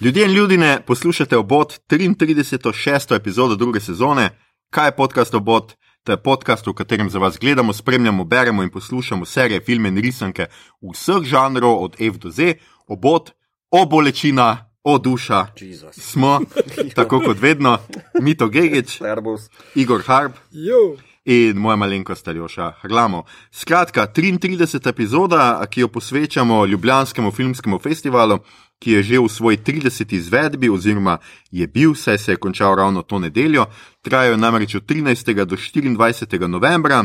Ljudje 0.00 0.24
in 0.24 0.32
ljudje, 0.32 0.82
poslušate 0.86 1.36
obot 1.36 1.80
33. 1.88 2.72
šesto 2.74 3.14
epizodo 3.14 3.56
druge 3.56 3.80
sezone. 3.80 4.30
Kaj 4.70 4.86
je 4.86 4.96
podcast 4.96 5.34
obot? 5.34 5.72
To 6.04 6.12
je 6.12 6.22
podcast, 6.22 6.66
v 6.66 6.72
katerem 6.72 7.10
za 7.10 7.18
vas 7.18 7.38
gledamo, 7.40 7.72
spremljamo, 7.72 8.24
beremo 8.24 8.62
in 8.62 8.70
poslušamo 8.70 9.24
serije, 9.24 9.60
filme 9.60 9.88
in 9.88 9.96
risanke 9.96 10.46
vseh 10.92 11.22
žanrov, 11.24 11.82
od 11.82 11.96
F 12.00 12.16
do 12.18 12.30
Z, 12.30 12.54
obot, 12.86 13.30
o 13.70 13.86
bolečina, 13.86 14.70
o 14.84 14.98
duša. 14.98 15.46
Jezus. 15.60 15.94
Smo, 15.96 16.40
tako 16.96 17.20
kot 17.20 17.40
vedno, 17.40 17.78
Mito 18.20 18.48
Gigič, 18.48 19.00
Airbus. 19.00 19.50
Igor 19.74 20.02
Harb 20.06 20.32
Jo. 20.50 20.96
In 21.28 21.58
moja 21.58 21.76
malenkost 21.76 22.28
Aljoša 22.28 22.72
Hrlamo. 22.80 23.24
Skratka, 23.50 24.06
33. 24.06 24.88
epizoda, 24.88 25.66
ki 25.70 25.80
jo 25.80 25.88
posvečamo 25.88 26.66
Ljubljanskemu 26.66 27.30
filmskemu 27.30 27.78
festivalu, 27.78 28.38
ki 28.78 28.92
je 28.92 29.02
že 29.02 29.18
v 29.18 29.28
svoji 29.28 29.56
30. 29.56 30.14
izvedbi, 30.16 30.68
oziroma 30.68 31.18
je 31.50 31.66
bil, 31.66 31.94
saj 31.94 32.18
se 32.18 32.32
je 32.32 32.36
končal 32.36 32.76
ravno 32.76 33.02
to 33.02 33.18
nedeljo, 33.18 33.66
trajajo 34.02 34.36
namreč 34.36 34.74
od 34.74 34.86
13. 34.86 35.44
do 35.44 35.56
24. 35.56 36.46
novembra. 36.46 37.04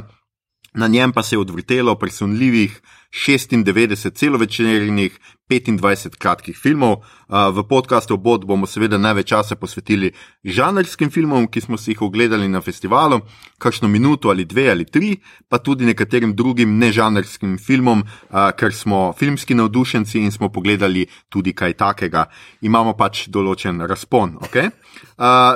Na 0.74 0.88
njem 0.88 1.12
pa 1.12 1.24
se 1.24 1.36
je 1.36 1.40
odvrtelo 1.40 1.96
presunljivih 1.96 2.82
96 3.12 4.16
celovečernih, 4.16 5.20
25 5.62 6.18
kratkih 6.18 6.58
filmov. 6.58 7.04
V 7.30 7.64
podkastu 7.66 8.18
Bod 8.18 8.46
bomo 8.46 8.68
seveda 8.70 8.98
največ 8.98 9.28
časa 9.30 9.56
posvetili 9.56 10.12
žanrskim 10.46 11.10
filmom, 11.10 11.48
ki 11.48 11.62
smo 11.62 11.78
si 11.78 11.92
jih 11.92 12.02
ogledali 12.06 12.50
na 12.50 12.62
festivalu, 12.62 13.22
kakšno 13.58 13.88
minuto 13.88 14.30
ali 14.30 14.46
dve 14.46 14.70
ali 14.72 14.86
tri, 14.86 15.18
pa 15.50 15.58
tudi 15.58 15.86
nekaterim 15.86 16.36
drugim 16.36 16.78
nežanrskim 16.78 17.58
filmom, 17.58 18.04
ker 18.30 18.74
smo 18.74 19.14
filmski 19.18 19.58
navdušenci 19.58 20.20
in 20.20 20.32
smo 20.32 20.50
pogledali 20.50 21.08
tudi 21.30 21.54
kaj 21.54 21.74
takega. 21.74 22.28
Imamo 22.62 22.94
pač 22.94 23.28
določen 23.30 23.82
razpon. 23.82 24.38
Okay? 24.46 24.70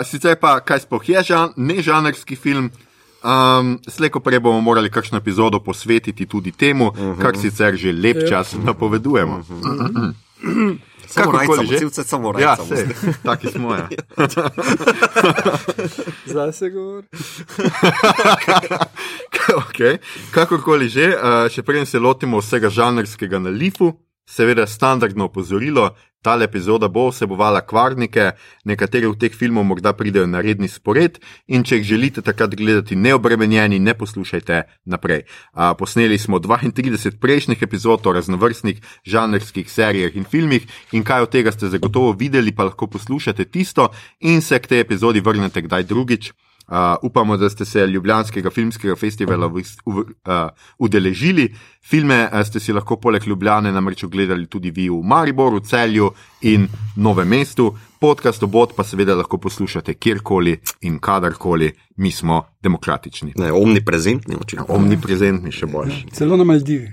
Sicer 0.04 0.40
pa, 0.42 0.60
kaj 0.66 0.88
sploh 0.88 1.10
je 1.10 1.24
žan, 1.30 1.54
nežanrski 1.58 2.36
film. 2.36 2.72
Um, 3.24 3.80
Slejko 3.90 4.20
prej 4.20 4.40
bomo 4.40 4.62
morali 4.62 4.90
kakšno 4.90 5.18
epizodo 5.18 5.60
posvetiti 5.60 6.26
tudi 6.26 6.52
temu, 6.52 6.88
uh 6.88 6.94
-huh. 6.94 7.22
kar 7.22 7.38
sicer 7.38 7.76
že 7.76 7.92
lep 7.92 8.18
čas 8.30 8.56
napovedujemo. 8.64 9.38
Uh 9.38 9.44
-huh. 9.50 10.14
Samo 11.08 11.32
Kakorkoli 11.32 11.58
rajcamo, 11.58 11.72
že. 11.72 11.78
civce 11.78 12.04
samo 12.04 12.34
Ja, 12.40 12.56
rajcamo. 12.56 12.68
sej, 12.68 12.86
taki 13.24 13.48
smo. 13.48 13.74
Ja. 13.74 13.88
Zdaj 16.32 16.54
se 16.54 16.70
govori. 16.70 17.08
okay. 19.64 19.98
Kakorkoli 20.32 20.90
že, 20.90 21.16
uh, 21.16 21.48
še 21.48 21.64
preden 21.64 21.86
se 21.86 22.00
lotimo 22.00 22.44
vsega 22.44 22.70
žanrskega 22.70 23.40
na 23.40 23.50
lifu, 23.50 23.94
seveda 24.28 24.68
standardno 24.68 25.26
opozorilo, 25.26 25.96
ta 26.28 26.36
epizoda 26.44 26.88
bo 26.92 27.06
vsebovala 27.08 27.62
kvarnike, 27.64 28.32
nekateri 28.68 29.08
od 29.08 29.16
teh 29.16 29.32
filmov 29.32 29.64
morda 29.64 29.94
pridejo 29.96 30.28
na 30.28 30.42
redni 30.44 30.68
spored 30.68 31.20
in 31.48 31.64
če 31.64 31.78
jih 31.80 31.86
želite 31.88 32.22
takrat 32.22 32.56
gledati 32.60 32.98
neobremenjeni, 33.00 33.80
ne 33.80 33.94
poslušajte 33.96 34.58
naprej. 34.92 35.24
Uh, 35.24 35.72
posneli 35.80 36.18
smo 36.20 36.42
32 36.44 37.16
prejšnjih 37.24 37.64
epizod 37.64 38.04
o 38.04 38.14
raznovrstnih 38.18 38.82
žanrskih 39.08 39.72
serijah 39.72 40.20
in 40.20 40.28
filmih 40.28 40.68
in 40.92 41.08
kaj 41.08 41.30
od 41.30 41.32
tega 41.32 41.56
ste 41.56 41.72
zagotovo 41.72 42.12
videli, 42.12 42.52
pa 42.52 42.68
lahko 42.68 42.92
poslušate 42.92 43.46
tisto 43.46 43.88
in 44.20 44.42
se 44.42 44.60
k 44.60 44.68
tej 44.68 44.84
epizodi 44.84 45.24
vrnete 45.24 45.64
kdaj 45.64 45.88
drugič. 45.88 46.34
Uh, 46.68 46.96
upamo, 47.02 47.38
da 47.38 47.50
ste 47.50 47.66
se 47.66 47.88
Ljubljanskega 47.88 48.50
filmskega 48.50 48.96
festivala 48.96 49.48
v, 49.48 49.62
v, 49.86 50.00
uh, 50.00 50.50
udeležili. 50.78 51.56
Filme 51.82 52.28
uh, 52.28 52.42
ste 52.44 52.60
si 52.60 52.74
lahko 52.76 52.98
poleg 53.00 53.24
Ljubljane 53.28 53.72
namreč 53.72 54.04
ogledali 54.04 54.50
tudi 54.52 54.72
vi 54.72 54.90
v 54.90 55.00
Mariboru, 55.04 55.60
Celju 55.60 56.12
in 56.42 56.68
Novem 56.96 57.28
mestu. 57.28 57.72
Podcast 58.00 58.44
obot 58.44 58.76
pa 58.76 58.84
seveda 58.84 59.16
lahko 59.16 59.38
poslušate 59.38 59.94
kjerkoli 59.94 60.58
in 60.82 61.00
kadarkoli, 61.00 61.72
mi 61.96 62.12
smo 62.12 62.44
demokratični. 62.64 63.34
Ne, 63.36 63.52
omniprezentni 63.52 64.36
očitno. 64.36 64.66
Omniprezentni 64.68 65.52
še 65.52 65.72
boljši. 65.72 66.04
Celo 66.20 66.36
na 66.38 66.44
Maldivih. 66.44 66.92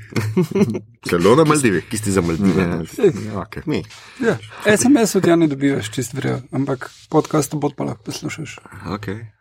Celo 1.10 1.34
na 1.34 1.44
Maldivih. 1.44 1.90
Ki 1.90 1.98
ste 1.98 2.14
za 2.14 2.22
Maldive. 2.22 2.62
Ja, 2.62 3.42
okay. 3.42 3.66
Mi. 3.66 3.82
Ja. 4.22 4.38
SMS 4.76 5.18
od 5.18 5.26
Jana 5.26 5.50
dobivaš 5.50 5.90
čist 5.90 6.14
vrejo, 6.14 6.44
ampak 6.54 6.92
podcast 7.10 7.58
bo 7.58 7.74
pa 7.74 7.90
lahko 7.90 8.12
poslušaš. 8.12 8.60
Okay. 8.94 9.33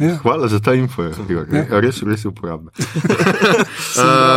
Ja. 0.00 0.16
Hvala 0.22 0.48
za 0.48 0.60
ta 0.60 0.74
info, 0.74 1.02
Igor. 1.28 1.46
Ja. 1.52 1.80
res, 1.80 2.02
res 2.02 2.24
je 2.24 2.28
uporabna. 2.28 2.70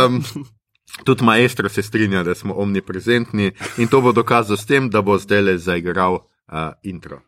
um, 0.06 0.22
tudi 1.06 1.24
maestro 1.24 1.68
se 1.68 1.82
strinja, 1.82 2.22
da 2.22 2.34
smo 2.34 2.54
omniprezentni 2.54 3.52
in 3.78 3.88
to 3.88 4.00
bo 4.00 4.12
dokazal 4.12 4.56
s 4.56 4.66
tem, 4.66 4.90
da 4.90 5.02
bo 5.02 5.18
zdaj 5.18 5.42
le 5.42 5.58
zaigral 5.58 6.14
uh, 6.14 6.72
intro. 6.82 7.20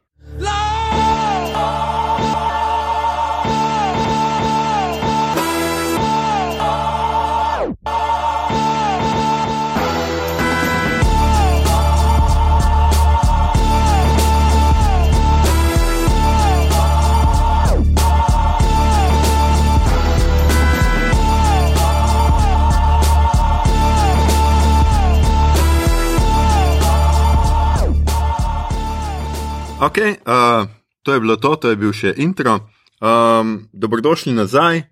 Ok, 29.87 29.99
uh, 29.99 30.67
to 31.03 31.15
je 31.15 31.21
bilo 31.21 31.37
to, 31.37 31.55
to 31.57 31.71
je 31.71 31.77
bil 31.79 31.93
še 31.95 32.11
intro. 32.19 32.59
Um, 32.99 33.69
dobrodošli 33.71 34.35
nazaj, 34.35 34.83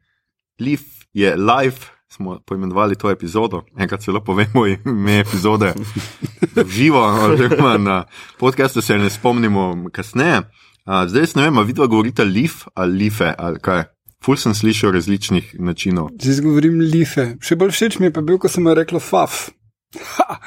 Liv 0.63 0.85
je 1.11 1.33
live, 1.35 1.91
smo 2.07 2.39
poimenovali 2.47 2.95
to 2.95 3.11
epizodo, 3.11 3.65
enkrat 3.75 4.05
celo 4.07 4.23
povemo 4.23 4.67
ime 4.71 5.19
epizode 5.19 5.73
v 6.55 6.67
živo, 6.77 7.03
oziroma 7.03 7.75
na 7.79 7.97
podkastu 8.39 8.83
se 8.83 8.99
ne 8.99 9.11
spomnimo 9.11 9.91
kasneje. 9.91 10.45
Uh, 10.87 11.09
zdaj 11.11 11.35
ne 11.41 11.49
vem, 11.49 11.59
a 11.59 11.67
vidva 11.67 11.91
govorita 11.91 12.23
Liv 12.23 12.63
ali 12.75 13.05
Life 13.05 13.35
ali 13.39 13.59
kaj. 13.59 13.89
Ful 14.23 14.39
sem 14.39 14.55
slišal 14.55 14.95
različnih 14.95 15.57
načinov. 15.59 16.15
Zdaj 16.23 16.47
govorim 16.47 16.79
life. 16.81 17.35
Še 17.43 17.59
bolj 17.59 17.75
všeč 17.75 17.99
mi 17.99 18.09
je 18.09 18.15
pa 18.15 18.23
bil, 18.23 18.39
ko 18.39 18.49
sem 18.49 18.65
rekla 18.71 19.03
faf. 19.03 19.51
Ha! 20.15 20.39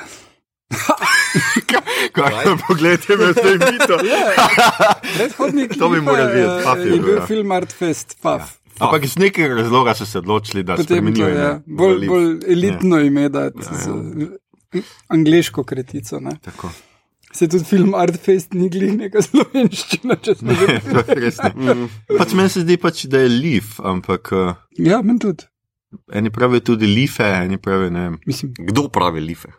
Kaj, 2.14 2.34
poglejte 2.68 3.18
me 3.18 3.32
zdaj 3.32 3.58
mito. 3.64 3.98
Predhodnik 5.16 5.76
To 5.80 5.90
bi 5.90 6.02
morali 6.02 6.34
videti, 6.34 6.54
eh, 6.54 6.64
Faf 6.64 6.78
je 6.78 6.92
je 6.92 7.00
bil, 7.00 7.16
ja. 7.16 7.26
film 7.26 7.52
Artfest, 7.52 8.18
faf. 8.22 8.56
Ampak 8.80 9.04
iz 9.04 9.18
nekega 9.18 9.56
razloga 9.56 9.96
so 9.96 10.06
se 10.06 10.18
odločili, 10.18 10.64
da 10.64 10.76
to 10.76 10.84
spremenijo. 10.84 11.28
je 11.28 11.34
ime. 11.34 11.62
bolj, 11.68 12.08
bolj 12.08 12.28
elitno 12.48 13.00
ime, 13.00 13.30
da 13.30 13.40
Ja, 13.42 13.52
z 13.74 13.90
angliško 15.08 15.64
kratico. 15.64 16.20
Ne? 16.20 16.32
Tako. 16.42 16.70
Se 17.32 17.48
tudi 17.48 17.64
film 17.64 17.96
Artfest 17.96 18.54
ni 18.54 18.70
glih 18.70 18.94
neka 18.98 19.22
slovenščina, 19.22 20.16
če 20.16 20.36
smo 20.36 20.54
že. 20.54 20.68
Je 21.18 21.32
ne. 21.56 21.88
Pač 22.18 22.34
meni 22.34 22.50
se 22.50 22.62
zdi, 22.62 22.78
pač, 22.78 23.06
da 23.06 23.20
je 23.20 23.30
liv, 23.30 23.74
ampak 23.80 24.32
uh, 24.32 24.54
Ja, 24.78 25.02
meni 25.02 25.20
tudi. 25.20 25.44
eni 26.14 26.30
pravijo 26.30 26.60
tudi 26.62 26.88
life, 26.88 27.24
eni 27.24 27.58
pravijo 27.58 27.90
ne. 27.90 28.12
Mislim, 28.26 28.54
Kdo 28.58 28.88
pravi 28.90 29.22
life? 29.22 29.50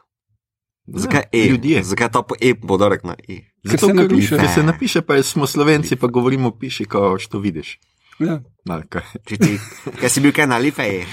Zakaj 0.88 1.22
E? 1.32 1.44
ljudje. 1.44 1.82
Zakaj 1.82 2.08
ta 2.08 2.22
po 2.22 2.34
E 2.40 2.54
podarek 2.56 3.04
na 3.04 3.14
E? 3.20 3.36
Ker 3.62 3.70
Zato, 3.70 3.86
se 3.86 3.92
ker 3.92 4.02
napiše. 4.02 4.36
Ker 4.36 4.48
se 4.48 4.62
napiše, 4.62 5.00
pa 5.02 5.22
smo 5.22 5.46
slovenci, 5.46 5.96
pa 5.96 6.06
govorimo 6.06 6.50
piši, 6.50 6.84
kao 6.84 7.18
što 7.18 7.38
vidiš. 7.38 7.78
ja. 8.18 8.40
No, 8.64 8.82
kaj. 8.88 9.02
Če 9.24 9.36
ti, 9.36 9.58
kaj 10.00 10.08
si 10.08 10.20
bil 10.20 10.32
kaj 10.32 10.46
na 10.46 10.56
life? 10.56 10.82
E? 10.82 11.04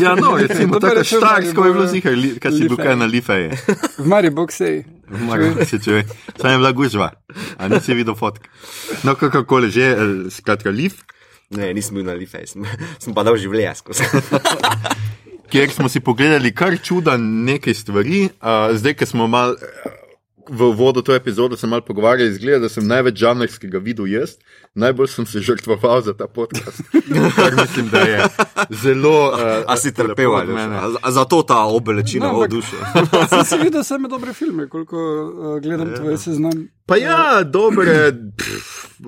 Ja, 0.00 0.14
no, 0.14 0.36
recimo, 0.36 0.72
Dobro, 0.74 0.90
tako 1.02 1.20
da 1.20 1.36
je 1.36 1.68
je 1.68 1.72
bilo 1.72 1.86
zihar, 1.86 2.12
li- 2.12 2.38
kaj 2.40 2.52
si 2.52 2.68
bil 2.68 2.76
kaj 2.76 2.96
na 2.96 3.04
life. 3.04 3.32
je. 3.32 3.50
v 3.98 4.06
Mariboku 4.06 4.52
sej. 4.52 4.84
Moram 5.08 5.54
se 5.64 5.78
čuje. 5.78 6.06
Sam 6.34 6.50
je 6.50 6.58
bila 6.58 6.72
gužva, 6.72 7.10
a 7.58 7.68
nisi 7.68 7.94
videl 7.94 8.14
fotk. 8.14 8.42
No, 9.02 9.14
kakorkoli 9.14 9.70
že, 9.70 9.82
eh, 9.82 9.96
skratka, 10.30 10.70
liv, 10.70 10.92
Ne, 11.50 11.74
nisem 11.74 11.94
bil 11.94 12.04
na 12.04 12.12
life, 12.12 12.46
sem, 12.46 12.64
sem 12.98 13.14
pa 13.14 13.22
dal 13.22 13.36
življenje 13.36 13.74
skozi. 13.74 14.02
kjer 15.54 15.70
smo 15.70 15.88
si 15.88 16.00
pogledali 16.00 16.54
kar 16.54 16.74
čuda 16.82 17.16
nekaj 17.16 17.74
stvari. 17.74 18.24
Uh, 18.24 18.74
zdaj, 18.76 18.94
ko 18.94 19.06
smo 19.06 19.26
mal 19.30 19.52
eh, 19.54 19.90
v 20.50 20.66
uvodu 20.66 21.02
to 21.02 21.14
epizodo 21.14 21.56
se 21.56 21.66
mal 21.66 21.80
pogovarjali, 21.80 22.30
izgleda, 22.30 22.58
da 22.58 22.68
sem 22.68 22.86
največ 22.86 23.20
žanrskega 23.22 23.78
videl 23.78 24.10
jaz. 24.10 24.34
Najbolj 24.74 25.08
sem 25.12 25.26
se 25.26 25.40
žrtvoval 25.40 26.02
za 26.02 26.16
ta 26.18 26.26
podcast, 26.26 26.82
kar 27.36 27.54
mislim, 27.60 27.88
da 27.88 28.00
je 28.00 28.26
zelo. 28.82 29.30
Uh, 29.30 29.62
A 29.66 29.76
si 29.76 29.94
trpel 29.94 30.34
ali 30.34 30.54
ne? 30.54 30.80
Zato 31.10 31.42
ta 31.42 31.62
obelečina 31.70 32.32
No, 32.32 32.40
v 32.40 32.48
duši. 32.48 32.76
Sem 33.30 33.44
si 33.44 33.58
videl 33.62 33.84
same 33.84 34.08
dobre 34.08 34.32
filme, 34.32 34.66
koliko 34.68 34.98
uh, 34.98 35.60
gledam 35.62 35.94
tvoj 35.94 36.18
seznam. 36.18 36.66
Pa 36.86 36.96
ja, 36.96 37.44
dobre, 37.46 38.10
pff, 38.36 38.98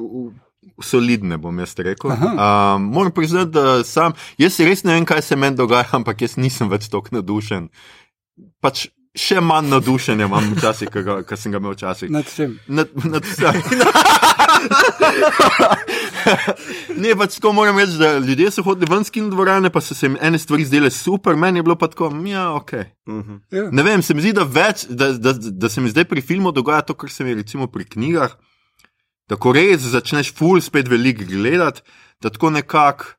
solidne 0.82 1.38
bom 1.38 1.58
jaz 1.58 1.74
rekel. 1.78 2.10
Um, 2.10 2.82
moram 2.82 3.12
priznati, 3.12 3.52
da 3.56 3.84
sam, 3.84 4.12
jaz 4.38 4.60
res 4.60 4.84
ne 4.84 4.96
vem, 4.96 5.08
kaj 5.08 5.22
se 5.22 5.36
meni 5.36 5.56
dogaja, 5.56 5.88
ampak 5.98 6.26
jaz 6.26 6.36
nisem 6.36 6.70
več 6.72 6.90
tako 6.92 7.18
nadušen. 7.18 7.68
Pač 8.60 8.88
še 9.16 9.40
manj 9.40 9.70
navdušenja 9.72 10.28
imam 10.28 10.50
včasih, 10.54 10.90
kot 10.92 11.38
sem 11.40 11.54
ga 11.54 11.60
imel 11.60 11.74
včasih. 11.74 12.10
Nad 12.12 12.28
čem? 12.28 12.58
Nad, 12.68 12.92
nad 13.08 13.24
vsem. 13.24 13.56
ne, 17.02 17.14
pač 17.18 17.38
tako 17.38 17.52
moram 17.56 17.78
reči, 17.80 17.96
da 18.00 18.16
ljudje 18.18 18.50
so 18.52 18.64
hodili 18.66 18.90
ven 18.90 19.06
iz 19.06 19.12
kino 19.12 19.32
dvorane, 19.32 19.70
pa 19.72 19.80
so 19.84 19.96
se 19.96 20.06
jim 20.06 20.18
ene 20.20 20.38
stvari 20.38 20.66
zdele 20.68 20.90
super, 20.92 21.36
meni 21.36 21.62
je 21.62 21.66
bilo 21.66 21.78
pa 21.80 21.88
tako, 21.92 22.10
ja, 22.28 22.50
ok. 22.56 22.72
Mhm. 23.08 23.38
Ja. 23.56 23.68
Ne 23.72 23.86
vem, 23.86 24.02
se 24.02 24.14
mi 24.14 24.24
zdi, 24.24 24.34
da, 24.36 24.44
več, 24.44 24.86
da, 24.90 25.12
da, 25.12 25.32
da 25.32 25.72
se 25.72 25.80
mi 25.80 25.92
zdaj 25.92 26.08
pri 26.10 26.24
filmu 26.24 26.52
dogaja 26.52 26.88
to, 26.90 26.98
kar 26.98 27.12
se 27.12 27.24
mi 27.24 27.34
recimo 27.34 27.70
pri 27.72 27.88
knjigah, 27.88 28.36
da 29.28 29.36
ko 29.36 29.52
res 29.52 29.86
začneš 29.92 30.32
ful 30.34 30.60
spet 30.60 30.88
veliko 30.88 31.24
gledati, 31.28 31.82
da 32.22 32.30
tako 32.30 32.50
nekako. 32.50 33.14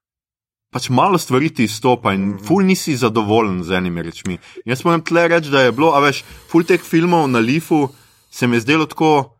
Pač 0.68 0.90
malo 0.92 1.16
stvari 1.18 1.48
ti 1.50 1.64
izstopa 1.64 2.12
in 2.14 2.34
ful 2.44 2.66
nisi 2.68 2.98
zadovoljen 3.00 3.62
z 3.64 3.78
enimi 3.78 4.04
rečmi. 4.04 4.36
Jaz 4.68 4.84
moram 4.84 5.02
tle 5.02 5.28
reči, 5.32 5.50
da 5.50 5.62
je 5.64 5.72
bilo, 5.72 5.94
a 5.96 6.02
veš, 6.04 6.26
ful 6.52 6.68
teh 6.68 6.84
filmov 6.84 7.30
na 7.32 7.40
Lifu 7.40 7.88
se 8.30 8.48
mi 8.48 8.60
je 8.60 8.66
zdelo 8.66 8.86
tako 8.86 9.38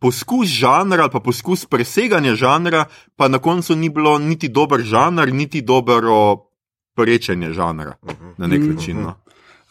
poskus 0.00 0.48
žanra 0.48 1.02
ali 1.02 1.12
pa 1.12 1.20
poskus 1.20 1.66
preseganja 1.66 2.34
žanra, 2.34 2.84
pa 3.16 3.28
na 3.28 3.38
koncu 3.38 3.76
ni 3.76 3.90
bilo 3.90 4.18
niti 4.18 4.48
dober 4.48 4.80
žanr, 4.80 5.32
niti 5.32 5.62
dobro 5.62 6.36
prečenje 6.96 7.52
žanra 7.52 7.94
na 8.38 8.46
nek 8.46 8.62
način. 8.62 9.02
No. 9.02 9.14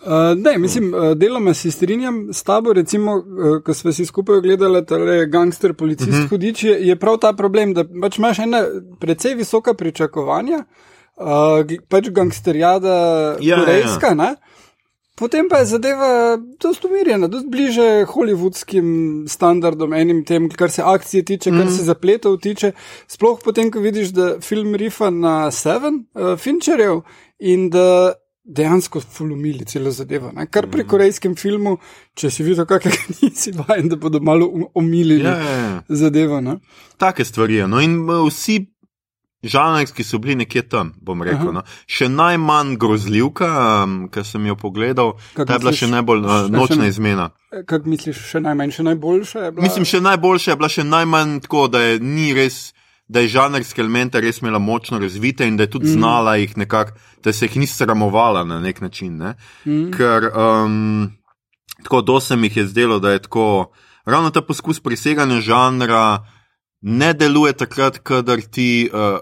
Uh, 0.03 0.37
ne, 0.37 0.57
mislim, 0.57 0.93
uh, 0.93 1.11
deloma 1.15 1.53
se 1.53 1.71
strinjam 1.71 2.27
s 2.33 2.43
tabo. 2.43 2.73
Recimo, 2.73 3.15
uh, 3.15 3.63
ko 3.63 3.73
smo 3.73 3.91
si 3.91 4.05
skupaj 4.05 4.41
gledali 4.41 4.85
tale 4.85 5.25
gangster, 5.27 5.73
policist, 5.73 6.09
uh 6.09 6.15
Mhm. 6.15 6.23
-huh. 6.23 6.29
hudič, 6.29 6.63
je, 6.63 6.87
je 6.87 6.95
prav 6.95 7.17
ta 7.17 7.33
problem, 7.33 7.73
da 7.73 7.85
pač 8.01 8.17
imaš 8.17 8.39
ena 8.39 8.65
precej 8.99 9.35
visoka 9.35 9.73
pričakovanja, 9.73 10.63
uh, 11.17 11.77
pač 11.89 12.09
gangsterjada 12.09 13.35
Ja, 13.39 13.59
korejska, 13.59 14.07
ja, 14.07 14.23
ja. 14.23 14.35
Potem 15.15 15.49
pa 15.49 15.57
je 15.57 15.65
zadeva 15.65 16.37
dosta 16.59 16.87
umirjena, 16.87 17.27
dosta 17.27 17.49
bliže 17.49 18.05
hollywoodskim 18.05 19.25
standardom, 19.29 19.93
enim 19.93 20.25
tem, 20.25 20.49
kar 20.49 20.71
se 20.71 20.81
akcije 20.85 21.25
tiče, 21.25 21.51
kar 21.51 21.67
se 21.67 21.83
zapletov 21.83 22.37
tiče. 22.37 22.71
Sploh 23.07 23.39
potem, 23.43 23.71
ko 23.71 23.79
vidiš, 23.79 24.07
da 24.09 24.39
film 24.39 24.75
rifa 24.75 25.09
na 25.09 25.51
Seven 25.51 26.05
uh, 26.15 26.37
Fincherjev 26.39 27.01
in 27.39 27.69
da 27.69 28.13
dejansko 28.51 28.99
fulumili 29.01 29.65
celo 29.65 29.91
zadevo. 29.91 30.31
Ne? 30.31 30.45
Kar 30.47 30.67
pri 30.67 30.83
korejskem 30.85 31.35
filmu, 31.35 31.77
če 32.13 32.29
si 32.29 32.43
videl, 32.43 32.65
kakega 32.65 32.97
nisi 33.15 33.53
vajen, 33.53 33.87
da 33.87 33.95
bodo 33.97 34.19
malo 34.21 34.49
omilili 34.75 35.23
Ja, 35.23 35.37
ja, 35.39 35.55
ja. 35.57 35.79
zadevo. 35.89 36.41
Ne? 36.41 36.57
Take 36.97 37.23
stvari. 37.23 37.55
je, 37.55 37.67
No, 37.67 37.79
in 37.79 37.99
uh, 38.01 38.25
vsi 38.25 38.59
žanrski 39.43 40.03
so 40.03 40.17
bili 40.17 40.35
nekje 40.35 40.61
tam, 40.63 40.91
bom 41.01 41.23
rekel. 41.23 41.47
Aha. 41.47 41.51
No. 41.53 41.61
Še 41.87 42.05
najmanj 42.09 42.75
grozljivka, 42.77 43.47
um, 43.79 43.95
ki 44.07 44.23
sem 44.23 44.45
jo 44.45 44.55
pogledal, 44.55 45.15
Kako 45.31 45.45
ta 45.45 45.53
je 45.53 45.59
bila 45.59 45.71
misliš? 45.71 45.79
še 45.81 45.91
najbolj 45.91 46.19
uh, 46.21 46.35
nočna 46.51 46.83
še- 46.83 46.89
izmena. 46.89 47.29
Kaj 47.65 47.79
misliš, 47.85 48.19
še 48.27 48.41
najmanj, 48.41 48.71
še 48.71 48.83
najboljša? 48.85 49.39
je 49.39 49.51
bila? 49.51 49.63
Mislim, 49.63 49.85
še 49.85 50.01
najboljša 50.01 50.51
je 50.51 50.57
bila 50.57 50.69
še 50.69 50.83
najmanj 50.85 51.39
tako, 51.41 51.63
da 51.69 51.81
je 51.81 51.97
ni 52.01 52.33
res. 52.33 52.59
Da 53.11 53.19
je 53.19 53.27
žanrske 53.33 53.81
elemente 53.83 54.21
res 54.23 54.39
imela 54.39 54.59
močno 54.59 54.99
razvite 54.99 55.43
in 55.47 55.57
da 55.59 55.65
je 55.65 55.73
tudi 55.73 55.89
mm. 55.89 55.95
znala 55.99 56.35
jih 56.39 56.53
nekako, 56.57 56.95
da 57.23 57.33
se 57.33 57.45
jih 57.45 57.57
ni 57.59 57.67
sramovala 57.67 58.45
na 58.47 58.61
nek 58.63 58.79
način. 58.81 59.17
Ne? 59.17 59.33
Mm. 59.65 59.89
Ker 59.91 60.29
um, 60.31 61.09
tako 61.83 62.01
do 62.01 62.19
se 62.19 62.35
mi 62.35 62.51
je 62.55 62.67
zdelo, 62.67 62.99
da 62.99 63.11
je 63.11 63.19
tako, 63.27 63.71
ravno 64.05 64.29
ta 64.31 64.41
poskus 64.41 64.79
preseganja 64.79 65.41
žanra 65.41 66.23
ne 66.81 67.13
deluje 67.13 67.53
takrat, 67.53 67.99
kadar 67.99 68.41
ti 68.41 68.89
uh, 68.93 69.19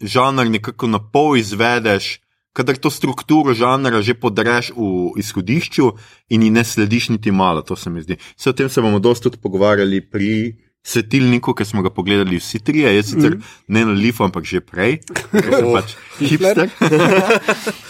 žanr 0.00 0.50
nekako 0.50 0.86
na 0.86 1.00
pol 1.00 1.36
izvedeš, 1.36 2.18
kadar 2.52 2.76
to 2.76 2.90
strukturo 2.90 3.54
žanra 3.54 4.02
že 4.02 4.14
podreš 4.14 4.70
v 4.76 5.16
izhodišču 5.20 5.90
in 6.28 6.42
ji 6.42 6.50
ne 6.50 6.64
slediš 6.64 7.08
niti 7.08 7.32
malo, 7.32 7.62
to 7.62 7.76
se 7.76 7.90
mi 7.90 8.02
zdi. 8.02 8.16
Vse 8.36 8.50
o 8.50 8.52
tem 8.52 8.68
se 8.68 8.82
bomo 8.82 8.98
dosti 8.98 9.28
tudi 9.28 9.40
pogovarjali 9.42 10.00
pri. 10.10 10.65
Svetilniku, 10.86 11.54
ki 11.56 11.64
smo 11.66 11.82
ga 11.82 11.90
pogledali 11.90 12.38
vsi 12.38 12.60
trije, 12.62 12.92
jaz 12.94 13.08
sicer 13.10 13.34
mm. 13.34 13.54
ne 13.74 13.84
na 13.88 13.94
Lifu, 13.96 14.22
ampak 14.26 14.46
že 14.46 14.60
prej, 14.62 15.00
sem 15.32 15.72
pač 15.76 15.96
hipster. 16.20 16.70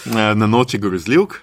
Eh, 0.07 0.35
na 0.39 0.47
noči 0.47 0.79
grozljivk, 0.79 1.35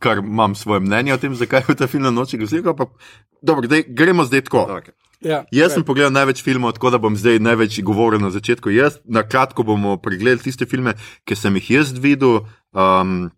kar 0.00 0.20
imam 0.22 0.54
svoje 0.54 0.80
mnenje 0.80 1.14
o 1.14 1.18
tem, 1.18 1.34
zakaj 1.34 1.64
je 1.68 1.74
ta 1.76 1.88
film 1.90 2.06
na 2.06 2.12
noči 2.14 2.38
grozljivk. 2.38 2.70
Ampak, 2.70 2.94
dobro, 3.42 3.68
dej, 3.68 3.82
gremo 3.88 4.24
zdaj 4.24 4.46
tako. 4.46 4.62
Okay. 4.78 4.94
Ja, 5.20 5.42
Jaz 5.52 5.74
sem 5.74 5.84
pogledal 5.84 6.14
največ 6.14 6.40
filmov, 6.40 6.72
tako 6.78 6.94
da 6.94 6.98
bom 7.02 7.16
zdaj 7.18 7.42
največ 7.44 7.82
govoril 7.84 8.22
na 8.22 8.30
začetku. 8.32 8.72
Jaz, 8.72 9.02
na 9.04 9.20
kratko 9.26 9.66
bomo 9.68 9.98
pregledali 10.00 10.40
tiste 10.46 10.64
filme, 10.70 10.94
ki 11.28 11.36
sem 11.36 11.58
jih 11.60 11.70
jaz 11.76 11.92
videl. 11.92 12.46
Um, 12.72 13.28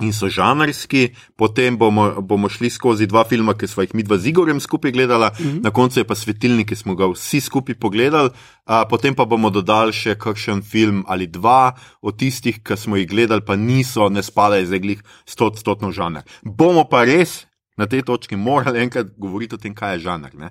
In 0.00 0.12
so 0.16 0.30
žanrski, 0.32 1.10
potem 1.36 1.76
bomo, 1.76 2.22
bomo 2.24 2.48
šli 2.48 2.70
skozi 2.70 3.06
dva 3.06 3.24
filma, 3.28 3.52
ki 3.54 3.68
smo 3.68 3.84
jih 3.84 3.92
mi 3.94 4.02
dva 4.02 4.16
z 4.16 4.32
Igorjem 4.32 4.60
skupaj 4.60 4.92
gledala, 4.92 5.28
mm 5.28 5.44
-hmm. 5.44 5.62
na 5.62 5.70
koncu 5.70 6.00
je 6.00 6.04
pa 6.04 6.14
svetilnik, 6.14 6.68
ki 6.68 6.76
smo 6.76 6.94
ga 6.94 7.06
vsi 7.06 7.40
skupaj 7.40 7.74
pogledali, 7.74 8.30
a, 8.64 8.84
potem 8.88 9.14
pa 9.14 9.24
bomo 9.24 9.50
dodali 9.50 9.92
še 9.92 10.14
kakšen 10.14 10.62
film 10.62 11.04
ali 11.06 11.26
dva 11.26 11.76
od 12.02 12.16
tistih, 12.18 12.62
ki 12.62 12.76
smo 12.76 12.96
jih 12.96 13.08
gledali, 13.08 13.42
pa 13.46 13.56
niso, 13.56 14.08
ne 14.08 14.22
spadajo 14.22 14.66
zdaj 14.66 14.78
glih 14.78 15.02
stotno 15.26 15.92
žanr. 15.92 16.22
Bomo 16.42 16.84
pa 16.84 17.04
res 17.04 17.46
na 17.76 17.86
tej 17.86 18.02
točki 18.02 18.36
morali 18.36 18.82
enkrat 18.82 19.06
govoriti 19.16 19.54
o 19.54 19.58
tem, 19.58 19.74
kaj 19.74 19.94
je 19.94 19.98
žanr. 19.98 20.34
Ne? 20.34 20.50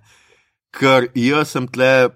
Ker 0.72 1.07
jaz 1.16 1.50
sem 1.50 1.68
tle 1.68 2.10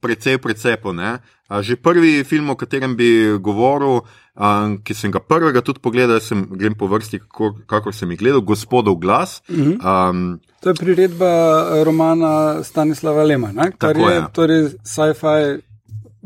precej 0.00 0.38
precepo. 0.38 0.92
Ne? 0.92 1.18
A 1.48 1.62
že 1.62 1.78
prvi 1.78 2.24
film, 2.24 2.50
o 2.50 2.58
katerem 2.58 2.96
bi 2.96 3.38
govoril, 3.38 4.02
a, 4.36 4.76
ki 4.84 4.94
sem 4.94 5.12
ga 5.12 5.20
prvega 5.24 5.62
tudi 5.64 5.80
pogledal, 5.82 6.20
sem 6.20 6.44
grem 6.60 6.76
po 6.76 6.88
vrsti, 6.90 7.22
kako, 7.24 7.54
kako 7.68 7.92
sem 7.96 8.10
jih 8.12 8.20
gledal, 8.20 8.42
Gospodov 8.44 8.98
glas. 9.00 9.40
Um, 9.48 10.38
To 10.60 10.72
je 10.72 10.76
priredba 10.76 11.30
eh, 11.30 11.84
romana 11.84 12.62
Stanislava 12.64 13.24
Lema, 13.24 13.52
ne? 13.52 13.70
kar 13.78 13.96
Tako 13.96 14.10
je 14.10 14.16
je. 14.16 14.26
torej 14.32 14.62
sci-fi 14.84 15.38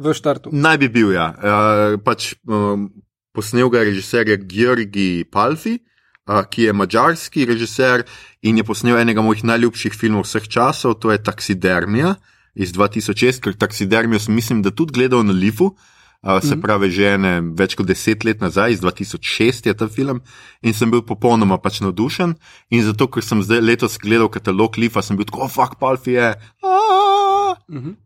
v 0.00 0.14
štartu. 0.16 0.50
naj 0.52 0.78
bi 0.80 0.88
bil, 0.88 1.12
ja. 1.12 1.28
Uh, 1.36 2.00
pač, 2.02 2.34
um, 2.48 2.88
posnel 3.36 3.70
ga 3.70 3.84
je 3.84 3.90
režiser 3.92 4.32
Georgi 4.48 5.24
Palfi, 5.28 5.76
uh, 5.76 6.42
ki 6.48 6.70
je 6.70 6.72
mačarski 6.72 7.44
režiser 7.46 8.06
in 8.42 8.58
je 8.58 8.64
posnel 8.64 8.98
enega 8.98 9.22
mojih 9.22 9.44
najljubših 9.44 9.94
filmov 9.94 10.24
vseh 10.26 10.48
časov, 10.48 10.98
to 10.98 11.12
je 11.12 11.20
Taxidermija 11.20 12.16
iz 12.56 12.72
2006, 12.72 13.44
ker 13.44 13.54
Taxidermijo 13.54 14.18
sem 14.18 14.34
mislim, 14.34 14.62
da 14.64 14.72
tudi 14.74 14.98
gledal 14.98 15.22
na 15.22 15.36
Lifu. 15.36 15.70
Uh, 15.70 15.99
se 16.42 16.56
pravi, 16.60 16.90
že 16.92 17.14
ene, 17.14 17.32
več 17.56 17.74
kot 17.78 17.88
deset 17.88 18.24
let 18.24 18.42
nazaj, 18.44 18.76
iz 18.76 18.80
2006 18.84 19.66
je 19.66 19.74
ta 19.74 19.88
film, 19.88 20.20
in 20.60 20.76
sem 20.76 20.90
bil 20.92 21.00
popolnoma 21.06 21.56
pač 21.58 21.80
navdušen. 21.80 22.34
In 22.70 22.84
zato, 22.84 23.08
ker 23.08 23.24
sem 23.24 23.40
zdaj 23.42 23.62
letos 23.64 23.96
gledal 23.98 24.28
katalog 24.28 24.76
Lifa, 24.76 25.02
sem 25.02 25.16
bil 25.16 25.28
tako, 25.28 25.46
oh, 25.46 25.52
fuck, 25.52 25.80
Palfi 25.80 26.18
je. 26.18 26.34
Aaaa! 26.60 27.56
Mhm. 27.70 27.96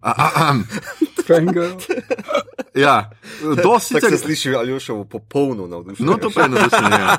Triangle. 1.27 1.75
Ja, 2.75 3.11
dosti 3.63 3.95
Tako 3.95 4.07
sicer. 4.07 4.11
se 4.11 4.19
sliši 4.19 4.55
Aljošovo 4.55 5.05
popolno 5.05 5.67
navdušenje. 5.67 6.11
No, 6.11 6.17
to 6.17 6.31
pa 6.35 6.43
je 6.43 6.49
navdušenje. 6.49 6.91
Ja. 6.91 7.19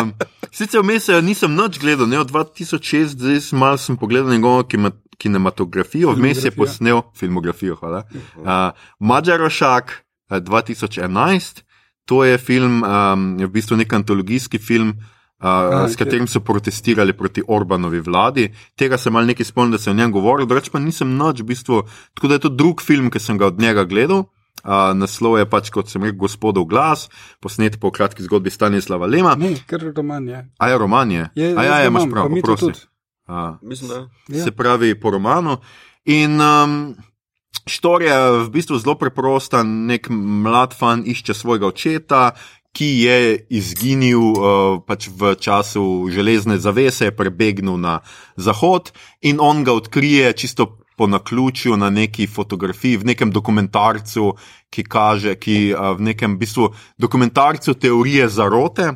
Um, 0.00 0.12
sicer 0.50 0.80
vmes 0.80 1.08
je 1.08 1.22
nisem 1.22 1.54
nič 1.54 1.78
gledal, 1.78 2.08
ne 2.08 2.18
od 2.18 2.30
2006, 2.30 3.04
zdaj 3.04 3.40
sem 3.40 3.58
malo 3.58 3.76
sem 3.76 3.96
pogledal 3.96 4.32
njegovo 4.32 4.64
kinematografijo, 5.18 6.14
vmes 6.16 6.44
je 6.44 6.50
posnel 6.50 7.02
filmografijo. 7.16 7.76
hvala. 7.76 8.02
Uh, 8.36 8.46
Mađarošak 8.98 9.84
uh, 9.84 10.09
2011, 10.30 11.64
to 12.06 12.24
je 12.24 12.38
film, 12.38 12.82
um, 12.82 13.38
je 13.38 13.46
v 13.46 13.50
bistvu 13.50 13.76
nek 13.76 13.92
antologijski 13.92 14.58
film. 14.58 14.94
Uh, 14.98 15.18
A, 15.40 15.88
s 15.88 15.96
katerim 15.96 16.26
so 16.28 16.42
protestirali 16.44 17.14
proti 17.16 17.40
Orbanovi 17.48 18.02
vladi. 18.04 18.50
Tega 18.76 18.98
sem 19.00 19.12
mal 19.12 19.24
nekaj 19.24 19.48
spomnil, 19.48 19.72
da 19.72 19.80
sem 19.80 19.94
o 19.94 19.96
njem 19.96 20.12
govoril, 20.12 20.44
drugač 20.44 20.68
pa 20.68 20.76
nisem 20.76 21.14
nič, 21.16 21.40
v 21.40 21.48
bistvu. 21.48 21.78
Tako 22.12 22.28
da 22.28 22.36
je 22.36 22.44
to 22.44 22.50
drug 22.52 22.84
film, 22.84 23.08
ki 23.08 23.22
sem 23.22 23.40
ga 23.40 23.48
od 23.48 23.56
njega 23.56 23.86
gledal. 23.88 24.28
Uh, 24.60 24.92
naslov 24.92 25.38
je 25.40 25.46
pač, 25.48 25.70
kot 25.72 25.88
sem 25.88 26.04
rekel, 26.04 26.20
Gospodov 26.20 26.68
glas, 26.68 27.08
posnet 27.40 27.80
po 27.80 27.88
kratki 27.88 28.20
zgodbi 28.20 28.52
Stanislava 28.52 29.08
Lema. 29.08 29.32
Ne, 29.40 29.54
ker 29.64 29.80
roman 29.96 30.28
je. 30.28 30.44
A 30.60 30.68
je 30.68 30.76
roman 30.76 31.08
je? 31.08 31.24
je 31.32 31.54
A 31.56 31.64
ja, 31.64 31.70
ga 31.72 31.78
ja, 31.80 31.88
imaš 31.88 32.04
prav, 32.12 32.28
tudi. 32.60 32.84
A, 33.24 33.56
Mislim, 33.62 33.88
da. 33.88 33.98
Ja. 34.28 34.44
se 34.44 34.52
pravi 34.52 34.92
po 35.00 35.16
romanu. 35.16 35.56
In 36.04 36.36
um, 36.36 36.94
štorija 37.66 38.14
je 38.14 38.30
v 38.44 38.50
bistvu 38.50 38.78
zelo 38.78 38.94
preprosta. 38.94 39.62
Nek 39.62 40.08
mlad 40.10 40.76
fan 40.76 41.02
išče 41.06 41.34
svojega 41.34 41.66
očeta, 41.66 42.22
ki 42.72 42.90
je 43.02 43.46
izginil 43.50 44.20
uh, 44.20 44.78
pač 44.86 45.08
v 45.10 45.34
času 45.34 46.06
železne 46.10 46.58
zavese, 46.58 47.10
je 47.10 47.16
prebegnil 47.16 47.80
na 47.80 47.98
zahod 48.36 48.92
in 49.26 49.40
on 49.40 49.64
ga 49.64 49.72
odkrije 49.72 50.32
čisto. 50.32 50.76
Po 51.00 51.06
naključju 51.08 51.78
na 51.80 51.88
neki 51.88 52.26
fotografiji, 52.28 52.98
v 53.00 53.06
nekem 53.08 53.30
dokumentarcu, 53.32 54.34
ki 54.68 54.82
kaže, 54.84 55.32
ki 55.40 55.72
uh, 55.72 55.96
v 55.96 56.12
nekem 56.12 56.34
bistvu 56.36 56.66
dokumentarcu 57.00 57.72
teorije 57.72 58.26
zarote, 58.28 58.90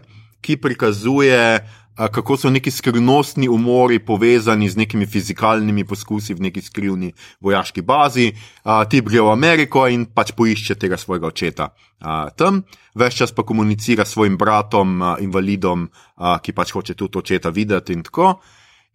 ki 0.44 0.58
prikazuje 0.60 1.40
a, 1.40 1.62
kako 1.96 2.36
so 2.36 2.50
neki 2.50 2.70
skrivnostni 2.70 3.48
umori 3.48 3.98
povezani 3.98 4.68
z 4.68 4.76
nekimi 4.76 5.06
fizikalnimi 5.06 5.84
poskusi 5.84 6.34
v 6.34 6.48
neki 6.48 6.62
skrivni 6.62 7.12
vojaški 7.40 7.82
bazi. 7.82 8.32
A, 8.64 8.84
ti 8.84 9.00
gre 9.00 9.20
v 9.20 9.30
Ameriko 9.30 9.86
in 9.88 10.06
pač 10.06 10.32
poišče 10.34 10.74
tega 10.74 10.98
svojega 10.98 11.30
očeta 11.30 11.68
a, 12.04 12.30
tam, 12.36 12.62
več 12.94 13.18
čas 13.22 13.32
pa 13.32 13.46
komunicira 13.46 14.04
s 14.04 14.14
svojim 14.16 14.36
bratom, 14.40 15.00
a, 15.02 15.14
invalidom, 15.22 15.88
a, 16.16 16.38
ki 16.42 16.52
pač 16.52 16.74
hoče 16.74 16.98
tudi 16.98 17.18
očeta 17.22 17.54
videti 17.54 17.94
in 17.94 18.02
tako. 18.02 18.38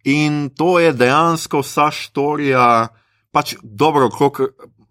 In 0.08 0.50
to 0.56 0.78
je 0.80 0.92
dejansko 0.96 1.60
vsa 1.64 1.90
štorija, 1.92 2.88
pač 3.32 3.56
dobro, 3.62 4.08
okrog, 4.08 4.40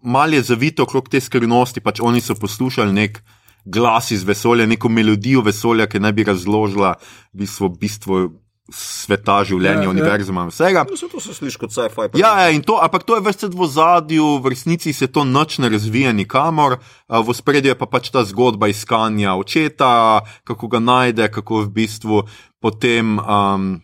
mal 0.02 0.34
je 0.34 0.42
zavito 0.42 0.86
okrog 0.86 1.08
te 1.10 1.20
skrivnosti, 1.20 1.82
pač 1.82 2.00
oni 2.02 2.22
so 2.22 2.34
poslušali 2.38 2.94
nek 2.94 3.22
glas 3.64 4.10
iz 4.10 4.22
vesolja, 4.22 4.66
neko 4.66 4.88
melodijo 4.88 5.42
vesolja, 5.42 5.86
ki 5.86 5.98
naj 5.98 6.12
bi 6.12 6.24
razložila 6.24 6.94
bistvo, 7.32 7.68
bistvo 7.70 8.30
sveta, 8.70 9.42
življenja, 9.42 9.80
Ja, 9.80 9.82
ja. 9.82 9.90
univerzuma 9.90 10.44
in 10.44 10.48
vsega. 10.48 10.84
Vse 10.86 11.08
to 11.08 11.18
se 11.18 11.34
sliši 11.34 11.58
kot 11.58 11.72
sci-fi. 11.72 12.04
Ja, 12.14 12.36
ja, 12.40 12.50
in 12.50 12.62
to, 12.62 12.78
ampak 12.78 13.02
to 13.02 13.16
je 13.16 13.22
vse 13.22 13.48
v 13.48 13.66
zadju, 13.66 14.38
v 14.38 14.46
resnici 14.46 14.92
se 14.92 15.08
to 15.08 15.24
noč 15.24 15.58
ne 15.58 15.68
razvija 15.68 16.12
nikamor, 16.12 16.78
v 17.08 17.34
spredju 17.34 17.66
je 17.66 17.74
pa 17.74 17.86
pač 17.86 18.10
ta 18.10 18.22
zgodba 18.22 18.68
iskanja 18.68 19.34
očeta, 19.34 20.22
kako 20.44 20.68
ga 20.68 20.78
najde, 20.78 21.26
kako 21.28 21.64
v 21.64 21.70
bistvu 21.72 22.22
potem. 22.58 23.18
Um, 23.18 23.82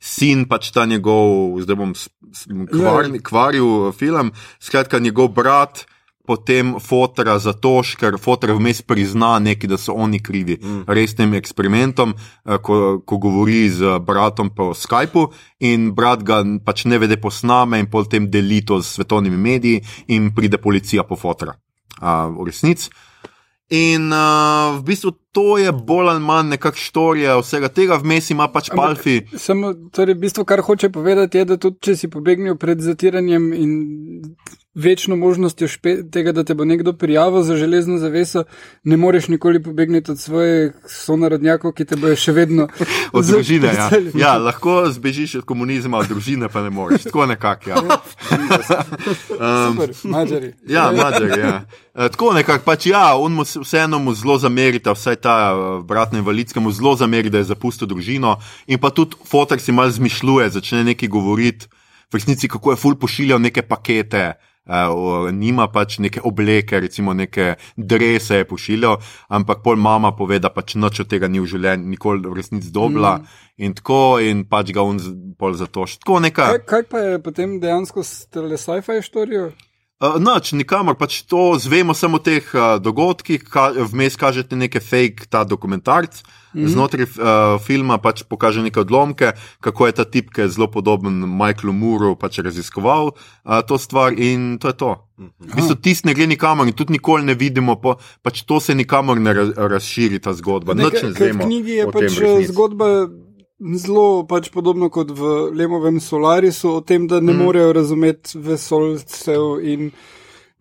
Sin 0.00 0.48
pač 0.50 0.74
ta 0.74 0.82
njegov, 0.82 1.62
zdaj 1.62 1.76
bom 1.78 1.94
s- 1.94 2.10
kvar, 2.68 3.06
kvaril 3.22 3.92
film, 3.92 4.32
skratka, 4.58 4.98
njegov 4.98 5.28
brat, 5.30 5.86
potem 6.26 6.76
fotra 6.80 7.38
za 7.38 7.52
to, 7.52 7.80
ker 7.98 8.18
fotor 8.18 8.54
vmes 8.56 8.82
prizna 8.82 9.38
neki, 9.38 9.66
da 9.66 9.78
so 9.78 9.92
oni 9.92 10.22
krivi 10.22 10.58
mm. 10.62 10.84
resnim 10.86 11.34
eksperimentom, 11.34 12.14
eh, 12.14 12.58
ko, 12.62 13.00
ko 13.06 13.18
govori 13.18 13.68
z 13.70 13.98
bratom 14.06 14.50
po 14.54 14.72
Skypu 14.74 15.28
in 15.60 15.90
brat 15.94 16.22
ga 16.22 16.42
pač 16.64 16.84
ne 16.84 16.98
vede 16.98 17.18
posname 17.20 17.80
in 17.82 17.90
potem 17.90 18.30
deli 18.30 18.62
to 18.64 18.82
s 18.82 18.96
svetovnimi 18.96 19.36
mediji 19.36 19.82
in 20.08 20.32
pride 20.34 20.58
policija 20.58 21.02
po 21.02 21.16
fotra. 21.16 21.54
Uh, 22.02 22.26
v 22.34 22.48
resnici. 22.48 22.90
In 23.72 24.10
uh, 24.12 24.76
v 24.76 24.82
bistvu 24.84 25.12
to 25.32 25.56
je 25.56 25.72
bolj 25.72 26.10
ali 26.12 26.20
manj 26.20 26.50
nekakšna 26.52 26.82
štorija 26.82 27.36
vsega 27.40 27.70
tega, 27.72 27.96
vmes 28.02 28.28
ima 28.34 28.48
pač 28.52 28.68
Palfi. 28.74 29.22
Samo, 29.38 29.72
torej, 29.94 30.18
bistvo, 30.20 30.44
kar 30.44 30.60
hoče 30.60 30.90
povedati, 30.92 31.38
je, 31.40 31.44
da 31.48 31.56
tudi 31.56 31.80
če 31.80 31.94
si 31.96 32.10
pobegnil 32.12 32.58
pred 32.60 32.82
zatiranjem 32.84 33.46
in 33.56 33.72
večno 34.74 35.16
možnostjo 35.16 35.68
špe, 35.68 35.96
tega, 36.12 36.32
da 36.32 36.44
te 36.44 36.54
bo 36.54 36.64
nekdo 36.64 36.92
prijavil 36.92 37.42
za 37.42 37.56
železno 37.56 37.98
zaveso, 37.98 38.44
ne 38.84 38.96
moreš 38.96 39.28
nikoli 39.28 39.62
pobegniti 39.62 40.10
od 40.10 40.18
svojih 40.18 40.72
sonarodnjakov, 40.88 41.72
ki 41.72 41.84
te 41.84 41.96
bojo 41.96 42.16
še 42.16 42.32
vedno 42.32 42.68
Od 43.12 43.26
družine, 43.26 43.68
ja. 43.76 43.90
ja. 44.14 44.32
Lahko 44.46 44.86
zbežiš 44.90 45.34
od 45.42 45.44
komunizma, 45.44 45.98
od 45.98 46.08
družine 46.08 46.48
pa 46.48 46.62
ne 46.62 46.70
moreš. 46.70 47.02
Tako 47.02 47.26
nekako. 47.26 47.70
Ja. 47.70 47.76
Super, 49.68 49.92
mačari. 50.04 50.52
Ja, 50.68 50.90
mačer, 50.96 51.28
ja. 51.38 51.52
E, 51.94 52.08
tako 52.08 52.32
nekako, 52.32 52.64
pač 52.64 52.86
ja, 52.86 53.12
on 53.16 53.36
mu 53.36 53.44
vseeno 53.44 53.98
mu 53.98 54.14
zelo 54.16 54.38
zamerita, 54.38 54.94
vsaj 54.96 55.20
ta 55.20 55.34
eh, 55.52 55.82
brat 55.84 56.12
na 56.12 56.22
invalidskem, 56.22 56.64
mu 56.64 56.72
zelo 56.72 56.94
zameri, 56.96 57.30
da 57.30 57.42
je 57.42 57.50
zapustil 57.52 57.90
družino. 57.90 58.38
In 58.66 58.80
pa 58.80 58.90
tudi 58.90 59.20
fotor 59.28 59.60
si 59.60 59.72
mal 59.72 59.92
zmišljuje, 59.92 60.48
začne 60.56 60.84
nekaj 60.92 61.12
govoriti, 61.12 61.68
v 62.12 62.16
resnici 62.16 62.48
kako 62.48 62.72
je 62.72 62.80
ful 62.80 62.96
pošiljal 62.96 63.40
neke 63.40 63.62
pakete. 63.62 64.24
Uh, 64.32 64.51
nima 65.32 65.66
pač 65.72 65.98
neke 65.98 66.20
obleke, 66.24 66.80
recimo 66.80 67.14
neke 67.14 67.54
drese 67.76 68.42
je 68.42 68.44
pošiljal, 68.48 69.00
ampak 69.28 69.62
pol 69.62 69.76
mama 69.76 70.12
pove, 70.16 70.38
da 70.38 70.50
pač 70.50 70.74
noč 70.74 71.00
od 71.00 71.10
tega 71.10 71.28
ni 71.28 71.40
v 71.40 71.46
življenju, 71.50 71.88
nikoli 71.88 72.28
v 72.28 72.36
resnici 72.38 72.70
dobila 72.70 73.18
mm. 73.18 73.26
in 73.58 73.74
tako, 73.74 74.20
in 74.22 74.44
pač 74.46 74.72
ga 74.72 74.82
on 74.86 75.00
pol 75.38 75.58
zato 75.58 75.86
še 75.86 75.98
tako 76.04 76.20
neka. 76.22 76.52
Kaj, 76.54 76.64
kaj 76.66 76.88
pa 76.90 76.98
je 76.98 77.18
potem 77.22 77.58
dejansko 77.60 78.06
s 78.06 78.26
tele 78.30 78.56
sci-fi 78.56 79.02
štorijo? 79.02 79.50
Uh, 80.02 80.18
Noč, 80.18 80.50
nikamor, 80.58 80.96
pač 80.98 81.20
to 81.30 81.54
zvemo 81.62 81.94
samo 81.94 82.18
o 82.18 82.22
teh 82.22 82.42
uh, 82.58 82.74
dogodkih, 82.82 83.44
ka, 83.46 83.70
vmes 83.70 84.18
kažete 84.18 84.58
neke 84.58 84.82
fake, 84.82 85.30
ta 85.30 85.44
dokumentarc. 85.46 86.22
Mm 86.52 86.64
-hmm. 86.64 86.68
Znotraj 86.68 87.06
uh, 87.06 87.62
filma 87.62 87.98
pač 87.98 88.22
pokaže 88.22 88.62
neke 88.62 88.80
odlomke, 88.80 89.32
kako 89.60 89.86
je 89.86 89.92
ta 89.92 90.04
tip, 90.04 90.34
ki 90.34 90.40
je 90.40 90.48
zelo 90.48 90.66
podoben 90.66 91.22
Michaelu 91.38 91.72
Muru, 91.72 92.16
pač 92.16 92.38
raziskoval 92.38 93.06
uh, 93.06 93.62
to 93.66 93.78
stvar 93.78 94.12
in 94.12 94.58
to 94.58 94.68
je 94.68 94.74
to. 94.74 95.08
V 95.38 95.54
bistvu 95.54 95.74
tisti 95.74 96.08
ne 96.08 96.14
gre 96.14 96.26
nikamor 96.26 96.66
in 96.66 96.72
tudi 96.72 96.92
nikoli 96.92 97.22
ne 97.24 97.34
vidimo, 97.34 97.76
po, 97.76 97.94
pač 98.22 98.42
to 98.42 98.60
se 98.60 98.74
nikamor 98.74 99.20
ne 99.20 99.32
ra 99.32 99.44
razširi 99.68 100.18
ta 100.18 100.32
zgodba. 100.32 100.74
Noč 100.74 100.92
ne 100.92 100.98
Nekaj- 100.98 101.14
ker 101.14 101.32
znemo. 101.32 101.44
V 101.44 101.46
knjigi 101.46 101.72
je 101.72 101.86
pač 101.92 102.02
resnici. 102.02 102.52
zgodba 102.52 103.08
zelo 103.76 104.24
pač 104.28 104.50
podobno 104.50 104.88
kot 104.90 105.10
v 105.10 105.50
Lemovem 105.54 106.00
Solarisu, 106.00 106.76
o 106.76 106.80
tem, 106.80 107.06
da 107.08 107.20
ne 107.20 107.32
mm. 107.32 107.44
morejo 107.44 107.72
razumeti 107.72 108.38
vesoljcev 108.38 109.60
in 109.62 109.90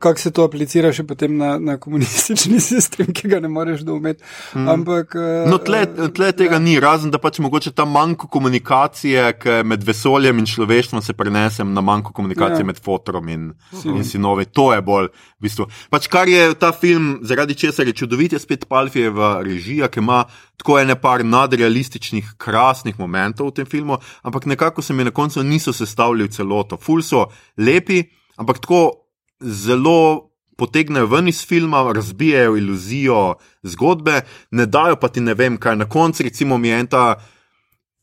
kako 0.01 0.19
se 0.19 0.31
to 0.33 0.43
aplicira 0.43 0.89
še 0.93 1.05
potem 1.07 1.37
na, 1.37 1.53
na 1.61 1.77
komunistični 1.77 2.59
sistem, 2.71 3.13
ki 3.13 3.29
ga 3.31 3.39
ne 3.39 3.47
moreš 3.51 3.85
doumeti. 3.87 4.23
Mm. 4.55 4.67
Ampak. 4.73 5.15
eh, 5.15 5.45
No, 5.47 5.59
tle, 5.61 5.85
tle 6.17 6.31
tega 6.33 6.59
ni, 6.59 6.79
razen 6.81 7.13
da 7.13 7.21
pač 7.21 7.39
mogoče 7.43 7.71
ta 7.77 7.85
manjko 7.85 8.27
komunikacije 8.27 9.63
med 9.63 9.83
vesoljem 9.87 10.39
in 10.41 10.45
človeštvom 10.49 11.01
se 11.01 11.13
prenese 11.13 11.63
na 11.63 11.81
manjko 11.81 12.13
komunikacije 12.13 12.61
Ja. 12.61 12.65
ja. 12.65 12.65
med 12.65 12.79
fotorom 12.83 13.29
in, 13.29 13.51
in 13.85 14.03
sinovi. 14.03 14.45
To 14.51 14.71
je 14.73 14.81
bolj, 14.81 15.11
v 15.39 15.45
bistvu. 15.45 15.67
Pač 15.93 16.07
kar 16.11 16.29
je 16.29 16.53
ta 16.59 16.71
film, 16.71 17.19
zaradi 17.21 17.55
česar 17.55 17.87
je 17.87 17.93
čudovit, 17.93 18.33
je 18.33 18.39
spet 18.39 18.65
Palfijeva 18.69 19.41
režija, 19.45 19.87
ki 19.87 19.99
ima 20.01 20.23
tako 20.57 20.79
ene 20.79 20.95
par 20.95 21.23
nadrealističnih, 21.25 22.33
krasnih 22.37 22.99
momentov 22.99 23.51
v 23.51 23.61
tem 23.61 23.65
filmu, 23.65 23.97
ampak 24.23 24.45
nekako 24.45 24.81
se 24.81 24.93
mi 24.93 25.03
na 25.03 25.11
koncu 25.11 25.43
niso 25.43 25.73
sestavljali 25.73 26.31
celoto. 26.31 26.77
Ful 26.77 27.01
so 27.01 27.27
lepi, 27.57 28.03
ampak 28.37 28.59
tako 28.61 29.00
zelo 29.41 30.31
potegnejo 30.57 31.07
ven 31.09 31.27
iz 31.27 31.41
filma, 31.47 31.83
razbijajo 31.93 32.57
iluzijo 32.57 33.35
zgodbe, 33.63 34.21
ne 34.51 34.65
dajo 34.65 34.95
pa 34.95 35.07
ti 35.07 35.21
ne 35.21 35.33
vem 35.33 35.57
kaj. 35.57 35.75
Na 35.75 35.89
koncu, 35.89 36.23
recimo, 36.23 36.57
mi 36.57 36.67
je 36.67 36.79
en 36.79 36.87
ta. 36.87 37.05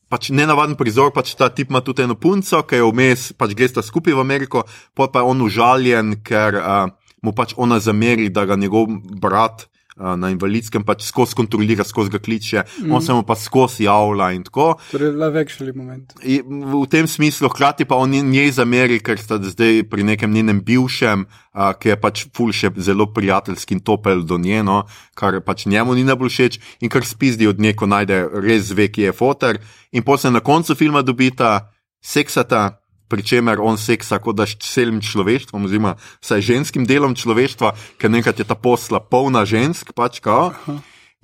Pač 0.09 0.31
nenavaden 0.33 0.73
prizor, 0.73 1.11
pač 1.13 1.35
ta 1.37 1.51
tip 1.53 1.69
ima 1.69 1.83
tudi 1.85 2.01
eno 2.01 2.15
punco, 2.17 2.63
ki 2.65 2.79
je 2.79 2.85
vmes, 2.87 3.25
pač 3.37 3.53
gre 3.53 3.67
sta 3.69 3.83
skupaj 3.85 4.15
v 4.17 4.23
Ameriko, 4.23 4.63
pa 4.97 5.05
je 5.13 5.21
on 5.21 5.43
užaljen, 5.45 6.15
ker 6.25 6.57
uh, 6.57 6.87
mu 7.21 7.33
pač 7.37 7.53
ona 7.57 7.77
zameri, 7.79 8.31
da 8.33 8.47
ga 8.49 8.57
njegov 8.57 8.89
brat 9.21 9.67
uh, 9.99 10.15
na 10.19 10.31
invalidskem 10.33 10.83
pač 10.87 11.03
skozi 11.05 11.35
kontrolira, 11.35 11.83
skozi 11.83 12.09
ga 12.09 12.19
kliče, 12.19 12.63
mm. 12.63 12.93
on 12.95 13.03
se 13.03 13.13
mu 13.13 13.23
pa 13.27 13.35
skozi 13.35 13.83
javlja 13.85 14.31
in 14.33 14.43
tako. 14.47 14.71
Torej, 14.91 15.11
love 15.11 15.39
actually 15.43 15.75
moment. 15.75 16.13
I- 16.23 16.41
V 16.41 16.87
tem 16.89 17.07
smislu, 17.07 17.49
hkrati 17.49 17.85
pa 17.85 17.99
on 17.99 18.09
njej 18.09 18.51
zameri, 18.57 18.99
ker 19.03 19.19
sta 19.19 19.37
zdaj 19.37 19.83
pri 19.91 20.03
nekem 20.03 20.31
njenem 20.31 20.61
bivšem, 20.65 21.25
a, 21.51 21.73
ki 21.73 21.89
je 21.93 21.97
pač 21.99 22.25
ful 22.35 22.51
še 22.55 22.71
zelo 22.79 23.09
prijateljski 23.13 23.77
in 23.77 23.83
topel 23.83 24.23
do 24.23 24.37
nje, 24.37 24.63
no, 24.63 24.83
kar 25.13 25.41
pač 25.43 25.65
njemu 25.67 25.95
ni 25.95 26.07
najbolj 26.07 26.29
všeč 26.29 26.59
in 26.81 26.89
kar 26.89 27.05
spizdi 27.05 27.47
od 27.47 27.59
nje, 27.59 27.75
ko 27.75 27.85
najde 27.85 28.23
res 28.39 28.71
ve, 28.71 28.87
ki 28.87 29.09
je 29.09 29.15
fotor. 29.15 29.59
In 29.91 30.03
potem 30.03 30.29
se 30.29 30.31
na 30.31 30.39
koncu 30.39 30.75
filma 30.75 31.01
dobita 31.01 31.69
seksata. 32.01 32.78
Pri 33.09 33.25
čemer 33.25 33.57
on 33.57 33.77
seksa 33.81 34.19
kot 34.21 34.37
da 34.37 34.45
s 34.45 34.55
celim 34.61 35.01
človeštvom, 35.01 35.65
oziroma 35.65 35.95
vsaj 36.21 36.45
ženskim 36.45 36.85
delom 36.85 37.17
človeštva, 37.17 37.73
ker 37.97 38.13
nekaj 38.13 38.37
je 38.37 38.45
ta 38.45 38.53
posla 38.53 39.01
polna 39.01 39.45
žensk, 39.49 39.91
pač 39.97 40.21
kao. 40.21 40.53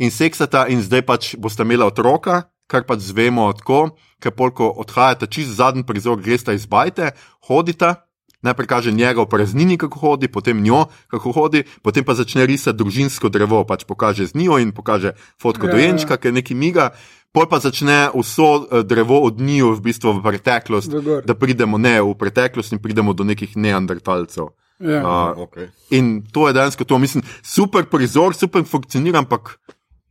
In 0.01 0.11
seksata, 0.11 0.65
in 0.67 0.81
zdaj 0.81 1.05
pač 1.05 1.23
boste 1.37 1.63
imeli 1.63 1.85
otroka, 1.85 2.49
kar 2.67 2.83
pač 2.89 3.05
zvemo 3.05 3.47
tako, 3.53 3.95
ker 4.19 4.33
polko 4.33 4.67
odhajate 4.81 5.29
čist 5.29 5.55
zadnji 5.55 5.85
prizor, 5.85 6.17
greste 6.17 6.55
iz 6.57 6.65
bajte, 6.65 7.13
hodita. 7.47 8.01
Najprej 8.45 8.67
kaže 8.69 8.91
njega 8.93 9.23
v 9.23 9.29
praznini, 9.29 9.77
kako 9.77 9.97
hodi, 9.99 10.27
potem 10.29 10.61
njo, 10.61 10.85
kako 11.09 11.31
hodi, 11.33 11.63
potem 11.81 12.05
pa 12.05 12.13
začne 12.13 12.45
risati 12.45 12.77
družinsko 12.77 13.29
drevo, 13.33 13.63
pač 13.65 13.89
pokaže 13.89 14.27
z 14.29 14.37
njo 14.37 14.59
in 14.61 14.69
pokaže 14.69 15.17
fotko 15.41 15.65
Ja, 15.65 15.69
ja, 15.69 15.75
dojenčka, 15.77 16.17
ki 16.17 16.29
je 16.29 16.37
neki 16.41 16.53
miga, 16.53 16.93
pol 17.35 17.47
pa 17.51 17.59
začne 17.59 18.09
vso 18.15 18.49
eh, 18.63 18.83
drevo 18.87 19.19
od 19.27 19.43
njo 19.43 19.75
v 19.75 19.81
bistvu 19.91 20.15
v 20.19 20.23
preteklost, 20.23 20.95
da 21.27 21.35
pridemo 21.35 21.77
ne 21.77 21.99
v 22.01 22.15
preteklost 22.15 22.71
in 22.71 22.79
pridemo 22.79 23.13
do 23.13 23.27
nekih 23.27 23.57
neandertalcev. 23.59 24.53
Ja. 24.79 24.99
Uh, 25.03 25.47
Okay. 25.47 25.67
In 25.95 26.23
to 26.31 26.47
je 26.47 26.53
dejansko 26.53 26.83
to, 26.83 26.97
mislim, 26.99 27.23
super 27.43 27.85
prizor, 27.87 28.35
super 28.35 28.63
funkcionira, 28.67 29.19
ampak 29.23 29.55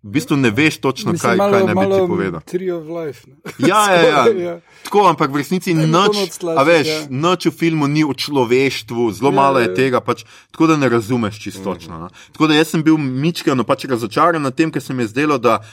v 0.04 0.10
bistvu 0.12 0.36
ne 0.36 0.50
veš 0.50 0.78
točno, 0.84 1.12
Mislim, 1.12 1.30
kaj, 1.30 1.36
malo, 1.36 1.52
kaj 1.52 1.66
ne 1.66 1.74
bi 1.74 1.80
ti 1.80 2.08
povedal. 2.08 2.40
Tree 2.44 2.72
of 2.72 2.84
life. 2.88 3.24
ne. 3.26 3.68
Ja, 3.68 3.92
ja, 3.92 4.02
ja. 4.12 4.24
Ja. 4.42 4.60
Tako, 4.84 5.06
ampak 5.08 5.32
v 5.32 5.40
resnici 5.40 5.72
odslači, 5.72 6.58
a 6.58 6.62
veš, 6.62 6.88
ja. 6.88 6.98
noč 7.10 7.48
v 7.48 7.52
filmu 7.56 7.88
ni 7.88 8.04
o 8.04 8.12
človeštvu, 8.12 9.12
zelo 9.16 9.32
Ja, 9.32 9.36
malo 9.36 9.64
je 9.64 9.68
ja. 9.68 9.74
tega, 9.74 10.00
pač, 10.04 10.24
tako 10.52 10.66
da 10.66 10.76
ne 10.76 10.88
razumeš 10.88 11.40
čisto 11.40 11.64
točno. 11.64 11.98
no. 11.98 12.08
Tako 12.32 12.46
da 12.46 12.54
jaz 12.54 12.68
sem 12.68 12.84
bil 12.84 13.00
mičkano 13.00 13.64
pač 13.64 13.88
razočaran 13.88 14.42
nad 14.42 14.52
tem, 14.54 14.68
ker 14.68 14.82
se 14.84 14.92
mi 14.92 15.02
je 15.02 15.16
zdelo, 15.16 15.38
da 15.38 15.64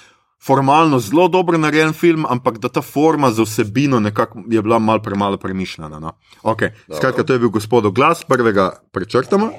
formalno 0.46 1.00
zelo 1.00 1.28
dobro 1.28 1.58
narejen 1.58 1.94
film, 1.94 2.26
ampak 2.30 2.58
da 2.58 2.70
ta 2.70 2.82
forma 2.82 3.32
za 3.32 3.44
vsebino 3.44 4.00
nekako 4.00 4.44
je 4.50 4.62
bila 4.62 4.80
mal 4.80 5.02
premalo 5.02 5.38
premišljena. 5.38 6.00
No. 6.00 6.12
Okay. 6.44 6.70
Skratka, 6.96 7.24
to 7.24 7.34
je 7.34 7.40
bil 7.40 7.50
gospod 7.50 7.94
glas, 7.94 8.24
prvega 8.24 8.72
prečrtamo. 8.92 9.52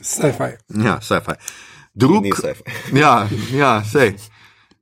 Sci-fi. 0.00 0.56
Ja, 0.84 1.00
sci-fi. 1.00 1.32
Drug, 1.94 2.24
sci-fi. 2.36 2.62
Ja, 3.00 3.28
ja 3.52 3.84
sej. 3.84 4.14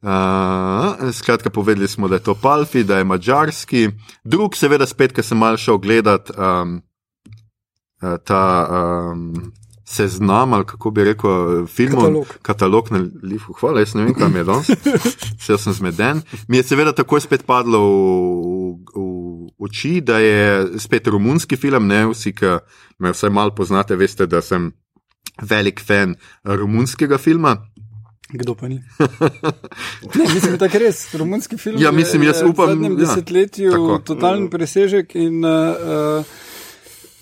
Uh, 0.02 1.12
skratka, 1.12 1.50
povedali 1.50 1.88
smo, 1.88 2.08
da 2.08 2.14
je 2.14 2.22
to 2.22 2.34
Palfi, 2.34 2.84
da 2.84 2.98
je 2.98 3.04
mačarski. 3.04 3.88
Drug, 4.24 4.56
seveda, 4.56 4.86
spet, 4.86 5.12
ki 5.12 5.22
sem 5.22 5.38
mal 5.38 5.56
šel 5.58 5.78
gledat 5.82 6.30
um, 6.30 6.78
uh, 8.02 8.14
ta 8.24 8.42
um, 8.70 9.52
seznam, 9.88 10.52
ali 10.52 10.66
kako 10.66 10.90
bi 10.90 11.04
rekel, 11.04 11.66
filmov, 11.66 12.02
Katalog. 12.02 12.26
katalog 12.42 12.90
na 12.92 13.06
Lifu. 13.22 13.52
Hvala, 13.60 13.80
jaz 13.80 13.94
ne 13.94 14.04
vem, 14.04 14.14
kam 14.14 14.36
je 14.36 14.44
danes. 14.50 14.70
Vse 15.40 15.58
sem 15.58 15.72
zmeden. 15.72 16.20
Mi 16.48 16.56
je 16.60 16.62
seveda 16.62 16.92
takoj 16.92 17.20
spet 17.24 17.46
padlo 17.48 17.80
v, 17.80 18.74
v, 18.94 19.06
v 19.56 19.64
oči, 19.64 20.00
da 20.04 20.18
je 20.20 20.78
spet 20.78 21.08
romunski 21.08 21.56
film, 21.56 21.88
ne 21.88 22.04
vsi, 22.12 22.34
ki 22.36 22.58
me 23.00 23.14
vsaj 23.16 23.32
malo 23.32 23.54
poznate, 23.56 23.96
veste, 23.96 24.26
da 24.26 24.42
sem 24.44 24.68
velik 25.40 25.80
fan 25.80 26.14
romunskega 26.44 27.18
filma. 27.18 27.56
Kdo 28.28 28.52
pa 28.54 28.68
ni? 28.68 28.82
ne, 30.18 30.24
mislim, 30.34 30.58
da 30.60 30.68
je 30.68 30.78
res. 30.82 31.14
Romunski 31.16 31.56
film 31.56 31.80
Ja, 31.80 31.92
mislim, 31.92 32.22
je 32.28 32.32
v 32.42 32.50
upam, 32.50 32.74
zadnjem 32.74 32.92
ja, 32.92 32.98
desetletju 33.06 33.72
tako. 33.72 33.98
totalen 34.04 34.50
presežek 34.52 35.16
in 35.16 35.40
uh, 35.44 36.28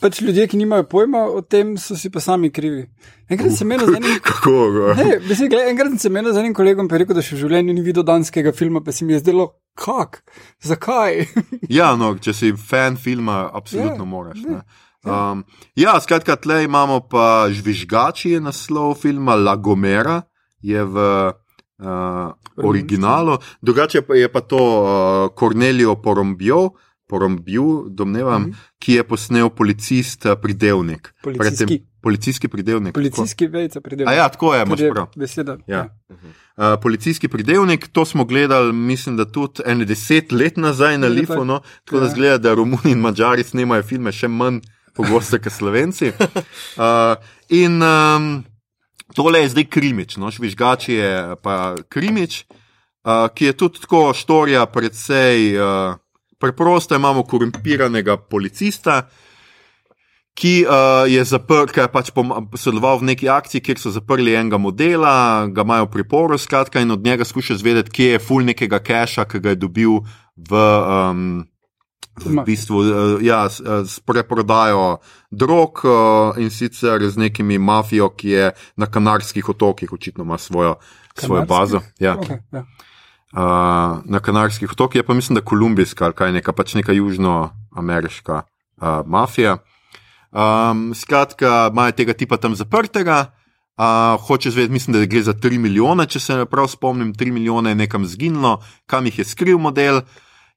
pač 0.01 0.21
ljudje, 0.23 0.47
ki 0.51 0.59
nimajo 0.61 0.87
pojma 0.91 1.25
o 1.33 1.43
tem, 1.43 1.75
so 1.81 1.97
si 1.99 2.11
pa 2.13 2.21
sami 2.21 2.51
krivi. 2.55 2.87
Enkrat 3.31 3.55
sem 3.57 3.69
imel 3.69 3.87
z 3.87 3.99
enim. 3.99 4.19
Kako? 4.29 4.57
Ne, 4.99 5.19
mislim, 5.29 5.51
gled, 5.53 5.69
enkrat 5.73 5.99
sem 6.03 6.13
imel 6.13 6.33
z 6.33 6.43
enim 6.43 6.55
kolegom 6.57 6.89
pa 6.89 6.97
je 6.97 7.05
rekel, 7.05 7.19
da 7.19 7.25
še 7.25 7.37
v 7.37 7.45
življenju 7.45 7.77
ni 7.77 7.85
videl 7.87 8.07
danskega 8.07 8.55
filma, 8.57 8.83
pa 8.85 8.95
se 8.95 9.07
mi 9.07 9.17
je 9.17 9.23
zdelo, 9.25 9.51
kak, 9.79 10.23
zakaj? 10.65 11.25
Ja, 11.79 11.95
no, 11.99 12.15
če 12.21 12.35
si 12.37 12.53
fan 12.57 12.99
filma, 13.01 13.47
absolutno 13.53 14.05
Ja, 14.05 14.11
moraš. 14.11 14.43
ne. 14.45 14.61
Ne? 14.61 14.85
Um, 15.07 15.45
ja, 15.79 15.95
skratka, 16.03 16.35
tle 16.43 16.65
imamo 16.67 17.01
pa 17.07 17.47
Žvižgači, 17.53 18.37
je 18.37 18.41
naslov 18.43 18.97
filma 18.99 19.37
La 19.39 19.55
Gomera, 19.55 20.21
je 20.67 20.83
v 20.83 21.05
uh, 21.31 22.33
originalu, 22.57 23.37
drugače 23.63 24.03
pa 24.03 24.19
je 24.19 24.33
pa 24.33 24.43
to 24.43 24.59
uh, 24.59 24.89
Cornelio 25.39 25.95
Porombio. 26.03 26.71
Porombju, 27.07 27.87
domnevam, 27.89 28.43
mm. 28.43 28.47
-hmm. 28.51 28.79
ki 28.79 28.93
je 28.93 29.05
posnel 29.05 29.51
policist, 29.51 30.27
eh, 30.27 30.37
pridevnik. 30.43 31.15
Policijski. 31.23 31.67
Predtem- 31.67 31.97
policijski 32.07 32.49
pridevnik. 32.49 32.95
tako. 32.95 33.01
Policijski 33.01 33.47
vejce 33.47 33.81
pridejo. 33.81 34.09
A 34.09 34.13
ja, 34.13 34.29
tako 34.29 34.55
je, 34.55 34.63
imaš 34.63 34.81
prav. 34.93 35.07
Beseda. 35.17 35.57
Ja. 35.67 35.89
Uh, 36.09 36.17
policijski 36.83 37.29
pridevnik, 37.29 37.89
to 37.93 38.05
smo 38.05 38.25
gledali, 38.25 38.73
mislim, 38.73 39.17
da 39.17 39.25
tudi 39.25 39.63
ene 39.67 39.85
deset 39.85 40.33
let 40.33 40.57
nazaj 40.57 40.99
na 40.99 41.07
Je 41.07 41.13
Lifu, 41.13 41.33
tako. 41.33 41.45
no, 41.45 41.61
tako 41.85 41.99
da 41.99 42.07
Ja. 42.07 42.11
zgleda, 42.11 42.39
da 42.39 42.55
Romuni 42.55 42.93
in 42.93 42.99
Mačari 42.99 43.45
snemajo 43.45 43.83
filme 43.83 44.13
še 44.13 44.29
manj 44.29 44.61
pogosto 44.95 45.39
kot 45.39 45.53
Slovenci. 45.53 46.09
Uh, 46.09 47.17
in 47.65 47.83
um, 47.83 48.45
tole 49.15 49.41
je 49.41 49.49
zdaj 49.49 49.65
krimič, 49.65 50.17
no, 50.17 50.31
žvižgač 50.31 50.89
je 50.89 51.37
pa 51.43 51.75
krimič, 51.89 52.45
uh, 53.05 53.29
ki 53.35 53.45
je 53.45 53.53
tudi 53.53 53.81
tako 53.81 54.15
štorija, 54.15 54.67
predvsej 54.67 55.59
uh, 55.59 55.97
preprosta. 56.39 56.97
Imamo 56.97 57.23
korumpiranega 57.23 58.17
policista. 58.17 59.07
Ki 60.37 60.67
uh, 60.69 61.09
je 61.09 61.23
zaprt, 61.25 61.73
ki 61.73 61.81
je 61.81 61.89
pač 61.89 62.11
sodeloval 62.61 63.01
v 63.01 63.09
neki 63.15 63.29
akciji, 63.33 63.63
kjer 63.65 63.79
so 63.81 63.89
zaprli 63.95 64.35
enega 64.37 64.59
modela, 64.61 65.47
ga 65.49 65.65
imajo 65.65 65.87
v 65.87 65.93
priporu, 65.95 66.37
skratka, 66.37 66.83
in 66.85 66.93
od 66.93 67.01
njega 67.01 67.25
skuša 67.25 67.57
zvedeti, 67.57 67.95
kje 67.97 68.09
je 68.11 68.19
full 68.21 68.45
nekega 68.45 68.83
keša, 68.85 69.25
ki 69.25 69.41
ga 69.41 69.55
je 69.55 69.61
dobil 69.63 69.95
v, 70.37 70.61
um, 70.61 71.41
v 72.21 72.45
bistvu 72.45 72.83
uh, 72.85 73.25
ja, 73.25 73.47
s, 73.49 73.65
uh, 73.65 73.81
s 73.89 74.05
preprodajo 74.05 74.99
drog 75.33 75.81
in 76.37 76.53
sicer 76.53 77.01
z 77.09 77.17
nekimi 77.17 77.57
mafijo, 77.57 78.11
ki 78.13 78.37
je 78.37 78.53
na 78.77 78.93
Kanarskih 78.93 79.49
otokih, 79.57 79.89
očitno 79.89 80.29
ima 80.29 80.37
svojo, 80.37 80.77
svojo 81.17 81.47
Kanarskih? 81.49 81.49
bazo. 81.49 81.81
Ja. 81.97 82.21
Okay, 82.21 82.45
ja. 82.53 82.67
Uh, 83.37 83.43
na 84.05 84.21
Kanarskih 84.21 84.71
otokih 84.73 84.99
je 84.99 85.03
pa 85.03 85.15
mislim, 85.15 85.35
da 85.35 85.41
kolumbijska 85.45 86.05
ali 86.05 86.15
kaj 86.15 86.33
neka, 86.33 86.53
pač 86.53 86.75
neka 86.75 86.93
južnoameriška 86.93 88.35
uh, 88.35 88.89
mafija. 89.07 89.59
Um, 90.33 90.95
skratka, 90.95 91.69
imajo 91.73 91.93
tega 91.93 92.13
tipa 92.13 92.37
tam 92.37 92.55
zaprtega, 92.57 93.19
uh, 93.77 94.21
hoče 94.27 94.51
zvedeti, 94.51 94.73
mislim, 94.73 94.97
da 94.97 95.05
gre 95.05 95.23
za 95.23 95.35
3 95.35 95.59
milijone, 95.59 96.07
če 96.07 96.21
se 96.21 96.39
prav 96.51 96.69
spomnim, 96.73 97.13
3 97.15 97.33
milijone 97.33 97.71
je 97.71 97.81
nekam 97.83 98.07
zginilo, 98.07 98.63
kam 98.87 99.05
jih 99.05 99.19
je 99.19 99.25
skril 99.25 99.59
model. 99.59 100.01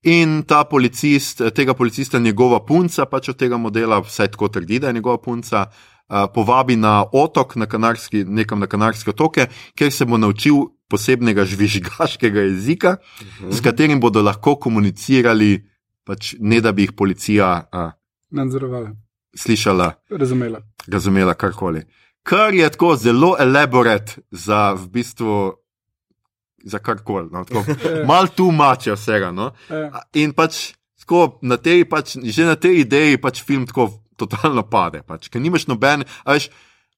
In 0.04 0.44
ta 0.48 0.64
policist, 0.64 1.42
tega 1.56 1.74
policista, 1.74 2.20
njegova 2.20 2.64
punca, 2.66 3.06
pač 3.06 3.30
od 3.30 3.38
tega 3.38 3.58
modela, 3.58 4.00
vsaj 4.00 4.32
tako 4.32 4.48
trdi, 4.48 4.80
da 4.80 4.88
je 4.88 4.94
njegova 4.94 5.18
punca, 5.18 5.66
uh, 5.68 6.32
povabi 6.34 6.80
na 6.80 7.04
otok, 7.12 7.56
na 7.56 7.66
kanarski, 7.66 8.24
nekam 8.24 8.60
na 8.60 8.68
kanarske 8.68 9.10
otoke, 9.10 9.50
kjer 9.76 9.92
se 9.92 10.06
bo 10.06 10.18
naučil 10.18 10.79
posebnega 10.90 11.46
žvižgaškega 11.46 12.42
jezika, 12.42 12.98
uh 13.00 13.28
-huh. 13.28 13.54
s 13.54 13.62
katerim 13.62 14.00
bodo 14.00 14.22
lahko 14.22 14.56
komunicirali, 14.56 15.70
pač, 16.04 16.36
ne 16.40 16.62
da 16.62 16.72
bi 16.72 16.82
jih 16.82 16.94
policija 16.98 17.70
uh, 17.74 17.92
Nadzorovala, 18.30 18.92
slišala, 19.36 19.94
razumela. 20.10 20.62
razumela 20.88 21.34
karkoli. 21.34 21.84
Kar 22.24 22.54
je 22.54 22.70
tako 22.70 22.96
zelo 22.96 23.36
elaborat 23.40 24.20
za 24.32 24.74
v 24.74 24.88
bistvu. 24.88 25.54
Za 26.64 26.80
karkoli. 26.80 27.30
No, 27.32 27.46
tako. 27.46 27.64
Mal 28.10 28.28
tu 28.36 28.52
mače 28.52 28.94
vsega. 28.94 29.32
No. 29.32 29.52
Eh, 29.70 29.90
In 30.14 30.34
pač, 30.34 30.74
tako, 31.00 31.40
na 31.42 31.58
tej, 31.58 31.86
pač, 31.90 32.18
že 32.20 32.46
na 32.46 32.56
tej 32.56 32.84
ideji 32.84 33.18
pač 33.18 33.42
film 33.44 33.66
tako 33.66 34.04
totalno 34.20 34.64
pade. 34.68 35.02
Pač, 35.08 35.30
ker 35.30 35.42
nimaš 35.42 35.70
noben, 35.72 36.04
a 36.26 36.36
veš. 36.36 36.50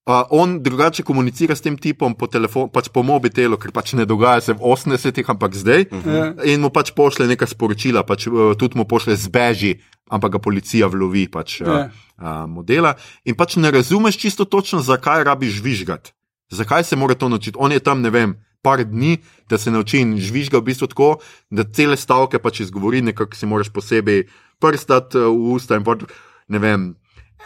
Uh, 0.01 0.25
on 0.33 0.63
drugače 0.63 1.03
komunicira 1.03 1.53
s 1.55 1.61
tem 1.61 1.77
tipom 1.77 2.15
po 2.17 2.25
telefonu, 2.25 2.71
pač 2.73 2.89
po 2.89 3.03
mobitelu, 3.05 3.53
ker 3.57 3.69
pač 3.69 3.93
ne 3.93 4.01
dogaja 4.05 4.41
se 4.41 4.53
v 4.53 4.57
80-ih, 4.57 5.29
ampak 5.29 5.53
zdaj. 5.53 5.81
eh, 5.93 6.53
In 6.53 6.61
mu 6.61 6.69
pač 6.69 6.89
pošle 6.89 7.27
neka 7.29 7.45
sporočila, 7.45 8.01
pač, 8.01 8.25
uh, 8.25 8.57
tudi 8.57 8.77
mu 8.77 8.85
pošle 8.85 9.13
zbeži, 9.13 9.77
ampak 10.09 10.31
ga 10.31 10.39
policija 10.39 10.89
vlovi 10.89 11.29
pač, 11.29 11.61
uh, 11.61 11.67
Ja. 11.67 11.91
uh, 12.17 12.49
modela. 12.49 12.95
In 13.25 13.35
pač 13.35 13.55
ne 13.55 13.69
razumeš 13.69 14.17
čisto 14.17 14.45
točno, 14.45 14.81
zakaj 14.81 15.21
rabiš 15.23 15.61
žvižgati. 15.61 16.11
Zakaj 16.49 16.83
se 16.83 16.95
mora 16.95 17.13
to 17.13 17.29
naučiti? 17.29 17.57
On 17.61 17.71
je 17.71 17.79
tam, 17.79 18.01
ne 18.01 18.09
vem, 18.09 18.33
par 18.61 18.81
dni, 18.81 19.21
da 19.47 19.57
se 19.57 19.69
nauči 19.69 20.01
in 20.01 20.17
žvižga 20.17 20.57
v 20.57 20.65
bistvu 20.65 20.87
tako, 20.87 21.21
da 21.49 21.61
cele 21.63 21.93
stavke 21.93 22.39
pač 22.39 22.59
izgovori, 22.59 23.01
nekako 23.03 23.37
si 23.37 23.45
moraš 23.45 23.69
posebej 23.69 24.25
prstati 24.57 25.17
uh, 25.17 25.29
v 25.29 25.53
usta 25.53 25.77
in 25.77 25.85
pač, 25.85 26.09
ne 26.49 26.57
vem. 26.57 26.95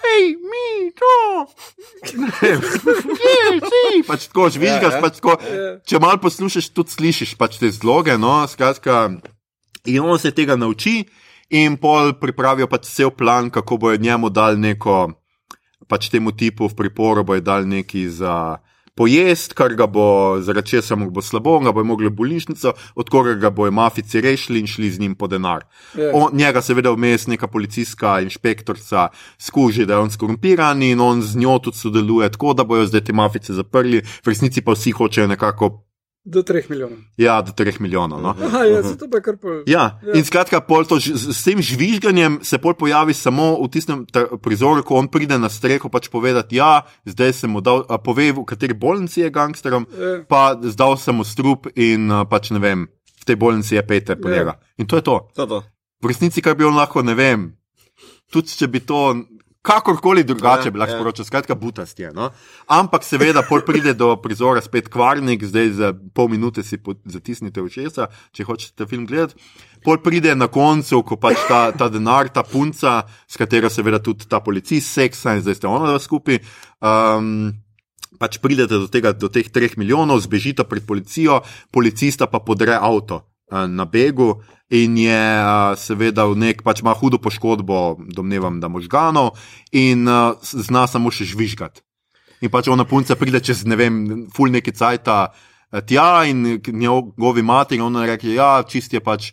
Hej, 0.03 0.35
mi, 0.41 0.91
to! 0.95 1.13
Kje 3.19 3.51
si? 3.63 4.03
Pač 4.07 4.27
tako 4.29 4.49
žvižgaš, 4.53 4.91
Ja, 4.91 4.97
ja. 4.97 5.01
pač 5.01 5.19
tako. 5.21 5.37
Ja. 5.41 5.69
Če 5.87 5.99
malo 6.03 6.19
poslušaš, 6.23 6.69
tudi 6.75 6.93
slišiš 6.95 7.35
pač 7.39 7.57
te 7.61 7.71
zloge. 7.71 8.17
No, 8.17 8.43
skratka, 8.47 9.17
in 9.85 9.99
on 10.03 10.19
se 10.19 10.33
tega 10.35 10.57
nauči, 10.59 11.05
in 11.49 11.77
pol 11.81 12.13
pripravijo 12.19 12.67
pač 12.67 12.89
cel 12.91 13.11
plan, 13.11 13.49
kako 13.49 13.77
bojo 13.77 13.97
njemu 14.01 14.29
dali 14.29 14.59
neko, 14.61 15.15
pač 15.87 16.09
temu 16.09 16.33
tipu 16.35 16.67
v 16.67 16.77
priporu 16.77 17.23
bojo 17.23 17.41
dali 17.41 17.65
neki 17.65 18.07
za. 18.09 18.59
Pojest, 18.95 19.53
kar 19.53 19.73
ga 19.75 19.89
bo, 19.91 20.37
zaradi 20.39 20.69
česa 20.69 20.95
mu 20.95 21.09
bo 21.11 21.19
slabo, 21.21 21.57
ga 21.59 21.73
bo 21.75 21.83
mogli 21.83 22.07
v 22.07 22.15
bolnišnico, 22.15 22.71
od 22.95 23.09
koga 23.11 23.33
ga 23.35 23.49
bojo 23.51 23.73
mafici 23.75 24.21
rešili 24.23 24.61
in 24.63 24.69
šli 24.71 24.91
z 24.91 24.99
njim 24.99 25.15
po 25.19 25.27
denar. 25.27 25.65
Ja. 25.99 26.11
On, 26.13 26.31
njega 26.31 26.61
seveda 26.63 26.93
vmes 26.95 27.27
neka 27.27 27.47
policijska 27.51 28.21
inšpektorica 28.23 29.09
skuži, 29.37 29.85
da 29.85 29.93
je 29.93 30.05
on 30.05 30.11
skorumpiran 30.11 30.83
in 30.83 31.01
on 31.03 31.21
z 31.21 31.35
njo 31.35 31.57
tudi 31.59 31.77
sodeluje, 31.77 32.31
tako 32.31 32.53
da 32.53 32.63
bojo 32.63 32.85
zdaj 32.87 33.03
te 33.03 33.13
mafice 33.13 33.53
zaprli, 33.53 33.99
v 33.99 34.31
resnici 34.31 34.63
pa 34.63 34.71
vsi 34.71 34.95
hočejo 34.95 35.27
nekako, 35.27 35.73
Do 36.25 36.41
3 36.41 36.65
milijonov. 36.69 36.97
ja, 37.17 37.41
do 37.41 37.51
3 37.53 37.77
milijonov. 37.79 38.17
No. 38.17 38.33
Aha, 38.35 38.63
ja, 38.65 38.81
zato 38.81 39.05
pa 39.05 39.21
kar 39.21 39.37
pol. 39.37 39.61
Ja, 39.65 39.99
Ja. 40.01 40.13
in 40.13 40.25
skratka, 40.25 40.57
pol 40.59 40.81
to, 40.83 40.97
s, 40.97 41.13
tem 41.39 41.61
žvižganjem 41.61 42.39
se 42.41 42.57
pol 42.57 42.73
pojavi 42.73 43.13
samo 43.13 43.61
v 43.61 43.69
tistem 43.69 44.05
prizoru, 44.41 44.81
ko 44.81 44.95
on 44.95 45.07
pride 45.07 45.37
na 45.37 45.47
streho, 45.47 45.85
pač 45.85 46.09
povedati, 46.09 46.55
ja, 46.55 46.81
zdaj 47.05 47.33
sem 47.35 47.49
mu 47.49 47.61
dal, 47.61 47.85
a, 47.85 47.97
pove, 47.97 48.31
v 48.31 48.41
kateri 48.43 48.73
bolnici 48.73 49.21
je 49.21 49.29
gangsterom, 49.29 49.85
Ja. 49.87 50.25
pa 50.25 50.57
zdal 50.59 50.97
sem 50.97 51.13
mu 51.13 51.21
strup 51.23 51.69
in 51.75 52.09
a, 52.09 52.25
pač 52.25 52.49
ne 52.49 52.59
vem, 52.59 52.89
v 53.21 53.23
tej 53.23 53.35
bolnici 53.35 53.75
je 53.75 53.83
pete 53.83 54.17
po 54.17 54.25
Ja. 54.27 54.35
njega. 54.35 54.53
In 54.77 54.87
to 54.87 54.97
je 54.97 55.03
to. 55.03 55.29
To, 55.35 55.45
to. 55.45 55.61
V 56.01 56.09
resnici, 56.09 56.41
kar 56.41 56.55
bi 56.55 56.65
on 56.65 56.73
lahko, 56.73 57.01
ne 57.01 57.13
vem, 57.13 57.53
tudi 58.33 58.49
če 58.49 58.65
bi 58.67 58.81
to. 58.81 59.13
Kakorkoli 59.65 60.23
drugače 60.23 60.69
Ja, 60.69 60.71
bi 60.71 60.79
lahko 60.79 60.93
ja. 60.93 60.99
sporočil, 60.99 61.25
skratka, 61.25 61.55
butast 61.57 61.99
je. 61.99 62.11
No? 62.13 62.29
Ampak 62.69 63.03
seveda, 63.03 63.41
pol 63.49 63.63
pride 63.65 63.95
do 63.97 64.11
prizora 64.21 64.61
spet 64.61 64.91
kvarnik, 64.93 65.43
zdaj 65.43 65.71
za 65.73 65.91
pol 66.13 66.29
minute 66.29 66.63
si 66.63 66.77
zatisnite 67.09 67.63
ušesa, 67.65 68.07
če 68.35 68.45
hočete 68.45 68.85
film 68.89 69.07
gledati. 69.09 69.39
Pol 69.85 69.97
pride 70.05 70.35
na 70.37 70.47
koncu, 70.53 71.01
ko 71.05 71.17
pač 71.21 71.41
ta, 71.49 71.69
ta 71.73 71.89
denar, 71.89 72.29
ta 72.29 72.45
punca, 72.45 73.03
s 73.27 73.41
katero 73.41 73.69
seveda 73.73 73.99
tudi 73.99 74.29
ta 74.29 74.41
policist 74.45 74.93
seksa 74.93 75.35
in 75.35 75.45
zdaj 75.45 75.59
ste 75.59 75.69
ona 75.69 75.89
dva 75.89 76.01
skupaj. 76.01 76.41
Um, 76.85 77.53
pač 78.21 78.37
pridete 78.41 78.77
do, 78.77 78.89
tega, 78.89 79.13
do 79.17 79.29
teh 79.33 79.49
treh 79.49 79.77
milijonov, 79.81 80.21
zbežite 80.25 80.65
pred 80.69 80.85
policijo, 80.85 81.41
policista 81.73 82.29
pa 82.29 82.41
podre 82.41 82.77
avto 82.77 83.25
na 83.51 83.85
begu 83.85 84.41
in 84.69 84.97
je 84.97 85.21
seveda 85.77 86.25
v 86.25 86.35
nek, 86.35 86.63
pač 86.65 86.81
ima 86.81 86.93
hudo 86.97 87.17
poškodbo, 87.21 87.97
domnevam, 88.09 88.59
da 88.59 88.67
možganov 88.67 89.35
in 89.71 90.07
zna 90.41 90.87
samo 90.87 91.11
še 91.13 91.25
žvižgati. 91.29 91.81
In 92.41 92.49
pač 92.49 92.67
ona 92.67 92.83
punca 92.85 93.15
pride 93.15 93.39
čez, 93.39 93.63
ne 93.65 93.75
vem, 93.75 94.27
full 94.33 94.49
neki 94.51 94.73
cajt, 94.73 95.07
tja 95.85 96.25
in 96.27 96.59
njegovi 96.67 97.41
materi, 97.41 97.81
ona 97.81 98.05
reče, 98.05 98.33
ja, 98.33 98.63
čist 98.67 98.93
je 98.93 98.99
pač. 98.99 99.31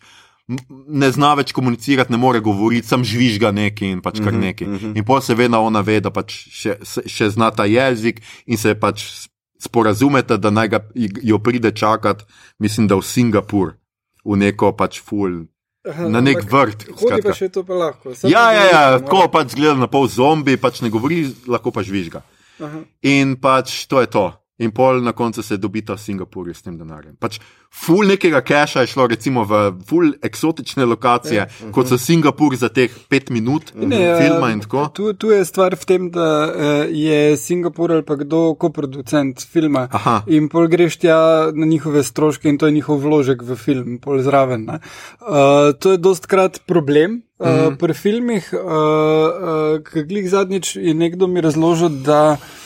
Ne 0.88 1.08
zna 1.10 1.34
več 1.38 1.52
komunicirati, 1.54 2.12
ne 2.12 2.18
more 2.18 2.40
govoriti, 2.42 2.86
sam 2.86 3.04
žvižga 3.06 3.52
neki 3.54 3.86
in 3.94 4.00
pač 4.04 4.18
kar 4.20 4.34
neki. 4.34 4.66
In 4.98 5.04
pa 5.06 5.20
seveda 5.22 5.60
ona 5.62 5.80
ve, 5.80 6.00
da 6.02 6.10
pač 6.10 6.34
še, 6.50 6.76
se- 6.82 7.04
še 7.08 7.30
zna 7.30 7.50
ta 7.50 7.64
jezik 7.64 8.20
in 8.46 8.58
se 8.58 8.74
pač 8.74 9.28
sporazumete, 9.62 10.36
da 10.38 10.50
naj 10.50 10.68
ga, 10.68 10.80
jo 11.22 11.38
pride 11.38 11.70
čakati, 11.72 12.24
mislim, 12.58 12.88
da 12.90 12.98
v 12.98 13.06
Singapur, 13.06 13.78
v 14.24 14.38
neko 14.38 14.72
pač 14.78 15.00
ful, 15.02 15.46
na 15.84 16.22
nek 16.22 16.44
vrt. 16.46 16.86
Hodi 17.00 17.22
pa 17.24 17.34
še 17.34 17.50
to 17.50 17.64
pa 17.66 17.74
lahko. 17.74 18.14
Samo 18.14 18.30
Ja, 18.30 18.52
ja, 18.54 18.64
ja, 18.70 18.82
tako 19.02 19.26
pač 19.32 19.56
zgleda 19.56 19.78
na 19.80 19.90
pol 19.90 20.06
zombi, 20.08 20.56
pač 20.60 20.82
ne 20.82 20.92
govori, 20.94 21.24
lahko 21.50 21.74
pa 21.74 21.82
žvižga. 21.82 22.22
Aha. 22.62 22.84
In 23.02 23.34
pač 23.42 23.86
to 23.90 24.02
je 24.02 24.06
to. 24.06 24.30
In 24.62 24.70
pol 24.70 25.02
na 25.02 25.12
koncu 25.12 25.42
se 25.42 25.56
dobita 25.56 25.96
v 25.96 26.00
Singapurju 26.00 26.54
s 26.54 26.62
tem 26.62 26.76
denarjem. 26.78 27.16
Pač 27.18 27.40
ful 27.72 28.06
nekega 28.06 28.42
keša 28.46 28.84
je 28.84 28.90
šlo 28.92 29.06
recimo 29.10 29.42
v 29.48 29.62
ful 29.88 30.12
eksotične 30.22 30.84
lokacije, 30.86 31.38
Ja. 31.42 31.46
kot 31.72 31.88
so 31.88 31.98
Singapur 31.98 32.54
za 32.56 32.68
teh 32.68 32.92
pet 33.08 33.30
minut 33.30 33.72
Ne, 33.74 33.96
filma 34.20 34.50
eh, 34.50 34.52
in 34.52 34.60
tako. 34.60 34.86
Tu, 34.94 35.12
tu 35.18 35.32
je 35.32 35.44
stvar 35.44 35.74
v 35.74 35.84
tem, 35.88 36.10
da 36.12 36.28
uh, 36.46 36.86
je 36.90 37.36
Singapur 37.36 37.92
ali 37.92 38.04
pa 38.06 38.14
kdo 38.20 38.54
koproducent 38.54 39.40
filma 39.40 39.88
Aha. 39.90 40.22
in 40.26 40.48
pol 40.52 40.68
greš 40.68 41.00
tja 41.02 41.50
na 41.54 41.66
njihove 41.66 42.04
stroške 42.04 42.48
in 42.48 42.58
to 42.58 42.66
je 42.68 42.76
njihov 42.76 43.02
vložek 43.02 43.42
v 43.42 43.56
film, 43.56 43.98
pol 43.98 44.22
zraven. 44.22 44.64
ne. 44.68 44.78
Uh, 45.20 45.72
to 45.74 45.96
je 45.96 45.98
dost 45.98 46.26
krat 46.26 46.60
problem. 46.66 47.22
Uh, 47.38 47.48
mm 47.48 47.52
-hmm. 47.52 47.76
Pri 47.76 47.94
filmih, 47.94 48.54
uh, 48.54 48.60
uh, 48.60 49.82
ki 49.82 50.04
glih 50.04 50.30
zadnjič 50.30 50.76
je 50.76 50.94
nekdo 50.94 51.26
mi 51.26 51.40
razložil, 51.40 51.88
da 51.88 52.38
uh, 52.38 52.61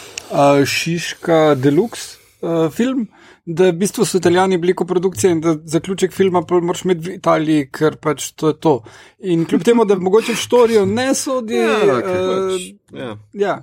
Šiška 0.66 1.54
Deluxe 1.54 2.16
uh, 2.40 2.72
film, 2.72 3.06
da 3.46 3.70
v 3.70 3.76
bistvu 3.78 4.04
so 4.04 4.18
italijani 4.18 4.58
bili 4.58 4.74
koprodukcija 4.74 5.30
in 5.30 5.40
da 5.40 5.54
zaključek 5.64 6.12
filma 6.12 6.42
moraš 6.50 6.84
imeti 6.84 7.08
v 7.08 7.14
Italiji, 7.14 7.68
ker 7.70 7.96
pač 7.96 8.32
to 8.34 8.50
je 8.50 8.58
to. 8.60 8.74
In 9.18 9.44
kljub 9.46 9.62
temu, 9.62 9.84
da 9.84 9.98
mogoče 9.98 10.34
v 10.34 10.42
štorijo 10.42 10.86
ne 10.86 11.14
sodi. 11.14 11.60
Ja, 11.62 12.00
ker 12.02 12.20
uh, 12.20 12.50
Pač, 12.50 12.68
ja. 12.92 13.16
Ja. 13.32 13.56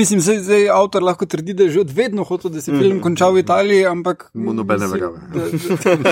Mislim, 0.00 0.20
zdaj, 0.20 0.38
zdaj 0.38 0.68
avtor 0.72 1.02
lahko 1.02 1.26
trdi, 1.26 1.52
da 1.52 1.62
je 1.62 1.70
že 1.70 1.80
od 1.80 1.90
vedno 1.92 2.24
hotel, 2.24 2.50
da 2.50 2.60
se 2.60 2.72
film 2.72 3.00
konča 3.04 3.26
v 3.28 3.38
Italiji, 3.38 3.86
ampak. 3.86 4.30
Mu 4.34 4.52
nobene 4.56 4.86
verjame. 4.88 5.18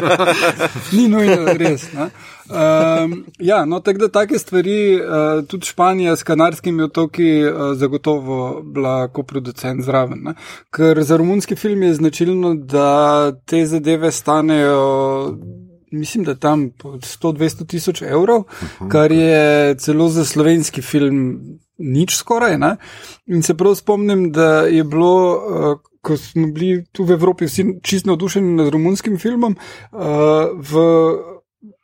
Ni 0.96 1.07
nujno 1.09 1.55
res. 1.57 1.87
ne. 1.92 2.09
Um, 2.48 3.24
ja, 3.38 3.64
no, 3.64 3.81
tako 3.81 3.98
da 3.98 4.09
take 4.09 4.38
stvari, 4.38 5.01
uh, 5.01 5.44
tudi 5.48 5.66
Španija 5.66 6.16
s 6.16 6.22
kanarskimi 6.22 6.83
otoki, 6.83 7.31
uh, 7.44 7.72
zagotovo 7.77 8.61
bila 8.62 9.09
koproducent 9.09 9.85
zraven. 9.85 10.20
Ne? 10.22 10.35
Ker 10.70 11.01
za 11.03 11.16
romunski 11.16 11.57
film 11.57 11.83
je 11.83 11.94
značilno, 11.94 12.55
da 12.55 13.33
te 13.46 13.66
zadeve 13.66 14.12
stanejo. 14.12 15.38
Mislim, 15.92 16.24
da 16.24 16.35
tam 16.35 16.70
po 16.70 16.98
100-200 17.01 17.66
tisoč 17.66 18.03
evrov, 18.03 18.44
kar 18.92 19.12
je 19.12 19.74
celo 19.81 20.09
za 20.09 20.24
slovenski 20.24 20.83
film 20.83 21.40
nič 21.79 22.17
skoraj. 22.17 22.59
Ne? 22.59 22.77
In 23.27 23.43
se 23.43 23.57
prav 23.57 23.75
spomnim, 23.75 24.29
da 24.33 24.67
je 24.67 24.85
bilo, 24.85 25.14
uh, 25.37 25.81
ko 26.03 26.17
smo 26.17 26.47
bili 26.53 26.85
tu 26.93 27.05
v 27.05 27.17
Evropi 27.17 27.47
vsi 27.47 27.67
čisto 27.83 28.11
navdušeni 28.11 28.55
nad 28.55 28.73
romunskim 28.73 29.19
filmom, 29.19 29.57
uh, 29.57 30.01
v 30.55 30.83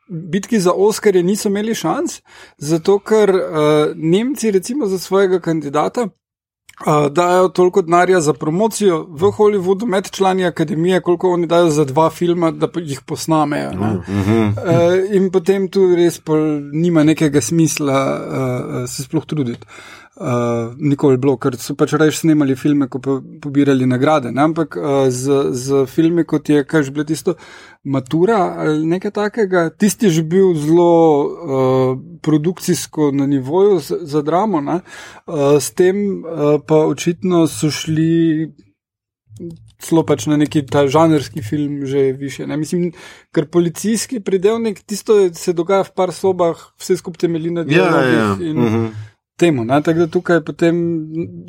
bitki 0.09 0.61
za 0.61 0.72
Oskarje 0.72 1.22
niso 1.22 1.48
imeli 1.48 1.74
šans, 1.74 2.20
zato 2.59 2.98
ker 2.98 3.30
uh, 3.30 3.40
Nemci, 3.96 4.50
recimo 4.50 4.87
za 4.87 4.98
svojega 4.98 5.40
kandidata, 5.40 6.09
Uh, 6.80 7.06
dajo 7.12 7.48
toliko 7.48 7.82
denarja 7.82 8.20
za 8.20 8.32
promocijo 8.32 9.06
v 9.08 9.30
Hollywoodu, 9.30 9.87
med 9.87 10.10
člani 10.10 10.46
akademije, 10.46 11.00
koliko 11.00 11.30
oni 11.30 11.46
dajo 11.46 11.70
za 11.70 11.84
dva 11.84 12.10
filma, 12.10 12.50
da 12.50 12.68
jih 12.76 13.00
posnamejo. 13.06 13.70
ne. 13.70 13.92
Uh, 13.94 15.14
in 15.16 15.30
potem 15.30 15.68
tu 15.68 15.94
res 15.94 16.20
nima 16.72 17.04
nekega 17.04 17.40
smisla 17.40 18.00
uh, 18.00 18.90
se 18.90 19.02
sploh 19.02 19.26
truditi. 19.26 19.66
Uh, 20.14 20.70
nikoli 20.79 21.18
bilo, 21.18 21.33
ker 21.42 21.57
so 21.59 21.74
pač 21.74 21.90
reč 21.98 22.20
snemali 22.20 22.55
filme, 22.55 22.87
ko 22.87 23.00
pa 23.03 23.16
pobirali 23.42 23.83
nagrade. 23.83 24.31
Ne? 24.31 24.44
Ampak 24.46 24.77
uh, 24.79 25.07
z, 25.11 25.38
z 25.50 25.81
filmi, 25.90 26.22
kot 26.22 26.46
je, 26.53 26.61
kaj 26.62 26.85
že 26.87 26.92
bilo 26.94 27.05
tisto, 27.09 27.35
Matura 27.83 28.38
ali 28.62 28.87
nekaj 28.87 29.11
takega, 29.11 29.62
tisti 29.74 30.07
je 30.07 30.20
že 30.20 30.22
bil 30.22 30.55
zelo 30.55 30.92
uh, 31.18 31.98
produkcijsko 32.22 33.11
na 33.11 33.27
nivoju 33.27 33.81
za, 33.83 33.98
za 34.07 34.22
dramo, 34.22 34.61
ne? 34.62 34.77
uh, 35.27 35.59
s 35.59 35.74
tem 35.74 36.22
uh, 36.22 36.62
pa 36.62 36.87
očitno 36.87 37.48
so 37.50 37.72
šli. 37.74 38.53
Celo 39.83 40.05
pač 40.07 40.29
na 40.31 40.38
neki 40.38 40.62
ta 40.62 40.87
žanrski 40.87 41.42
film, 41.42 41.83
že 41.90 42.14
više. 42.14 42.46
Ne? 42.46 42.57
Mislim, 42.57 42.92
ker 43.35 43.50
policijski 43.50 44.20
pridevnik, 44.22 44.79
tisto 44.87 45.18
se 45.35 45.53
dogaja 45.53 45.83
v 45.85 45.92
par 45.92 46.14
sobah, 46.14 46.55
vse 46.79 46.96
skupaj 47.03 47.27
temelji 47.27 47.50
na 47.50 47.66
Ja, 47.66 47.66
dialogih 47.66 48.14
ja. 48.14 48.31
in 48.46 48.94
temu. 49.36 49.64
Ne? 49.64 49.82
Tako 49.82 49.98
da 49.98 50.06
tukaj 50.06 50.44
potem 50.44 50.76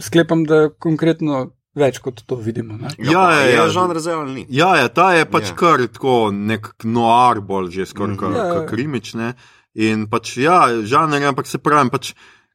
sklepam, 0.02 0.44
da 0.46 0.66
je 0.66 0.74
konkretno 0.80 1.46
več 1.76 2.00
kot 2.04 2.24
to 2.28 2.38
vidimo. 2.40 2.78
Ne? 2.80 2.92
Ja, 3.00 3.28
ja, 3.36 3.42
je 3.44 3.56
ja. 3.56 3.68
žanr 3.74 4.00
zdaj 4.00 4.20
ali 4.22 4.34
ni. 4.34 4.46
Ja, 4.50 4.76
ja, 4.80 4.88
ta 4.88 5.12
je 5.14 5.26
pač 5.28 5.52
Ja. 5.52 5.54
ja. 5.54 5.56
kar 5.60 5.86
tako 5.92 6.32
nek 6.32 6.72
noir, 6.84 7.42
bolj 7.42 7.72
že 7.72 7.86
skoraj 7.86 8.16
mm 8.16 8.24
Ja, 8.24 8.30
-hmm. 8.30 8.62
ja. 8.62 8.66
krimične. 8.68 9.34
In 9.76 10.08
pač 10.08 10.38
ja, 10.38 10.72
žanr, 10.84 11.22
je, 11.22 11.28
ampak 11.28 11.48
se 11.48 11.58
pravi, 11.58 11.90
pač, 11.90 12.14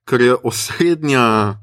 ker 0.08 0.20
je 0.20 0.36
osrednja. 0.44 1.56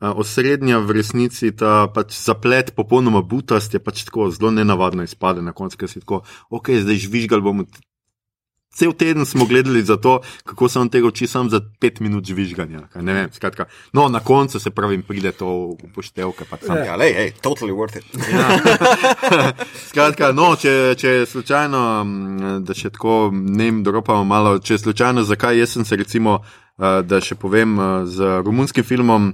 a, 0.00 0.12
Osrednja 0.14 0.78
v 0.78 0.90
resnici 0.90 1.50
ta 1.50 1.88
pač 1.90 2.14
zaplet, 2.14 2.74
popolnoma 2.74 3.22
butast, 3.22 3.74
je 3.74 3.80
pač 3.82 4.04
tako 4.04 4.30
zelo 4.30 4.50
nenavadno 4.50 5.02
izpade 5.02 5.42
na 5.42 5.52
koncu, 5.52 5.76
ker 5.76 5.88
si 5.88 6.00
tako, 6.00 6.22
ok, 6.50 6.70
zdaj 6.70 6.96
žvižgal 6.96 7.40
bomo. 7.40 7.64
Cel 8.78 8.92
teden 8.94 9.26
smo 9.26 9.46
gledali 9.50 9.82
za 9.82 9.96
to, 9.96 10.20
kako 10.46 10.68
se 10.68 10.78
on 10.78 10.88
tega 10.88 11.10
uči, 11.10 11.26
samo 11.26 11.50
za 11.50 11.60
pet 11.80 12.00
minut 12.00 12.24
žvižganja. 12.24 12.86
vem, 12.94 13.28
skratka. 13.32 13.66
No, 13.92 14.08
na 14.08 14.20
koncu 14.20 14.60
se 14.60 14.70
pravi, 14.70 15.02
pride 15.02 15.32
to 15.32 15.74
upoštevke. 15.82 16.46
Pač 16.50 16.68
Ja, 16.86 16.96
lej, 16.96 17.12
hej, 17.14 17.32
totally 17.42 17.74
worth 17.74 17.98
it. 17.98 18.06
Skratka, 19.90 20.32
no, 20.32 20.52
če, 20.56 20.94
če 20.98 21.26
slučajno, 21.26 21.82
da 22.62 22.76
še 22.76 22.92
tako 22.94 23.30
ne 23.34 23.68
vem, 23.68 23.82
doropamo 23.82 24.24
malo, 24.24 24.58
če 24.62 24.78
slučajno, 24.78 25.24
zakaj 25.26 25.58
jaz 25.58 25.76
sem 25.76 25.84
se 25.84 25.98
recimo, 25.98 26.38
eh, 26.78 27.02
da 27.02 27.20
še 27.20 27.34
povem, 27.34 27.78
eh, 27.78 28.06
z 28.06 28.42
romunskim 28.46 28.84
filmom. 28.84 29.32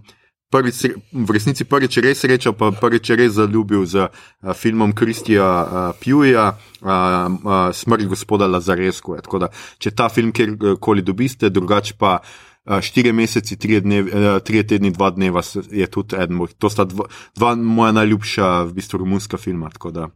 Prvič, 0.55 0.77
v 1.11 1.29
resnici 1.35 1.65
prvič 1.67 1.99
res 1.99 2.21
srečal, 2.23 2.55
pa 2.55 2.71
prvič 2.71 3.11
res 3.19 3.33
zaljubil 3.35 3.83
z 3.91 4.07
uh, 4.07 4.55
filmom 4.55 4.93
Kristija 4.95 5.43
uh, 5.43 5.67
Pjuja, 5.99 6.45
uh, 6.55 7.73
Smrt 7.75 8.07
gospoda 8.07 8.47
Lazaresku. 8.47 9.17
Tako 9.19 9.39
da, 9.43 9.49
če 9.83 9.91
ta 9.91 10.07
film 10.09 10.31
kjerkoli 10.31 11.03
dobiste, 11.03 11.51
drugače 11.51 11.99
pa 11.99 12.21
štiri 12.65 13.11
meseci, 13.13 13.59
tri, 13.61 13.81
dnev, 13.85 14.07
tri 14.41 14.63
tedni, 14.65 14.89
dva 14.95 15.11
dneva 15.11 15.43
je 15.69 15.85
tudi 15.91 16.17
eden. 16.17 16.39
moj- 16.39 16.55
To 16.59 16.71
sta 16.71 16.85
dva, 16.89 17.05
dva 17.37 17.55
moja 17.55 17.93
najljubša, 17.93 18.63
v 18.71 18.73
bistvu, 18.79 19.03
romunska 19.03 19.37
filma. 19.37 19.69
tako 19.71 19.91
da, 19.91 20.07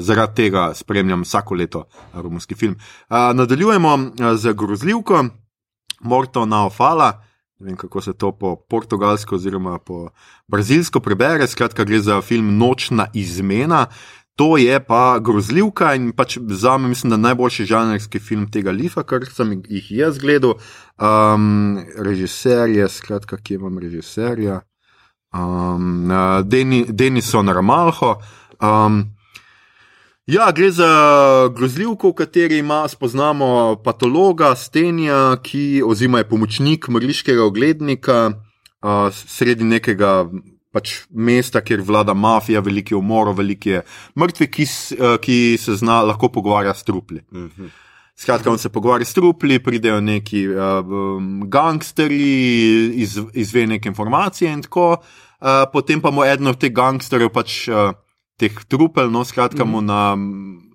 zaradi 0.00 0.34
tega 0.34 0.74
spremljam 0.74 1.22
vsako 1.22 1.54
leto 1.54 1.84
romunski 2.12 2.54
film. 2.54 2.76
Nadaljujemo 3.10 4.10
z 4.36 4.52
grozljivko 4.52 5.24
Morto 6.00 6.44
Naofala. 6.46 7.24
Ne 7.64 7.70
vem, 7.70 7.76
kako 7.76 8.00
se 8.00 8.12
to 8.12 8.32
po 8.32 8.56
portugalsko 8.56 9.34
oziroma 9.34 9.78
po 9.78 10.10
brazilsko 10.48 11.00
prebere. 11.00 11.46
Skratka, 11.48 11.84
gre 11.84 12.00
za 12.00 12.20
film 12.20 12.58
Nočna 12.58 13.06
izmena. 13.14 13.86
To 14.36 14.58
je 14.58 14.80
pa 14.84 15.18
grozljivka 15.18 15.94
in 15.94 16.10
pač 16.12 16.36
za 16.48 16.76
me, 16.78 16.88
mislim, 16.88 17.10
da 17.10 17.16
najboljši 17.16 17.64
žanrski 17.64 18.20
film 18.20 18.50
tega 18.50 18.70
lifa, 18.70 19.02
kar 19.02 19.24
sem 19.24 19.62
jih 19.64 19.90
jaz 19.90 20.18
gledal. 20.18 20.58
Um, 21.00 21.78
režiser 21.96 22.68
je, 22.68 22.88
skratka, 22.88 23.40
kje 23.40 23.56
imam 23.56 23.78
režiserja? 23.78 24.60
Um, 25.32 26.12
Deni, 26.44 26.84
Denison 26.88 27.48
Ramalho. 27.48 28.18
Um, 28.60 29.06
Ja, 30.26 30.46
gre 30.56 30.70
za 30.72 30.86
grozljivko, 31.52 32.08
v 32.14 32.16
kateri 32.16 32.58
ima, 32.58 32.86
spoznamo 32.88 33.76
patologa 33.84 34.54
Stenja, 34.56 35.36
ki 35.44 35.82
oziroma 35.84 36.22
je 36.22 36.28
pomočnik 36.28 36.86
mrliškega 36.88 37.44
oglednika 37.44 38.14
uh, 38.32 39.10
sredi 39.12 39.68
nekega 39.68 40.22
pač, 40.72 40.94
mesta, 41.12 41.60
kjer 41.60 41.82
vlada 41.84 42.14
mafija, 42.16 42.62
veliko 42.64 42.94
je 42.94 42.98
umorov, 43.02 43.36
veliko 43.36 43.68
je 43.68 43.82
mrtvih, 44.16 44.48
ki, 44.48 44.66
uh, 44.96 45.18
ki 45.20 45.36
se 45.60 45.76
zna 45.82 46.00
lahko 46.08 46.32
pogovarjati 46.32 46.80
s 46.80 46.88
trupli. 46.88 47.20
Skratka, 48.16 48.48
on 48.50 48.58
se 48.58 48.72
pogovarja 48.72 49.04
s 49.04 49.12
trupli, 49.12 49.60
pridejo 49.60 50.00
neki 50.00 50.46
uh, 50.48 51.20
gangsterji, 51.52 52.94
iz, 53.04 53.18
izve 53.34 53.66
neke 53.66 53.92
informacije 53.92 54.56
in 54.56 54.64
tako. 54.64 54.94
Uh, 55.44 55.68
potem 55.72 56.00
pa 56.00 56.08
mu 56.10 56.24
eden 56.24 56.48
od 56.48 56.56
teh 56.56 56.72
gangsterjev, 56.72 57.28
pač 57.28 57.66
uh, 57.68 57.92
teh 58.36 58.54
trupel, 58.68 59.10
no, 59.10 59.24
skratka, 59.24 59.64
mu 59.64 59.80
na 59.80 60.14
mm, 60.16 60.74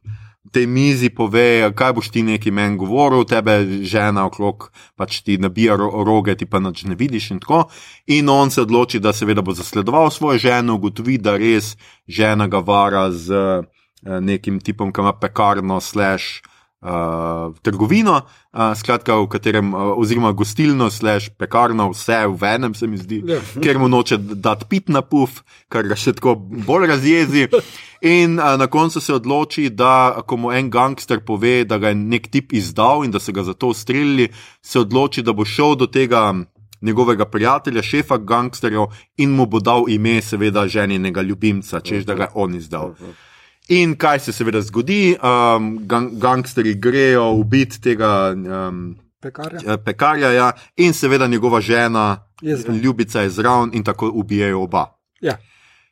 tej 0.52 0.66
mizi 0.68 1.10
pove, 1.10 1.72
kaj 1.76 1.94
boš 1.94 2.10
ti 2.10 2.24
neki 2.24 2.52
meni 2.52 2.78
govoril, 2.78 3.26
tebe 3.28 3.60
žena 3.86 4.26
okrog, 4.26 4.70
pač 4.98 5.22
ti 5.26 5.38
nabija 5.38 5.76
ro 5.78 6.04
roge, 6.06 6.36
ti 6.36 6.48
pa 6.50 6.60
nič 6.60 6.86
ne 6.90 6.96
vidiš 6.96 7.32
in 7.36 7.40
tako. 7.44 7.68
In 8.08 8.30
on 8.30 8.52
se 8.52 8.62
odloči, 8.62 9.00
da 9.00 9.14
seveda 9.14 9.42
bo 9.42 9.54
zasledoval 9.54 10.10
svojo 10.12 10.40
ženo, 10.40 10.80
ugotovi, 10.80 11.18
da 11.18 11.38
res 11.38 11.76
žena 12.08 12.48
ga 12.48 12.64
vara 12.66 13.10
z 13.12 13.34
eh, 13.34 14.20
nekim 14.22 14.60
tipom, 14.60 14.94
ki 14.94 15.02
ima 15.02 15.14
pekarno, 15.14 15.82
slash. 15.82 16.42
Uh, 16.82 17.52
trgovino, 17.62 18.22
uh, 18.54 18.72
skratka, 18.72 19.18
v 19.20 19.28
katerem, 19.28 19.74
uh, 19.76 19.98
oziroma 20.00 20.32
gostilno, 20.32 20.88
slash 20.90 21.28
pekarno, 21.36 21.90
vse 21.92 22.22
v 22.32 22.44
enem, 22.56 22.74
se 22.74 22.88
mi 22.88 22.96
zdi, 22.98 23.18
Ja. 23.28 23.40
ker 23.60 23.76
mu 23.80 23.90
noče 23.92 24.16
dati 24.18 24.64
pit 24.70 24.88
na 24.88 25.02
puf, 25.02 25.42
kar 25.68 25.84
ga 25.84 25.98
še 26.00 26.14
tako 26.16 26.38
bolj 26.40 26.88
razjezi. 26.88 27.50
In 28.02 28.40
uh, 28.40 28.56
na 28.56 28.68
koncu 28.72 29.02
se 29.04 29.12
odloči, 29.14 29.68
da 29.70 30.24
ko 30.24 30.38
mu 30.38 30.54
en 30.56 30.70
gangster 30.72 31.20
pove, 31.20 31.66
da 31.68 31.78
ga 31.78 31.92
je 31.92 32.00
nek 32.00 32.32
tip 32.32 32.54
izdal 32.56 33.04
in 33.04 33.12
da 33.12 33.20
so 33.20 33.36
ga 33.36 33.44
zato 33.44 33.74
ustrelili, 33.76 34.30
se 34.64 34.80
odloči, 34.80 35.20
da 35.22 35.34
bo 35.36 35.44
šel 35.44 35.76
do 35.76 35.88
tega 35.92 36.32
njegovega 36.82 37.26
prijatelja, 37.28 37.84
šefa 37.84 38.18
gangsterjev 38.24 38.88
in 39.18 39.36
mu 39.36 39.46
bo 39.52 39.60
dal 39.60 39.90
ime, 39.92 40.22
seveda, 40.24 40.64
ženjenega 40.68 41.22
ljubimca, 41.28 41.84
čež 41.84 42.06
da 42.08 42.16
ga 42.16 42.24
je 42.32 42.36
on 42.40 42.56
izdal. 42.56 42.96
In 43.70 43.96
kaj 43.96 44.20
se 44.20 44.32
seveda 44.34 44.62
zgodi? 44.62 45.16
Um, 45.22 45.78
gang 45.88 46.12
gangsterji 46.18 46.74
grejo 46.74 47.32
ubiti 47.38 47.82
tega 47.82 48.34
um, 48.34 48.96
Pekarja. 49.22 49.60
eh, 49.68 49.78
pekarja 49.78 50.32
ja, 50.32 50.52
in 50.78 50.94
seveda 50.94 51.28
njegova 51.28 51.62
žena, 51.62 52.18
Je 52.42 52.56
zraven. 52.58 52.82
ljubica 52.82 53.22
je 53.22 53.30
zraven 53.30 53.70
in 53.74 53.84
tako 53.84 54.12
ubijajo 54.14 54.62
oba. 54.64 54.86
Ja. 55.22 55.38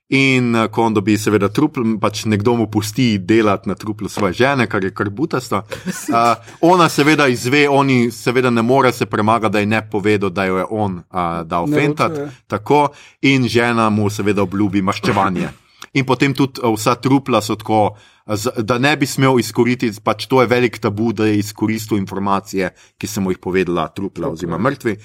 In 0.09 0.55
eh, 0.55 0.67
ko 0.67 0.83
on 0.83 0.93
dobi, 0.93 1.17
seveda, 1.17 1.49
trupl, 1.49 1.81
pač 2.01 2.25
nekdo 2.25 2.55
mu 2.55 2.67
pusti 2.71 3.17
delati 3.19 3.69
na 3.69 3.75
truplu 3.75 4.09
svoje 4.09 4.33
žene, 4.33 4.67
kar 4.67 4.83
je 4.83 4.93
kar 4.93 5.09
butasto. 5.09 5.57
Uh, 5.85 6.15
ona 6.73 6.89
seveda 6.89 7.27
izve, 7.27 7.69
oni 7.69 8.11
seveda 8.11 8.49
ne 8.49 8.61
more 8.61 8.91
se 8.91 9.05
premagati, 9.05 9.53
da 9.53 9.59
je 9.59 9.65
ne 9.65 9.89
povedal, 9.89 10.29
da 10.29 10.45
jo 10.45 10.57
je 10.57 10.65
on 10.69 10.95
uh, 10.97 11.03
dal 11.43 11.67
fentat. 11.67 12.11
Tako, 12.47 12.87
in 13.21 13.47
žena 13.47 13.89
mu 13.89 14.09
seveda 14.09 14.41
obljubi 14.41 14.81
maščevanje. 14.81 15.49
In 15.93 16.05
potem 16.05 16.33
tudi 16.33 16.61
eh, 16.63 16.71
vsa 16.75 16.95
trupla 16.95 17.41
so 17.41 17.55
tako, 17.55 17.97
eh, 18.27 18.63
da 18.63 18.77
ne 18.77 18.95
bi 18.97 19.05
smel 19.05 19.39
izkoristiti, 19.39 20.01
pač 20.03 20.27
to 20.27 20.41
je 20.41 20.47
velik 20.47 20.79
tabu, 20.83 21.13
da 21.13 21.25
je 21.25 21.39
izkoristil 21.39 21.97
informacije, 21.97 22.73
ki 22.97 23.07
sem 23.07 23.29
jih 23.31 23.39
povedala, 23.39 23.87
trupla 23.87 24.33
oziroma 24.33 24.57
mrtvi. 24.57 24.97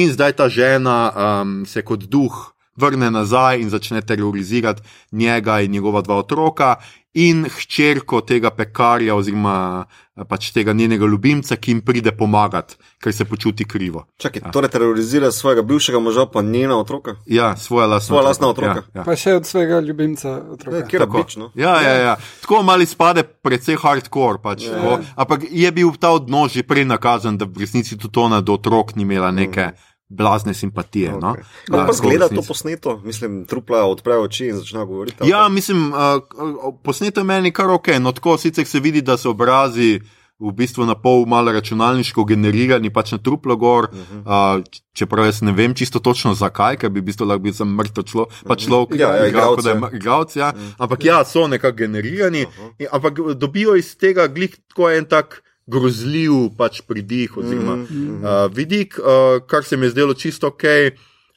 In 0.00 0.12
zdaj 0.12 0.38
ta 0.38 0.48
žena 0.48 0.98
um, 1.10 1.66
se 1.66 1.82
kot 1.82 2.06
duh 2.06 2.52
vrne 2.80 3.10
nazaj 3.10 3.60
in 3.60 3.70
začne 3.70 4.00
terorizirati 4.02 4.82
njega 5.12 5.60
in 5.60 5.70
njegova 5.76 6.00
dva 6.02 6.16
otroka. 6.24 6.76
In 7.10 7.42
hčerko 7.50 8.20
tega 8.22 8.52
pekarja, 8.54 9.16
oziroma 9.18 9.82
eh, 10.14 10.22
pač 10.30 10.52
tega 10.54 10.70
njenega 10.72 11.08
ljubimca, 11.10 11.56
ki 11.58 11.72
jim 11.72 11.80
pride 11.82 12.12
pomagati, 12.14 12.76
ker 13.02 13.10
se 13.10 13.24
počuti 13.26 13.66
krivo. 13.66 14.04
Čakaj, 14.22 14.52
torej 14.54 14.70
terorizira 14.70 15.32
svojega 15.34 15.64
bivšega 15.66 15.98
moža, 15.98 16.28
pa 16.30 16.42
njena 16.42 16.78
otroka. 16.78 17.16
Ja, 17.26 17.56
svoja 17.56 17.88
lastna 17.90 18.14
Svoja 18.14 18.28
lastna 18.28 18.52
otroka. 18.52 18.84
Ja, 18.94 19.00
ja. 19.00 19.04
Pa 19.08 19.18
še 19.18 19.34
od 19.40 19.46
svojega 19.46 19.80
ljubimca 19.82 20.36
otroka. 20.54 20.84
Ja, 20.86 21.06
bič, 21.10 21.34
no? 21.36 21.50
Ja, 21.58 21.74
ja, 21.82 21.96
ja. 21.98 22.14
Tako 22.46 22.62
mali 22.62 22.86
spade, 22.86 23.26
predvsej 23.26 23.82
hardcore. 23.82 24.38
Pač, 24.38 24.68
Ja. 24.70 24.78
yeah. 24.78 25.10
Ampak 25.18 25.50
je 25.50 25.72
bil 25.74 25.90
ta 25.98 26.14
odnos 26.14 26.54
že 26.54 26.62
prej 26.62 26.86
nakazan, 26.86 27.34
da 27.34 27.44
v 27.44 27.58
resnici 27.66 27.98
tudi 27.98 28.22
ona 28.22 28.38
do 28.38 28.54
otrok 28.54 28.94
ni 28.94 29.02
imela 29.02 29.34
neke 29.34 29.72
blazne 30.10 30.54
simpatije. 30.54 31.10
No? 31.10 31.18
Okay. 31.18 31.42
Kako 31.66 31.78
Ja, 31.78 31.86
pa 31.86 31.92
zgleda 31.92 32.28
to 32.28 32.42
posneto? 32.48 33.00
Mislim, 33.04 33.44
trupla 33.46 33.84
odpre 33.86 34.18
oči 34.18 34.46
in 34.46 34.56
začne 34.56 34.84
govoriti. 34.84 35.28
Ja, 35.28 35.48
mislim, 35.48 35.92
uh, 35.92 35.98
posneto 36.82 37.20
je 37.20 37.24
meni 37.24 37.52
kar 37.52 37.70
ok. 37.70 37.88
No, 38.00 38.12
tako 38.12 38.38
sicer 38.38 38.66
se 38.66 38.80
vidi, 38.80 39.02
da 39.02 39.16
so 39.16 39.30
obrazi. 39.30 40.00
V 40.40 40.54
bistvu 40.56 40.86
na 40.88 40.94
pol 40.96 41.26
malo 41.28 41.52
računalniško 41.52 42.24
generirani, 42.24 42.88
pač 42.90 43.10
na 43.12 43.18
truplo 43.18 43.56
gor, 43.60 43.90
uh 43.92 43.98
-huh. 43.98 44.56
uh, 44.58 44.64
čeprav 44.96 45.26
jaz 45.26 45.42
ne 45.42 45.52
vem 45.52 45.74
čisto 45.74 45.98
točno 45.98 46.32
zakaj, 46.34 46.76
ker 46.76 46.90
bi 46.90 47.00
v 47.00 47.04
bistvu 47.04 47.26
lahko 47.26 47.42
bil 47.42 47.52
sem 47.52 47.68
mrtev 47.68 48.04
člo, 48.04 48.26
pa 48.46 48.56
človek, 48.56 48.96
Ja, 49.00 49.16
ja, 49.16 49.26
igral, 49.26 49.56
da 49.56 49.70
je 49.70 49.80
igralec. 49.92 50.36
Ja. 50.36 50.52
Ampak 50.78 51.04
ja, 51.04 51.24
so 51.24 51.46
nekako 51.46 51.76
generirani, 51.76 52.44
uh 52.44 52.50
-huh. 52.56 52.86
ampak 52.92 53.20
dobijo 53.34 53.76
iz 53.76 53.96
tega 53.96 54.26
glih 54.26 54.56
tako 54.68 54.90
en 54.90 55.04
tak 55.04 55.42
grozljiv 55.70 56.50
pač 56.58 56.80
pridih 56.86 57.36
oziroma 57.36 57.74
uh 57.74 57.90
-huh. 57.90 58.46
uh, 58.46 58.56
vidik, 58.56 58.98
uh, 58.98 59.40
kar 59.46 59.64
se 59.64 59.76
mi 59.76 59.86
je 59.86 59.90
zdelo 59.90 60.14
čisto 60.14 60.48
ok. 60.48 60.64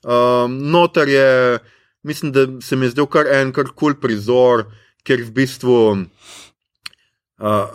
Um, 0.04 0.58
notar 0.72 1.08
je, 1.08 1.60
mislim, 2.04 2.32
da 2.32 2.48
se 2.62 2.76
mi 2.76 2.86
je 2.86 2.90
zdel 2.90 3.06
kar 3.06 3.28
en 3.28 3.52
kar 3.52 3.66
kul 3.66 3.76
cool 3.76 3.94
prizor, 4.02 4.66
ker 5.04 5.22
v 5.22 5.32
bistvu. 5.32 6.06
Uh, 7.42 7.66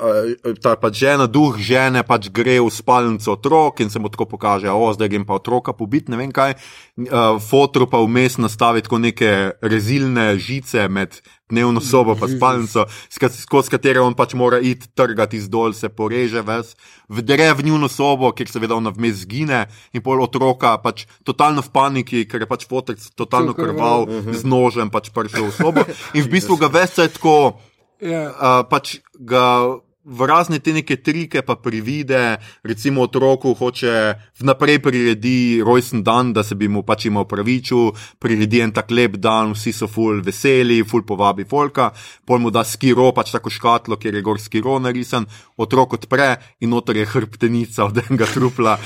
uh, 0.46 0.54
ta 0.62 0.76
pač 0.78 1.00
žena, 1.02 1.26
duh 1.26 1.56
žene, 1.58 2.04
pač 2.06 2.28
gre 2.30 2.60
v 2.62 2.70
spalnico 2.70 3.34
otrok 3.34 3.82
in 3.82 3.90
se 3.90 3.98
mu 3.98 4.06
tako 4.06 4.30
pokaže, 4.30 4.70
o, 4.70 4.86
zdaj 4.94 5.10
grem 5.10 5.26
pa 5.26 5.34
otroka 5.34 5.74
pobiti, 5.74 6.14
ne 6.14 6.16
vem 6.20 6.30
kaj. 6.30 6.54
Uh, 6.94 7.42
fotru 7.42 7.90
pa 7.90 7.98
vmes 7.98 8.38
nastavi 8.38 8.86
tako 8.86 9.02
neke 9.02 9.58
rezilne 9.58 10.38
žice 10.38 10.86
med 10.86 11.18
dnevno 11.50 11.82
sobo 11.82 12.14
in 12.14 12.38
spalnico, 12.38 12.86
skozi 13.10 13.74
katere 13.74 13.98
on 13.98 14.14
pač 14.14 14.38
mora 14.38 14.62
iti 14.62 14.86
trgati 14.94 15.40
zdol, 15.42 15.74
se 15.74 15.90
poreže 15.90 16.42
ves, 16.46 16.76
vdre 17.10 17.50
v 17.58 17.66
njuno 17.66 17.90
sobo, 17.90 18.30
kjer 18.30 18.52
seveda 18.52 18.78
ona 18.78 18.94
vmes 18.94 19.24
zgine 19.24 19.66
in 19.90 20.04
pol 20.06 20.22
otroka 20.22 20.76
pač 20.78 21.08
totalno 21.26 21.66
v 21.66 21.72
paniki, 21.74 22.28
ker 22.30 22.46
je 22.46 22.50
pač 22.50 22.68
fotek 22.68 23.02
totalno 23.18 23.58
Cel 23.58 23.64
krval, 23.64 24.06
krvav. 24.06 24.38
z 24.38 24.42
nožem 24.46 24.86
pač 24.86 25.10
prišel 25.10 25.50
v 25.50 25.56
sobo 25.56 25.82
in 26.14 26.22
v 26.22 26.30
bistvu 26.30 26.60
ga 26.60 26.70
ves 26.70 26.94
je 26.94 27.08
tako 27.10 27.58
Ja. 28.00 28.30
uh, 28.30 28.62
pač 28.70 28.98
ga 29.18 29.78
v 30.08 30.24
razne 30.24 30.56
te 30.58 30.72
neke 30.72 30.96
trike 30.96 31.42
pa 31.44 31.56
privide, 31.60 32.38
recimo 32.64 33.04
otroku 33.04 33.52
hoče 33.54 34.14
vnaprej 34.40 34.78
priredi 34.80 35.60
rojsten 35.60 36.02
dan, 36.02 36.32
da 36.32 36.42
se 36.42 36.56
bi 36.56 36.68
mu 36.68 36.82
pač 36.82 37.08
imel 37.10 37.28
pravičil, 37.28 37.92
priredi 38.16 38.62
en 38.64 38.72
tak 38.72 38.90
lep 38.90 39.18
dan, 39.20 39.52
vsi 39.52 39.74
so 39.76 39.88
ful 39.90 40.22
veseli, 40.24 40.80
ful 40.88 41.04
povabi 41.04 41.44
folka, 41.44 41.90
pol 42.24 42.40
mu 42.40 42.50
da 42.54 42.64
skiro, 42.64 43.10
pač 43.12 43.34
tako 43.36 43.52
škatlo, 43.52 44.00
kjer 44.00 44.16
je 44.16 44.24
gor 44.24 44.40
skiro 44.40 44.78
narisan, 44.80 45.28
otrok 45.60 45.98
odpre 46.00 46.38
in 46.64 46.72
notor 46.72 46.96
je 46.96 47.04
hrbtenica 47.04 47.84
od 47.90 48.00
enega 48.06 48.32
trupla. 48.32 48.78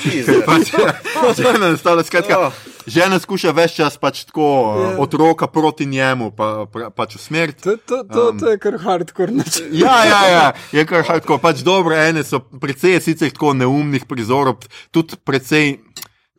Pač, 0.48 0.75
žena, 1.38 1.70
nastavlja, 1.70 2.09
skratka, 2.11 2.40
Oh. 2.42 2.71
Žena 2.87 3.18
skuša 3.18 3.53
več 3.57 3.77
čas 3.81 3.97
pač 4.01 4.25
tako 4.29 4.49
Ja. 4.53 4.88
uh, 4.95 5.01
otroka 5.03 5.47
proti 5.47 5.87
njemu, 5.87 6.31
pa, 6.37 6.66
pa, 6.73 6.90
pač 6.90 7.16
usmeriti. 7.16 7.62
To, 7.62 7.77
to, 7.77 8.03
to, 8.05 8.25
to 8.40 8.51
je 8.51 8.59
kar 8.59 8.79
hardcore 8.79 9.33
način. 9.33 9.68
Ja, 9.73 10.05
ja, 10.05 10.23
ja, 10.31 10.47
je 10.73 10.87
kar 10.87 11.05
hardcore. 11.07 11.40
Pač 11.42 11.62
dobro, 11.66 11.97
ene 11.97 12.25
so 12.25 12.40
precej 12.40 13.01
sicer 13.01 13.33
tako 13.33 13.53
neumnih 13.55 14.07
prizorov, 14.09 14.64
tudi 14.90 15.18
precej 15.25 15.79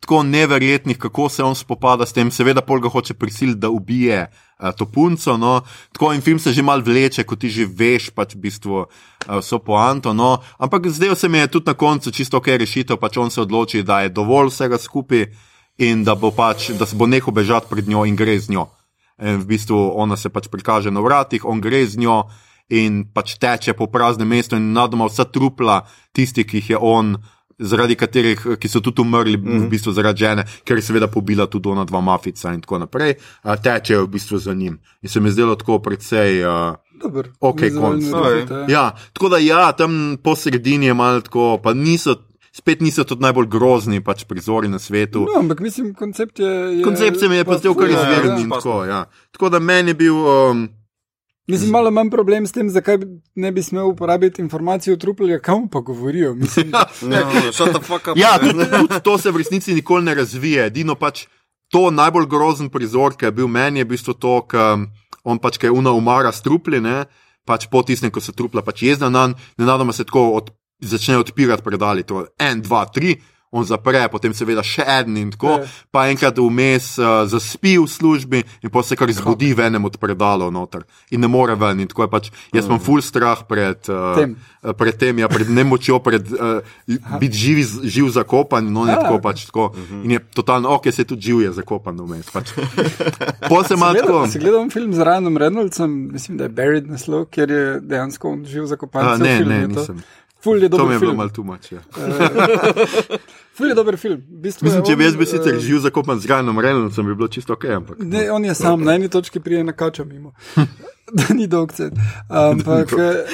tako 0.04 0.22
neverjetnih, 0.22 0.98
kako 0.98 1.28
se 1.28 1.42
on 1.42 1.54
spopada 1.56 2.06
s 2.06 2.12
tem. 2.12 2.30
Seveda, 2.30 2.60
pol 2.60 2.80
ga 2.80 2.88
hoče 2.92 3.14
prisiliti, 3.14 3.58
da 3.60 3.70
ubije 3.72 4.26
uh, 4.28 4.68
to 4.76 4.84
punco. 4.86 5.36
No. 5.36 5.60
Tako 5.92 6.12
in 6.12 6.20
film 6.20 6.38
se 6.38 6.52
že 6.52 6.62
mal 6.62 6.82
vleče, 6.84 7.24
kot 7.24 7.40
ti 7.40 7.48
že 7.48 7.64
veš, 7.64 8.10
pač 8.12 8.34
v 8.34 8.44
bistvu 8.44 8.84
uh, 8.84 9.40
so 9.40 9.58
poanto. 9.58 10.12
No. 10.12 10.38
Ampak 10.58 10.86
zdaj 10.92 11.16
se 11.16 11.28
mi 11.28 11.38
je 11.38 11.48
tudi 11.56 11.72
na 11.72 11.74
koncu 11.74 12.10
čisto 12.10 12.36
ok 12.36 12.46
rešitev, 12.46 13.00
pač 13.00 13.16
on 13.16 13.30
se 13.30 13.40
odloči, 13.40 13.82
da 13.82 14.00
je 14.04 14.12
dovolj 14.12 14.52
vsega 14.52 14.78
skupaj 14.78 15.26
in 15.78 16.04
da 16.04 16.14
bo 16.14 16.30
pač, 16.30 16.70
da 16.78 16.86
se 16.86 16.96
bo 16.96 17.06
nehal 17.06 17.34
bežati 17.34 17.70
pred 17.70 17.88
njo 17.88 18.04
in 18.06 18.16
gre 18.16 18.38
z 18.38 18.50
njo. 18.50 18.68
In 19.22 19.40
v 19.42 19.46
bistvu 19.46 19.78
ona 19.94 20.16
se 20.16 20.28
pač 20.28 20.48
prikaže 20.50 20.90
na 20.90 21.00
vratih, 21.00 21.44
on 21.44 21.60
gre 21.60 21.86
z 21.86 21.98
njo 21.98 22.24
in 22.68 23.04
pač 23.14 23.36
teče 23.38 23.74
po 23.76 23.86
praznem 23.86 24.28
mestu 24.28 24.56
in 24.56 24.72
nadoma 24.72 25.06
vsa 25.06 25.24
trupla, 25.24 25.84
tisti, 26.12 26.44
ki 26.44 26.62
jih 26.62 26.70
je 26.70 26.78
on, 26.80 27.16
zaradi 27.58 27.94
katerih, 27.94 28.40
so 28.68 28.80
tudi 28.80 29.02
umrli, 29.02 29.36
mm 29.36 29.44
-hmm. 29.44 29.66
v 29.66 29.68
bistvu 29.70 29.92
zaradi 29.92 30.18
žene, 30.18 30.44
ker 30.64 30.76
je 30.76 30.82
seveda 30.82 31.08
pobila 31.08 31.46
tudi 31.46 31.68
ona 31.68 31.84
dva 31.84 32.00
mafica 32.00 32.52
in 32.52 32.60
tako 32.60 32.78
naprej, 32.78 33.14
tečejo 33.62 34.04
v 34.04 34.08
bistvu 34.08 34.38
za 34.38 34.54
njim. 34.54 34.80
In 35.02 35.08
se 35.08 35.20
mi 35.20 35.28
je 35.28 35.32
zdelo 35.32 35.54
tako 35.54 35.78
precej. 35.78 36.44
Uh, 36.44 36.74
Dober, 37.02 37.28
Ok, 37.40 37.60
konc. 37.80 38.04
Ja, 38.68 38.94
tako 39.12 39.28
da 39.28 39.38
ja, 39.38 39.72
tam 39.72 40.16
po 40.22 40.36
sredini 40.36 40.86
je 40.86 40.94
malo 40.94 41.20
tako, 41.20 41.58
pa 41.62 41.74
niso, 41.74 42.14
spet 42.54 42.80
niso 42.80 43.04
tudi 43.04 43.22
najbolj 43.22 43.48
grozni 43.50 43.98
pač 44.04 44.24
prizori 44.30 44.70
na 44.70 44.78
svetu. 44.78 45.26
No, 45.26 45.40
ampak 45.40 45.60
mislim, 45.60 45.90
koncept 45.94 46.38
je. 46.38 46.78
je 46.78 46.82
Koncept 46.86 47.20
se 47.20 47.28
mi 47.28 47.36
je 47.36 47.44
pa 47.44 47.58
zdel 47.58 47.74
kar 47.74 47.90
ja, 47.90 47.98
izveren 47.98 48.36
ja. 48.36 48.40
in 48.40 48.50
tako. 48.50 48.84
Ja. 48.84 49.04
Tako 49.34 49.48
da 49.48 49.58
meni 49.58 49.90
je 49.90 49.94
bil. 49.94 50.16
Um, 50.16 50.68
Mislim, 51.46 51.70
malo 51.70 51.90
manj 51.90 52.08
problem 52.08 52.46
s 52.46 52.54
tem, 52.56 52.70
zakaj 52.72 53.02
ne 53.36 53.50
bi 53.52 53.62
smel 53.62 53.90
uporabiti 53.90 54.40
informacij 54.40 54.94
o 54.94 54.96
truplu, 54.96 55.28
kam 55.42 55.66
pa 55.68 55.80
govorijo. 55.80 56.34
Mislim, 56.34 56.70
No, 57.02 57.20
no, 57.20 57.52
shut 57.52 57.74
the 57.74 57.82
fuck 57.82 58.08
up. 58.08 58.16
Ja, 58.16 58.38
tudi, 58.40 58.64
tudi 58.70 59.00
to 59.04 59.18
se 59.18 59.30
v 59.30 59.42
resnici 59.42 59.74
nikoli 59.74 60.04
ne 60.04 60.14
razvije. 60.14 60.66
Edino 60.66 60.94
pač 60.94 61.26
to 61.68 61.90
najbolj 61.90 62.30
grozen 62.30 62.70
prizor, 62.70 63.12
ki 63.18 63.28
je 63.28 63.32
bil 63.32 63.48
meni, 63.48 63.82
je 63.82 63.84
v 63.84 63.92
bistvu 63.92 64.14
to, 64.14 64.38
ker 64.48 64.86
on 65.24 65.40
pač, 65.42 65.58
je 65.60 65.70
una 65.70 65.92
umara 65.92 66.32
s 66.32 66.40
trupli, 66.40 66.80
ne, 66.80 67.04
pač 67.44 67.66
po 67.68 67.82
tistem, 67.82 68.12
ko 68.14 68.24
so 68.24 68.32
trupla 68.32 68.62
pač 68.64 68.86
jezna 68.86 69.10
na 69.10 69.26
njega, 69.28 69.50
nenadoma 69.58 69.92
se 69.92 70.06
tako 70.08 70.30
od, 70.38 70.48
začne 70.86 71.18
odpirati 71.18 71.62
predali. 71.62 72.02
To 72.04 72.20
je 72.20 72.26
en, 72.40 72.60
dva, 72.60 72.84
tri. 72.86 73.16
on 73.54 73.62
zapre, 73.62 74.00
potem 74.10 74.34
seveda 74.34 74.64
še 74.66 74.82
en 74.82 75.14
in 75.16 75.30
tako, 75.30 75.62
Ja. 75.62 75.66
pa 75.88 76.08
enkrat 76.10 76.34
vmes 76.34 76.98
uh, 76.98 77.22
zaspi 77.22 77.78
v 77.78 77.86
službi 77.86 78.40
in 78.42 78.66
potem 78.66 78.82
se 78.82 78.96
kar 78.96 79.06
zbudi 79.08 79.54
v 79.54 79.62
enem 79.62 79.84
od 79.84 79.94
predalov 79.94 80.50
noter 80.50 80.82
in 81.08 81.22
ne 81.22 81.28
more 81.28 81.54
ven. 81.54 81.78
In 81.78 81.86
tako 81.86 82.02
je 82.02 82.10
pač, 82.10 82.24
jaz 82.50 82.66
imam 82.66 82.82
full 82.82 82.98
strah 82.98 83.46
pred 83.46 83.78
uh, 83.86 84.18
Tem. 84.18 84.34
eh, 84.58 84.74
pred 84.74 84.98
tem, 84.98 85.14
ja, 85.14 85.30
pred 85.30 85.46
nemočjo, 85.46 86.02
pred 86.02 86.26
uh, 86.28 86.66
biti 87.14 87.38
živ, 87.38 87.56
živ 87.86 88.10
zakopan, 88.10 88.66
no 88.66 88.84
ne 88.84 88.90
Ja. 88.90 88.98
tako 88.98 89.22
pač 89.22 89.46
tako. 89.46 89.70
In 90.02 90.10
je 90.10 90.18
totalno, 90.34 90.74
ok, 90.74 90.90
se 90.90 91.04
tudi 91.04 91.22
živ 91.22 91.42
je 91.42 91.52
zakopan 91.54 91.94
vmes. 91.96 92.26
Pač. 92.28 92.50
Pol 93.48 93.62
se 93.62 93.74
ima 93.74 93.94
tako. 93.94 94.26
Si 94.26 94.38
gledal 94.38 94.66
film 94.66 94.90
z 94.90 94.98
Ryanom 94.98 95.38
Reynoldsom, 95.38 96.10
mislim, 96.10 96.36
da 96.36 96.44
je 96.44 96.50
Buried 96.50 96.90
naslov, 96.90 97.26
kjer 97.26 97.50
je 97.50 97.64
dejansko 97.82 98.34
živ 98.42 98.66
zakopan. 98.66 99.06
A, 99.06 99.16
cel 99.16 99.22
ne, 99.22 99.36
film 99.38 99.48
ne, 99.48 99.60
je 99.60 99.68
to. 99.70 99.86
Nisem. 100.44 100.52
Ful 100.52 100.62
je 100.62 100.68
To 100.68 100.76
dober 100.76 100.86
mi 100.86 100.94
je 100.94 100.98
bilo 100.98 101.10
film. 101.10 101.16
malo 101.16 101.30
tumač. 101.30 101.72
Ja. 101.72 101.80
Ful 103.56 103.68
je 103.68 103.74
dober 103.74 103.96
film. 103.96 104.16
V 104.18 104.40
bistvu 104.40 104.64
Mislim, 104.64 104.82
je 104.82 104.86
če 104.86 104.96
bi 104.96 105.04
jaz 105.04 105.16
bil 105.16 105.26
sicer 105.26 105.54
eh, 105.54 105.60
živ 105.60 105.78
zakopan 105.78 106.18
z 106.18 106.26
Ryanom 106.26 106.58
Reynoldsom, 106.58 107.06
bi 107.06 107.14
bilo 107.14 107.28
čisto 107.28 107.52
ok. 107.52 107.64
Ampak, 107.66 107.96
Ne, 107.98 108.30
on 108.30 108.44
je 108.44 108.54
sam, 108.54 108.82
na 108.82 108.94
eni 108.94 109.08
točki 109.08 109.40
prije 109.40 109.64
na 109.64 109.72
kača 109.72 110.04
mimo. 110.04 110.32
da 111.18 111.34
ni 111.34 111.48
cen. 111.72 111.90
Ampak, 112.28 112.92
eh, 112.92 113.24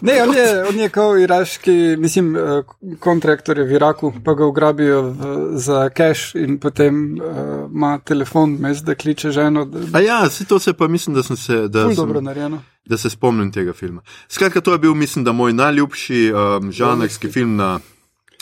ne, 0.00 0.22
on 0.22 0.34
je, 0.34 0.64
on 0.68 0.78
je 0.80 0.88
kot 0.88 1.18
iraški, 1.18 1.96
mislim, 1.98 2.36
eh, 2.36 2.62
kontraktor 2.98 3.58
je 3.58 3.64
v 3.64 3.72
Iraku, 3.72 4.12
pa 4.24 4.34
ga 4.34 4.46
ugrabijo 4.46 5.02
v, 5.02 5.14
za 5.54 5.88
cash 5.88 6.34
in 6.34 6.58
potem 6.58 7.14
uh, 7.14 7.70
ima 7.74 7.98
telefon, 7.98 8.56
mes 8.60 8.78
da 8.78 8.94
kliče 8.94 9.30
ženo. 9.30 9.64
Da, 9.64 9.98
A 9.98 10.00
ja, 10.00 10.24
vse 10.24 10.44
to 10.44 10.58
se 10.58 10.72
pa 10.72 10.88
mislim, 10.88 11.14
da 11.14 11.22
sem 11.22 11.36
se. 11.36 11.68
Da 11.68 11.86
sem, 11.86 11.94
dobro 11.94 12.20
narejeno. 12.20 12.62
da 12.84 12.96
se 12.96 13.10
spomnim 13.10 13.52
tega 13.52 13.72
filma. 13.72 14.02
Skratka, 14.28 14.60
to 14.60 14.72
je 14.72 14.78
bil, 14.78 14.94
mislim, 14.94 15.24
da 15.24 15.32
moj 15.32 15.52
najljubši 15.52 16.32
um, 16.32 16.72
žanrski 16.72 17.28
film 17.28 17.56
na 17.56 17.80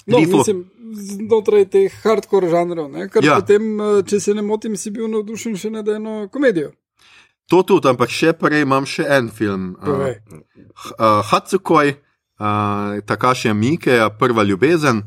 No, 0.06 0.18
Grifo. 0.18 0.36
mislim, 0.38 0.64
znotraj 0.92 1.64
teh 1.64 1.92
hardcore 2.02 2.48
žanrov, 2.48 2.90
ne? 2.92 3.08
ker 3.08 3.24
Ja. 3.24 3.34
potem, 3.34 3.62
če 4.06 4.20
se 4.20 4.34
ne 4.34 4.42
motim, 4.42 4.76
si 4.76 4.90
bil 4.90 5.08
navdušen 5.10 5.56
še 5.56 5.70
nad 5.70 5.88
eno 5.88 6.28
komedijo. 6.32 6.70
To 7.46 7.62
tudi, 7.62 7.86
ampak 7.86 8.10
še 8.10 8.34
prej 8.34 8.66
imam 8.66 8.86
še 8.86 9.06
en 9.06 9.30
film. 9.30 9.76
Povej. 9.78 10.18
uh, 10.98 11.22
Hatsukoj, 11.22 11.94
uh, 12.42 12.98
Takaši 13.06 13.54
Mike, 13.54 14.00
Prva 14.18 14.42
ljubezen. 14.42 15.04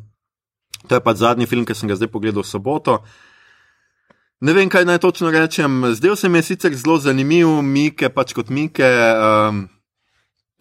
To 0.88 0.96
je 0.96 1.04
pač 1.04 1.20
zadnji 1.20 1.50
film, 1.50 1.68
ki 1.68 1.76
sem 1.76 1.92
ga 1.92 2.00
zdaj 2.00 2.08
pogledal 2.08 2.48
v 2.48 2.48
soboto. 2.48 3.04
Ne 4.40 4.56
vem, 4.56 4.72
kaj 4.72 4.88
naj 4.88 5.04
točno 5.04 5.34
rečem. 5.36 5.84
Zdel 5.92 6.16
se 6.16 6.30
mi 6.32 6.40
je 6.40 6.56
sicer 6.56 6.72
zelo 6.72 6.96
zanimiv, 6.96 7.60
Mike, 7.60 8.08
pač 8.16 8.32
kot 8.32 8.48
Mike, 8.48 8.88
um, 8.88 9.68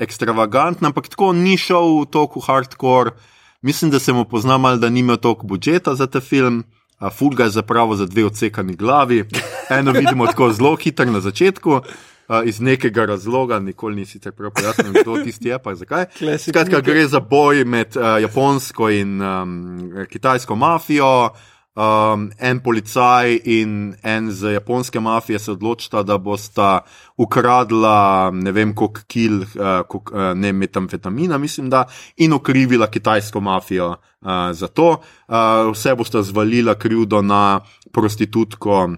ekstravagantn, 0.03 0.83
ampak 0.83 1.15
tako 1.15 1.31
ni 1.31 1.55
šel 1.55 2.03
v 2.03 2.09
toku 2.11 2.43
hardcore. 2.43 3.15
Mislim, 3.63 3.91
da 3.91 4.03
se 4.03 4.13
mu 4.13 4.27
pozna 4.27 4.59
malo, 4.59 4.83
da 4.83 4.91
ni 4.91 5.07
imel 5.07 5.17
toliko 5.23 5.47
budžeta 5.47 5.95
za 5.95 6.11
ta 6.11 6.19
film. 6.21 6.65
Fulga 7.11 7.45
je 7.45 7.51
zapravo 7.51 7.97
za 7.97 8.07
dve 8.07 8.25
odsekani 8.25 8.77
glavi. 8.77 9.25
Eno 9.71 9.93
vidimo 9.93 10.27
tako 10.27 10.53
zelo 10.53 10.77
hitro 10.77 11.05
na 11.05 11.21
začetku, 11.21 11.81
a, 12.29 12.43
iz 12.43 12.61
nekega 12.61 13.07
razloga, 13.07 13.59
nikoli 13.59 13.97
ni 13.97 14.07
sicer 14.07 14.33
prav 14.33 14.51
pojasnil, 14.51 14.93
kdo 15.03 15.25
tisti 15.25 15.49
je, 15.49 15.59
pa 15.59 15.75
zakaj. 15.75 16.05
Skratka, 16.39 16.81
gre 16.81 17.07
za 17.07 17.21
boj 17.21 17.65
med 17.65 17.97
uh, 17.97 18.23
japonsko 18.23 18.91
in 18.91 19.23
um, 19.23 20.07
kitajsko 20.11 20.57
mafijo. 20.57 21.31
Um, 21.79 22.31
en 22.39 22.59
policaj 22.59 23.37
in 23.45 23.95
en 24.03 24.33
z 24.33 24.53
japonske 24.57 25.01
mafije 25.01 25.39
se 25.39 25.53
odločita, 25.53 26.03
da 26.03 26.17
bosta 26.19 26.81
ukradla 27.17 28.31
ne 28.35 28.53
vem 28.53 28.73
koliko 28.75 29.05
kil, 29.07 29.45
uh, 29.45 29.85
kolik, 29.87 30.11
uh, 30.11 30.33
ne 30.35 30.53
metamfetamina, 30.53 31.39
mislim, 31.39 31.71
da, 31.71 31.85
in 32.17 32.33
okrivila 32.35 32.91
kitajsko 32.91 33.41
mafijo 33.41 33.89
uh, 33.91 34.51
za 34.53 34.67
to. 34.67 34.89
Uh, 35.29 35.71
vse 35.71 35.95
bosta 35.95 36.23
zvalila 36.23 36.75
krivdo 36.75 37.23
na 37.23 37.61
prostitutko. 37.93 38.89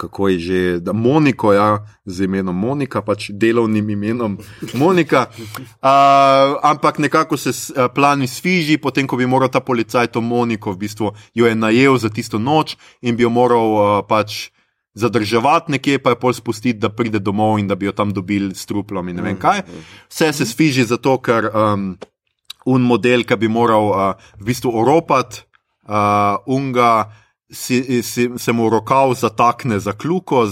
Kako 0.00 0.28
je 0.28 0.38
že, 0.38 0.58
da 0.80 0.92
Moniko, 0.94 1.52
ja, 1.52 1.76
z 2.02 2.24
imenom 2.24 2.56
Monika, 2.56 3.02
pač 3.02 3.28
delovnim 3.30 3.84
imenom 3.86 4.38
Monika. 4.74 5.26
Uh, 5.78 5.92
ampak 6.62 6.98
nekako 6.98 7.36
se 7.36 7.52
s- 7.52 7.68
eh, 7.70 7.88
plan 7.88 8.22
izfiži, 8.22 8.78
potem 8.78 9.04
ko 9.04 9.16
bi 9.16 9.26
moral 9.26 9.48
ta 9.48 9.60
policaj 9.60 10.06
to 10.08 10.20
Moniko, 10.20 10.72
v 10.72 10.78
bistvu 10.78 11.06
jo 11.30 11.44
je 11.44 11.54
najel 11.54 11.98
za 11.98 12.08
tisto 12.08 12.38
noč 12.38 12.74
in 13.00 13.12
bi 13.12 13.22
jo 13.22 13.30
moral 13.30 13.68
uh, 13.68 13.82
pač 14.02 14.48
zadrževati 14.94 15.70
nekje, 15.70 15.98
pa 15.98 16.10
je 16.10 16.16
pol 16.16 16.32
spustiti, 16.32 16.78
da 16.78 16.88
pride 16.88 17.18
domov 17.18 17.58
in 17.58 17.68
da 17.68 17.74
bi 17.74 17.86
jo 17.86 17.92
tam 17.92 18.10
dobili 18.10 18.54
s 18.54 18.66
truplom 18.66 19.08
in 19.08 19.16
ne 19.16 19.22
vem 19.22 19.36
kaj. 19.36 19.62
Vse 20.08 20.32
se 20.32 20.46
sfiži 20.46 20.84
zato, 20.84 21.18
ker 21.18 21.46
um, 21.46 21.94
un 22.66 22.82
model, 22.82 23.22
ki 23.22 23.36
bi 23.36 23.48
moral 23.48 23.84
uh, 23.86 23.98
v 24.34 24.44
bistvu 24.44 24.72
oropati, 24.74 25.44
uh, 25.84 26.40
unga. 26.46 27.12
Si, 27.52 28.02
si, 28.02 28.28
se 28.38 28.52
mu 28.52 28.68
rokav 28.70 29.14
zatakne 29.18 29.80
za 29.82 29.92
kljuko, 29.92 30.46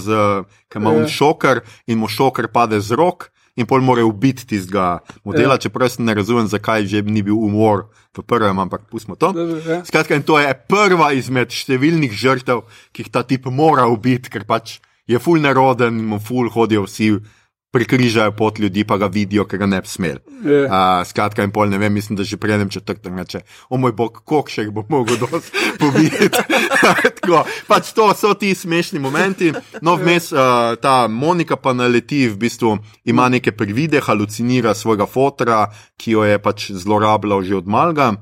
ki 0.69 0.77
ima 0.77 0.91
Ja. 0.91 0.97
un 0.99 1.07
šoker 1.07 1.61
in 1.87 1.97
mu 1.97 2.07
šoker 2.07 2.47
pade 2.51 2.81
z 2.81 2.91
rok, 2.95 3.31
in 3.55 3.65
pol 3.65 3.81
mora 3.81 4.03
ubiti 4.05 4.45
tistega 4.47 4.99
modela, 5.23 5.53
Ja. 5.55 5.57
čeprav 5.57 5.89
ne 5.99 6.13
razumem, 6.13 6.47
zakaj 6.47 6.85
že 6.87 7.01
ni 7.01 7.21
bil 7.21 7.35
umor 7.35 7.87
v 8.15 8.23
prvem, 8.23 8.59
ampak 8.59 8.81
pustimo 8.91 9.15
to. 9.15 9.31
Ja. 9.67 9.83
Skratka, 9.85 10.15
in 10.15 10.23
to 10.23 10.39
je 10.39 10.53
prva 10.67 11.11
izmed 11.13 11.47
številnih 11.51 12.11
žrtev, 12.11 12.63
ki 12.93 13.03
jih 13.03 13.11
ta 13.11 13.23
tip 13.23 13.45
mora 13.47 13.87
ubiti, 13.87 14.29
ker 14.29 14.43
pač 14.43 14.79
je 15.07 15.19
ful 15.19 15.39
neroden 15.39 15.93
mu 16.05 16.19
ful 16.19 16.49
hodijo 16.49 16.83
vsi, 16.83 17.19
prikrižajo 17.71 18.31
pot 18.31 18.59
ljudi, 18.59 18.83
pa 18.83 18.97
ga 18.97 19.07
vidijo, 19.07 19.45
ker 19.45 19.59
ga 19.59 19.65
ne 19.69 19.81
bi 19.81 19.87
smeli. 19.87 20.19
Uh, 20.39 21.05
skratka, 21.05 21.43
in 21.45 21.51
pol 21.53 21.69
ne 21.69 21.77
vem, 21.77 21.93
mislim, 21.93 22.17
da 22.17 22.23
že 22.23 22.37
prenem 22.37 22.69
četrtek 22.69 23.13
reče, 23.17 23.41
o 23.69 23.77
moj 23.77 23.91
bog, 23.91 24.21
koliko 24.25 24.49
še 24.49 24.65
jih 24.65 24.71
bo 24.73 24.85
mogel 24.89 25.19
pobiti. 25.81 26.29
Tako, 27.19 27.43
pač 27.67 27.91
to 27.93 28.09
so 28.17 28.33
ti 28.33 28.55
smešni 28.55 28.99
momenti. 28.99 29.51
No, 29.81 29.95
vmes 30.01 30.31
uh, 30.33 30.73
ta 30.81 31.07
Monika 31.07 31.59
pa 31.61 31.73
naleti, 31.73 32.25
v 32.29 32.39
bistvu 32.41 32.77
ima 33.05 33.29
neke 33.29 33.51
privide, 33.51 34.01
halucinira 34.01 34.73
svojega 34.73 35.05
fotra, 35.05 35.67
ki 35.97 36.17
jo 36.17 36.25
je 36.25 36.41
pač 36.41 36.71
zlorabljal 36.73 37.45
že 37.45 37.61
od 37.61 37.67
malga. 37.69 38.13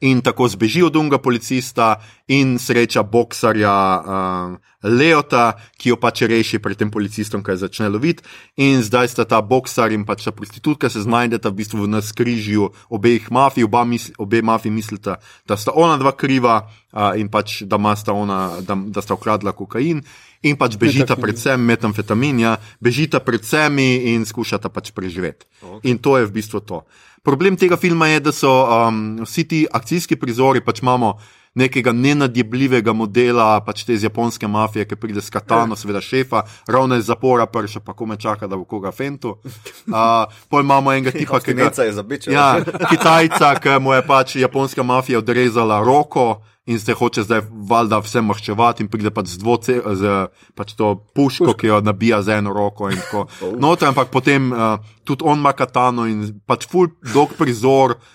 In 0.00 0.20
tako 0.20 0.44
zbeži 0.48 0.82
od 0.82 0.96
unga 0.96 1.18
policista 1.18 1.94
in 2.28 2.58
sreča 2.58 3.02
boksarja 3.02 4.02
um, 4.04 4.58
Leota, 4.84 5.54
ki 5.80 5.88
jo 5.88 5.96
pač 5.96 6.20
reši 6.28 6.60
pred 6.60 6.76
tem 6.76 6.90
policistom, 6.92 7.40
ki 7.40 7.54
jo 7.54 7.62
začne 7.64 7.88
loviti. 7.88 8.20
In 8.60 8.84
zdaj 8.84 9.08
sta 9.14 9.24
ta 9.24 9.40
boksar 9.40 9.94
in 9.96 10.04
pač 10.04 10.26
ta 10.28 10.34
prostitutka 10.36 10.92
se 10.92 11.00
znajdeta 11.00 11.48
v 11.48 11.62
bistvu 11.62 11.86
v 11.86 11.94
naskrižju 11.96 12.68
obeh 12.92 13.30
mafij, 13.32 13.64
oba 13.64 13.86
misli, 13.88 14.12
obe 14.20 14.42
mafiji 14.44 14.74
mislita, 14.76 15.16
da 15.48 15.56
sta 15.56 15.72
ona 15.72 15.96
dva 15.96 16.12
kriva 16.12 16.60
uh, 16.60 17.16
in 17.16 17.32
pač 17.32 17.62
da, 17.64 17.80
sta 17.96 18.12
ona, 18.12 18.60
da, 18.60 18.76
da 18.76 19.00
sta 19.00 19.16
ukradla 19.16 19.56
kokain. 19.56 20.04
In 20.44 20.60
pač 20.60 20.76
bežita 20.76 21.16
predvsem 21.16 21.56
metamfetamin, 21.56 22.44
ja, 22.44 22.58
bežita 22.84 23.24
pred 23.24 23.40
vsemi 23.40 24.12
in 24.12 24.28
skušata 24.28 24.68
pač 24.68 24.92
preživeti. 24.92 25.48
Okay. 25.64 25.88
In 25.88 25.96
to 25.98 26.20
je 26.20 26.28
v 26.28 26.36
bistvu 26.36 26.60
to. 26.60 26.84
Problem 27.26 27.56
tega 27.58 27.74
filma 27.76 28.06
je, 28.06 28.20
da 28.22 28.32
so 28.32 28.50
um, 28.70 29.18
vsi 29.26 29.44
ti 29.50 29.64
akcijski 29.66 30.14
prizori, 30.16 30.60
pač 30.62 30.78
imamo 30.84 31.16
nekega 31.56 31.92
nenadjebljivega 31.92 32.92
modela, 32.92 33.48
pač 33.64 33.84
te 33.88 33.96
iz 33.96 34.04
japonske 34.04 34.48
mafije, 34.48 34.84
ki 34.88 34.98
pride 35.00 35.22
s 35.24 35.32
katano, 35.32 35.76
seveda 35.76 36.02
šefa, 36.04 36.42
ravno 36.68 36.98
iz 37.00 37.08
zapora, 37.08 37.46
prša 37.46 37.80
pa 37.80 37.94
kome 37.96 38.18
čaka, 38.20 38.46
da 38.46 38.56
bo 38.56 38.64
koga 38.68 38.92
fentu. 38.92 39.38
Uh, 39.86 40.26
pol 40.52 40.60
imamo 40.60 40.92
enega 40.92 41.14
tipa, 41.18 41.40
ki 41.40 41.54
ga. 41.56 41.70
Je 41.78 41.92
za 41.92 42.02
biče. 42.02 42.32
Ja, 42.32 42.60
Kitajca, 42.90 43.54
ki 43.62 43.78
mu 43.80 43.94
je 43.96 44.04
pač 44.06 44.36
japonska 44.36 44.82
mafija 44.82 45.18
odrezala 45.18 45.80
roko 45.84 46.42
in 46.66 46.80
se 46.80 46.92
hoče 46.92 47.22
zdaj 47.22 47.40
valjda 47.70 48.00
vse 48.02 48.20
maščevati 48.26 48.82
in 48.82 48.90
pride 48.90 49.12
pač 49.14 49.30
z, 49.30 49.38
dvoce, 49.38 49.76
z 50.00 50.16
pač 50.58 50.74
to 50.76 50.96
puško, 51.14 51.54
ki 51.54 51.70
jo 51.70 51.78
nabija 51.80 52.20
z 52.26 52.40
eno 52.40 52.52
roko. 52.52 52.90
Noter, 53.64 53.88
ampak 53.94 54.10
potem 54.12 54.52
uh, 54.52 54.76
tudi 55.06 55.24
on 55.24 55.38
ima 55.38 55.54
katano 55.56 56.04
in 56.10 56.26
pač 56.44 56.68
full 56.68 56.92
dolg 57.14 57.32
prizor. 57.38 57.96
Uh, 57.96 58.12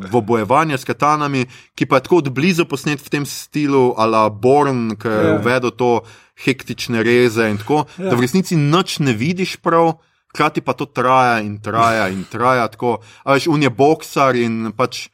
dvobojevanja 0.00 0.78
s 0.78 0.84
katanami, 0.84 1.46
ki 1.74 1.86
pa 1.86 1.96
je 1.96 2.02
tako 2.02 2.16
od 2.16 2.28
blizu 2.30 2.64
posnet 2.64 3.00
v 3.00 3.08
tem 3.08 3.24
stilu, 3.26 3.94
ala 3.96 4.28
Born, 4.28 4.96
ki 4.96 5.08
je 5.08 5.24
Ja. 5.24 5.38
uvedel 5.38 5.70
to 5.70 6.00
hektične 6.44 7.02
reze 7.02 7.46
in 7.50 7.58
tako, 7.58 7.86
Ja. 7.98 8.10
da 8.10 8.16
v 8.16 8.20
resnici 8.20 8.56
nič 8.56 8.98
ne 8.98 9.12
vidiš 9.12 9.56
prav, 9.56 9.98
hkrati 10.34 10.60
pa 10.60 10.72
to 10.72 10.86
traja 10.86 11.40
in 11.40 11.58
traja 11.58 12.08
in 12.08 12.24
traja. 12.24 12.68
Tako, 12.68 12.98
veš, 13.24 13.46
on 13.46 13.62
je 13.62 13.70
boksar 13.70 14.34
in 14.36 14.72
pač 14.72 15.08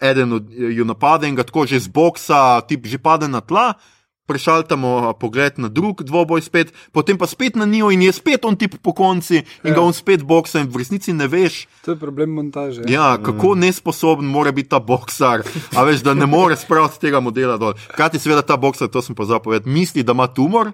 eden 0.00 0.32
od 0.32 0.46
ju 0.50 0.84
napade 0.84 1.28
in 1.28 1.34
ga 1.34 1.42
tako 1.42 1.66
že 1.66 1.80
z 1.80 1.88
boksa, 1.88 2.60
tip 2.66 2.86
že 2.86 2.98
pade 2.98 3.28
na 3.28 3.40
tla. 3.40 3.74
Prešaltamo 4.22 4.88
pogled 5.12 5.58
na 5.58 5.66
drug 5.68 5.98
dvoboj, 6.00 6.40
spet, 6.40 6.70
potem 6.92 7.18
pa 7.18 7.26
spet 7.26 7.56
na 7.56 7.66
njo, 7.66 7.90
in 7.90 8.02
je 8.02 8.12
spet 8.12 8.44
on 8.44 8.54
tip 8.54 8.78
po 8.78 8.92
konci, 8.92 9.36
in 9.36 9.44
Ja. 9.64 9.74
ga 9.74 9.80
on 9.80 9.92
spet 9.92 10.22
boksa, 10.22 10.60
in 10.60 10.68
v 10.68 10.76
resnici 10.76 11.12
ne 11.12 11.26
veš, 11.26 11.66
To 11.82 11.90
je 11.90 11.96
problem 11.96 12.30
montaže. 12.30 12.86
ja, 12.86 13.18
kako 13.18 13.54
nesposoben 13.56 14.24
mora 14.24 14.52
biti 14.52 14.68
ta 14.68 14.78
boksar. 14.78 15.42
A 15.74 15.82
veš, 15.82 16.00
da 16.00 16.14
ne 16.14 16.26
more 16.26 16.56
spraviti 16.56 17.00
tega 17.00 17.20
modela 17.20 17.56
dol. 17.56 17.74
Hkrati, 17.88 18.18
seveda, 18.18 18.42
ta 18.42 18.56
boksar, 18.56 18.88
to 18.88 19.02
sem 19.02 19.10
pozabil 19.12 19.42
povedati, 19.42 19.68
misli, 19.68 20.02
da 20.02 20.12
ima 20.12 20.26
tumor. 20.26 20.72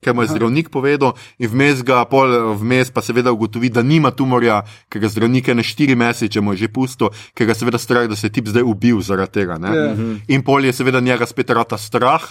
ker 0.00 0.14
mu 0.14 0.22
je 0.22 0.28
zdravnik 0.28 0.70
povedal, 0.70 1.12
in 1.36 1.44
vmes 1.46 1.82
ga, 1.82 2.04
pol, 2.06 2.24
vmes 2.56 2.88
pa 2.88 3.02
seveda 3.02 3.28
ugotovi, 3.30 3.68
da 3.68 3.82
nima 3.82 4.08
tumorja, 4.10 4.62
ker 4.88 4.96
ga 4.98 5.08
zdravnik 5.08 5.44
je 5.46 5.54
na 5.54 5.62
štiri 5.62 5.92
mesece 5.94 6.40
mu 6.40 6.52
je 6.52 6.56
že 6.58 6.68
pusto, 6.68 7.04
ker 7.34 7.44
ga 7.44 7.52
seveda 7.52 7.76
strah, 7.76 8.08
da 8.08 8.16
se 8.16 8.26
je 8.26 8.32
tip 8.32 8.48
zdaj 8.48 8.64
ubil 8.64 9.00
zaradi 9.00 9.32
tega. 9.34 9.58
ne. 9.58 9.68
Ja. 9.68 9.92
In 10.26 10.40
pol 10.42 10.64
je 10.64 10.72
seveda 10.72 11.00
njega 11.00 11.26
spet 11.26 11.50
rata 11.50 11.76
strah. 11.76 12.24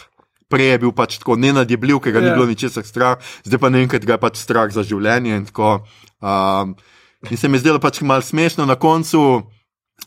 Prej 0.50 0.72
je 0.74 0.78
bil 0.82 0.92
pač 0.98 1.20
tako 1.22 1.38
nenadjebljiv, 1.38 2.00
ker 2.02 2.16
ga 2.16 2.22
ni 2.24 2.32
Ja. 2.32 2.36
bilo 2.36 2.50
ničesar 2.50 2.84
strah, 2.84 3.22
zdaj 3.46 3.60
pa 3.62 3.70
naenkrat 3.70 4.06
ga 4.06 4.18
je 4.18 4.24
pač 4.24 4.42
strah 4.42 4.72
za 4.74 4.82
življenje. 4.82 5.36
In, 5.38 5.46
tako, 5.46 5.86
um, 6.22 6.74
in 7.30 7.38
se 7.38 7.48
mi 7.48 7.58
je 7.58 7.66
zdelo 7.66 7.80
pač 7.80 8.02
malo 8.02 8.26
smešno 8.26 8.66
na 8.66 8.76
koncu. 8.76 9.46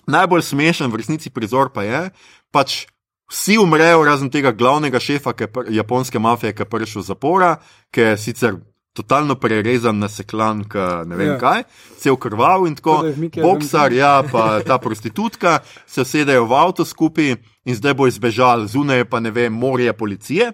Najbolj 0.08 0.42
smešen 0.42 0.90
v 0.90 0.98
resnici 0.98 1.30
prizor 1.30 1.70
pa 1.70 1.84
je, 1.84 2.10
pač 2.50 2.86
vsi 3.30 3.58
umrejo, 3.60 4.04
razen 4.04 4.30
tega 4.32 4.52
glavnega 4.52 5.00
šefa 5.00 5.32
ki 5.32 5.44
je 5.44 5.76
japonske 5.78 6.18
mafije, 6.18 6.52
ki 6.56 6.64
je 6.64 6.68
prišel 6.68 7.00
iz 7.04 7.06
zapora, 7.06 7.56
ki 7.92 8.00
je 8.00 8.18
sicer 8.18 8.56
totalno 8.92 9.34
prerezan, 9.34 9.98
naseklan, 9.98 10.64
ne 11.06 11.16
vem 11.16 11.26
Ja. 11.26 11.32
ja. 11.32 11.38
kaj, 11.38 11.62
cel 11.98 12.16
krvav 12.16 12.66
in 12.66 12.74
tako. 12.74 13.04
Je 13.04 13.42
Boksar, 13.42 13.86
Adamsu. 13.92 13.96
ja, 13.98 14.22
pa 14.32 14.60
ta 14.60 14.78
prostitutka 14.78 15.58
se 15.86 16.04
sedejo 16.04 16.44
v 16.46 16.52
avto 16.54 16.84
skupaj 16.84 17.36
in 17.64 17.74
zdaj 17.74 17.94
bo 17.94 18.06
izbežal, 18.06 18.66
zunaj 18.66 18.98
je 18.98 19.04
pa 19.04 19.20
ne 19.20 19.30
vem, 19.30 19.52
morje 19.52 19.92
policije. 19.92 20.52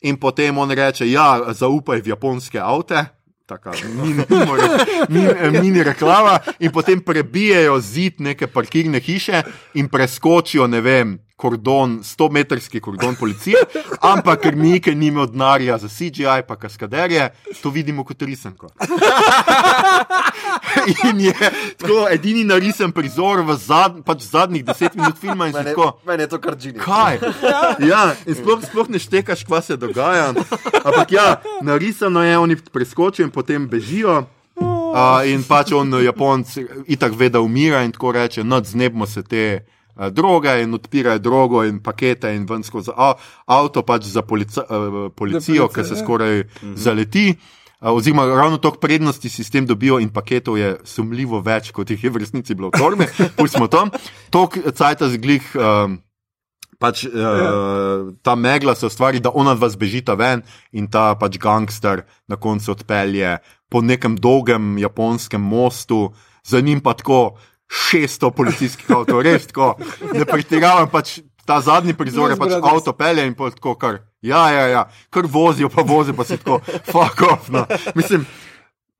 In 0.00 0.16
potem 0.16 0.58
on 0.58 0.70
reče: 0.70 1.10
Ja, 1.10 1.40
zaupaj 1.52 2.02
v 2.02 2.08
japonske 2.08 2.60
avte. 2.60 3.04
Taka 3.46 3.72
mini, 3.96 4.24
humor, 4.28 4.60
mini, 5.08 5.60
mini 5.60 5.82
reklama, 5.84 6.38
in 6.58 6.72
potem 6.72 7.00
prebijajo 7.00 7.80
zid 7.80 8.20
neke 8.20 8.46
parkirne 8.46 9.00
hiše 9.00 9.42
in 9.74 9.88
preskočijo, 9.88 10.66
ne 10.66 10.80
vem, 10.80 11.18
kordon, 11.36 11.98
100-metrski 12.02 12.80
kordon 12.80 13.16
policije, 13.16 13.56
ampak 14.12 14.40
ker 14.40 14.56
Mike 14.56 14.94
ni 14.94 15.06
imel 15.06 15.26
denarja 15.26 15.78
za 15.78 15.88
CGI, 15.88 16.42
pa 16.48 16.56
kaskaderje, 16.56 17.30
to 17.62 17.70
vidimo 17.70 18.04
kot 18.04 18.22
risanko. 18.22 18.70
in 21.10 21.20
je 21.20 21.34
tako 21.78 22.06
edini 22.10 22.44
narisen 22.44 22.92
prizor 22.92 23.42
v 23.46 23.56
zad, 23.58 23.98
pač 24.06 24.22
zadnjih 24.30 24.64
deset 24.64 24.94
minut 24.94 25.18
filma 25.20 25.50
Mene, 25.50 25.64
tako. 25.64 25.98
mene 26.06 26.22
je 26.22 26.28
to 26.28 26.38
kar 26.38 26.56
džini. 26.56 26.78
Kaj? 26.78 27.18
Ja, 27.90 28.14
in 28.26 28.38
sploh, 28.38 28.62
sploh 28.62 28.88
ne 28.88 28.98
štekaš, 28.98 29.44
kva 29.44 29.60
se 29.62 29.76
dogaja. 29.76 30.30
Ampak 30.84 31.12
ja, 31.12 31.40
narisano 31.62 32.22
je, 32.22 32.38
oni 32.38 32.56
preskočijo 32.56 33.26
in 33.26 33.34
potem 33.34 33.68
bežijo. 33.68 34.24
Uh, 34.54 35.26
in 35.26 35.42
pač 35.42 35.72
on, 35.74 35.90
Japonc, 36.04 36.54
itak 36.86 37.16
ve, 37.18 37.28
da 37.28 37.40
umira 37.42 37.82
in 37.82 37.92
tako 37.92 38.12
reče: 38.14 38.44
No, 38.44 38.60
znebimo 38.62 39.06
se 39.06 39.22
te 39.22 39.58
uh, 39.58 39.83
droge 40.10 40.62
in 40.62 40.74
odpirajo 40.74 41.18
drogo 41.18 41.64
in 41.64 41.80
pakete 41.82 42.34
in 42.34 42.46
ven 42.46 42.62
skozi 42.62 42.90
avto, 43.46 43.82
pač 43.82 44.08
za 44.10 44.22
polica, 44.22 44.64
uh, 44.66 45.10
policijo, 45.16 45.68
ki 45.68 45.84
se 45.84 45.94
ja. 45.94 46.02
skoraj 46.02 46.42
zaleti. 46.74 47.28
Uh, 47.80 47.92
oziroma, 47.92 48.26
ravno 48.26 48.58
toliko 48.58 48.80
prednosti 48.80 49.28
si 49.28 49.44
s 49.44 49.50
tem 49.50 49.66
dobijo, 49.66 50.00
in 50.00 50.10
paketov 50.10 50.58
je 50.58 50.76
sumljivo 50.84 51.40
več, 51.44 51.70
kot 51.72 51.90
jih 51.90 52.04
je 52.04 52.10
v 52.10 52.24
resnici 52.24 52.54
bilo 52.54 52.72
v 52.72 52.80
torbi. 52.80 53.08
Pustimo 53.38 53.68
to. 53.68 53.86
Tok 54.30 54.58
cajt 54.74 55.06
zglih. 55.18 55.54
Um, 55.54 56.00
Pač, 56.74 57.04
uh, 57.06 58.10
ta 58.26 58.34
megla 58.34 58.74
se 58.74 58.88
ustvari, 58.90 59.20
da 59.22 59.30
ona 59.30 59.54
dva 59.54 59.70
zbežita 59.70 60.16
ven 60.18 60.42
in 60.74 60.88
ta 60.90 61.14
pač 61.16 61.38
gangster 61.40 62.02
na 62.28 62.36
koncu 62.36 62.74
odpelje 62.74 63.38
po 63.70 63.80
nekem 63.80 64.18
dolgem 64.18 64.74
japonskem 64.82 65.40
mostu, 65.40 66.12
za 66.44 66.60
njim 66.60 66.82
pa 66.82 66.92
tako 66.98 67.38
600 67.74 68.30
policijskih 68.36 68.90
avtomobilov, 68.90 69.26
res 69.26 69.48
tako. 69.50 69.74
Ne 70.14 70.26
pretiravam, 70.28 70.88
pač 70.92 71.18
ta 71.44 71.60
zadnji 71.60 71.94
prizor 71.96 72.32
je 72.32 72.38
pač 72.40 72.56
avto 72.60 72.94
pelje 72.96 73.26
in 73.26 73.34
tako 73.34 73.74
kar. 73.80 74.00
Ja, 74.24 74.48
ja, 74.52 74.64
ja, 74.68 74.86
kar 75.12 75.28
vozijo, 75.28 75.68
pa 75.68 75.82
vozijo, 75.82 76.16
pa 76.16 76.24
si 76.24 76.38
tako, 76.40 76.60
fuck 76.92 77.20
off. 77.28 77.50
No. 77.52 77.66
Mislim, 77.94 78.24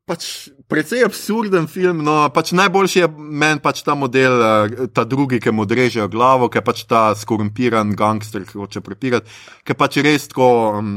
pač 0.05 0.51
precej 0.69 1.05
absurden 1.07 1.67
film. 1.71 2.05
No, 2.05 2.29
pač 2.35 2.53
najboljši 2.57 3.05
je 3.05 3.09
meni 3.17 3.63
pač 3.65 3.83
ta 3.87 3.97
model, 3.97 4.37
eh, 4.37 4.87
ta 4.93 5.07
drugi, 5.09 5.41
ki 5.41 5.55
mu 5.55 5.65
odrežejo 5.65 6.11
glavo, 6.13 6.51
ki 6.53 6.61
je 6.61 6.67
pač 6.69 6.85
ta 6.89 7.07
skorumpiran 7.17 7.97
gangster, 7.97 8.45
ki 8.45 8.61
hoče 8.61 8.85
prepirati, 8.85 9.31
ki 9.65 9.77
pač 9.79 10.03
res 10.05 10.29
tako. 10.33 10.51
Um, 10.79 10.97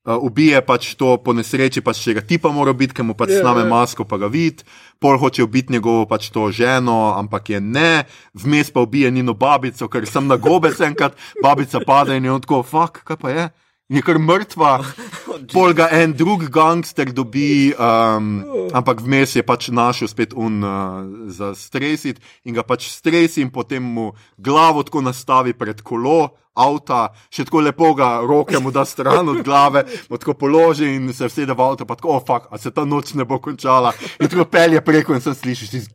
Uh, 0.00 0.16
ubije 0.24 0.56
pač 0.64 0.94
to 0.96 1.18
po 1.20 1.34
nesreči, 1.36 1.82
pač 1.84 1.98
če 2.00 2.14
ga 2.16 2.22
tipa 2.24 2.48
mora 2.48 2.72
biti, 2.72 2.94
ker 2.96 3.04
mu 3.04 3.12
pač 3.12 3.34
Ja, 3.36 3.42
sname 3.44 3.66
ja. 3.66 3.68
masko, 3.68 4.06
pa 4.08 4.16
ga 4.16 4.30
vidi, 4.32 4.64
pol 4.96 5.18
hoče 5.20 5.44
ubiti 5.44 5.76
njegovo 5.76 6.06
pač 6.08 6.30
to 6.32 6.46
ženo, 6.48 7.12
ampak 7.20 7.50
je 7.52 7.60
ne, 7.60 8.04
vmes 8.32 8.72
pa 8.72 8.80
ubije 8.80 9.10
njeno 9.12 9.36
babico, 9.36 9.90
ker 9.92 10.08
sem 10.08 10.24
na 10.24 10.40
gobec 10.40 10.80
enkrat, 10.80 11.12
babica 11.44 11.84
pade 11.84 12.16
in 12.16 12.24
je 12.24 12.32
on 12.32 12.40
tako, 12.40 12.62
fuck, 12.64 13.04
kaj 13.04 13.20
pa 13.20 13.34
je? 13.34 13.44
Je 13.90 14.02
kar 14.06 14.18
mrtva, 14.22 14.76
pol 15.54 15.72
ga 15.74 15.88
en 15.90 16.12
drug 16.14 16.46
gangster 16.52 17.10
dobi, 17.12 17.72
um, 17.74 18.28
ampak 18.76 19.02
vmes 19.02 19.34
je 19.34 19.42
pač 19.46 19.70
našel 19.74 20.10
spet 20.10 20.34
un 20.38 20.60
uh, 20.62 21.02
za 21.26 21.50
stresit 21.58 22.20
in 22.46 22.54
ga 22.54 22.62
pač 22.66 22.86
stresi 22.90 23.42
in 23.42 23.50
potem 23.50 23.82
mu 23.82 24.12
glavo 24.38 24.84
tako 24.86 25.02
nastavi 25.02 25.56
pred 25.58 25.82
kolo. 25.82 26.36
Avta, 26.60 27.14
še 27.32 27.46
tako 27.46 27.62
lepo 27.62 27.92
ga 27.96 28.20
roke 28.26 28.58
mu 28.60 28.72
da 28.74 28.82
stran 28.84 29.28
od 29.32 29.40
glave, 29.46 29.84
mu 30.10 30.18
tako 30.20 30.34
položi 30.36 30.90
in 30.94 31.10
se 31.14 31.30
vsede 31.30 31.54
v 31.56 31.62
avto, 31.62 31.86
pa 31.86 31.96
tako, 31.96 32.18
oh, 32.18 32.22
fuck, 32.26 32.50
a 32.50 32.58
se 32.58 32.74
ta 32.74 32.84
noč 32.84 33.14
ne 33.18 33.24
bo 33.24 33.38
končala. 33.42 33.94
In 34.20 34.28
tako 34.28 34.46
pelje 34.50 34.82
preko 34.84 35.14
in 35.16 35.22
sem 35.24 35.34
slišiš, 35.34 35.88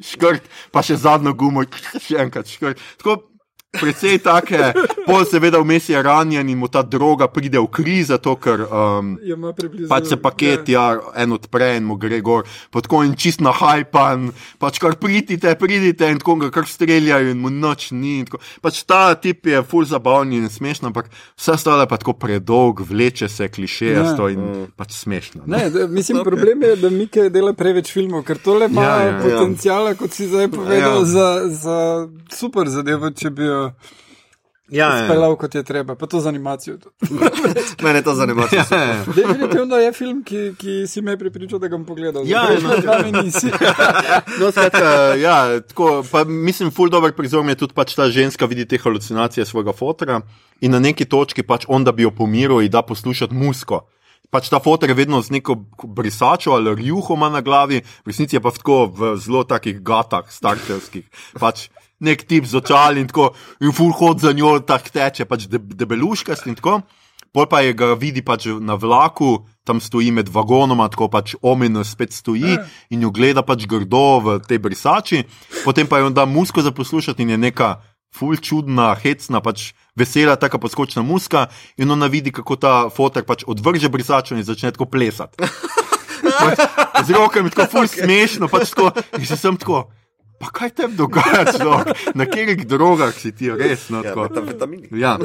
škrt, 0.00 0.48
pa 0.72 0.82
še 0.82 0.96
zadnjo 1.00 1.36
gumo, 1.38 1.64
še 2.02 2.18
enkrat 2.24 2.50
škrt. 2.50 2.80
Tako, 3.00 3.20
Predvsej 3.68 4.22
take, 4.24 4.72
pol 5.04 5.26
seveda 5.28 5.58
vmes 5.60 5.90
je 5.92 6.00
ranjen 6.00 6.48
in 6.48 6.56
mu 6.56 6.70
ta 6.72 6.80
droga 6.80 7.26
pride 7.28 7.60
v 7.60 7.66
kri, 7.68 7.98
zato 8.00 8.32
ker 8.40 8.62
um, 8.64 9.18
Je 9.20 9.36
približno. 9.36 9.88
pač 9.92 10.08
se 10.08 10.16
paket, 10.16 10.70
ja, 10.72 10.96
en 11.12 11.36
odpre 11.36 11.76
in 11.76 11.84
mu 11.84 11.98
gre 12.00 12.16
gor, 12.24 12.48
pa 12.72 12.80
tako 12.80 13.02
in 13.04 13.12
čist 13.12 13.44
nahajpan, 13.44 14.32
pač 14.56 14.80
kar 14.80 14.96
pridite, 14.96 15.52
pridite 15.60 16.08
in 16.08 16.16
tako 16.16 16.38
ga 16.40 16.48
kar 16.50 16.64
streljajo 16.64 17.28
in 17.28 17.42
mu 17.44 17.52
noč 17.52 17.90
ni. 17.92 18.18
in 18.20 18.24
Tako. 18.24 18.40
Pač 18.64 18.80
ta 18.88 19.12
tip 19.20 19.44
je 19.46 19.60
full 19.60 19.84
zabaven 19.84 20.32
in 20.32 20.48
smešen, 20.48 20.88
ampak 20.88 21.12
vse 21.36 21.52
ostalo 21.52 21.84
je 21.84 21.92
pa 21.92 22.00
tako 22.00 22.16
predolg, 22.16 22.80
vleče 22.80 23.28
se 23.28 23.50
klišejasto 23.52 24.30
in 24.32 24.72
pač 24.80 24.96
smešno. 24.96 25.44
Ne? 25.44 25.68
Ne, 25.68 25.86
mislim, 25.92 26.24
problem 26.24 26.64
je, 26.64 26.72
da 26.76 26.88
Mike 26.88 27.28
dela 27.28 27.52
preveč 27.52 27.92
filmov, 27.92 28.24
ker 28.24 28.40
tole 28.40 28.72
ima 28.72 28.80
Ja, 28.80 28.88
ja, 28.88 28.96
ja, 28.96 29.04
ja, 29.04 29.12
ja. 29.12 29.20
potencijala, 29.20 29.92
kot 29.94 30.16
si 30.16 30.24
zdaj 30.24 30.48
povedal, 30.56 31.04
Ja. 31.04 31.04
ja. 31.04 31.04
za, 31.04 31.28
za 31.52 31.78
super 32.32 32.64
zadevo, 32.72 33.12
če 33.12 33.28
bi 33.30 33.44
jo 33.44 33.57
Ja, 34.68 34.88
speljal 35.04 35.36
kot 35.40 35.54
je 35.54 35.62
treba, 35.64 35.94
pa 35.96 36.06
to 36.06 36.20
z 36.20 36.28
animacijo. 36.28 36.76
Mene 37.84 38.02
to 38.02 38.14
zanima. 38.14 38.44
ja. 38.52 38.64
Definitivno 39.16 39.76
je 39.76 39.92
film, 39.92 40.22
ki, 40.24 40.52
ki 40.58 40.84
si 40.86 41.00
me 41.02 41.16
prepričal, 41.18 41.58
da 41.58 41.68
ga 41.68 41.76
bom 41.76 41.86
pogledal. 41.86 42.28
Ja, 42.28 42.44
Zdaj, 42.82 43.02
mi 43.04 43.12
nisi. 43.22 43.48
No, 44.40 44.50
skratka, 44.52 45.16
ja, 45.16 45.60
tako, 45.60 46.04
pa 46.10 46.24
mislim, 46.24 46.70
ful 46.70 46.92
dober 46.92 47.14
prizor 47.16 47.48
je 47.48 47.56
tudi 47.56 47.74
pač 47.74 47.94
ta 47.96 48.10
ženska 48.12 48.46
vidi 48.46 48.66
te 48.68 48.78
halucinacije 48.78 49.46
svojega 49.46 49.72
fotra 49.72 50.20
in 50.60 50.70
na 50.70 50.78
neki 50.78 51.04
točki 51.08 51.42
pač 51.42 51.64
on, 51.68 51.84
da 51.84 51.92
bi 51.92 52.02
jo 52.02 52.10
pomiril, 52.10 52.60
ji 52.62 52.68
da 52.68 52.82
poslušati 52.82 53.34
musko. 53.34 53.86
Pač 54.30 54.50
ta 54.52 54.60
fotor 54.60 54.90
je 54.90 54.94
vedno 54.94 55.22
z 55.24 55.32
neko 55.32 55.56
brisačo 55.96 56.52
ali 56.52 56.74
rjuho 56.76 57.16
na 57.16 57.40
glavi, 57.40 57.80
v 57.80 58.12
resnici 58.12 58.36
je 58.36 58.40
pa 58.40 58.50
tako 58.52 58.86
v 58.92 59.16
zelo 59.16 59.44
takih 59.44 59.80
gatah, 59.80 60.28
starterskih. 60.28 61.08
Pač 61.40 61.70
nek 62.00 62.24
tip 62.28 62.46
z 62.46 62.60
očali 62.60 63.02
in 63.02 63.10
tako, 63.10 63.32
in 63.60 63.74
ful 63.74 63.92
hod 63.92 64.22
za 64.22 64.32
njo, 64.32 64.58
tak 64.60 64.90
teče, 64.94 65.26
pač 65.28 65.48
de, 65.50 65.58
debeluškast 65.58 66.46
in 66.46 66.58
tako. 66.58 66.80
Pol 67.32 67.44
pa 67.44 67.60
je 67.60 67.74
ga 67.76 67.92
vidi 67.92 68.22
pač 68.24 68.48
na 68.60 68.78
vlaku, 68.80 69.44
tam 69.68 69.82
stoji 69.84 70.08
med 70.16 70.30
vagonoma, 70.32 70.88
tako 70.88 71.10
pač 71.12 71.34
omenjeno 71.44 71.84
spet 71.84 72.14
stoji 72.16 72.56
in 72.88 73.04
jo 73.04 73.12
gleda 73.12 73.44
pač 73.44 73.66
grdo 73.68 74.20
v 74.24 74.38
tej 74.48 74.58
brisači, 74.64 75.26
potem 75.64 75.86
pa 75.86 76.00
jo 76.00 76.08
da 76.08 76.24
musko 76.24 76.64
za 76.64 76.72
poslušati 76.72 77.22
in 77.22 77.36
je 77.36 77.38
neka 77.38 77.76
ful 78.14 78.40
čudna, 78.40 78.94
hecna, 78.96 79.42
pač 79.44 79.74
vesela, 79.92 80.38
taka 80.40 80.58
poskočna 80.58 81.04
muska 81.04 81.48
in 81.76 81.90
ona 81.90 82.08
vidi, 82.08 82.32
kako 82.32 82.56
ta 82.56 82.72
fotor 82.88 83.26
pač 83.28 83.44
odvrže 83.44 83.92
brisačo 83.92 84.34
in 84.34 84.46
začne 84.46 84.72
tako 84.72 84.88
plesati. 84.88 85.36
Pač 86.18 86.58
Z 87.06 87.14
rokami 87.14 87.50
tako 87.50 87.78
ful 87.78 87.86
smešno, 87.88 88.48
pač 88.50 88.72
tako, 88.72 88.90
in 89.18 89.26
se 89.26 89.36
sem 89.36 89.56
tako. 89.56 89.86
Pa 90.38 90.52
kaj 90.54 90.70
te 90.70 90.86
dogaja, 90.94 91.44
človek? 91.50 92.14
Na 92.14 92.22
katerih 92.26 92.62
drogah 92.66 93.10
si 93.10 93.32
ti, 93.34 93.50
res? 93.50 93.88
No, 93.90 94.04
Ja, 94.06 94.14
tako. 94.14 94.28
metavitamini. 94.28 94.86
Ja. 94.94 95.16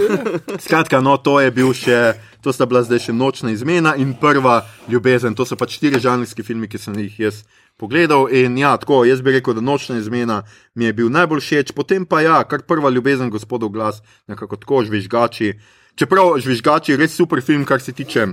Skratka, 0.59 1.01
no, 1.05 1.17
to 1.21 1.37
je 1.37 1.51
bil 1.53 1.69
še, 1.77 2.15
to 2.41 2.49
sta 2.49 2.65
bila 2.65 2.81
zdaj 2.81 2.99
še 3.07 3.13
nočna 3.13 3.51
izmena 3.53 3.93
in 3.95 4.15
prva 4.17 4.63
ljubezen. 4.89 5.35
To 5.37 5.45
so 5.45 5.53
pač 5.55 5.77
štiri 5.77 6.01
žanrski 6.01 6.41
filmi, 6.41 6.65
ki 6.65 6.81
sem 6.81 6.97
jih 6.97 7.19
jaz 7.27 7.43
pogledal. 7.77 8.25
In 8.33 8.57
ja, 8.57 8.73
tako, 8.81 9.03
jaz 9.05 9.21
bi 9.21 9.37
rekel, 9.37 9.53
da 9.53 9.61
nočna 9.61 9.99
izmena 10.01 10.41
mi 10.73 10.89
je 10.89 10.93
bil 10.97 11.13
najbolj 11.13 11.45
všeč, 11.45 11.75
potem 11.77 12.09
pa 12.09 12.25
ja, 12.25 12.41
kar 12.49 12.65
prva 12.65 12.89
ljubezen, 12.89 13.29
gospodov 13.29 13.69
glas, 13.69 14.01
nekako 14.25 14.57
tako 14.57 14.81
žvižgači. 14.89 15.53
Čeprav 15.93 16.39
žvižgači 16.41 16.95
je 16.95 16.97
res 16.97 17.13
super 17.13 17.41
film, 17.45 17.69
kar 17.69 17.77
se 17.85 17.93
tiče 17.93 18.31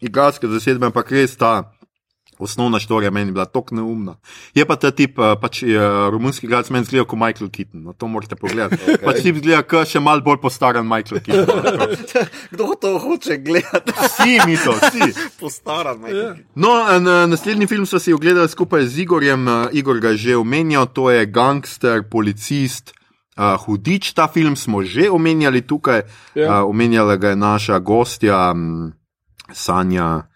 igralske 0.00 0.48
zasedbe, 0.48 0.88
ampak 0.88 1.12
res 1.12 1.36
ta 1.36 1.68
osnovna 2.38 2.78
štorija 2.78 3.10
meni 3.10 3.32
bila 3.32 3.44
tako 3.44 3.74
neumna. 3.74 4.14
Je 4.54 4.64
pa 4.64 4.76
ta 4.76 4.90
tip, 4.90 5.18
eh, 5.18 5.34
pač 5.40 5.62
je, 5.62 5.78
romunski 6.10 6.46
gledalec 6.46 6.70
meni 6.70 6.84
zgleda 6.84 7.04
kot 7.04 7.18
Michael 7.18 7.50
Keaton, 7.50 7.82
no, 7.82 7.92
to 7.92 8.06
morate 8.06 8.36
pogledati. 8.36 8.76
Okay. 8.88 9.04
Pač 9.04 9.22
tip 9.22 9.36
zgleda 9.36 9.62
kot 9.62 9.88
še 9.88 10.00
mal 10.00 10.20
bolj 10.20 10.40
postaran 10.40 10.86
Michael 10.86 11.20
Keaton. 11.20 11.88
Kdo 12.52 12.74
to 12.74 12.98
hoče 12.98 13.36
gledati? 13.38 13.92
Vsi 13.92 14.38
mi 14.46 14.56
to, 14.56 14.72
vsi. 14.74 15.12
Postaran. 15.40 16.02
Ja. 16.06 16.34
No, 16.54 16.72
na, 16.98 17.26
naslednji 17.26 17.66
film 17.66 17.86
smo 17.86 17.98
si 17.98 18.12
ogledali 18.12 18.48
skupaj 18.48 18.86
z 18.86 18.98
Igorjem. 18.98 19.48
eh, 19.48 19.68
Igor 19.72 19.98
ga 19.98 20.08
je 20.08 20.16
že 20.18 20.36
omenjal, 20.36 20.86
to 20.86 21.10
je 21.10 21.26
gangster, 21.26 22.02
policist. 22.02 22.94
Uh, 23.38 23.54
hudič, 23.56 24.12
ta 24.12 24.26
film 24.26 24.56
smo 24.56 24.82
že 24.82 25.06
omenjali 25.10 25.62
tukaj, 25.62 26.02
Ja. 26.34 26.58
uh, 26.58 26.70
omenjala 26.70 27.14
ga 27.16 27.28
je 27.28 27.36
naša 27.36 27.78
gostja, 27.78 28.50
um, 28.50 28.90
Sanja, 29.52 30.27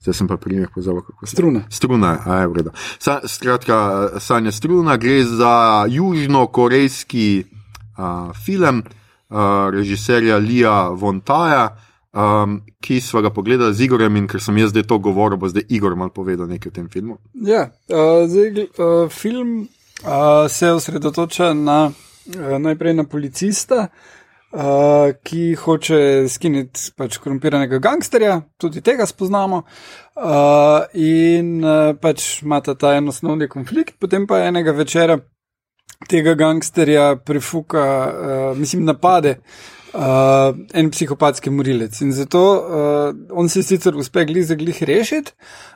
zdaj 0.00 0.14
sem 0.14 0.28
pa 0.28 0.36
primer 0.36 0.68
pozabil, 0.74 1.02
kako 1.02 1.26
se 1.26 1.36
Struna. 1.36 1.60
Struna, 1.70 2.18
a 2.26 2.40
je 2.40 2.46
v 2.46 2.52
redu. 2.52 2.70
Sa, 2.98 3.20
skratka, 3.28 4.08
Sanja 4.20 4.52
Struna 4.52 4.96
gre 4.96 5.24
za 5.24 5.86
južnokorejski 5.88 7.44
uh, 7.44 8.32
film 8.44 8.82
uh, 8.82 9.36
režiserja 9.70 10.36
Lija 10.36 10.88
Vontaja, 10.88 11.76
um, 12.12 12.60
ki 12.80 13.00
smo 13.00 13.20
ga 13.22 13.30
pogledali 13.30 13.74
z 13.74 13.84
Igorjem 13.84 14.16
in 14.16 14.28
ker 14.28 14.40
sem 14.40 14.56
jaz 14.58 14.72
zdaj 14.72 14.88
to 14.88 14.98
govoril, 14.98 15.36
bo 15.36 15.48
zdaj 15.48 15.68
Igor 15.68 15.96
malo 15.96 16.10
povedal 16.10 16.48
nekaj 16.48 16.72
o 16.72 16.74
tem 16.74 16.88
filmu. 16.88 17.18
Ja, 17.34 17.68
uh, 17.92 18.24
zdaj, 18.24 18.66
uh, 18.80 19.10
film 19.12 19.68
uh, 20.04 20.48
se 20.48 20.72
osredotoča 20.72 21.52
na, 21.54 21.92
uh, 21.92 22.56
najprej 22.58 22.94
na 22.94 23.04
policista, 23.04 23.88
uh, 23.92 24.19
ki 24.50 25.54
hoče 25.54 26.28
skiniti 26.28 26.90
pač 26.98 27.18
korumpiranega 27.22 27.78
gangsterja, 27.78 28.40
tudi 28.58 28.82
tega 28.82 29.06
spoznamo. 29.06 29.62
Uh, 30.20 30.84
in 30.98 31.60
uh, 31.64 31.92
pač 31.96 32.42
imata 32.42 32.74
ta 32.74 32.96
en 32.98 33.08
osnovni 33.08 33.48
konflikt, 33.48 33.94
potem 34.02 34.26
pa 34.26 34.42
enega 34.48 34.74
večera 34.76 35.16
tega 36.10 36.34
gangsterja 36.34 37.14
prefuka, 37.24 37.84
uh, 38.10 38.58
mislim, 38.58 38.84
napade. 38.84 39.38
Uh, 39.90 40.54
en 40.72 40.90
psihopatski 40.90 41.50
morilec. 41.50 41.96
In 42.00 42.12
zato 42.14 42.38
uh, 42.38 43.14
on 43.30 43.48
se 43.48 43.62
sicer 43.62 43.96
uspe 43.98 44.22
glih 44.24 44.44
za 44.46 44.54
glih 44.54 44.82
rešiti, 44.82 45.32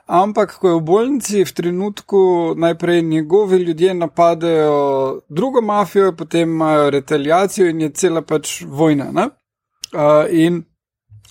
ampak 0.07 0.55
ko 0.63 0.69
je 0.69 0.75
v 0.77 0.83
bolnici, 0.87 1.43
v 1.43 1.53
trenutku 1.53 2.19
najprej 2.55 3.03
njegovi 3.03 3.59
ljudje 3.65 3.95
napadejo 3.95 5.21
drugo 5.29 5.61
mafijo, 5.61 6.13
potem 6.13 6.51
imajo 6.51 6.91
retaliacijo 6.91 7.67
in 7.69 7.81
je 7.81 7.91
cela 7.91 8.23
pač 8.23 8.63
vojna. 8.63 9.11
ne? 9.13 9.27
Uh, 9.95 10.31
in 10.31 10.63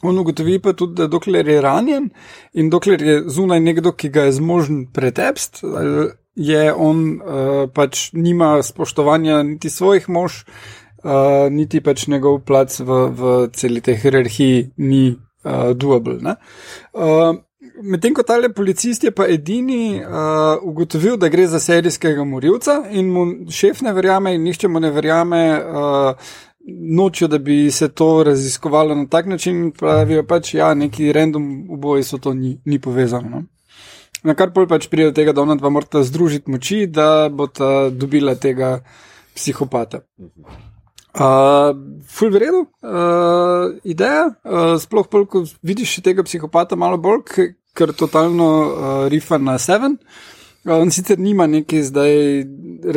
on 0.02 0.20
ugotovi 0.20 0.60
pa 0.60 0.74
tudi, 0.74 0.96
da 0.96 1.08
dokler 1.08 1.48
je 1.48 1.62
ranjen 1.62 2.10
in 2.54 2.70
dokler 2.70 3.02
je 3.02 3.24
zunaj 3.30 3.60
nekdo, 3.60 3.92
ki 3.92 4.10
ga 4.10 4.28
je 4.28 4.32
zmožen 4.32 4.86
pretepst, 4.92 5.64
uh, 5.64 6.12
je 6.36 6.74
on 6.74 7.22
uh, 7.22 7.70
pač 7.74 8.10
nima 8.14 8.58
spoštovanja 8.64 9.44
niti 9.44 9.70
svojih 9.70 10.10
mož, 10.10 10.44
uh, 11.04 11.50
niti 11.52 11.82
pač 11.82 12.08
njegov 12.08 12.42
plac 12.48 12.80
v, 12.80 13.00
v 13.10 13.34
celi 13.54 13.82
tej 13.82 14.02
hierarhiji 14.04 14.70
ni 14.78 15.16
uh, 15.16 15.72
doable. 15.76 16.20
ne. 16.22 16.38
Uh, 16.94 17.36
Medtem 17.84 18.14
ko 18.14 18.24
tale 18.28 18.52
policist 18.54 19.04
je 19.04 19.12
pa 19.12 19.26
edini 19.28 19.98
uh, 19.98 20.60
ugotovil, 20.62 21.16
da 21.18 21.30
gre 21.32 21.48
za 21.48 21.60
serijskega 21.64 22.24
morilca 22.24 22.84
in 22.92 23.08
mu 23.10 23.24
šef 23.50 23.82
ne 23.82 23.94
verjame 23.96 24.36
in 24.36 24.44
nišče 24.44 24.68
mu 24.68 24.80
ne 24.84 24.92
verjame, 24.92 25.40
uh, 25.58 26.36
nočijo, 26.68 27.28
da 27.28 27.38
bi 27.38 27.72
se 27.72 27.90
to 27.90 28.24
raziskovalo 28.24 28.96
na 28.96 29.08
tak 29.08 29.26
način, 29.26 29.72
pravijo 29.72 30.24
pač, 30.28 30.54
ja, 30.54 30.74
neki 30.74 31.12
random 31.14 31.68
uboji 31.70 32.04
so 32.04 32.18
to 32.18 32.34
ni, 32.34 32.58
ni 32.66 32.80
povezano. 32.80 33.30
No? 33.30 33.44
Na 34.24 34.36
kar 34.40 34.54
pol 34.56 34.68
pač 34.68 34.88
pride 34.88 35.12
do 35.12 35.16
tega, 35.16 35.34
da 35.36 35.44
ona 35.44 35.56
dva 35.60 35.70
morata 35.70 36.04
združiti 36.04 36.52
moči, 36.52 36.86
da 36.88 37.30
bosta 37.30 37.90
dobila 37.90 38.36
tega 38.36 38.78
psihopata. 39.36 40.00
Uh, 41.14 41.76
ful 42.10 42.32
v 42.34 42.40
redu, 42.42 42.60
uh, 42.82 43.70
ideja, 43.86 44.32
uh, 44.50 44.74
sploh 44.82 45.06
pol, 45.06 45.28
ko 45.30 45.44
vidiš 45.62 46.00
tega 46.02 46.26
psihopata 46.26 46.74
malo 46.74 46.98
bolj, 46.98 47.22
ker 47.78 47.94
totalno 47.94 48.48
uh, 48.50 48.94
rifa 49.14 49.38
na 49.38 49.60
Seven. 49.62 50.00
Uh, 50.66 50.80
on 50.80 50.90
sicer 50.90 51.22
nima 51.22 51.46
neki 51.46 51.84
zdaj 51.86 52.18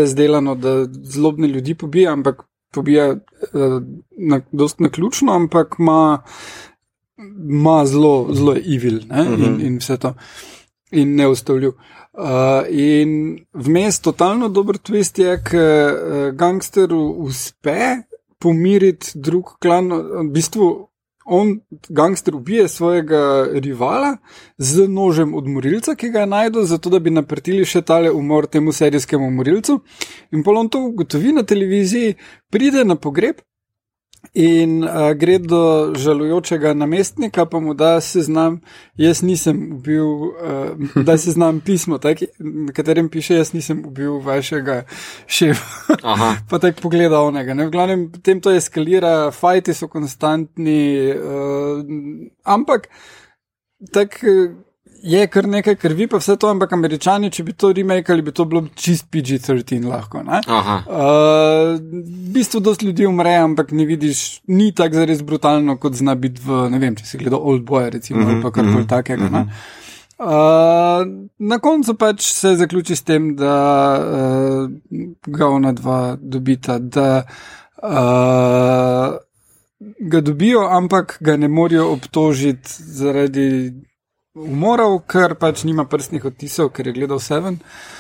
razdelano, 0.01 0.55
da 0.57 0.87
zlobne 0.89 1.49
ljudi 1.49 1.75
pobija, 1.77 2.15
ampak 2.17 2.47
pobija 2.73 3.11
uh, 3.13 3.83
na, 4.17 4.41
dost 4.53 4.81
naključno, 4.81 5.37
ampak 5.37 5.77
ima 5.79 6.23
ima 7.49 7.87
zelo, 7.87 8.29
zelo 8.33 8.57
evil 8.57 9.01
ne? 9.09 9.27
in, 9.39 9.61
in 9.61 9.79
vse 9.79 9.97
to. 9.97 10.15
In 10.91 11.15
neustavljiv. 11.17 11.69
Uh, 11.69 11.96
in 12.71 13.39
vmes 13.53 14.01
totalno 14.01 14.49
dober 14.49 14.79
twist 14.79 15.19
je, 15.19 15.37
ker 15.45 15.61
uh, 15.61 16.35
gangsteru 16.37 17.01
uspe 17.27 18.03
pomiriti 18.39 19.19
drug 19.21 19.57
klan. 19.61 19.91
V 19.93 20.29
bistvu 20.33 20.69
on, 21.27 21.61
gangster, 21.89 22.35
ubije 22.35 22.69
svojega 22.69 23.49
rivala 23.53 24.17
z 24.59 24.89
nožem 24.89 25.35
od 25.35 25.49
morilca, 25.49 25.95
ki 25.95 26.11
ga 26.11 26.21
je 26.21 26.27
najdel, 26.27 26.63
zato 26.65 26.91
da 26.91 27.01
bi 27.03 27.11
naprtili 27.11 27.65
še 27.67 27.83
tale 27.83 28.13
umor 28.15 28.47
temu 28.47 28.73
serijskemu 28.73 29.31
morilcu. 29.31 29.81
In 30.33 30.45
pol 30.47 30.63
on 30.63 30.71
to 30.71 30.85
ugotovi 30.87 31.35
na 31.35 31.43
televiziji, 31.43 32.15
pride 32.51 32.85
na 32.85 32.97
pogreb. 32.97 33.43
In 34.35 34.85
uh, 34.85 35.13
gre 35.15 35.39
do 35.39 35.93
žalujočega 35.97 36.75
namestnika, 36.75 37.47
pa 37.47 37.61
mu 37.61 37.75
da 37.75 38.01
seznam, 38.01 38.61
jaz 38.97 39.23
nisem 39.23 39.73
ubil, 39.79 40.07
uh, 40.07 41.03
da 41.05 41.17
seznam 41.19 41.61
pismo, 41.61 41.99
tak, 41.99 42.23
na 42.39 42.73
katerem 42.73 43.09
piše, 43.09 43.37
jaz 43.37 43.53
nisem 43.53 43.85
ubil 43.87 44.19
vašega 44.25 44.83
šefa. 45.27 45.97
Pa 46.51 46.59
tako 46.59 46.81
pogleda 46.83 47.21
onega. 47.21 47.55
Ne? 47.55 47.67
V 47.67 47.71
glavnem, 47.71 48.07
potem 48.13 48.41
to 48.41 48.53
eskalira, 48.55 49.31
fajti 49.31 49.75
so 49.75 49.89
konstantni, 49.89 51.13
uh, 51.13 51.83
ampak 52.45 52.89
tako 53.93 54.66
je 55.07 55.27
kar 55.31 55.47
nekaj 55.49 55.77
krvi, 55.79 56.07
pa 56.11 56.19
vse 56.19 56.37
to, 56.37 56.49
ampak 56.51 56.73
američani, 56.75 57.31
če 57.31 57.45
bi 57.47 57.55
to 57.55 57.71
remakali, 57.73 58.25
bi 58.27 58.33
to 58.35 58.45
bilo 58.51 58.65
čist 58.75 59.07
PG-13 59.13 59.87
lahko. 59.87 60.23
Uh, 60.27 61.77
v 61.79 62.33
bistvu 62.35 62.61
dosti 62.61 62.89
ljudi 62.91 63.07
umre, 63.07 63.37
ampak 63.39 63.71
ne 63.77 63.87
vidiš, 63.87 64.25
ni 64.51 64.73
tako 64.75 65.03
zares 65.03 65.23
brutalno, 65.23 65.79
kot 65.79 65.95
zna 66.01 66.17
biti 66.19 66.43
v, 66.43 66.67
ne 66.73 66.83
vem, 66.83 66.97
če 66.99 67.07
si 67.07 67.21
gledal 67.23 67.39
Old 67.39 67.63
Boy, 67.69 67.91
recimo, 67.91 68.21
mm 68.21 68.27
-hmm, 68.27 68.35
ali 68.35 68.43
pa 68.43 68.51
karkoli 68.51 68.75
mm 68.75 68.83
-hmm, 68.83 68.89
takega. 68.89 69.25
Mm 69.25 69.35
-hmm. 69.35 69.47
Uh, 70.19 71.29
na 71.39 71.59
koncu 71.59 71.95
pač 71.95 72.23
se 72.33 72.55
zaključi 72.57 72.97
s 72.97 73.03
tem, 73.03 73.37
da 73.37 73.55
uh, 74.01 74.71
ga 75.27 75.49
ona 75.49 75.73
dva 75.73 76.17
dobita, 76.21 76.79
da 76.79 77.23
uh, 77.83 79.17
ga 79.99 80.21
dobijo, 80.21 80.69
ampak 80.71 81.19
ga 81.21 81.37
ne 81.37 81.49
morejo 81.49 81.93
obtožiti 81.93 82.71
zaradi 82.79 83.73
umorov, 84.37 85.01
ker 85.09 85.35
pač 85.41 85.65
nima 85.65 85.87
prstnih 85.89 86.25
odtisov, 86.29 86.71
ker 86.77 86.87
je 86.87 86.97
gledal 86.97 87.21
Seven. 87.21 87.57
Uh, 87.57 87.97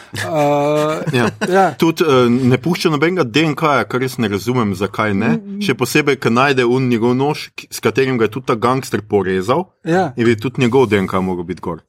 Ja. 1.13 1.31
ja. 1.49 1.75
Tudi 1.79 2.05
uh, 2.05 2.27
ne 2.31 2.59
pušča 2.59 2.91
nobenega 2.91 3.25
DNK-ja, 3.25 3.85
kar 3.85 4.01
res 4.01 4.19
ne 4.19 4.29
razumem, 4.29 4.75
zakaj 4.75 5.15
ne. 5.15 5.31
Še 5.63 5.75
posebej, 5.75 6.19
ker 6.21 6.33
najde 6.33 6.65
un 6.65 6.89
njegov 6.91 7.15
nož, 7.17 7.49
s 7.71 7.81
katerim 7.81 8.19
ga 8.19 8.29
je 8.29 8.35
tudi 8.37 8.47
ta 8.47 8.55
gangster 8.55 9.03
porezal 9.03 9.67
Ja. 9.87 10.13
in 10.17 10.25
bi 10.27 10.37
tudi 10.37 10.61
njegov 10.63 10.89
DNK 10.91 11.13
mogel 11.23 11.45
biti 11.45 11.63
gor. 11.63 11.83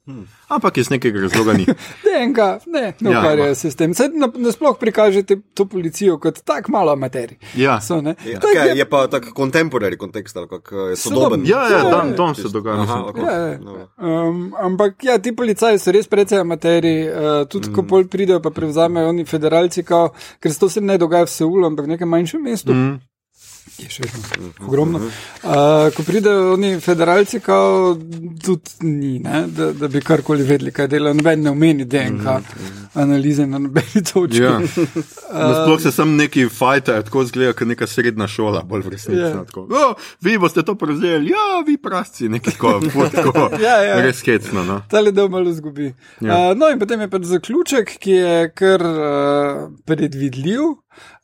Ampak 0.48 0.78
iz 0.78 0.90
nekega 0.90 1.20
razloga 1.20 1.52
ni. 1.52 1.66
DNK, 2.04 2.38
ne, 2.66 2.92
ne 3.00 3.10
Ja. 3.10 3.18
ukvarjajo 3.18 3.54
se 3.54 3.70
s 3.70 3.76
tem. 3.76 3.94
Saj 3.94 4.08
na- 4.14 4.30
Nasploh 4.38 4.76
prikažete 4.80 5.36
to 5.54 5.66
policijo 5.66 6.18
kot 6.18 6.40
tako 6.44 6.72
malo 6.72 6.96
materij. 6.96 7.36
Ja. 7.54 7.80
So, 7.80 8.00
ne? 8.00 8.14
Ja, 8.24 8.40
Tako 8.40 8.54
kaj, 8.54 8.78
je 8.78 8.84
pa 8.84 9.06
tak 9.06 9.26
contemporary 9.32 9.96
kontekst, 9.96 10.36
ali 10.36 10.48
kako 10.48 10.88
je 10.88 10.96
sodoben. 10.96 11.42
Ja, 11.46 11.62
ja, 11.62 11.78
Ja, 11.78 11.90
dan, 11.90 12.14
dan 12.16 12.34
se 12.34 12.48
dogaja. 12.48 12.80
Aha, 12.80 12.98
okay. 13.06 13.22
Ja, 13.22 13.46
ja. 13.48 13.86
Um, 13.98 14.54
ampak 14.58 15.04
ja, 15.04 15.18
ti 15.18 15.32
policaji 15.32 15.78
so 15.78 15.92
res 15.92 16.08
precej 16.08 16.40
amateri, 16.40 16.94
uh, 17.04 17.44
tudi 17.46 17.68
mm. 17.70 17.74
ko 17.74 17.82
pol 17.84 18.07
pridejo, 18.08 18.40
pa 18.44 18.50
prevzamejo 18.50 19.12
oni 19.12 19.24
federalci, 19.24 19.84
kao, 19.84 20.10
ker 20.40 20.52
se 20.52 20.58
to 20.58 20.68
se 20.68 20.80
ne 20.80 20.98
dogaja 20.98 21.28
v 21.28 21.34
Seulu, 21.34 21.66
ampak 21.66 21.86
v 21.86 21.94
nekem 21.94 22.08
manjšem 22.08 22.42
mestu. 22.42 22.74
Mm. 22.74 22.98
Je 23.78 23.86
še 23.92 24.02
vedno 24.02 24.48
ogromno. 24.66 24.98
Uh, 24.98 25.88
ko 25.94 26.02
pridejo 26.02 26.54
oni 26.56 26.72
federalci, 26.82 27.38
kao, 27.44 27.94
tudi 28.42 28.88
ni, 28.88 29.18
ne, 29.22 29.44
da, 29.54 29.70
da 29.76 29.88
bi 29.92 30.02
karkoli 30.02 30.42
vedeli, 30.42 30.72
kaj 30.74 30.88
dela. 30.90 31.12
Noben 31.14 31.44
ne 31.46 31.52
omeni 31.54 31.86
DNK 31.86 32.40
analize 32.94 33.46
na 33.46 33.58
nobeni 33.58 34.02
točki. 34.12 34.42
Ja. 34.42 34.60
Sploh 35.62 35.80
se 35.80 35.92
sem 35.92 36.16
neki 36.16 36.48
fajter, 36.48 37.02
tako 37.02 37.24
zgleda, 37.24 37.52
kot 37.52 37.68
neka 37.68 37.86
srednja 37.86 38.28
šola, 38.30 38.62
bolj 38.68 38.86
v 38.86 38.94
resnici. 38.94 39.20
Ja. 39.20 39.28
Yeah. 39.44 39.88
Oh, 39.88 40.08
vi 40.24 40.38
boste 40.38 40.62
to 40.62 40.74
prevzeli, 40.78 41.30
ja, 41.30 41.62
vi 41.66 41.76
prasci, 41.82 42.28
neki 42.28 42.56
tako, 42.56 42.80
tako. 43.16 43.48
Ja, 43.62 43.76
ja. 43.84 44.00
Res 44.04 44.22
hecno. 44.26 44.64
No. 44.64 44.80
Ta 44.90 45.00
le 45.00 45.12
del 45.12 45.28
malo 45.32 45.52
zgubi. 45.52 45.92
Ja. 46.20 46.50
Uh, 46.50 46.56
no, 46.58 46.70
in 46.72 46.80
potem 46.80 47.00
je 47.04 47.10
pač 47.12 47.28
zaključek, 47.30 47.94
ki 48.02 48.18
je 48.18 48.50
kar 48.56 48.84
uh, 48.84 49.64
predvidljiv. 49.86 50.66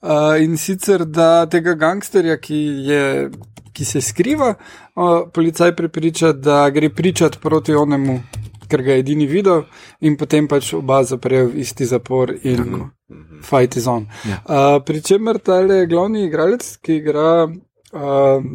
Uh, 0.05 0.37
in 0.43 0.59
sicer, 0.61 1.07
da 1.09 1.47
tega 1.51 1.75
gangsterja, 1.81 2.37
ki, 2.39 2.61
je, 2.87 3.03
ki 3.75 3.87
se 3.89 4.03
skriva, 4.05 4.53
uh, 4.55 5.25
policaj 5.35 5.75
prepriča, 5.77 6.33
da 6.33 6.69
gre 6.71 6.93
pričati 6.95 7.41
proti 7.43 7.75
onemu 7.75 8.21
ker 8.75 8.83
ga 8.83 8.99
je 8.99 9.05
edini 9.07 9.31
videl, 9.31 9.65
in 10.03 10.19
potem 10.19 10.51
pač 10.51 10.75
oba 10.75 11.01
zaprejo 11.07 11.53
v 11.55 11.63
isti 11.63 11.87
zapor 11.87 12.35
in 12.43 12.85
fight 13.47 13.79
is 13.79 13.87
on. 13.87 14.11
Ja. 14.27 14.43
Uh, 14.45 14.77
Pričemer 14.83 15.39
ta 15.39 15.63
glavni 15.87 16.27
igralec, 16.27 16.75
ki 16.83 17.01
igra. 17.01 17.31
Uh, 17.95 18.55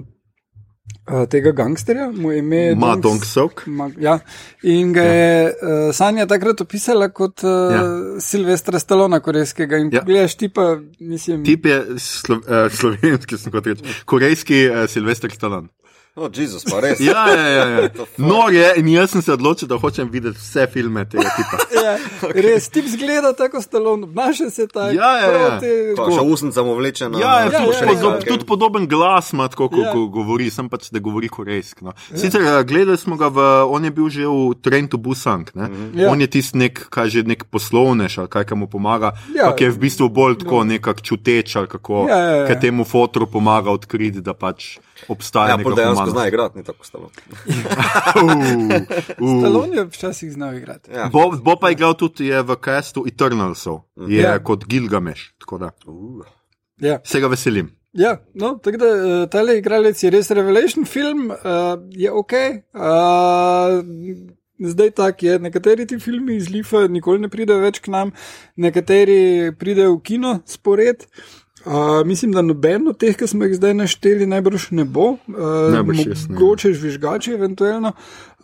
Uh, 1.10 1.24
tega 1.26 1.50
gangsterja, 1.58 2.12
mu 2.14 2.30
je 2.32 2.40
ime 2.40 2.76
Ma 2.78 2.92
Dong- 2.94 3.02
Dong 3.02 3.24
Sok. 3.26 3.64
Ma, 3.68 3.88
ja. 3.98 4.20
In 4.62 4.92
ga 4.94 5.02
je 5.02 5.30
uh, 5.48 5.94
Sanja 5.94 6.28
takrat 6.30 6.62
opisala 6.62 7.08
kot 7.10 7.42
uh, 7.44 7.50
Ja. 7.50 7.80
ja. 7.82 7.86
Silvestra 8.22 8.78
Stalona 8.80 9.18
korejskega. 9.20 9.78
In 9.82 9.90
Ja. 9.90 10.00
ja. 10.00 10.04
gledaš 10.06 10.36
tipa, 10.38 10.68
mislim, 11.00 11.42
Tip 11.46 11.66
je 11.66 11.80
slo, 11.98 12.36
uh, 12.38 12.70
slovenski, 12.70 13.38
sem 13.42 13.52
kot 13.52 13.66
reče, 13.66 13.84
korejski 14.06 14.68
uh, 14.70 14.86
Silvestr 14.90 15.34
Stallone. 15.34 15.68
O, 16.16 16.28
Jezus, 16.28 16.64
pa 16.64 16.80
res. 16.80 17.00
Ja, 17.10 17.28
ja, 17.28 17.48
ja. 17.48 17.66
ja. 17.70 17.90
Nor 18.20 18.54
je 18.54 18.74
in 18.78 18.88
jaz 18.88 19.12
sem 19.12 19.22
se 19.22 19.34
odločil, 19.34 19.68
da 19.68 19.78
hočem 19.78 20.10
videti 20.10 20.38
vse 20.38 20.68
filme 20.68 21.06
tega 21.06 21.30
tipa. 21.30 21.58
ja, 21.86 21.94
okay. 22.22 22.42
res 22.44 22.70
tip 22.70 22.86
zgleda 22.88 23.34
tako 23.34 23.62
Stalon, 23.62 24.04
obnaša 24.04 24.50
se 24.50 24.68
tako. 24.68 24.90
Ja, 24.92 25.12
ja, 25.18 25.28
ja. 25.28 25.50
proti- 25.52 25.96
Ko 25.96 26.10
še 26.12 26.24
usnica 26.24 26.64
mu 26.64 26.76
vleče 26.76 27.10
na 27.10 27.20
Ja, 27.20 27.34
ja, 27.40 27.46
Ja, 27.46 27.62
tudi, 27.62 27.78
ja, 27.78 27.88
podob, 27.88 28.14
ja. 28.14 28.26
tudi 28.26 28.46
podoben 28.46 28.88
glas 28.88 29.34
ima, 29.34 29.48
tako 29.48 29.70
kot 29.70 29.80
Ja. 29.80 29.94
ja. 29.94 30.06
govori, 30.10 30.50
sem 30.50 30.68
pač, 30.68 30.90
da 30.90 31.00
govori 31.00 31.30
korejsko. 31.30 31.86
No. 31.86 31.94
Sicer 32.12 32.42
eh, 32.42 32.64
gledali 32.64 32.98
smo 32.98 33.16
ga, 33.16 33.30
v, 33.30 33.40
on 33.68 33.86
je 33.86 33.92
bil 33.92 34.10
že 34.10 34.26
v 34.26 34.36
Train 34.60 34.88
to 34.88 34.98
Busan, 35.00 35.46
mm 35.46 35.62
-hmm. 35.62 35.88
Ja. 35.96 36.12
on 36.12 36.22
je 36.22 36.28
tisti 36.28 36.58
nek, 36.58 36.90
kaj 36.90 37.10
že 37.10 37.24
nek 37.24 37.44
poslovnež 37.46 38.18
ali 38.18 38.28
kaj, 38.28 38.44
ki 38.44 38.56
mu 38.56 38.68
pomaga, 38.68 39.14
Ja. 39.30 39.46
ja. 39.46 39.56
ki 39.56 39.64
je 39.64 39.72
v 39.72 39.80
bistvu 39.80 40.10
bolj 40.10 40.38
tako 40.38 40.64
nekako 40.64 41.00
čuteč 41.02 41.56
ali 41.56 41.68
kako, 41.68 42.06
Ja, 42.10 42.18
ja, 42.18 42.36
ja. 42.36 42.48
ki 42.48 42.60
temu 42.62 42.84
fotru 42.84 43.28
pomaga 43.28 43.72
odkriti, 43.72 44.22
da 44.22 44.34
pač 44.34 44.80
obstaja 45.08 45.50
Ja, 45.50 45.76
dejansko 45.76 46.10
zna 46.10 46.28
igrati, 46.28 46.58
ni 46.58 46.64
tako 46.64 46.86
stalo. 46.86 47.10
Stalon 49.40 49.74
je 49.74 49.86
včasih 49.86 50.32
znal 50.32 50.58
igrati. 50.58 50.92
Ja. 50.92 51.10
Bo, 51.14 51.32
bo 51.42 51.56
pa 51.56 51.72
igral 51.72 51.94
tudi 51.94 52.28
je 52.28 52.42
v 52.44 52.56
castu 52.66 53.06
Eternalsov, 53.08 53.82
je 54.08 54.22
Ja. 54.22 54.40
kot 54.44 54.66
Gilgameš, 54.66 55.34
tako 55.40 55.58
da 55.58 55.72
Uh. 55.88 56.26
Ja. 56.78 57.00
se 57.04 57.20
ga 57.20 57.28
veselim. 57.28 57.76
Ja, 57.94 58.18
no, 58.34 58.60
tako 58.64 58.78
da 58.78 58.86
uh, 58.86 59.30
tale 59.30 59.58
igralec 59.58 60.04
je 60.04 60.10
res 60.10 60.32
Revelation 60.32 60.86
film, 60.86 61.32
uh, 61.32 61.38
je 61.90 62.12
ok. 62.12 62.34
Uh, 62.74 63.84
zdaj 64.60 64.92
tak 64.92 65.24
je, 65.24 65.40
nekateri 65.40 65.88
ti 65.88 66.00
filmi 66.00 66.36
iz 66.36 66.50
Lifa 66.50 66.88
nikoli 66.88 67.20
ne 67.20 67.30
pridejo 67.30 67.60
več 67.60 67.80
k 67.80 67.88
nam, 67.92 68.12
nekateri 68.56 69.52
pridejo 69.60 69.96
v 69.96 70.02
kino 70.02 70.40
spored. 70.46 71.04
Uh, 71.04 71.49
mislim, 72.06 72.32
da 72.32 72.42
noben 72.42 72.88
od 72.88 72.98
teh, 72.98 73.16
ki 73.18 73.28
smo 73.28 73.46
jih 73.46 73.56
zdaj 73.56 73.74
našteli, 73.74 74.26
najbrž 74.26 74.70
ne 74.72 74.86
bo. 74.86 75.18
Uh, 75.28 75.74
Najbrž 75.74 76.06
mogoče 76.30 76.74
žvižgači, 76.74 77.34
eventualno. 77.34 77.92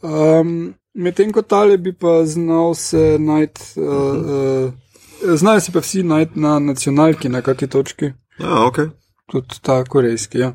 Um, 0.01 0.74
Medtem 0.95 1.32
ko 1.36 1.41
tale 1.41 1.78
bi 1.78 1.91
pa 1.93 2.26
znal 2.26 2.74
se 2.74 3.18
najti, 3.20 3.61
uh, 3.78 3.86
uh, 3.86 5.36
znajo 5.36 5.59
se 5.59 5.72
pa 5.72 5.80
vsi 5.80 6.03
najti 6.03 6.39
na 6.39 6.59
nacionalki, 6.59 7.30
na 7.30 7.41
kakšni 7.41 7.68
točki 7.68 8.11
Ja, 8.39 8.66
ok. 8.68 8.78
tudi 9.32 9.59
ta 9.61 9.84
korejski. 9.84 10.39
Ja. 10.39 10.53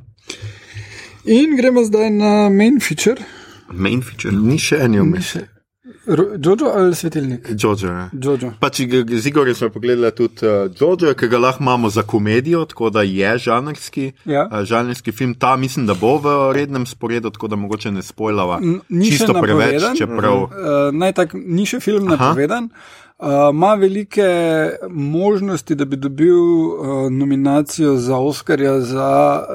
In 1.25 1.57
gremo 1.57 1.85
zdaj 1.85 2.11
na 2.11 2.49
main 2.49 2.81
feature. 2.81 3.25
Main 3.73 4.03
feature. 4.03 4.37
Ni 4.37 4.59
še 4.59 4.77
en 4.81 4.97
vmes. 5.01 5.37
Jojo 6.07 6.71
ali 6.71 6.95
svetilnik? 6.95 7.49
Jojo. 7.55 7.89
Ja. 7.89 8.11
Jojo. 8.15 8.53
Pač 8.61 8.81
g- 8.83 9.05
z 9.11 9.27
Igorjem 9.27 9.55
smo 9.55 9.69
pogledali 9.71 10.11
tudi 10.13 10.35
uh, 10.43 10.71
Jojo, 10.73 11.15
ki 11.15 11.29
ga 11.29 11.39
lahko 11.39 11.63
imamo 11.63 11.91
za 11.91 12.03
komedijo, 12.03 12.65
tako 12.65 12.91
da 12.91 13.03
je 13.03 13.39
žanrski, 13.39 14.13
Ja. 14.25 14.49
uh, 14.49 14.63
žanrski 14.63 15.13
film. 15.13 15.35
Ta 15.35 15.57
mislim, 15.57 15.87
da 15.87 15.95
bo 15.95 16.17
v 16.19 16.27
rednem 16.53 16.87
sporedu, 16.87 17.31
tako 17.31 17.49
da 17.49 17.57
mogoče 17.57 17.91
ne 17.91 18.03
spoilava. 18.03 18.61
Ni 18.89 19.11
Čisto 19.11 19.33
preveč, 19.35 19.83
čeprav. 19.95 20.37
Uh, 20.39 20.49
naj 20.93 21.13
tak, 21.13 21.35
ni 21.37 21.67
še 21.67 21.81
film 21.81 22.07
Aha. 22.07 22.17
napovedan. 22.19 22.71
Uh, 23.19 23.27
Ma 23.55 23.75
velike 23.75 24.25
možnosti, 24.89 25.75
da 25.75 25.85
bi 25.85 25.97
dobil 25.99 26.35
uh, 26.35 26.77
nominacijo 27.13 27.97
za 27.97 28.17
Oscarja 28.17 28.81
za 28.81 29.09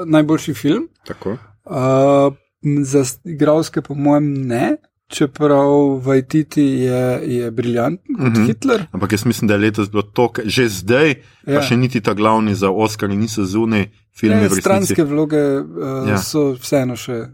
najboljši 0.06 0.54
film. 0.54 0.88
Tako. 1.04 1.38
Uh, 1.66 2.34
za 2.82 3.02
igralske, 3.26 3.82
po 3.82 3.96
mojem, 3.96 4.34
ne, 4.44 4.76
čeprav 5.08 5.70
Vajtiti 6.00 6.64
je, 6.64 7.02
je 7.36 7.52
briljanten 7.52 8.16
kot 8.16 8.32
Mhm. 8.32 8.46
Hitler. 8.46 8.86
Ampak 8.92 9.12
jaz 9.12 9.26
mislim, 9.26 9.48
da 9.48 9.54
je 9.54 9.60
letos 9.60 9.90
bilo 9.90 10.02
to, 10.04 10.26
že 10.46 10.70
zdaj, 10.70 11.10
ja. 11.10 11.16
Ja. 11.46 11.56
pa 11.56 11.62
še 11.62 11.78
niti 11.78 12.02
ta 12.02 12.14
glavni 12.14 12.56
za 12.56 12.70
Oscar 12.70 13.10
niso 13.12 13.44
zunaj 13.44 13.86
v 14.14 14.22
resnici. 14.24 14.62
stranske 14.62 15.04
vloge 15.04 15.38
uh, 15.38 15.66
Ja. 16.04 16.10
ja. 16.10 16.18
so 16.18 16.54
vseeno 16.54 16.96
še. 16.96 17.26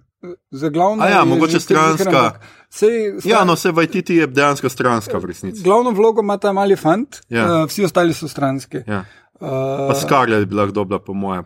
Za 0.51 0.69
glavno 0.69 1.03
A 1.03 1.09
ja, 1.09 1.19
je 1.19 1.25
mogoče 1.25 1.59
stranska. 1.59 2.37
Sej, 2.69 3.19
sta, 3.19 3.29
Ja, 3.29 3.43
no, 3.43 3.55
vse 3.55 3.71
Vajtiti 3.71 4.15
je 4.15 4.27
dejansko 4.27 4.69
stranska 4.69 5.17
v 5.17 5.25
resnici. 5.25 5.63
Glavno 5.63 5.91
vlogo 5.91 6.21
ima 6.21 6.37
ta 6.37 6.53
mali 6.53 6.75
fant, 6.75 7.17
Ja. 7.29 7.39
ja. 7.39 7.55
uh, 7.55 7.65
vsi 7.65 7.83
ostali 7.83 8.13
so 8.13 8.27
stranski. 8.27 8.77
Ja. 8.87 9.05
Uh, 9.33 9.49
Pa 9.87 9.95
Scarlett 9.95 10.45
bi 10.45 10.55
lahko 10.55 10.71
dobila, 10.73 10.99
po 10.99 11.13
mojem. 11.13 11.43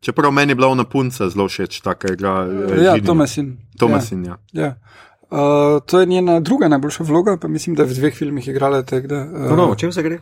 Čeprav 0.00 0.30
meni 0.30 0.50
je 0.50 0.54
bila 0.54 0.68
ona 0.68 0.84
punca 0.84 1.28
zelo 1.28 1.48
všeč, 1.48 1.80
taka 1.80 2.12
igra. 2.12 2.46
eh, 2.70 2.84
ja. 2.84 2.94
Tomasin. 2.96 3.56
Tomasin, 3.78 4.24
ja. 4.24 4.36
Ja. 4.52 4.62
Ja. 4.62 4.74
Uh, 5.30 5.80
to 5.86 6.00
je 6.00 6.06
njena 6.06 6.40
druga 6.40 6.68
najboljša 6.68 7.04
vloga, 7.04 7.36
pa 7.40 7.48
mislim, 7.48 7.76
da 7.76 7.82
je 7.82 7.88
v 7.88 7.94
dveh 7.94 8.14
filmih 8.14 8.48
igrala. 8.48 8.82
tak 8.82 9.06
Da, 9.06 9.22
uh, 9.22 9.56
No, 9.56 9.70
o 9.70 9.74
čem 9.74 9.92
se 9.92 10.02
gre? 10.02 10.18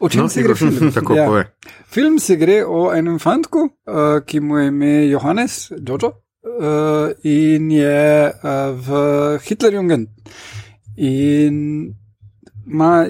o 0.00 0.08
čem 0.08 0.18
No, 0.18 0.24
no, 0.24 0.28
se 0.28 0.42
gre 0.42 0.54
film? 0.54 0.92
Tako 0.94 1.14
ja. 1.14 1.26
pove. 1.26 1.44
Film 1.90 2.18
se 2.18 2.36
gre 2.36 2.64
o 2.66 2.90
enem 2.94 3.18
fantku, 3.18 3.58
uh, 3.58 4.20
ki 4.26 4.40
mu 4.40 4.58
je 4.58 4.68
ime 4.68 4.92
Johannes, 5.08 5.70
Jojo, 5.70 6.08
uh, 6.08 7.10
in 7.22 7.70
je 7.70 8.32
uh, 8.34 8.50
v 8.74 8.88
Hitlerjungen. 9.46 10.06
In 10.96 11.94
ima. 12.66 13.06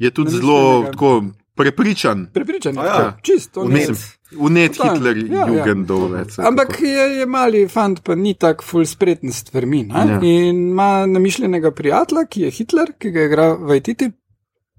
Je 0.00 0.10
tudi 0.10 0.30
zelo 0.30 0.84
tako 0.92 1.24
prepričan. 1.54 2.28
Prepričan, 2.32 2.74
ja. 2.74 2.84
ja. 2.84 3.16
čist, 3.22 3.56
on 3.56 3.76
je. 3.76 3.86
Vnet. 4.30 4.76
Hitler, 4.76 5.16
Ja, 5.16 5.46
ja. 5.46 5.46
Jugendovec. 5.46 6.38
Ampak 6.38 6.80
je, 6.80 7.06
je 7.18 7.26
mali 7.26 7.64
fant, 7.68 8.02
pa 8.04 8.14
ni 8.14 8.34
tako 8.34 8.64
ful 8.64 8.84
spreten 8.86 9.32
s 9.32 9.40
stvarmi. 9.46 9.86
Ja. 9.88 10.18
In 10.20 10.68
ima 10.70 11.06
namišljenega 11.06 11.70
prijatelja, 11.70 12.26
ki 12.28 12.42
je 12.42 12.50
Hitler, 12.50 12.92
ki 12.98 13.10
ga 13.10 13.24
igra 13.24 13.48
Vajtiti, 13.54 14.10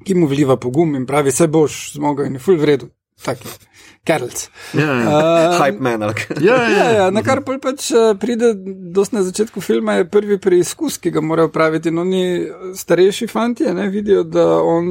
ki 0.06 0.16
mu 0.16 0.30
vliva 0.30 0.58
pogum 0.58 0.96
in 0.96 1.06
pravi, 1.10 1.32
se 1.32 1.48
boš 1.48 1.94
zmogel 1.98 2.30
in 2.30 2.38
je 2.38 2.46
ful 2.46 2.62
v 2.62 2.70
redu. 2.74 2.90
Taki, 3.20 3.50
Karlc. 4.08 4.46
Ja, 4.74 4.86
ja. 4.86 5.10
Uh, 5.10 5.58
Hype 5.60 5.82
man, 5.84 6.06
kaj? 6.16 6.38
Ja, 6.46 6.56
Ja, 6.56 6.70
ja, 6.70 6.92
ja, 6.92 7.10
na 7.12 7.20
kar 7.26 7.42
pol 7.44 7.58
pač 7.60 7.90
eh, 7.92 8.14
pride, 8.20 8.54
dosti 8.96 9.18
na 9.18 9.24
začetku 9.28 9.60
filma 9.62 9.98
je 9.98 10.06
prvi 10.08 10.38
preizkus, 10.40 10.96
ki 10.98 11.12
ga 11.12 11.22
morajo 11.22 11.52
praviti. 11.52 11.92
In 11.92 12.00
oni 12.00 12.24
starejši 12.80 13.28
fanti 13.28 13.68
ne, 13.76 13.90
vidijo, 13.92 14.24
da, 14.24 14.46
on, 14.64 14.88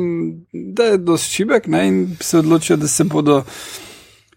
da 0.53 0.93
je 0.93 0.99
dosti 0.99 1.39
šibek 1.39 1.71
ne, 1.73 1.87
in 1.89 2.03
se 2.21 2.43
odločijo, 2.43 2.77
da 2.77 2.89
se 2.89 3.05
bodo 3.09 3.41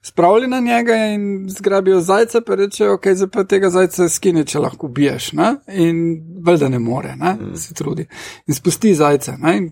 spravili 0.01 0.47
na 0.47 0.59
njega 0.59 0.95
in 0.95 1.45
zgrabijo 1.49 1.99
zajca, 1.99 2.41
pa 2.41 2.55
rečejo, 2.55 2.93
ok, 2.93 3.07
zdaj 3.13 3.29
pa 3.29 3.43
tega 3.43 3.69
zajca 3.69 4.09
skine, 4.09 4.45
če 4.45 4.59
lahko 4.59 4.87
ubiješ. 4.87 5.31
Ne? 5.33 5.55
In 5.67 6.21
valjda 6.45 6.69
ne 6.69 6.79
more, 6.79 7.15
ne? 7.15 7.35
se 7.55 7.73
trudi. 7.73 8.07
In 8.47 8.57
spusti 8.57 8.95
zajca. 8.95 9.37
Ne? 9.37 9.57
In, 9.57 9.69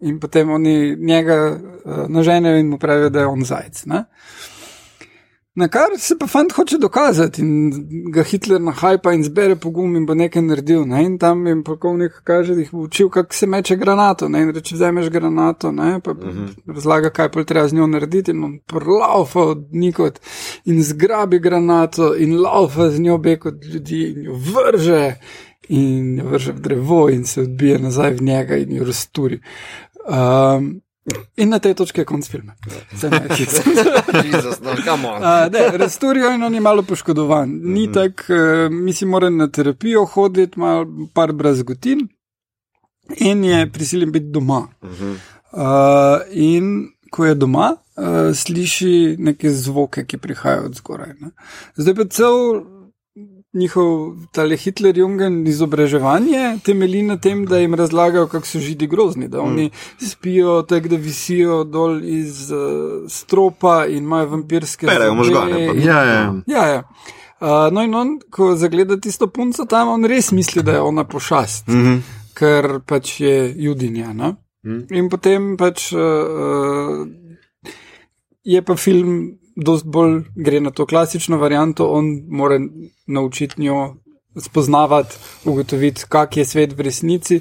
in 0.00 0.20
potem 0.20 0.50
oni 0.50 0.96
njega 0.96 1.38
uh, 1.52 2.04
naženejo 2.08 2.58
in 2.58 2.68
mu 2.68 2.78
pravijo, 2.78 3.10
da 3.10 3.20
je 3.20 3.26
on 3.26 3.44
zajec. 3.44 3.84
Ne? 3.86 4.04
Na 5.56 5.68
kar 5.68 5.94
se 5.98 6.18
pa 6.18 6.26
fant 6.26 6.52
hoče 6.52 6.76
dokazati 6.78 7.40
in 7.40 7.70
ga 8.12 8.22
Hitler 8.22 8.60
nahajpa 8.60 9.12
in 9.16 9.22
zbere 9.24 9.56
pogum 9.56 9.94
in 9.96 10.04
bo 10.06 10.14
nekaj 10.14 10.42
naredil. 10.44 10.82
Ne? 10.84 11.00
In 11.04 11.14
tam 11.18 11.46
jim 11.46 11.62
polkovnik 11.64 12.18
kaže, 12.28 12.54
da 12.54 12.60
jih 12.60 12.72
bo 12.72 12.82
učil, 12.84 13.08
kako 13.10 13.34
se 13.34 13.46
meče 13.46 13.76
granato. 13.80 14.28
Ne? 14.28 14.42
In 14.44 14.52
reče, 14.52 14.74
vzameš 14.76 15.08
granato, 15.10 15.72
ne? 15.72 16.00
pa 16.04 16.10
uh 16.10 16.18
-huh. 16.18 16.74
razlaga, 16.74 17.10
kaj 17.10 17.30
pa 17.32 17.44
treba 17.44 17.68
z 17.68 17.74
njo 17.74 17.86
narediti. 17.86 18.30
In 18.30 18.44
on 18.44 18.58
prlaufa 18.66 19.40
od 19.40 19.64
nikot 19.72 20.20
in 20.64 20.82
zgrabi 20.82 21.38
granato 21.38 22.14
in 22.16 22.36
laufa 22.40 22.90
z 22.90 23.00
njo 23.00 23.18
bek 23.18 23.46
od 23.46 23.64
ljudi 23.64 24.02
in 24.16 24.24
jo 24.24 24.32
vrže. 24.32 25.14
In 25.68 26.18
jo 26.18 26.24
vrže 26.24 26.52
v 26.52 26.60
drevo 26.60 27.08
in 27.10 27.24
se 27.24 27.40
odbije 27.42 27.78
nazaj 27.78 28.14
v 28.14 28.22
njega 28.22 28.56
in 28.56 28.76
jo 28.76 28.84
razturi. 28.84 29.40
Um, 30.08 30.80
in 31.36 31.48
na 31.48 31.58
tej 31.58 31.74
točki 31.74 32.00
je 32.00 32.04
konc 32.04 32.28
filma. 32.30 32.54
Vse 32.92 33.10
najhitreje. 33.10 33.84
Jezus, 34.32 34.60
no, 34.62 34.74
come 34.84 35.08
on. 35.08 35.22
Uh, 35.22 35.52
ne, 35.52 35.78
Resturijo 35.78 36.32
in 36.34 36.42
on 36.42 36.54
je 36.54 36.60
malo 36.60 36.82
poškodovan. 36.82 37.60
Ni 37.62 37.92
tako, 37.92 38.32
uh, 38.32 38.72
mislim, 38.72 39.10
mora 39.10 39.30
na 39.30 39.48
terapijo 39.50 40.04
hoditi, 40.04 40.52
ima 40.56 40.86
par 41.14 41.32
brazgotin 41.32 42.08
in 43.16 43.44
je 43.44 43.72
prisiljen 43.72 44.12
biti 44.12 44.26
doma. 44.26 44.66
Uh, 44.82 45.60
in 46.30 46.88
ko 47.10 47.24
je 47.24 47.34
doma, 47.34 47.72
uh, 47.96 48.34
sliši 48.34 49.16
neke 49.18 49.50
zvoke, 49.50 50.04
ki 50.06 50.18
prihajajo 50.18 50.64
od 50.64 50.74
zgoraj. 50.74 51.14
Ne. 51.20 51.30
Zdaj 51.76 51.94
pa 51.94 52.04
cel 52.10 52.34
njihov 53.56 54.14
tale 54.36 54.56
Hitler-Jungen 54.60 55.40
izobraževanje 55.48 56.58
temelji 56.64 57.02
na 57.02 57.16
tem, 57.16 57.44
da 57.48 57.58
jim 57.58 57.74
razlagajo, 57.74 58.26
kako 58.28 58.46
so 58.46 58.60
židi 58.60 58.86
grozni, 58.86 59.28
da 59.28 59.40
oni 59.40 59.70
spijo 60.00 60.62
tako, 60.62 60.88
da 60.92 60.96
visijo 60.96 61.64
dol 61.64 62.02
iz 62.04 62.50
uh, 62.50 63.08
stropa 63.08 63.86
in 63.88 64.04
imajo 64.04 64.26
vampirske 64.36 64.86
Perejo 64.86 65.10
zobe 65.10 65.16
možgane, 65.16 65.64
ja, 65.84 66.02
ja. 66.04 66.34
Ja, 66.46 66.66
ja. 66.66 66.82
Uh, 67.40 67.72
no, 67.72 67.82
in 67.84 67.94
on, 67.94 68.18
ko 68.30 68.54
zagleda 68.56 68.96
tisto 69.00 69.26
punco 69.26 69.64
tam, 69.64 69.88
on 69.88 70.04
res 70.08 70.30
misli, 70.32 70.62
da 70.62 70.78
je 70.78 70.80
ona 70.80 71.04
pošast. 71.04 71.68
Mhm. 71.68 71.98
ker 72.36 72.80
pač 72.86 73.20
je 73.20 73.36
judinja. 73.56 74.12
No? 74.12 74.36
Mm. 74.66 74.84
In 74.98 75.08
potem 75.08 75.54
pač 75.56 75.88
uh, 75.96 77.06
je 78.44 78.62
pa 78.62 78.76
film 78.76 79.38
dosti 79.56 79.88
bolj 79.88 80.20
gre 80.34 80.60
na 80.60 80.70
to 80.70 80.86
klasično 80.86 81.38
varianto, 81.38 81.88
on 81.88 82.22
mora 82.28 82.60
naučiti 83.06 83.62
njo 83.62 83.94
spoznavati, 84.36 85.16
ugotoviti, 85.44 86.04
kak 86.08 86.36
je 86.36 86.44
svet 86.44 86.72
v 86.72 86.80
resnici. 86.80 87.40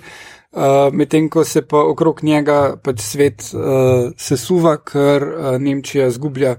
Uh, 0.56 0.94
Medtem 0.94 1.30
ko 1.30 1.44
se 1.44 1.62
pa 1.68 1.82
okrog 1.84 2.24
njega 2.24 2.78
pač 2.84 3.02
svet 3.04 3.50
uh, 3.52 4.14
sesuva, 4.18 4.78
ker 4.78 5.24
uh, 5.24 5.58
Nemčija 5.60 6.08
zgublja 6.12 6.56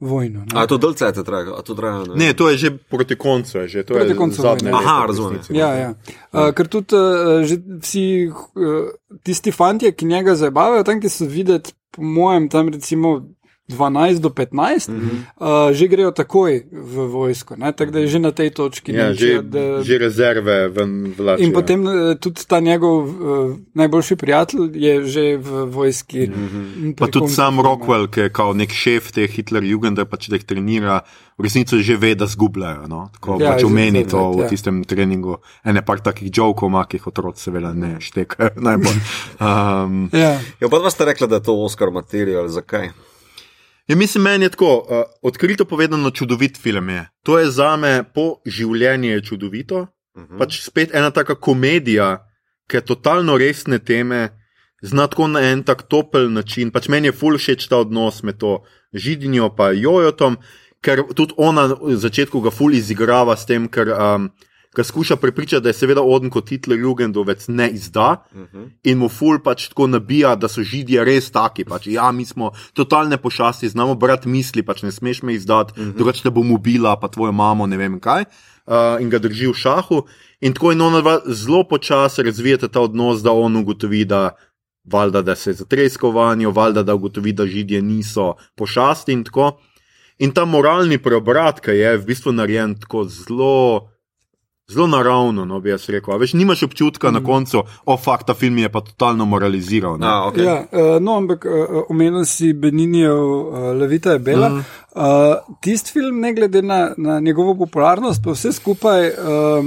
vojno. 0.00 0.40
ne. 0.40 0.46
A 0.54 0.64
je 0.64 0.66
to 0.66 0.78
dol 0.78 0.94
cajt 0.94 1.22
traja? 1.24 1.54
A 1.54 1.62
to 1.62 1.74
traja? 1.74 2.02
Ne, 2.14 2.32
to 2.34 2.50
je 2.50 2.58
že 2.58 2.70
proti 2.90 3.16
koncu. 3.16 3.58
je 3.58 3.68
Že, 3.68 3.84
to 3.84 3.94
Proti 3.94 4.10
je 4.10 4.16
koncu 4.16 4.42
zadnje 4.42 4.70
vojne. 4.72 4.86
Aha, 4.86 5.06
razumem. 5.06 5.40
Ja, 5.50 5.70
ja. 5.74 5.94
Uh, 6.32 6.50
ker 6.50 6.66
tudi 6.66 6.98
uh, 6.98 7.46
že 7.46 7.62
vsi 7.80 8.26
uh, 8.34 8.90
tisti 9.22 9.52
fanti, 9.52 9.92
ki 9.92 10.04
njega 10.04 10.34
zabavajo, 10.34 10.82
tam, 10.82 11.00
ki 11.00 11.08
so 11.08 11.24
videti, 11.30 11.72
po 11.94 12.02
mojem, 12.02 12.48
tam 12.50 12.68
recimo 12.68 13.22
12 13.68 14.18
do 14.20 14.28
15, 14.30 14.88
mm 14.88 14.94
-hmm. 14.94 15.18
uh, 15.68 15.74
že 15.74 15.88
grejo 15.88 16.10
takoj 16.10 16.62
v 16.72 16.94
vojsko. 17.06 17.56
ne, 17.56 17.72
Tako 17.72 17.90
da 17.90 17.98
je 17.98 18.06
že 18.06 18.18
na 18.18 18.30
tej 18.30 18.50
točki. 18.50 18.92
Ja, 18.92 19.06
Nemčija, 19.06 19.36
že, 19.36 19.42
da- 19.42 19.82
že 19.82 19.98
rezerve 19.98 20.68
ven 20.68 21.14
vlačijo. 21.18 21.46
In 21.46 21.52
potem 21.52 21.86
uh, 21.86 21.92
tudi 22.14 22.40
ta 22.46 22.60
njegov 22.60 23.04
uh, 23.04 23.56
najboljši 23.74 24.16
prijatelj 24.16 24.70
je 24.74 25.04
že 25.04 25.36
v 25.36 25.64
vojski. 25.64 26.26
Mm 26.26 26.34
-hmm. 26.34 26.94
Pa 26.94 27.06
tudi 27.06 27.28
sam 27.28 27.60
Rockwell, 27.60 28.06
ki 28.06 28.20
je 28.20 28.32
kao 28.32 28.52
nek 28.52 28.70
šef 28.70 29.12
te 29.12 29.26
Hitler-Jugenda, 29.26 30.04
pač 30.04 30.28
da 30.28 30.36
jih 30.36 30.44
trenira, 30.44 31.00
v 31.38 31.42
resnici 31.42 31.82
že 31.82 31.96
ve, 31.96 32.14
da 32.14 32.26
zgubljajo. 32.26 32.86
No? 32.88 33.10
Tako 33.12 33.36
Ja, 33.40 33.52
pač 33.52 33.64
omeni 33.64 34.06
to 34.06 34.30
v 34.30 34.40
ja. 34.40 34.48
tistem 34.48 34.84
treningu. 34.84 35.36
Ene 35.64 35.82
par 35.82 36.00
takih 36.00 36.30
jokov 36.32 36.68
ima, 36.68 36.84
ki 36.84 36.96
jih 36.96 37.06
otroci 37.06 37.42
seveda 37.42 37.72
ne 37.74 37.96
štekajo 38.00 38.50
najbolj. 38.68 38.96
Um, 39.40 40.08
Ja. 40.12 40.38
Ja, 40.60 40.68
pa 40.70 40.78
dva 40.78 40.90
sta 40.90 41.04
rekla, 41.04 41.26
da 41.26 41.34
je 41.34 41.42
to 41.42 41.54
Oscar 41.54 41.90
material, 41.90 42.48
zakaj? 42.48 42.88
Ja, 43.86 43.96
mislim, 43.96 44.22
meni 44.22 44.44
je 44.44 44.48
tako, 44.48 44.86
uh, 44.90 45.02
odkrito 45.22 45.64
povedano, 45.64 46.10
čudovit 46.10 46.58
film 46.62 46.88
je. 46.88 47.08
To 47.22 47.38
je 47.38 47.50
za 47.50 47.76
me 47.76 48.04
po 48.14 48.40
življenju 48.46 49.10
je 49.10 49.22
čudovito. 49.24 49.86
Uh 50.14 50.22
-huh. 50.22 50.38
Pač 50.38 50.60
spet 50.62 50.94
ena 50.94 51.10
taka 51.10 51.34
komedija, 51.34 52.26
ki 52.68 52.76
je 52.76 52.80
totalno 52.80 53.38
resne 53.38 53.78
teme, 53.78 54.28
zna 54.82 55.06
tako 55.06 55.28
na 55.28 55.40
en 55.40 55.62
tak 55.62 55.82
topel 55.82 56.32
način. 56.32 56.70
Pač 56.70 56.88
meni 56.88 57.08
je 57.08 57.12
ful 57.12 57.38
všeč 57.38 57.68
ta 57.68 57.76
odnos 57.76 58.22
med 58.22 58.38
to 58.38 58.64
židinjo 58.92 59.54
in 59.72 59.82
jojotom, 59.82 60.36
ker 60.80 61.02
tudi 61.14 61.34
ona 61.36 61.66
v 61.66 61.96
začetku 61.96 62.40
ga 62.40 62.50
ful 62.50 62.74
izigrava 62.74 63.36
s 63.36 63.46
tem, 63.46 63.68
ker. 63.68 63.88
Um, 63.88 64.30
Ker 64.76 64.84
skuša 64.84 65.16
prepričati, 65.16 65.62
da 65.64 65.68
je 65.72 65.78
seveda 65.78 66.02
Oden 66.04 66.30
kot 66.30 66.50
Hitler 66.52 66.78
Jugendovec 66.78 67.48
ne 67.48 67.70
izda 67.70 68.16
Uh 68.36 68.40
-huh. 68.40 68.68
in 68.84 68.98
mu 68.98 69.08
ful 69.08 69.38
pač 69.44 69.68
tako 69.68 69.86
nabija, 69.86 70.34
da 70.36 70.48
so 70.48 70.62
židije 70.62 71.04
res 71.04 71.30
taki. 71.30 71.64
Pač, 71.64 71.86
ja, 71.86 72.12
mi 72.12 72.24
smo 72.24 72.50
totalne 72.72 73.16
pošasti, 73.16 73.68
znamo 73.68 73.94
brati 73.94 74.28
misli, 74.28 74.62
pač 74.62 74.82
ne 74.82 74.92
smeš 74.92 75.22
me 75.22 75.34
izdati, 75.34 75.80
uh 75.80 75.86
-huh. 75.86 75.96
drugače 75.96 76.22
te 76.22 76.30
bom 76.30 76.52
ubila, 76.52 77.00
pa 77.00 77.08
tvojo 77.08 77.32
mamo, 77.32 77.66
ne 77.66 77.76
vem 77.76 78.00
kaj. 78.00 78.24
Uh, 78.66 79.00
in 79.00 79.10
ga 79.10 79.18
drži 79.18 79.46
v 79.46 79.54
šahu. 79.54 80.02
In 80.40 80.52
tako 80.52 80.72
in 80.72 80.80
ona 80.80 81.00
dva 81.00 81.20
zelo 81.26 81.64
počasi 81.64 82.22
razvijata 82.22 82.68
ta 82.68 82.80
odnos, 82.80 83.22
da 83.22 83.32
on 83.32 83.56
ugotovi, 83.56 84.04
da, 84.04 84.30
valjda, 84.84 85.22
da 85.22 85.34
se 85.36 85.50
je 85.50 85.54
zatreskal 85.54 86.10
vanjo, 86.10 86.50
valjda, 86.50 86.82
da 86.82 86.94
ugotovi, 86.94 87.32
da 87.32 87.46
židije 87.46 87.82
niso 87.82 88.34
pošasti 88.56 89.12
in 89.12 89.24
tako. 89.24 89.58
In 90.18 90.32
ta 90.32 90.44
moralni 90.44 90.98
preobrat, 90.98 91.60
ki 91.60 91.70
je 91.70 91.96
v 91.98 92.04
bistvu 92.06 92.32
narejen 92.32 92.80
tako 92.80 93.04
zelo. 93.04 93.95
Zelo 94.72 94.86
naravno, 94.86 95.44
no, 95.44 95.60
bi 95.60 95.70
jaz 95.70 95.88
rekel. 95.88 96.18
Veš, 96.18 96.32
nimaš 96.32 96.62
občutka 96.62 97.10
mm. 97.10 97.14
na 97.14 97.24
koncu, 97.24 97.62
o, 97.84 97.96
fakt, 97.96 98.26
ta 98.26 98.34
film 98.34 98.58
je 98.58 98.68
pa 98.72 98.80
totalno 98.80 99.24
moraliziral. 99.24 99.98
ne. 99.98 100.06
A, 100.06 100.30
okay. 100.30 100.44
Ja, 100.44 100.54
uh, 100.72 101.02
no, 101.02 101.16
ampak 101.16 101.44
uh, 101.44 101.82
omenil 101.88 102.24
si 102.24 102.52
Beninijev 102.52 103.18
uh, 103.18 103.58
Levita 103.78 104.12
je 104.12 104.18
Bela. 104.18 104.48
Mhm. 104.48 104.58
Uh, 104.96 105.56
Tisti 105.60 105.92
film, 105.92 106.20
ne 106.20 106.32
glede 106.34 106.62
na, 106.62 106.94
na 106.96 107.20
njegovo 107.20 107.54
popularnost, 107.54 108.24
pa 108.24 108.30
vse 108.30 108.52
skupaj, 108.52 109.08
uh, 109.08 109.66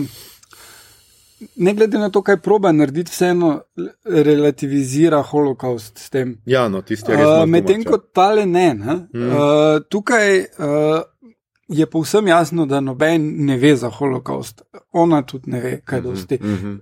ne 1.55 1.73
glede 1.73 1.97
na 1.97 2.09
to, 2.09 2.21
kaj 2.21 2.37
proba 2.37 2.71
narediti, 2.71 3.11
vseeno 3.11 3.61
relativizira 4.05 5.21
holokaust 5.21 5.97
s 5.97 6.09
tem. 6.09 6.35
Ja, 6.45 6.67
no, 6.67 6.81
tisti 6.81 7.11
je 7.11 7.17
res. 7.17 7.27
Uh, 7.27 7.45
Medtem 7.47 7.85
ko 7.87 7.97
tale 7.97 8.45
ne. 8.45 8.73
ne? 8.73 8.99
Mhm. 9.13 9.31
Uh, 9.31 9.79
tukaj 9.89 10.39
uh, 10.39 10.99
je 11.69 11.85
povsem 11.85 12.27
jasno, 12.27 12.65
da 12.65 12.81
noben 12.81 13.45
ne 13.45 13.57
ve 13.57 13.75
za 13.75 13.89
holokaust. 13.89 14.61
Ona 14.91 15.21
tudi 15.21 15.51
ne 15.51 15.61
ve, 15.61 15.81
kaj 15.85 16.01
dosti. 16.01 16.35
Uh 16.41 16.47
-huh. 16.47 16.79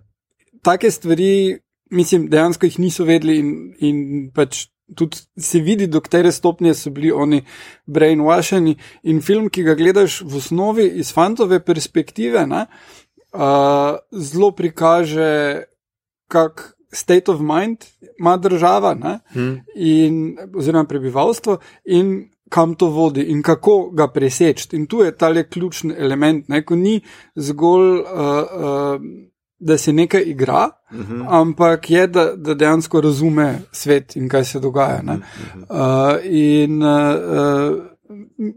Take 0.61 0.91
stvari, 0.91 1.59
mislim, 1.91 2.29
dejansko 2.29 2.65
jih 2.65 2.79
niso 2.79 3.03
vedeli 3.03 3.39
in, 3.39 3.73
in 3.79 4.31
pač. 4.35 4.67
Tudi 4.95 5.17
se 5.37 5.59
vidi, 5.59 5.87
do 5.87 5.99
katere 6.01 6.31
stopnje 6.31 6.73
so 6.73 6.89
bili 6.89 7.11
oni 7.11 7.41
brainwasheni. 7.85 8.75
In 9.03 9.21
film, 9.21 9.49
ki 9.49 9.63
ga 9.63 9.73
gledaš 9.75 10.21
v 10.21 10.37
osnovi 10.37 10.87
iz 10.87 11.13
fantove 11.13 11.59
perspektive, 11.59 12.47
ne, 12.47 12.65
uh, 13.33 13.97
zelo 14.11 14.51
prikaže, 14.51 15.63
kak 16.27 16.77
state 16.91 17.31
of 17.31 17.39
mind 17.39 17.77
ima 18.19 18.37
država. 18.37 18.93
Ne, 18.93 19.19
Hmm. 19.33 19.59
in, 19.75 20.37
oziroma 20.55 20.85
prebivalstvo, 20.85 21.57
in 21.85 22.29
kam 22.49 22.75
to 22.75 22.89
vodi, 22.89 23.21
in 23.31 23.41
kako 23.41 23.89
ga 23.93 24.07
preseči. 24.07 24.69
In 24.75 24.85
tu 24.87 25.01
je 25.03 25.11
ta 25.11 25.29
le 25.29 25.43
ključni 25.49 25.93
element, 25.97 26.47
ne, 26.49 26.61
ko 26.65 26.75
ni 26.75 27.01
zgolj, 27.35 27.99
uh, 27.99 28.05
uh, 28.05 29.01
da 29.59 29.77
se 29.77 29.93
nekaj 29.93 30.23
igra, 30.25 30.69
uh 30.91 30.97
-huh. 30.97 31.25
ampak 31.29 31.89
je, 31.91 32.07
da, 32.07 32.35
da 32.35 32.53
dejansko 32.53 33.01
razume 33.01 33.61
svet 33.71 34.15
in 34.15 34.29
kaj 34.29 34.43
se 34.45 34.59
dogaja. 34.59 35.01
ne. 35.01 35.19
Uh, 35.69 35.77
in 36.23 36.83
uh, 36.83 37.83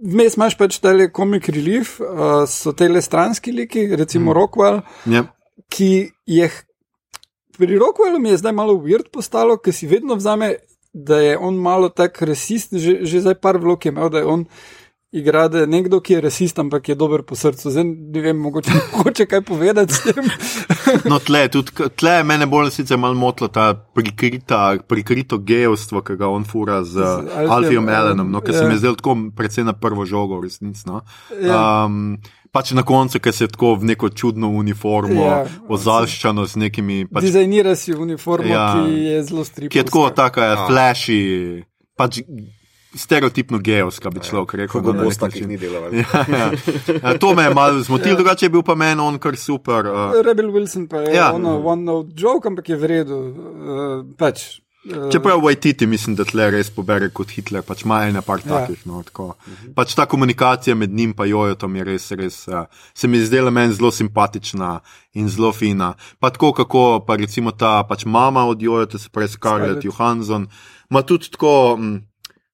Vmes 0.03 0.37
imaš 0.37 0.59
pač 0.59 0.79
tele 0.79 1.09
komik 1.13 1.49
relief, 1.49 2.01
uh, 2.01 2.47
so 2.49 2.73
tele 2.73 3.03
stranski 3.03 3.53
liki, 3.53 3.97
recimo 3.97 4.31
mm. 4.31 4.35
Rockwell, 4.35 4.81
Ja. 5.07 5.25
ki 5.69 6.11
je 6.27 6.51
pri 7.59 7.79
Rockwellu 7.79 8.19
mi 8.19 8.29
je 8.29 8.37
zdaj 8.37 8.53
malo 8.53 8.75
uvrt 8.75 9.11
postalo, 9.13 9.57
ker 9.57 9.75
si 9.75 9.87
vedno 9.87 10.15
vzame, 10.15 10.55
da 10.93 11.21
je 11.21 11.39
on 11.39 11.57
malo 11.57 11.89
tak 11.89 12.23
rasist, 12.23 12.75
že, 12.75 13.05
že 13.07 13.21
zdaj 13.21 13.41
par 13.41 13.59
vlog 13.59 13.85
je 13.85 13.93
imel, 13.93 14.11
da 14.11 14.19
je 14.19 14.25
on 14.25 14.47
igra, 15.13 15.49
da 15.49 15.59
je 15.59 15.67
nekdo, 15.67 16.01
ki 16.01 16.13
je 16.13 16.21
rasist, 16.21 16.59
ampak 16.59 16.89
je 16.89 16.95
dober 16.95 17.23
po 17.27 17.35
srcu. 17.35 17.71
Zdaj 17.71 17.85
ne 17.85 18.21
vem, 18.23 18.37
mogoče, 18.39 18.71
mogoče 18.97 19.27
kaj 19.27 19.43
povedati 19.43 19.95
s 19.95 20.03
tem. 20.03 20.31
No, 21.11 21.19
tle, 21.19 21.49
tudi, 21.51 21.75
tle 21.99 22.21
je 22.21 22.25
mene 22.25 22.47
bolj 22.47 22.71
sicer 22.75 22.99
malo 22.99 23.15
motilo 23.19 23.49
ta 23.49 23.73
prikrita, 23.75 24.77
prikrito 24.89 25.39
gejovstvo, 25.39 26.03
ki 26.07 26.19
ga 26.21 26.31
on 26.31 26.47
fura 26.47 26.83
z, 26.85 26.95
z 26.95 27.47
Allenom, 27.49 27.89
Allenom, 27.89 28.31
no, 28.31 28.43
ki 28.43 28.55
se 28.55 28.65
ja. 28.65 28.69
mi 28.69 28.79
zdi 28.79 28.95
tako 28.97 29.17
predvsem 29.37 29.67
na 29.67 29.75
prvo 29.75 30.07
žogo, 30.07 30.39
v 30.39 30.47
resnici. 30.47 30.87
No. 30.87 31.03
Ja. 31.43 31.87
Um, 31.87 32.19
pač 32.51 32.71
na 32.71 32.83
koncu, 32.83 33.19
ki 33.19 33.33
se 33.33 33.49
tako 33.49 33.75
v 33.75 33.85
neko 33.87 34.09
čudno 34.11 34.49
uniformo, 34.51 35.23
Ja. 35.23 35.37
ja, 35.39 35.47
ozaljščano 35.69 36.47
z 36.47 36.57
nekimi. 36.59 37.07
Pač, 37.07 37.23
Dizajnira 37.23 37.75
si 37.75 37.95
uniformo, 37.95 38.47
Ja. 38.47 38.75
ki 38.77 38.95
je 38.95 39.23
zelo 39.23 39.43
stripovska. 39.43 39.71
ki 39.71 39.79
je 39.79 39.85
tako 39.85 40.11
taka 40.11 40.43
A. 40.43 40.67
flashy, 40.67 41.63
pač 41.95 42.21
stereotipno 42.93 43.59
gejovska, 43.61 44.11
bi 44.11 44.19
človek 44.21 44.55
rekel. 44.57 44.81
Bo 44.81 44.93
nek 44.93 45.15
takih 45.15 45.47
ni 45.47 45.55
delal. 45.55 45.93
Ja, 45.93 46.03
ja. 46.29 46.47
Ja, 46.93 47.15
To 47.15 47.35
me 47.35 47.43
je 47.43 47.55
malo 47.55 47.79
zmotilo, 47.81 48.17
drugače 48.17 48.47
je 48.47 48.51
bil 48.51 48.63
pa 48.63 48.75
meni 48.75 49.01
on 49.01 49.15
kar 49.17 49.37
super. 49.37 49.87
Uh, 49.87 50.19
Rebel 50.21 50.51
Wilson 50.51 50.89
pa 50.89 50.97
je 50.99 51.15
Ja. 51.15 51.15
ja. 51.15 51.33
ono 51.33 51.61
one 51.61 51.83
note 51.83 52.11
joke, 52.13 52.49
ampak 52.49 52.69
je 52.69 52.77
v 52.77 52.85
redu. 52.85 53.15
Uh, 53.15 53.35
pač, 54.17 54.59
Čeprav 55.13 55.41
Waititi 55.41 55.87
mislim, 55.87 56.17
da 56.17 56.25
tle 56.25 56.51
res 56.51 56.71
pobere 56.71 57.11
kot 57.11 57.31
Hitler, 57.31 57.63
pač 57.63 57.83
ima 57.85 58.07
ena 58.09 58.23
par 58.23 58.41
Ja. 58.41 58.59
takih. 58.59 58.87
No, 58.87 59.03
tako. 59.03 59.35
pač 59.75 59.95
ta 59.95 60.07
komunikacija 60.07 60.75
med 60.75 60.91
njim 60.91 61.15
in 61.19 61.27
Jojotom 61.27 61.77
je 61.77 61.85
res, 61.85 62.11
res 62.11 62.49
uh, 62.49 62.65
se 62.95 63.09
mi 63.09 63.19
zdela 63.19 63.51
meni 63.51 63.75
zelo 63.75 63.91
simpatična 63.91 64.81
in 65.13 65.29
zelo 65.29 65.53
fina. 65.53 65.95
Pa 66.19 66.31
tako, 66.31 66.53
kako 66.53 67.05
pa 67.07 67.17
recimo 67.17 67.51
ta 67.51 67.83
pač 67.85 68.05
mama 68.05 68.45
od 68.47 68.63
Jojota, 68.63 68.99
se 68.99 69.09
pravi 69.09 69.29
Scarlett. 69.29 69.85
Johansson, 69.85 70.49
ima 70.91 71.03
tudi 71.03 71.29
tako. 71.31 71.77
Mm, 71.77 72.11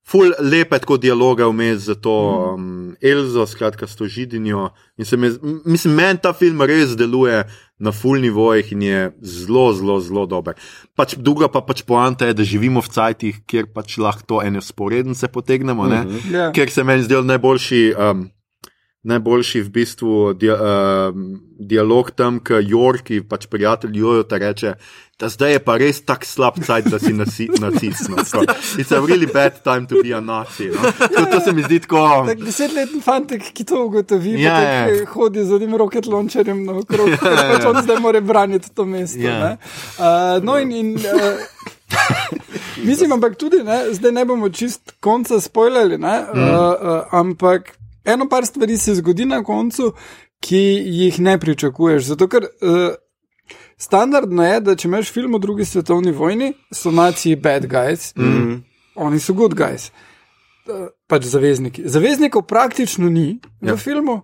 Ful 0.09 0.31
lepe 0.41 0.79
tako 0.79 0.97
dialoge 0.97 1.43
vmes 1.45 1.79
za 1.83 1.95
to 1.95 2.12
um, 2.55 2.97
Elzo, 3.03 3.47
skratka 3.47 3.87
s 3.87 3.97
to 3.97 4.07
židinjo. 4.07 4.68
In 4.97 5.05
se 5.05 5.16
mi, 5.16 5.27
m- 5.27 5.62
mislim, 5.64 5.95
meni 5.95 6.18
ta 6.22 6.33
film 6.33 6.62
res 6.62 6.95
deluje 6.97 7.43
na 7.79 7.93
full 7.93 8.20
nivojih 8.20 8.72
in 8.72 8.83
je 8.83 9.01
zelo, 9.20 9.72
zelo, 9.77 9.99
zelo 10.01 10.27
dober. 10.27 10.57
Pač 10.97 11.16
druga 11.20 11.49
pa 11.53 11.61
pač 11.61 11.83
poanta 11.85 12.31
je, 12.31 12.37
da 12.37 12.47
živimo 12.47 12.81
v 12.81 12.93
cajtih, 12.93 13.43
kjer 13.45 13.68
pač 13.74 13.99
lahko 14.01 14.24
to 14.27 14.41
ene 14.45 14.62
sporednice 14.64 15.29
potegnemo, 15.29 15.89
ne? 15.91 16.01
Ja. 16.33 16.49
Ker 16.57 16.72
se 16.72 16.85
meni 16.85 17.05
zdel 17.05 17.27
najboljši. 17.29 17.83
Um, 17.93 18.31
najboljši 19.07 19.63
v 19.63 19.71
bistvu 19.71 20.13
dia, 20.35 20.55
uh, 20.55 21.17
dialog 21.59 22.11
tam, 22.11 22.41
ki 22.43 22.61
Jorki, 22.67 23.23
pač 23.23 23.47
prijatelj 23.51 23.99
Jojo, 23.99 24.25
ta 24.27 24.39
reče. 24.43 24.75
Da 25.17 25.31
zdaj 25.33 25.55
je 25.55 25.61
pa 25.65 25.79
res 25.81 26.03
tako 26.05 26.29
slab 26.29 26.59
cajt, 26.61 26.91
da 26.93 26.99
si 27.01 27.15
nacist. 27.17 28.11
No. 28.13 28.21
It's 28.77 28.93
a 28.93 29.01
really 29.01 29.27
bad 29.27 29.63
time 29.65 29.87
to 29.89 30.03
be 30.03 30.13
a 30.13 30.21
nazi. 30.21 30.69
No. 30.69 30.93
To, 30.93 31.25
to 31.33 31.41
se 31.41 31.55
mi 31.57 31.63
zdi 31.65 31.79
tako. 31.87 32.03
Tak 32.27 32.43
desetletni 32.45 33.01
fantek, 33.01 33.47
ki 33.57 33.65
to 33.65 33.87
ugotovi, 33.87 34.35
Ja, 34.43 34.59
ja, 34.61 34.83
ja. 34.93 35.07
hodi 35.15 35.45
z 35.45 35.57
enim 35.57 35.79
rocket 35.81 36.07
launcherjem 36.07 36.67
na 36.67 36.77
okrog, 36.83 37.09
ja, 37.17 37.33
ja. 37.33 37.47
pač 37.55 37.65
on 37.71 37.81
zdaj 37.87 38.03
mora 38.05 38.21
braniti 38.21 38.75
to 38.75 38.85
mesto. 38.85 39.23
Ja. 39.25 39.39
Ja. 39.39 39.57
Uh, 39.97 40.45
no 40.45 40.59
in, 40.61 40.73
in 40.73 40.93
uh, 41.01 41.41
mislim, 42.91 43.17
ampak 43.17 43.39
tudi, 43.41 43.63
ne, 43.65 43.87
zdaj 43.97 44.13
ne 44.13 44.25
bomo 44.29 44.53
čist 44.53 44.99
konca 45.01 45.41
spoilali, 45.41 45.97
ne, 45.99 46.21
mm. 46.35 46.45
uh, 46.45 46.61
uh, 46.77 47.17
ampak 47.17 47.73
eno 48.07 48.29
par 48.29 48.47
stvari 48.47 48.79
se 48.79 48.95
zgodi 48.95 49.25
na 49.25 49.43
koncu, 49.45 49.93
ki 50.41 50.63
jih 51.01 51.21
ne 51.21 51.39
pričakuješ. 51.41 52.05
Zato, 52.13 52.29
ker 52.29 52.47
uh, 52.47 52.95
standardno 53.79 54.45
je, 54.47 54.61
da 54.61 54.77
če 54.77 54.89
imaš 54.89 55.13
film 55.13 55.35
o 55.35 55.39
drugi 55.39 55.65
svetovni 55.65 56.13
vojni, 56.13 56.53
so 56.75 56.91
naciji 56.91 57.37
bad 57.37 57.67
guys, 57.71 58.13
mm. 58.17 58.61
oni 58.95 59.21
so 59.21 59.35
good 59.35 59.55
guys. 59.55 59.91
Uh, 60.67 60.89
pač 61.07 61.29
zavezniki. 61.31 61.89
Zaveznikov 61.89 62.47
praktično 62.47 63.11
ni 63.11 63.39
ja. 63.61 63.75
v 63.75 63.77
filmu. 63.79 64.21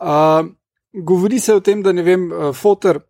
Uh, 0.00 0.48
govori 0.92 1.40
se 1.40 1.54
o 1.54 1.60
tem, 1.60 1.82
da 1.82 1.92
ne 1.92 2.02
vem, 2.02 2.28
uh, 2.32 2.50
fotor 2.56 3.00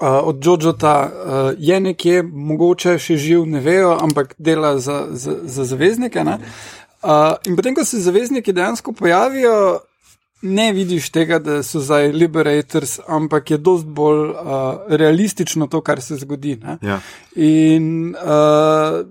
uh, 0.00 0.20
od 0.22 0.42
Džožota 0.42 0.96
uh, 1.04 1.52
je 1.58 1.80
nekje, 1.80 2.22
mogoče 2.22 2.98
še 2.98 3.16
živ, 3.16 3.46
ne 3.48 3.60
vejo, 3.64 3.94
ampak 4.00 4.34
dela 4.38 4.78
za, 4.78 5.06
za, 5.10 5.38
za 5.44 5.64
zaveznike. 5.64 6.24
ne. 6.24 6.38
Uh, 7.02 7.36
in 7.46 7.56
potem, 7.56 7.74
ko 7.74 7.84
se 7.84 8.00
zavezniki 8.00 8.52
dejansko 8.52 8.92
pojavijo, 8.92 9.80
ne 10.42 10.72
vidiš 10.72 11.10
tega, 11.10 11.38
da 11.38 11.62
so 11.62 11.80
zdaj 11.80 12.12
liberators, 12.12 12.98
ampak 13.08 13.50
je 13.50 13.58
dost 13.58 13.86
bolj 13.86 14.30
uh, 14.30 14.36
realistično 14.88 15.66
to, 15.66 15.80
kar 15.80 16.00
se 16.00 16.16
zgodi. 16.16 16.56
ne. 16.56 16.78
Ja. 16.82 17.00
In 17.36 18.14
uh, 18.14 19.06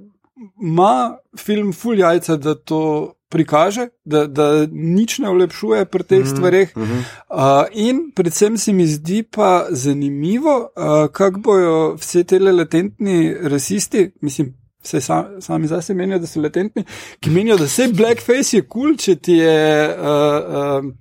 ima 0.62 1.18
film 1.38 1.74
ful 1.74 2.00
jajca, 2.00 2.38
da 2.38 2.56
to 2.56 3.14
prikaže, 3.30 3.88
da, 4.06 4.26
da 4.28 4.66
nič 4.72 5.20
ne 5.20 5.30
olepšuje 5.30 5.86
pri 5.86 6.04
teh 6.04 6.26
stvareh. 6.28 6.74
Uh, 6.76 7.66
in 7.74 8.10
predvsem 8.16 8.58
se 8.58 8.74
mi 8.74 8.88
zdi 8.88 9.24
pa 9.24 9.68
zanimivo, 9.70 10.56
uh, 10.74 11.08
kako 11.14 11.40
bojo 11.40 11.96
vse 12.02 12.24
te 12.24 12.40
latentni 12.40 13.34
rasisti, 13.34 14.12
mislim. 14.22 14.59
Se 14.84 15.02
sam, 15.04 15.42
sami 15.44 15.68
zase 15.68 15.94
menijo, 15.94 16.22
da 16.24 16.28
so 16.28 16.40
latentni, 16.42 16.86
ki 17.20 17.30
menijo, 17.36 17.58
da 17.60 17.68
vse 17.68 17.90
blackface 17.92 18.58
je 18.58 18.64
kul, 18.64 18.94
cool, 18.94 18.98
če 18.98 19.16
ti 19.20 19.36
je 19.42 19.58
uh, 19.92 20.60
uh, 20.62 20.92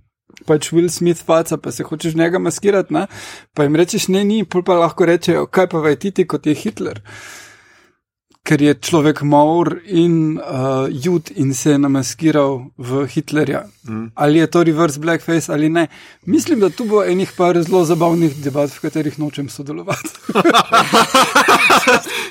pač 0.49 0.73
Will 0.75 0.91
Smith 0.91 1.23
faca, 1.25 1.61
pa 1.63 1.71
se 1.73 1.87
hočeš 1.87 2.17
njega 2.19 2.41
maskirati, 2.43 2.95
ne? 2.95 3.07
pa 3.55 3.67
jim 3.69 3.79
rečeš 3.79 4.09
ne, 4.11 4.25
ni, 4.27 4.43
pa 4.45 4.81
lahko 4.81 5.07
rečejo, 5.07 5.47
kaj 5.47 5.71
pa 5.71 5.85
vajtiti, 5.85 6.27
kot 6.27 6.51
je 6.51 6.57
Hitler 6.59 7.03
ker 8.49 8.63
je 8.65 8.73
človek 8.81 9.21
Maur 9.29 9.77
in 9.85 10.39
uh, 10.41 10.89
Jud 10.89 11.29
in 11.37 11.53
se 11.55 11.75
je 11.75 11.79
namaskiral 11.79 12.71
v 12.79 13.05
Hitlerja. 13.13 13.67
Mm. 13.85 14.07
Ali 14.17 14.41
je 14.41 14.47
to 14.47 14.63
reverse 14.65 15.01
blackface 15.01 15.53
ali 15.53 15.69
ne. 15.69 15.89
Mislim, 16.25 16.61
da 16.61 16.71
tu 16.71 16.87
bo 16.89 17.03
enih 17.05 17.33
par 17.37 17.61
zelo 17.61 17.85
zabavnih 17.85 18.41
debat, 18.45 18.73
v 18.73 18.81
katerih 18.81 19.19
nočem 19.19 19.53
sodelovati. 19.53 20.09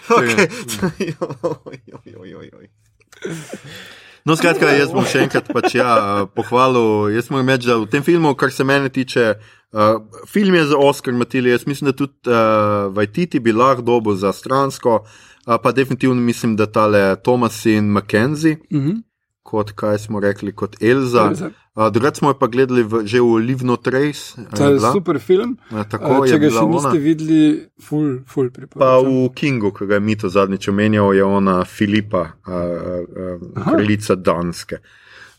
Okay. 0.08 0.48
No, 4.26 4.36
skratka, 4.40 4.70
jaz 4.72 4.94
bom 4.96 5.04
še 5.08 5.26
enkrat 5.26 5.50
pač, 5.52 5.76
ja, 5.76 6.24
pohvalil. 6.32 7.10
Jaz 7.12 7.28
moram 7.34 7.52
reči, 7.52 7.68
da 7.68 7.76
v 7.82 7.90
tem 7.92 8.06
filmu, 8.06 8.32
kar 8.40 8.54
se 8.56 8.64
mene 8.64 8.88
tiče, 8.94 9.26
uh, 9.76 10.00
film 10.32 10.56
je 10.56 10.64
za 10.72 10.80
Oscar 10.80 11.16
Matilje. 11.18 11.52
Jaz 11.52 11.68
mislim, 11.68 11.92
da 11.92 11.98
tudi 11.98 12.32
uh, 12.32 12.88
Vajtiti 12.96 13.44
bi 13.44 13.56
lahko 13.56 13.84
dobil 13.84 14.16
za 14.16 14.32
stransko, 14.36 15.02
uh, 15.04 15.28
pa 15.64 15.72
definitivno 15.72 16.22
mislim, 16.22 16.56
da 16.56 16.66
tale 16.66 17.16
Thomas 17.24 17.66
in 17.66 17.86
Mackenzie, 17.86 18.58
uh 18.72 18.82
-huh. 18.82 19.02
kot 19.44 19.72
kaj 19.72 19.98
smo 19.98 20.20
rekli, 20.20 20.56
kot 20.56 20.82
Elza. 20.82 21.28
Elza. 21.28 21.52
Uh, 21.78 21.92
Drugače 21.92 22.16
smo 22.16 22.34
pa 22.34 22.48
gledali 22.48 22.84
v, 22.84 23.06
že 23.06 23.22
v 23.22 23.38
Livno 23.38 23.76
Trace. 23.76 24.34
To 24.56 24.70
je 24.70 24.80
super 24.80 25.20
film. 25.20 25.58
Uh, 25.72 25.84
tako 25.86 26.06
Uh, 26.06 26.26
je 26.26 26.34
če 26.34 26.40
ga 26.40 26.48
bila 26.48 26.62
še 26.62 26.66
ona. 26.66 26.74
niste 26.74 27.00
videli, 27.00 27.68
ful, 27.82 28.20
ful 28.28 28.50
Pa 28.50 28.54
priporočam. 28.54 29.12
v 29.14 29.30
Kingu, 29.34 29.72
ki 29.72 29.86
ga 29.86 29.94
je 29.94 30.00
Mito 30.00 30.30
zadnjič 30.30 30.68
omenjal, 30.68 31.14
je 31.14 31.24
ona 31.24 31.66
Filipa, 31.66 32.22
uh, 32.48 32.54
uh, 32.54 33.64
kraljica 33.64 34.16
Danske. 34.16 34.82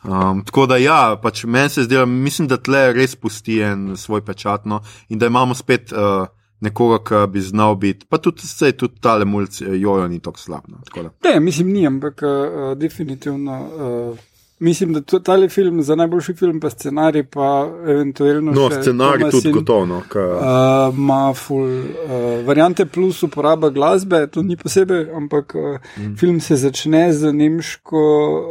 Um, 0.04 0.44
tako 0.44 0.66
da, 0.66 0.76
ja, 0.76 1.18
pač 1.22 1.42
meni 1.44 1.68
se 1.68 1.82
zdi, 1.82 1.98
mislim, 2.06 2.46
da 2.48 2.56
tle 2.56 2.92
res 2.92 3.16
pusti 3.16 3.58
en 3.60 3.96
svoj 3.96 4.22
pečat 4.22 4.64
no, 4.64 4.78
in 5.08 5.18
da 5.18 5.26
imamo 5.26 5.54
spet 5.58 5.90
uh, 5.92 6.30
nekoga, 6.60 6.98
ki 7.04 7.32
bi 7.32 7.40
znal 7.40 7.74
biti. 7.74 8.06
Pa 8.08 8.18
tudi, 8.18 8.46
sej, 8.46 8.72
tudi 8.78 9.00
tale 9.00 9.24
mulj, 9.24 9.46
jojo 9.60 10.08
ni 10.08 10.20
tako 10.20 10.40
slab. 10.40 10.68
No, 10.68 10.80
tako 10.84 11.02
da. 11.02 11.10
Ne, 11.24 11.40
mislim, 11.40 11.72
ni, 11.72 11.86
ampak 11.86 12.22
uh, 12.22 12.78
definitivno. 12.78 13.60
Uh, 13.60 14.27
Mislim, 14.60 14.92
da 14.92 15.00
to- 15.00 15.18
tale 15.18 15.48
film 15.48 15.82
za 15.82 15.94
najboljši 15.94 16.34
film, 16.34 16.60
pa 16.60 16.70
scenarij, 16.70 17.22
pa 17.22 17.70
eventualno. 17.86 18.52
No, 18.52 18.70
scenarij 18.70 19.30
tudi 19.30 19.52
gotovo. 19.52 19.86
No, 19.86 20.02
ka, 20.08 20.20
Uh, 20.20 20.98
Ma 20.98 21.32
ful 21.34 21.64
uh, 21.64 22.46
variante 22.46 22.86
plus 22.86 23.22
uporaba 23.22 23.70
glasbe, 23.70 24.26
to 24.26 24.42
ni 24.42 24.56
posebej, 24.56 25.10
ampak 25.16 25.54
uh, 25.54 25.78
mm. 25.96 26.16
film 26.16 26.40
se 26.40 26.56
začne 26.56 27.12
z 27.12 27.32
nemško 27.32 27.96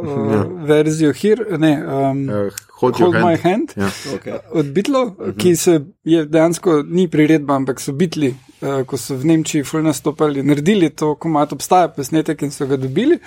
uh, 0.03 0.33
Ja. 0.33 0.45
verzijo 0.65 1.13
Here, 1.13 1.57
ne, 1.57 1.83
um, 1.85 2.29
uh, 2.29 2.35
hold 2.79 2.99
your 2.99 3.11
Hold 3.13 3.25
My 3.25 3.35
hand. 3.35 3.43
Hand. 3.43 3.73
Ja. 3.75 3.89
Okay. 4.15 4.39
Od 4.51 4.65
Beatlov, 4.65 5.07
uh 5.07 5.13
-huh. 5.17 5.37
ki 5.37 5.55
se 5.55 5.81
je 6.03 6.25
dejansko 6.25 6.83
ni 6.89 7.07
priredba, 7.07 7.55
ampak 7.55 7.79
so 7.79 7.91
Beatli, 7.91 8.27
uh, 8.27 8.35
ko 8.59 8.97
so 8.97 9.15
v 9.17 9.25
Nemčiji 9.31 9.63
ful 9.63 9.83
nastopali, 9.85 10.43
naredili 10.43 10.89
to, 10.89 11.13
komat 11.15 11.53
obstaja 11.53 11.91
posnetek 11.93 12.41
in 12.41 12.51
so 12.51 12.65
ga 12.67 12.77
dobili, 12.77 13.19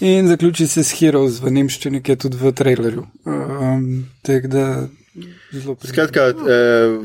in 0.00 0.28
zaključi 0.28 0.66
se 0.66 0.84
s 0.84 0.96
Heroes 1.00 1.42
v 1.42 1.52
nemščini, 1.58 2.02
ki 2.02 2.14
je 2.14 2.22
tudi 2.24 2.40
v 2.40 2.52
trailerju. 2.52 3.04
Um, 3.24 4.06
tako 4.22 4.54
da. 4.54 4.64
Skratka, 5.84 6.28
eh, 6.30 6.34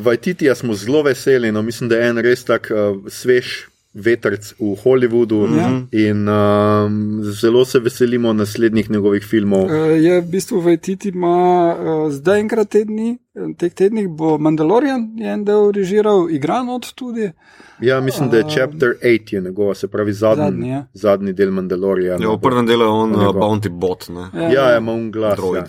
Vajtitija 0.05 0.55
smo 0.55 0.73
zelo 0.77 1.01
veseli. 1.01 1.51
No, 1.51 1.61
mislim, 1.61 1.89
da 1.89 1.97
je 1.97 2.09
en 2.09 2.17
res 2.21 2.43
tak 2.45 2.69
eh, 2.71 2.75
svež 3.09 3.72
vetrc 3.95 4.53
v 4.59 4.75
Hollywoodu 4.75 5.47
Ja. 5.53 5.67
in 5.91 6.27
um, 6.27 7.19
zelo 7.23 7.65
se 7.65 7.79
veselimo 7.79 8.33
naslednjih 8.33 8.89
njegovih 8.89 9.23
filmov. 9.23 9.63
Uh, 9.63 9.71
je 9.97 10.21
v 10.21 10.25
bistvu 10.25 10.59
v 10.59 10.77
Titi 10.77 11.09
ima 11.09 11.35
uh, 11.69 12.11
zdaj 12.11 12.39
enkrat 12.39 12.69
tedni, 12.69 13.17
v 13.35 13.53
teh 13.53 13.73
tednih 13.73 14.07
bo 14.09 14.37
Mandalorian 14.37 15.13
je 15.15 15.27
en 15.27 15.43
del 15.43 15.71
režiral, 15.71 16.29
igran 16.29 16.69
od 16.69 16.93
tudi. 16.93 17.31
Ja, 17.79 18.01
mislim, 18.01 18.29
da 18.29 18.37
je 18.37 18.43
Chapter 18.49 18.89
8 19.03 19.33
je 19.33 19.41
njegova, 19.41 19.75
se 19.75 19.87
pravi 19.87 20.13
zadnji, 20.13 20.43
Zadnji, 20.43 20.69
ja. 20.69 20.85
zadnji 20.93 21.33
del 21.33 21.51
Mandalorija. 21.51 22.13
Ja, 22.13 22.29
v 22.29 22.39
prvem 22.39 22.65
delu 22.65 22.81
je 22.81 22.87
on 22.87 23.11
uh, 23.11 23.17
Njegov. 23.19 23.41
bounty 23.41 23.69
bot. 23.69 24.09
Ne? 24.09 24.53
Ja, 24.53 24.77
ima 24.77 24.91
un 24.91 25.11
glas. 25.11 25.37
Droid. 25.37 25.63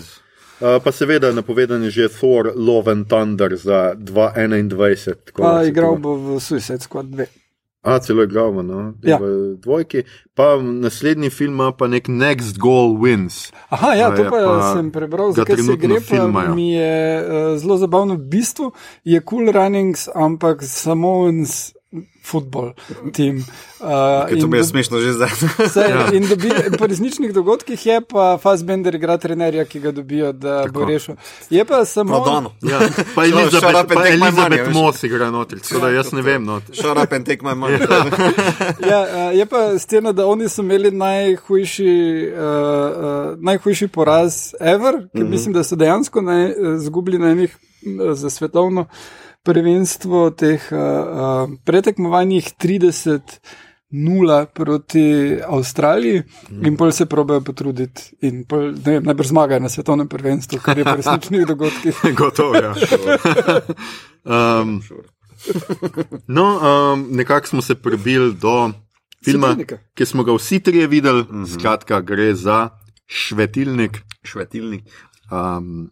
Ja. 0.60 0.76
Uh, 0.76 0.82
pa 0.84 0.92
seveda 0.92 1.32
napovedan 1.32 1.82
je 1.82 1.90
že 1.90 2.08
Thor 2.10 2.52
Love 2.56 2.92
and 2.92 3.06
Thunder 3.06 3.56
za 3.56 3.94
2021. 3.94 5.14
tako 5.24 5.42
da 5.42 5.48
Pa 5.50 5.64
igral 5.64 5.96
bo 5.96 6.14
v 6.16 6.40
Suicide 6.40 6.78
Squad 6.80 7.06
2. 7.06 7.43
A, 7.84 7.98
celo 7.98 8.22
je 8.22 8.26
v, 8.26 8.62
no, 8.62 8.92
Ja. 9.02 9.18
v 9.18 9.24
dvojki. 9.56 10.02
Pa 10.34 10.56
naslednji 10.56 11.30
film 11.30 11.54
ima 11.54 11.68
pa 11.70 11.86
nek 11.86 12.08
Next 12.08 12.56
Goal 12.56 12.96
Wins. 12.96 13.52
Aha, 13.68 13.92
ja, 13.92 14.08
To 14.08 14.24
pa, 14.24 14.30
pa- 14.32 14.72
sem 14.72 14.90
prebral, 14.90 15.32
zakaj 15.32 15.56
se 15.58 15.76
gre. 15.78 15.94
Pa 15.96 16.00
filmajo. 16.00 16.54
mi 16.54 16.72
je 16.72 16.96
uh, 17.18 17.26
zelo 17.54 17.76
zabavno. 17.76 18.14
V 18.14 18.24
bistvu 18.26 18.72
je 19.04 19.20
Cool 19.20 19.52
Runnings, 19.52 20.08
ampak 20.10 20.62
samo 20.62 21.28
en 21.28 21.42
s- 21.42 21.72
futbol 22.24 22.72
tim. 23.12 23.44
Uh, 23.80 24.24
Ker 24.28 24.40
to 24.40 24.48
mi 24.48 24.58
je 24.58 24.64
smešno 24.64 25.00
že 25.00 25.12
zdaj. 25.12 25.30
Saj, 25.74 25.90
ja. 25.90 26.08
In 26.12 26.28
dobi, 26.28 26.50
po 26.78 26.86
resničnih 26.86 27.34
dogodkih 27.34 27.86
je 27.86 28.00
pa 28.00 28.38
Fassbender 28.42 28.94
igra 28.94 29.16
trenerja, 29.20 29.64
ki 29.64 29.80
ga 29.80 29.92
dobijo, 29.92 30.32
da 30.32 30.62
Tako. 30.62 30.72
bo 30.72 30.84
rešil. 30.84 31.14
Je 31.50 31.64
pa 31.64 31.84
samo. 31.84 32.16
Prodano. 32.16 32.54
Ja, 32.62 32.80
pa 33.14 33.24
Elizabeth, 33.24 33.84
up 33.84 33.90
and 33.90 33.94
pa 33.94 34.02
take 34.02 34.16
my 34.16 34.30
money, 34.30 34.56
Elizabeth. 34.56 34.74
Moss 34.74 35.04
igra 35.04 35.30
noter, 35.30 35.60
tako 35.60 35.80
da 35.80 35.90
jaz 35.92 36.12
ne 36.12 36.22
vem. 36.22 36.44
No. 36.44 36.60
Shut 36.72 36.96
up 36.96 37.12
and 37.12 37.26
take 37.26 37.44
my 37.44 37.54
money. 37.54 37.78
Ja, 38.88 39.00
uh, 39.02 39.36
je 39.40 39.46
pa 39.46 39.78
scena, 39.78 40.12
da 40.12 40.26
oni 40.26 40.48
so 40.48 40.62
imeli 40.62 40.90
najhujši, 40.90 41.92
uh, 42.32 42.40
uh, 42.40 43.44
najhujši 43.44 43.88
poraz 43.88 44.54
ever, 44.60 45.04
ki 45.12 45.18
mm 45.18 45.26
-hmm. 45.26 45.30
mislim, 45.30 45.52
da 45.52 45.64
so 45.64 45.76
dejansko 45.76 46.22
naj, 46.22 46.54
zgubili 46.78 47.18
na 47.18 47.30
enih 47.30 47.56
uh, 47.56 48.16
za 48.16 48.30
svetovno 48.30 48.86
prvenstvo 49.44 50.30
teh 50.30 50.64
uh, 50.72 51.50
pretekmovanjih 51.64 52.54
30. 52.60 53.38
Nula 53.94 54.46
proti 54.50 55.38
Avstraliji, 55.46 56.22
in 56.66 56.74
pol 56.76 56.90
se 56.90 57.04
probejo 57.06 57.44
potruditi, 57.46 58.08
in 58.26 58.40
pol, 58.42 58.72
ne 58.72 58.96
vem, 58.96 59.04
najbrž 59.06 59.28
zmagajo 59.30 59.62
na 59.62 59.70
svetovnem 59.70 60.08
prvenstvu, 60.10 60.58
kar 60.64 60.80
je 60.80 60.84
po 60.84 60.96
resničnih 60.98 61.44
dogodkih. 61.46 62.00
Gotovo, 62.18 62.58
ja. 62.58 62.72
um, 64.26 64.80
no, 66.36 66.46
um, 66.58 67.06
nekako 67.10 67.46
smo 67.46 67.62
se 67.62 67.74
prebili 67.74 68.32
do 68.34 68.72
filma, 69.24 69.46
Svetilnika. 69.46 69.78
ki 69.94 70.06
smo 70.06 70.24
ga 70.24 70.34
vsi 70.34 70.60
trije 70.60 70.86
videli. 70.86 71.22
Mm 71.22 71.44
-hmm. 71.44 71.58
Skratka, 71.58 72.00
gre 72.00 72.34
za 72.34 72.68
Švetilnik. 73.06 74.02
Švetilnik. 74.22 74.82
Um, 75.30 75.90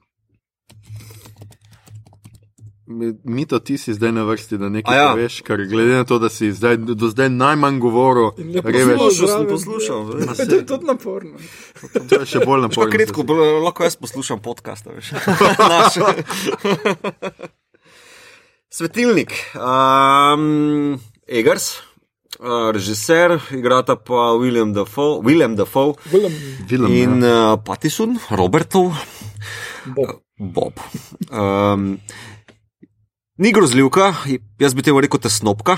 Mi 3.25 3.47
to 3.47 3.59
ti 3.59 3.79
si 3.79 3.95
zdaj 3.95 4.13
na 4.13 4.23
vrsti, 4.25 4.59
da 4.59 4.69
nekaj 4.69 4.95
A 4.95 4.99
ja. 4.99 5.03
ja. 5.03 5.11
poveš, 5.13 5.41
ker 5.47 5.65
glede 5.67 5.95
na 5.95 6.05
to, 6.05 6.19
da 6.19 6.29
si 6.29 6.53
zdaj, 6.53 6.77
do 6.77 7.09
zdaj 7.09 7.29
najmanj 7.31 7.79
govoril, 7.79 8.31
reveš, 8.65 8.99
zelo. 8.99 9.09
Poslušal 9.09 9.39
sem, 9.39 9.47
poslušal. 9.49 10.05
veš. 10.05 10.27
To 10.49 10.55
je 10.55 10.67
tudi 10.67 10.85
naporno. 10.87 11.39
to 12.09 12.21
je 12.21 12.27
še 12.27 12.39
bolj 12.45 12.61
naporno. 12.67 12.97
redko, 12.99 13.23
bolj- 13.23 13.63
lahko 13.65 13.85
jaz 13.85 13.97
poslušam 13.97 14.39
podcast, 14.43 14.87
veš. 14.87 15.13
Svetilnik, 18.73 19.33
um, 19.55 20.97
Egars, 21.29 21.77
uh, 22.41 22.71
režiser, 22.73 23.37
igrata 23.53 23.97
pa 23.97 24.33
William 24.41 24.73
Dafoe, 24.73 25.21
William 25.21 25.57
Dafoe 25.57 25.93
Willem, 26.13 26.33
Film, 26.69 26.89
in 26.93 27.21
ja. 27.23 27.53
uh, 27.53 27.59
Pattison, 27.65 28.17
Robertov, 28.31 28.93
Bob. 29.93 30.23
Bob. 30.39 30.73
Um, 31.31 31.99
ni 33.43 33.51
grozljivka, 33.53 34.13
jaz 34.63 34.75
bi 34.75 34.87
te 34.87 34.95
rekel 34.95 35.21
tesnobka. 35.21 35.77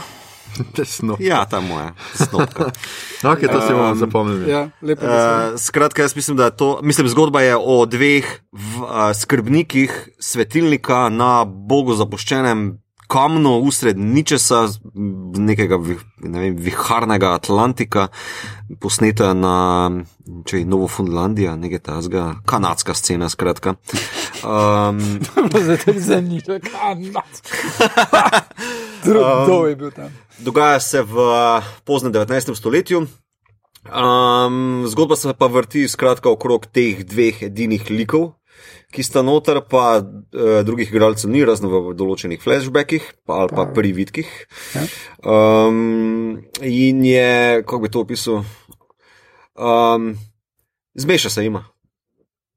Tesno. 0.76 1.16
Ja, 1.18 1.42
ta 1.50 1.60
moja 1.60 1.94
snopka. 2.14 2.70
Okay, 3.24 3.48
to 3.48 3.56
si 3.64 3.72
bomo 3.72 3.90
Um, 3.90 3.98
zapomnili. 3.98 4.50
Ja, 4.50 4.68
lepo. 4.82 5.06
Uh, 5.06 5.10
Uh, 5.10 5.58
skratka, 5.58 6.02
jaz 6.02 6.16
mislim, 6.16 6.36
da 6.36 6.44
je 6.44 6.56
to, 6.56 6.80
mislim, 6.82 7.08
zgodba 7.08 7.40
je 7.40 7.56
o 7.56 7.86
dveh 7.86 8.26
v, 8.52 8.82
uh, 8.82 9.12
skrbnikih 9.16 10.08
svetilnika 10.20 11.08
na 11.08 11.44
bogu 11.44 11.96
zapuščenem 11.96 12.84
kamnu, 13.08 13.58
usred 13.64 13.98
ničesa, 13.98 14.68
nekega 15.38 15.78
ne 16.24 16.40
vem, 16.40 16.56
viharnega 16.56 17.34
Atlantika, 17.34 18.08
posneta 18.80 19.34
na, 19.34 19.90
Novofundlandija, 20.64 21.56
nekaj 21.56 21.78
tasga, 21.84 22.24
kanadska 22.48 22.94
scena, 22.94 23.28
skratka. 23.28 23.74
Um, 24.42 25.00
zanima, 26.10 26.58
kaj 26.58 26.94
nas. 27.14 27.42
Kdo 29.04 29.66
je 29.66 29.76
bil 29.76 29.90
tam? 29.90 30.10
dogaja 30.38 30.80
se 30.80 31.02
v 31.02 31.16
poznem 31.84 32.12
19. 32.12 32.54
stoletju. 32.54 33.06
Um, 33.84 34.84
zgodba 34.86 35.16
se 35.16 35.34
pa 35.38 35.46
vrti 35.46 35.88
skratka 35.88 36.30
okrog 36.30 36.66
teh 36.66 37.04
dveh 37.04 37.42
edinih 37.42 37.84
likov, 37.90 38.32
ki 38.94 39.04
sta 39.04 39.20
noter, 39.22 39.60
pa 39.68 40.00
uh, 40.00 40.62
drugih 40.64 40.88
igralcev 40.88 41.28
ni, 41.28 41.44
razen 41.44 41.68
v 41.68 41.92
določenih 41.92 42.40
flashbackih 42.40 43.04
pa, 43.28 43.44
ali 43.44 43.52
pa 43.52 43.68
prividkih. 43.76 44.30
Um, 45.20 46.40
in 46.64 47.04
je, 47.04 47.60
kako 47.68 47.82
bi 47.84 47.92
to 47.92 48.06
opisal, 48.06 48.40
um, 49.52 50.14
zmeša 50.96 51.36
se 51.36 51.44
ima. 51.44 51.66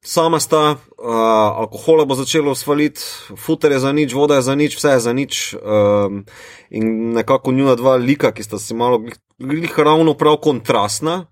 Sama 0.08 0.40
sta, 0.40 0.78
uh, 0.80 1.60
alkohola 1.60 2.06
bo 2.08 2.16
začelo 2.16 2.56
svaliti, 2.56 3.04
futer 3.36 3.76
je 3.76 3.80
za 3.84 3.92
nič, 3.92 4.14
voda 4.16 4.40
je 4.40 4.46
za 4.48 4.56
nič, 4.56 4.78
vse 4.80 4.96
je 4.96 5.00
za 5.04 5.14
nič. 5.14 5.34
Um, 5.60 6.24
in 6.72 7.12
nekako 7.12 7.52
njuna 7.52 7.76
dva 7.76 7.98
lika, 8.00 8.32
ki 8.32 8.44
sta 8.44 8.56
si 8.56 8.72
malo 8.72 9.02
glih- 9.04 9.20
glih 9.36 9.80
ravno 9.80 10.14
prav 10.16 10.40
kontrastna, 10.40 11.26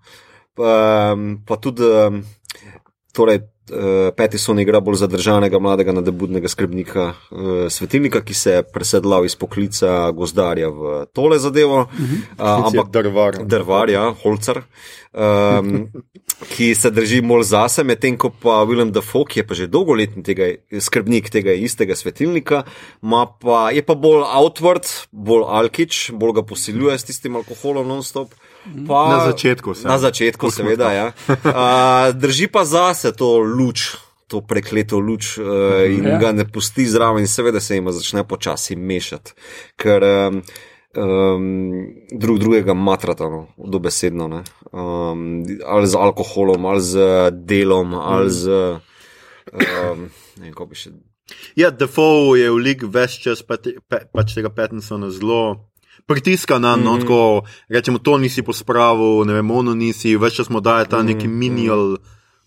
um, 0.60 1.40
pa 1.48 1.56
tudi, 1.56 1.88
um, 1.88 2.20
torej, 3.16 3.40
uh, 3.72 4.12
Pettison 4.12 4.60
igra 4.60 4.80
bolj 4.84 5.00
zadržanega, 5.00 5.56
mladega, 5.58 5.96
nadebudnega 5.96 6.48
skrbnika 6.48 7.06
uh, 7.32 7.72
svetilnika, 7.72 8.20
ki 8.20 8.34
se 8.34 8.58
je 8.58 8.62
presedlal 8.62 9.24
iz 9.24 9.40
poklica 9.40 10.10
gozdarja 10.12 10.68
v 10.68 11.06
tole 11.16 11.38
zadevo. 11.40 11.88
Uh, 11.88 12.68
ampak 12.68 12.92
drvar. 12.92 13.40
drvar, 13.40 13.88
ja, 13.88 14.10
holcar, 14.22 14.66
um, 15.16 15.88
ki 16.52 16.74
se 16.74 16.90
drži 16.90 17.20
bolj 17.24 17.46
zase, 17.48 17.84
medtem 17.84 18.16
ko 18.20 18.30
pa 18.30 18.60
Willem 18.68 18.90
Dafoe, 18.92 19.24
ki 19.24 19.40
je 19.40 19.46
pa 19.46 19.56
že 19.56 19.66
dolgoletni 19.72 20.22
tega, 20.22 20.50
skrbnik 20.80 21.30
tega 21.32 21.54
istega 21.56 21.96
svetilnika, 21.96 22.64
pa, 23.40 23.70
je 23.72 23.82
pa 23.82 23.94
bolj 23.96 24.24
outward, 24.28 24.84
bolj 25.12 25.46
alkič, 25.48 26.10
bolj 26.12 26.36
ga 26.40 26.44
posiljuje 26.46 26.98
s 26.98 27.08
tistim 27.08 27.36
alkoholom 27.40 27.88
non-stop. 27.88 28.34
Pa, 28.88 29.00
Na 29.08 29.18
začetku 29.30 29.72
vse. 29.72 29.88
Na 29.88 29.98
začetku, 29.98 30.50
seveda, 30.50 30.92
ja. 30.92 31.06
Uh, 31.46 32.12
drži 32.12 32.48
pa 32.52 32.64
zase 32.64 33.12
to 33.16 33.38
luč. 33.38 33.94
To 34.26 34.40
prekleto 34.42 34.98
luč 34.98 35.38
uh, 35.38 35.86
in 35.86 36.02
Ja. 36.02 36.18
ga 36.18 36.32
ne 36.34 36.42
pusti 36.50 36.82
zraven, 36.90 37.22
in 37.22 37.30
seveda 37.30 37.60
se 37.62 37.78
jim 37.78 37.86
začne 37.94 38.24
počasi 38.26 38.74
mešati, 38.74 39.36
ker 39.78 40.02
um, 40.02 40.40
um, 40.96 41.86
drug 42.12 42.38
drugega 42.38 42.74
matrata, 42.74 43.28
no, 43.28 43.46
dobesedno. 43.56 44.28
Ne. 44.28 44.42
Um, 44.72 45.44
ali 45.66 45.86
z 45.86 45.94
alkoholom, 45.94 46.66
ali 46.66 46.80
z 46.80 47.30
delom, 47.32 47.94
ali 47.94 48.30
z. 48.30 48.48
Um, 49.52 50.08
ne 50.36 50.42
vem, 50.48 50.52
kako 50.52 50.66
bi 50.66 50.74
še. 50.80 50.90
Ja, 51.58 51.70
Defoe 51.70 52.38
je 52.38 52.50
v 52.50 52.58
lig 52.62 52.82
več 52.82 53.18
čas, 53.22 53.42
pa 53.42 53.56
te, 53.58 53.76
pa, 53.88 54.04
pač 54.06 54.34
tega 54.36 54.50
Pattinsona 54.50 55.10
zelo 55.10 55.70
pritiska 56.06 56.58
na 56.58 56.76
no, 56.76 56.92
Mhm. 56.94 57.00
tako 57.02 57.42
rečemo, 57.68 57.98
to 57.98 58.18
nisi 58.18 58.42
pospravil, 58.42 59.24
ne 59.26 59.34
vem, 59.34 59.50
ono 59.50 59.74
nisi, 59.74 60.16
več 60.16 60.36
čas 60.38 60.50
mu 60.50 60.60
daje 60.60 60.86
ta 60.86 61.02
neki 61.02 61.26
minimal, 61.26 61.96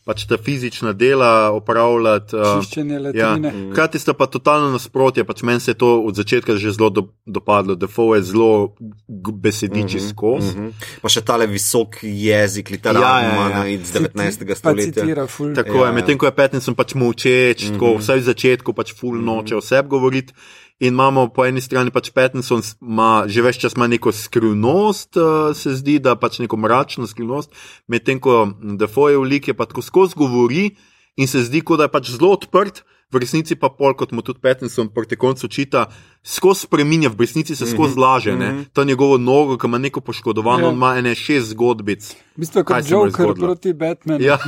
pač 0.09 0.25
ta 0.25 0.37
fizična 0.39 0.89
dela 0.91 1.29
opravljati. 1.51 2.33
Uh, 2.33 2.41
Čiščenje 2.57 2.95
Ja, 3.13 3.29
letrine. 3.29 3.51
hkrati 3.69 3.99
sta 3.99 4.13
pa 4.13 4.25
totalno 4.27 4.71
nasprotje. 4.71 5.21
Pač 5.23 5.43
meni 5.43 5.59
se 5.59 5.69
je 5.69 5.77
to 5.77 6.01
od 6.01 6.15
začetka 6.15 6.55
že 6.55 6.71
zelo 6.71 6.89
do, 6.89 7.03
dopadlo. 7.23 7.75
Defoe 7.75 8.17
je 8.17 8.23
zelo 8.25 8.73
g- 9.07 9.31
besediči 9.31 9.97
Mhm, 9.97 10.07
skozi. 10.07 10.51
mhm. 10.51 10.69
Pa 10.99 11.07
še 11.07 11.21
tale 11.21 11.45
visok 11.47 11.99
jezik, 12.01 12.69
literarni 12.69 13.05
Ja, 13.29 13.45
ja, 13.53 13.61
ja. 13.61 13.67
iz 13.69 13.91
19. 13.91 14.17
Pa 14.47 14.55
stoletja. 14.55 14.91
citira 14.95 15.27
ful. 15.27 15.53
Tako 15.53 15.77
Ja, 15.77 15.85
je, 15.85 15.93
medtem 15.93 16.17
ko 16.17 16.25
je 16.25 16.33
Pattinson 16.33 16.73
pač 16.73 16.93
molčeč, 16.95 17.29
mm 17.59 17.67
-hmm. 17.67 17.73
tako 17.75 17.97
vsaj 17.97 18.17
v 18.17 18.23
začetku 18.25 18.73
pač 18.73 18.93
full 18.93 19.21
noče 19.21 19.55
o 19.55 19.61
sebi 19.61 19.87
govoriti. 19.87 20.33
In 20.79 20.93
imamo 20.93 21.27
po 21.27 21.43
eni 21.45 21.59
strani 21.61 21.91
pač 21.91 22.07
Pattinson 22.15 22.61
s- 22.63 22.77
ima 22.81 23.25
že 23.27 23.41
več 23.41 23.59
čas 23.59 23.75
neko 23.75 24.11
skrivnost, 24.11 25.17
uh, 25.17 25.51
se 25.55 25.75
zdi, 25.75 25.99
da 25.99 26.15
pač 26.15 26.39
neko 26.39 26.55
mračno 26.57 27.07
skrivnost, 27.07 27.51
medtem 27.87 28.19
ko 28.19 28.53
Defoe 28.79 29.17
v 29.17 29.23
lik 29.27 29.47
je 29.47 29.53
pa 29.53 29.65
tako 29.65 29.81
skozi 29.81 30.15
govori 30.15 30.75
in 31.17 31.27
se 31.27 31.43
zdi, 31.43 31.61
kot 31.61 31.77
da 31.77 31.83
je 31.83 31.91
pač 31.91 32.09
zelo 32.15 32.31
odprt. 32.31 32.83
V 33.11 33.17
resnici 33.17 33.55
pa 33.57 33.69
pol, 33.73 33.95
kot 33.97 34.11
mu 34.13 34.21
tudi 34.21 34.37
Pattinson 34.37 34.89
proti 34.93 35.15
koncu 35.17 35.47
čita, 35.49 35.87
skozi 36.21 36.59
spreminja, 36.69 37.09
v 37.09 37.17
resnici 37.19 37.55
se 37.55 37.65
skozi 37.65 37.97
laže. 37.97 38.31
Mm 38.35 38.39
-hmm. 38.41 38.65
To 38.73 38.83
njegovo 38.83 39.17
nogo, 39.17 39.57
ki 39.57 39.67
ima 39.67 39.77
neko 39.77 40.01
poškodovano, 40.01 40.59
Ja. 40.61 40.67
on 40.67 40.73
ima 40.75 40.97
ene 40.97 41.15
šest 41.15 41.47
zgodbic. 41.49 42.11
V 42.13 42.15
bistvu 42.37 42.63
kot 42.63 42.85
Joker 42.89 43.33
proti 43.33 43.73
Batmanu. 43.73 44.23
Ja. 44.23 44.37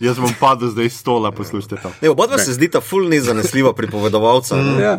Jaz 0.00 0.18
bom 0.18 0.32
padel 0.40 0.68
zdaj 0.68 0.84
iz 0.86 0.96
stola, 0.96 1.30
poslušajte 1.32 1.76
to. 1.82 1.90
Ne, 2.02 2.10
oba 2.10 2.26
dva 2.26 2.38
se 2.38 2.52
zdita 2.52 2.80
ful 2.80 3.08
nezanesljiva 3.08 3.72
pripovedovalca. 3.72 4.56
ne. 4.56 4.82
Ja. 4.82 4.94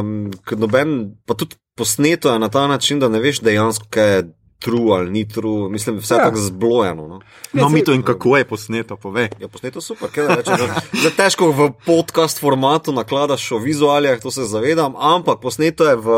Um, 0.00 0.30
noben, 0.56 1.16
pa 1.26 1.34
tudi 1.34 1.56
posneto 1.76 2.32
je 2.32 2.38
na 2.38 2.48
ta 2.48 2.66
način, 2.66 3.00
da 3.00 3.08
ne 3.08 3.18
veš 3.20 3.40
dejansko, 3.40 3.86
kaj 3.90 4.16
je 4.16 4.22
true 4.64 4.96
ali 4.96 5.10
ni 5.10 5.22
true. 5.28 5.68
Mislim, 5.68 6.00
vse 6.00 6.14
je 6.14 6.18
Ja. 6.18 6.24
tako 6.24 6.40
zblojeno. 6.40 7.08
No. 7.08 7.20
No, 7.52 7.68
mi 7.68 7.84
to 7.84 7.92
in 7.92 8.02
kako 8.02 8.36
je 8.40 8.44
posneto, 8.48 8.96
povej. 8.96 9.28
Ja, 9.40 9.48
posneto 9.48 9.80
super, 9.84 10.08
kaj 10.08 10.26
da 10.26 10.40
rečem. 10.40 10.56
Zdaj 11.04 11.14
težko 11.16 11.52
v 11.52 11.70
podcast 11.84 12.40
formatu 12.40 12.92
nakladaš 12.92 13.52
o 13.52 13.58
vizualijah, 13.58 14.20
to 14.20 14.30
se 14.30 14.48
zavedam, 14.48 14.96
ampak 14.96 15.44
posneto 15.44 15.84
je 15.84 15.96
v. 15.96 16.08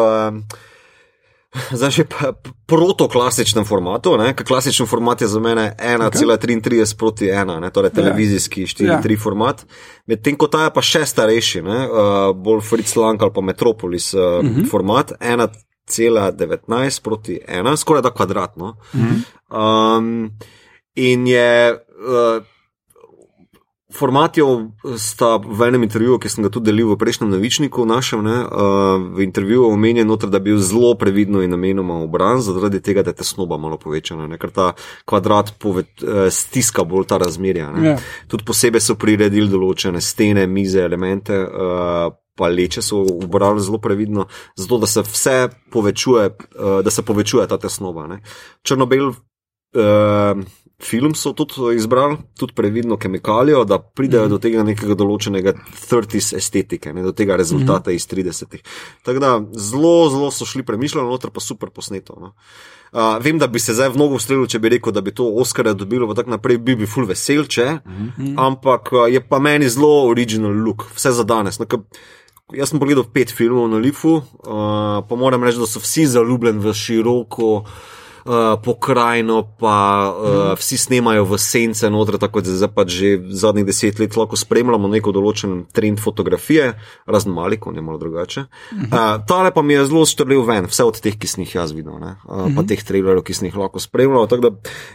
Zdaj 1.73 1.91
že 1.91 2.05
protoklasičnem 2.69 3.65
formatu, 3.65 4.17
ne? 4.21 4.35
ker 4.37 4.45
klasičen 4.45 4.85
format 4.87 5.21
je 5.25 5.29
za 5.31 5.41
mene 5.41 5.73
1,33 5.81 6.97
proti 6.99 7.31
1, 7.33 7.61
ne? 7.61 7.71
torej 7.73 7.91
televizijski 7.97 8.67
4,3 8.67 8.85
Ja. 8.85 9.19
format, 9.19 9.65
medtem 10.07 10.37
ko 10.37 10.51
ta 10.53 10.69
je 10.69 10.75
pa 10.75 10.83
še 10.85 11.07
starejši, 11.07 11.63
ne? 11.65 11.79
uh, 11.89 12.37
bolj 12.37 12.61
Fritz 12.61 12.97
Lang 13.01 13.23
ali 13.23 13.33
pa 13.33 13.41
Metropolis 13.41 14.13
uh, 14.15 14.21
uh 14.21 14.45
-huh. 14.45 14.69
format 14.69 15.13
1,19 15.89 17.03
proti 17.03 17.41
1, 17.49 17.77
skoraj 17.77 18.03
da 18.03 18.11
kvadratno. 18.11 18.77
-huh. 18.93 19.99
um, 19.99 20.31
in 20.95 21.27
je. 21.27 21.73
Uh, 21.73 22.45
Formatijo 23.97 24.71
sta 24.99 25.37
v 25.37 25.69
enem 25.69 25.83
intervjuju, 25.83 26.19
ki 26.19 26.29
sem 26.29 26.45
ga 26.45 26.51
tudi 26.53 26.69
delil 26.69 26.91
v 26.91 26.97
prejšnjem 27.01 27.31
novičniku, 27.31 27.87
našem, 27.87 28.25
ne, 28.25 28.35
uh, 28.43 28.99
v 29.17 29.23
intervjuju 29.25 29.71
omenjen, 29.71 30.07
noter, 30.07 30.29
da 30.29 30.37
je 30.37 30.47
bil 30.51 30.59
zelo 30.59 30.95
previdno 30.99 31.41
in 31.43 31.51
namenoma 31.55 32.01
obran, 32.05 32.43
zaradi 32.43 32.83
tega, 32.83 33.03
da 33.07 33.15
je 33.15 33.23
tesnoba 33.23 33.57
malo 33.57 33.79
povečana, 33.79 34.27
ne, 34.27 34.41
ker 34.43 34.51
ta 34.51 34.73
kvadrat 35.05 35.55
pove, 35.63 35.87
uh, 36.03 36.27
stiska 36.31 36.85
bolj 36.85 37.07
ta 37.07 37.19
razmerja. 37.23 37.71
ne. 37.73 37.89
Ja. 37.89 37.97
Tudi 38.29 38.45
posebej 38.45 38.83
so 38.85 38.99
priredili 38.99 39.49
določene 39.49 40.01
stene, 40.01 40.47
mize, 40.47 40.83
elemente. 40.83 41.39
Uh, 41.47 42.11
Pa 42.37 42.51
leče 42.53 42.83
so 42.85 43.01
ubrali 43.01 43.63
zelo 43.65 43.79
previdno, 43.81 44.27
zato 44.57 44.79
da 44.79 44.87
se 44.87 45.03
vse 45.03 45.49
povečuje, 45.73 46.27
uh, 46.29 46.83
da 46.85 46.91
se 46.91 47.03
povečuje 47.03 47.47
ta 47.49 47.59
tesnoba. 47.59 48.07
Ne. 48.07 48.21
Črnobel 48.63 49.15
Uh, 49.77 50.45
film 50.83 51.15
so 51.15 51.33
tudi 51.33 51.77
izbrali, 51.77 52.17
tudi 52.39 52.53
previdno 52.53 52.97
kemikalijo, 52.97 53.65
da 53.65 53.79
pridejo 53.79 54.27
mm. 54.27 54.31
do 54.31 54.39
tega 54.39 54.63
nekega 54.65 54.95
določenega 54.95 55.53
30s 55.91 56.37
estetike, 56.37 56.93
ne, 56.93 57.03
do 57.05 57.13
tega 57.17 57.37
rezultata 57.37 57.91
mm. 57.91 57.97
iz 57.97 58.07
30-ih. 58.09 58.63
Tako 59.05 59.21
da 59.21 59.31
zelo, 59.53 59.95
zelo 60.13 60.31
so 60.33 60.49
šli 60.49 60.65
premišljeno, 60.69 61.09
noter 61.09 61.33
pa 61.33 61.41
super 61.45 61.73
posneto. 61.73 62.17
No. 62.21 62.33
Uh, 62.93 63.17
vem, 63.25 63.41
da 63.41 63.49
bi 63.53 63.61
se 63.61 63.75
zdaj 63.77 63.93
v 63.93 64.01
mnogo 64.01 64.21
ustrelil, 64.21 64.47
če 64.49 64.61
bi 64.63 64.73
rekel, 64.77 64.95
da 64.97 65.03
bi 65.05 65.13
to 65.17 65.27
Oscar 65.41 65.73
dobilo, 65.75 66.09
tako 66.17 66.37
naprej 66.37 66.61
bi 66.61 66.77
bil 66.79 66.89
full 66.89 67.09
vesel, 67.09 67.45
če. 67.45 67.81
Mm 67.85 68.13
-hmm. 68.17 68.35
Ampak 68.47 68.93
je 69.13 69.21
pa 69.29 69.39
meni 69.39 69.69
zelo 69.69 70.09
original 70.09 70.53
look, 70.53 70.87
vse 70.95 71.13
za 71.13 71.25
danes. 71.25 71.59
No, 71.59 71.67
jaz 72.55 72.71
sem 72.71 72.79
pogledal 72.79 73.07
pet 73.11 73.33
filmov 73.35 73.67
na 73.71 73.83
Lifu, 73.83 74.21
uh, 74.21 75.03
pa 75.09 75.19
moram 75.19 75.43
reči, 75.43 75.59
da 75.59 75.67
so 75.67 75.83
vsi 75.83 76.07
zaljubljeni 76.07 76.63
v 76.63 76.75
široko. 76.75 77.53
Uh, 78.27 78.57
pokrajino, 78.59 79.55
pa 79.55 79.75
uh, 80.11 80.27
mm. 80.27 80.55
vsi 80.59 80.77
snemajo 80.83 81.29
v 81.31 81.37
sence, 81.39 81.87
noter, 81.87 82.17
tako 82.19 82.41
da 82.43 82.57
zdaj 82.59 82.73
pač 82.75 82.89
že 82.91 83.11
zadnjih 83.31 83.63
deset 83.69 84.01
let 84.03 84.17
lahko 84.19 84.35
spremljamo 84.35 84.91
neko 84.91 85.13
določen 85.15 85.61
trend 85.71 86.03
fotografije, 86.03 86.73
razen 87.07 87.31
mali, 87.31 87.55
ko 87.63 87.71
je 87.71 87.85
malo 87.87 88.03
drugače. 88.03 88.41
Mm 88.41 88.81
-hmm. 88.81 88.91
uh, 88.91 89.23
tale 89.31 89.55
pa 89.55 89.63
mi 89.63 89.79
je 89.79 89.87
zelo 89.87 90.03
štrlil 90.03 90.43
ven, 90.43 90.67
vse 90.67 90.83
od 90.83 90.99
teh, 91.01 91.15
ki 91.15 91.27
sem 91.27 91.45
jih 91.45 91.55
jaz 91.55 91.71
videl, 91.71 91.95
uh, 91.95 92.03
mm 92.03 92.17
-hmm. 92.27 92.57
pa 92.57 92.63
teh 92.67 92.83
trailerov, 92.83 93.23
ki 93.23 93.35
sem 93.35 93.47
jih 93.47 93.57
lahko 93.57 93.79
spremljal. 93.79 94.27
Tako 94.27 94.43
da 94.43 94.51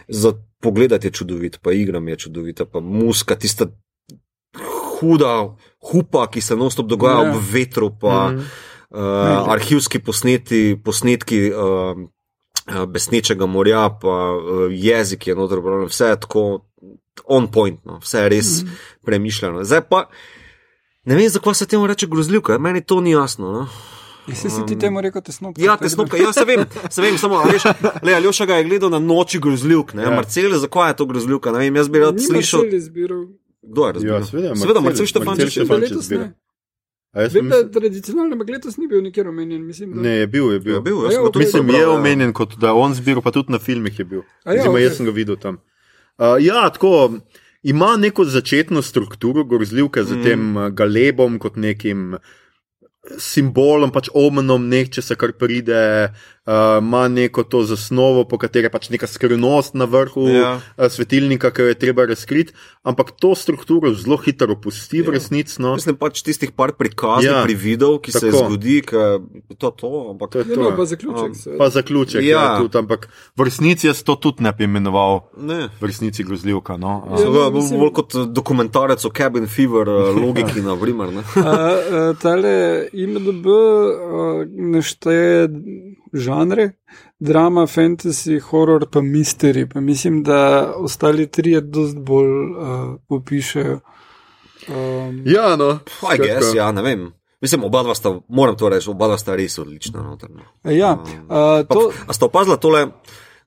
za 0.09 0.33
pogled 0.59 0.91
je 0.91 1.11
čudovit, 1.11 1.59
pa 1.63 1.71
igram 1.71 2.07
je 2.07 2.15
čudovita, 2.15 2.65
pa 2.65 2.79
muska, 2.79 3.35
tista 3.35 3.71
huda 5.01 5.33
hupa, 5.91 6.27
ki 6.31 6.41
se 6.41 6.55
non-stop 6.55 6.87
dogaja 6.87 7.19
yeah. 7.19 7.29
ob 7.29 7.35
ja. 7.35 7.45
vetru, 7.51 7.91
pa 7.99 8.29
mm 8.29 8.37
-hmm. 8.37 8.43
uh, 8.89 9.53
arhivski 9.53 9.99
posneti, 9.99 10.79
posnetki. 10.83 11.51
Uh, 11.51 12.07
Besnečega 12.87 13.45
morja, 13.45 13.89
pa 14.01 14.37
jezik 14.69 15.27
je 15.27 15.35
noter, 15.35 15.59
vse 15.87 16.05
je 16.05 16.19
tako 16.19 16.61
on 17.25 17.47
point, 17.51 17.85
no. 17.85 17.99
vse 17.99 18.17
je 18.17 18.29
res 18.29 18.63
mm. 18.63 18.69
premišljeno. 19.05 19.63
Zdaj 19.63 19.81
pa 19.89 20.05
ne 21.05 21.15
vem, 21.15 21.29
zakaj 21.29 21.53
se 21.53 21.65
temu 21.65 21.87
reče 21.87 22.07
grozljivka, 22.07 22.57
meni 22.57 22.81
to 22.81 23.01
ni 23.01 23.11
jasno. 23.11 23.51
No. 23.51 23.67
Si 24.35 24.49
si 24.49 24.65
ti 24.67 24.79
temu 24.79 25.01
rekel, 25.01 25.21
tesnobka? 25.21 25.61
Ja, 25.61 25.77
tesnobka, 25.77 26.17
ja, 26.17 26.33
se 26.33 26.45
vem, 26.45 26.65
se 26.89 27.01
vem, 27.01 27.17
samo 27.17 27.41
veš, 27.43 27.63
le 28.05 28.13
Aljoša 28.13 28.45
ga 28.45 28.55
je 28.55 28.63
gledal 28.63 28.89
na 28.89 28.99
noči 28.99 29.39
grozljivk, 29.39 29.93
ne, 29.93 30.03
ja. 30.03 30.11
Marcel, 30.15 30.53
zakaj 30.59 30.89
je 30.89 30.95
to 30.95 31.05
grozljivka, 31.05 31.51
ne 31.51 31.65
vem, 31.65 31.75
jaz 31.75 31.89
bi 31.89 31.99
rad 31.99 32.21
slišal. 32.21 32.61
Kdo 33.62 33.88
je 33.88 33.93
razbil? 33.93 34.14
Ja, 34.14 34.55
seveda, 34.55 34.82
Marcel 34.82 35.05
Štefančič 35.05 35.57
je 35.57 35.66
letos 35.66 36.09
ne. 36.09 36.32
Vem, 37.12 37.49
da 37.51 37.59
tradicionalno, 37.68 38.38
ampak 38.38 38.49
letos 38.55 38.78
ni 38.80 38.88
bil 38.88 39.01
nikjer 39.03 39.28
omenjen. 39.28 39.66
Mislim, 39.68 39.91
da... 39.93 40.01
Ne, 40.01 40.16
je 40.22 40.28
bil, 40.32 40.53
je 40.53 40.59
bil. 40.64 40.76
Je 40.76 40.82
bil 40.82 41.03
jaz 41.03 41.18
ja, 41.18 41.32
mislim, 41.36 41.70
je 41.70 41.82
ja. 41.82 41.89
omenjen, 41.91 42.34
kot 42.34 42.55
da 42.59 42.72
on 42.74 42.95
zbiral, 42.95 43.22
pa 43.22 43.34
tudi 43.36 43.51
na 43.51 43.59
filmih 43.59 43.99
je 43.99 44.05
bil. 44.05 44.22
Ja, 44.45 44.64
Zima, 44.64 44.78
okay. 44.78 44.86
Jaz 44.86 44.97
sem 44.97 45.09
ga 45.09 45.14
videl 45.16 45.36
tam. 45.36 45.59
Uh, 46.16 46.38
ja, 46.39 46.70
tako 46.72 47.20
ima 47.64 47.97
neko 47.97 48.26
začetno 48.26 48.82
strukturo, 48.82 49.43
grozljivke 49.43 50.03
z 50.03 50.16
mm. 50.18 50.24
tem 50.24 50.55
galebom, 50.78 51.36
kot 51.39 51.59
nekim 51.59 52.16
simbolom, 53.18 53.91
pač 53.91 54.09
omenom, 54.14 54.70
neče 54.70 55.01
se 55.03 55.18
kar 55.20 55.34
pride, 55.38 56.14
ima 56.47 57.01
uh, 57.05 57.11
neko 57.11 57.43
to 57.43 57.63
zasnovo, 57.63 58.23
po 58.23 58.37
kateri 58.37 58.65
je 58.65 58.69
pač 58.73 58.89
neka 58.89 59.07
skrivnost 59.07 59.75
na 59.77 59.85
vrhu 59.85 60.25
ja. 60.27 60.55
uh, 60.57 60.87
svetilnika, 60.89 61.51
ki 61.53 61.61
jo 61.61 61.67
je 61.69 61.75
treba 61.77 62.05
razkriti, 62.09 62.53
ampak 62.83 63.11
to 63.21 63.35
strukturo 63.35 63.93
zelo 63.93 64.17
hitro 64.17 64.55
opusti 64.57 65.03
v 65.05 65.11
ja. 65.11 65.19
resnici. 65.19 65.61
No. 65.61 65.75
Mislim 65.77 65.99
pač 66.01 66.23
tistih 66.25 66.51
par 66.51 66.73
prikazov, 66.73 67.27
ja. 67.27 67.43
pri 67.45 67.53
videu, 67.53 67.99
ki 68.01 68.11
Tako. 68.11 68.25
se 68.25 68.31
zgodi, 68.33 68.79
da 68.89 69.03
je 69.53 69.57
to 69.57 69.69
to. 69.69 69.93
Ampak... 70.15 70.31
To 70.31 70.39
je 70.39 70.45
ja, 70.49 70.55
to. 70.55 70.65
Ja, 70.65 70.73
pa 70.77 70.85
zaključek. 70.85 71.37
Um, 71.37 71.57
pa 71.61 71.69
zaključek, 71.69 72.25
ja. 72.25 72.41
Ja, 72.41 72.57
tudi, 72.57 72.77
ampak 72.81 73.07
v 73.37 73.45
resnici 73.45 73.87
jaz 73.91 74.01
to 74.01 74.17
tudi 74.17 74.41
ne 74.41 74.49
bi 74.57 74.65
imenoval. 74.65 75.21
Ne. 75.37 75.69
V 75.77 75.93
resnici 75.93 76.25
grozljivka. 76.25 76.79
No. 76.81 77.03
Ja, 77.21 77.21
ja, 77.21 77.47
mislim... 77.53 77.85
Bolj 77.85 77.93
kot 78.01 78.17
dokumentarec 78.33 79.05
o 79.05 79.13
Cabin 79.13 79.45
Fever, 79.45 79.93
logiki 80.25 80.65
na 80.65 80.73
primer. 80.73 81.13
Tale 82.17 82.57
IMDB 82.97 83.45
uh, 83.45 84.41
nešteje 84.49 85.45
žanre, 86.14 86.72
drama, 87.20 87.68
fantasy, 87.68 88.39
horror, 88.39 88.86
pa 88.91 89.01
misteri. 89.01 89.70
Pa 89.70 89.82
mislim, 89.82 90.24
da 90.24 90.74
ostali 90.76 91.28
tri 91.32 91.51
je 91.51 91.62
dost 91.62 91.97
bolj 91.97 92.30
uh, 92.30 92.95
opišajo. 93.09 93.80
Um, 94.70 95.24
ja, 95.26 95.55
no, 95.55 95.80
I 96.14 96.18
guess, 96.18 96.55
ja, 96.55 96.72
ne 96.72 96.82
vem. 96.82 97.12
Mislim, 97.41 97.64
oba 97.64 97.84
dva 97.84 97.95
sta, 97.95 98.20
moram 98.30 98.57
to 98.57 98.70
reči, 98.70 98.89
oba 98.89 99.07
dva 99.07 99.18
sta 99.18 99.36
res 99.36 99.57
odlična. 99.57 100.03
Notrno. 100.03 100.43
Ja, 100.64 100.93
uh, 100.93 101.68
to... 101.68 101.89
A 102.07 102.14
ste 102.14 102.26
opazili 102.26 102.59
tole? 102.62 102.88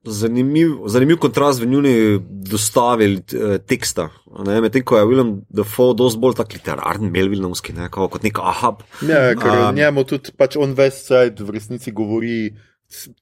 Zanimiv, 0.05 0.83
zanimiv 0.93 1.17
kontrast 1.23 1.63
v 1.63 1.67
njuni 1.67 1.95
dostavi 2.21 3.07
eh, 3.15 3.59
teksta. 3.59 4.11
Medtem 4.45 4.85
ko 4.85 4.99
je 4.99 5.07
William 5.09 5.31
Defoe 5.49 5.95
dosti 5.97 6.21
bolj 6.21 6.37
tak 6.37 6.53
literarni, 6.53 7.09
melvilnovski, 7.11 7.73
ne, 7.73 7.89
kot 7.89 8.23
nek 8.27 8.41
ahab. 8.43 8.83
Ja, 9.07 9.31
ker 9.39 9.69
um, 9.71 9.75
njemu 9.77 10.05
tudi 10.09 10.35
pač 10.37 10.59
on 10.61 10.75
Westside 10.77 11.41
v 11.41 11.57
resnici 11.57 11.95
govori 11.95 12.53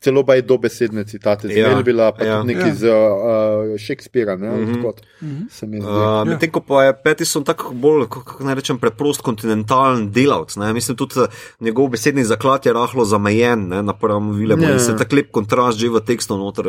celo 0.00 0.24
pa 0.24 0.34
je 0.34 0.42
dobesedne 0.42 1.04
citate 1.04 1.48
z 1.48 1.56
ja, 1.56 1.68
Melvila, 1.68 2.12
pa 2.12 2.24
ja, 2.24 2.40
tudi 2.40 2.54
nekaj 2.54 2.68
ja. 2.68 2.74
z 2.74 2.84
uh, 2.88 3.78
Shakespearea. 3.78 4.36
Ne, 4.36 4.50
mm 4.50 4.66
-hmm. 4.72 5.82
uh, 5.82 6.28
Medtem 6.28 6.50
ko 6.50 6.60
pa 6.60 6.84
je 6.84 7.02
Pettison 7.04 7.44
tako 7.44 7.74
bolj, 7.74 8.06
kako 8.08 8.44
naj 8.44 8.54
rečem, 8.54 8.78
preprost 8.78 9.20
kontinentalen 9.20 10.10
delavc. 10.12 10.56
Ne. 10.56 10.72
Mislim, 10.72 10.96
tudi 10.96 11.14
njegov 11.60 11.88
besedni 11.88 12.24
zaklad 12.24 12.66
je 12.66 12.72
rahlo 12.72 13.04
zamejen 13.04 13.68
ne, 13.68 13.82
na 13.82 13.92
prvem 13.92 14.30
vilemu 14.30 14.62
ja. 14.62 14.72
in 14.72 14.80
se 14.80 14.96
tak 14.96 15.12
lep 15.12 15.30
kontrast 15.30 15.78
že 15.78 15.88
v 15.88 16.00
tekstu 16.00 16.38
noter. 16.38 16.66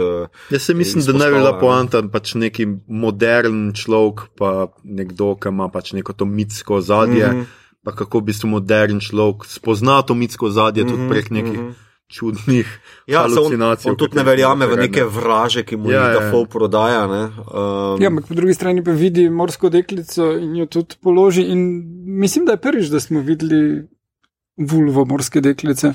Jaz 0.49 0.61
se 0.61 0.73
mislim, 0.73 1.05
da 1.05 1.13
ne 1.13 1.31
bi 1.31 1.37
bila 1.37 1.59
poanta 1.59 2.03
pač 2.11 2.35
neki 2.35 2.67
modern 2.87 3.73
človek, 3.73 4.19
pa 4.37 4.67
nekdo, 4.83 5.35
ki 5.35 5.49
ima 5.49 5.69
pač 5.69 5.93
neko 5.93 6.13
to 6.13 6.25
mitsko 6.25 6.81
zadje. 6.81 7.27
Mm 7.27 7.39
-hmm. 7.39 7.45
Pa 7.83 7.91
kako 7.91 8.19
bi 8.21 8.33
se 8.33 8.47
modern 8.47 8.99
človek 8.99 9.45
spoznal 9.45 10.03
to 10.03 10.13
mitsko 10.13 10.49
zadje, 10.49 10.83
mm 10.83 10.87
-hmm, 10.87 10.91
tudi 10.91 11.09
prek 11.09 11.29
nekih 11.29 11.59
mm 11.59 11.67
-hmm 11.67 11.82
čudnih 12.13 12.67
ja, 13.07 13.21
halucinacij. 13.21 13.89
On, 13.89 13.93
on 13.93 13.97
tudi 13.97 14.17
ne 14.17 14.23
verjame 14.23 14.67
v 14.69 14.77
neke 14.85 15.05
vraže, 15.09 15.63
ki 15.65 15.79
mu 15.81 15.91
ja, 15.91 16.03
jih 16.03 16.19
da 16.19 16.29
fol 16.31 16.45
prodaja. 16.45 17.05
Um, 17.09 18.01
ja, 18.01 18.11
ampak 18.11 18.29
po 18.29 18.37
drugi 18.37 18.53
strani 18.53 18.83
pa 18.85 18.93
vidi 18.97 19.29
morsko 19.29 19.71
deklico 19.73 20.33
in 20.37 20.55
jo 20.61 20.69
tudi 20.69 20.99
položi. 21.01 21.47
In 21.49 21.65
mislim, 22.21 22.45
da 22.45 22.57
je 22.57 22.63
prvič, 22.67 22.93
da 22.93 23.01
smo 23.01 23.23
videli 23.25 23.63
vulvo 24.57 25.05
morske 25.09 25.41
deklice. 25.41 25.93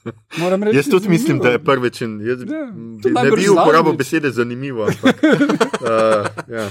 Reči, 0.00 0.76
jaz 0.76 0.86
tudi 0.88 1.08
mislim, 1.08 1.38
da 1.38 1.50
je 1.50 1.58
prvič. 1.64 2.00
Jaz 2.00 2.40
ja, 2.40 3.24
ne 3.24 3.30
bi 3.36 3.48
uporabil 3.48 3.92
besede 3.92 4.30
zanimivo. 4.30 4.86
Ampak, 4.86 5.24
uh, 5.24 6.26
ja. 6.56 6.70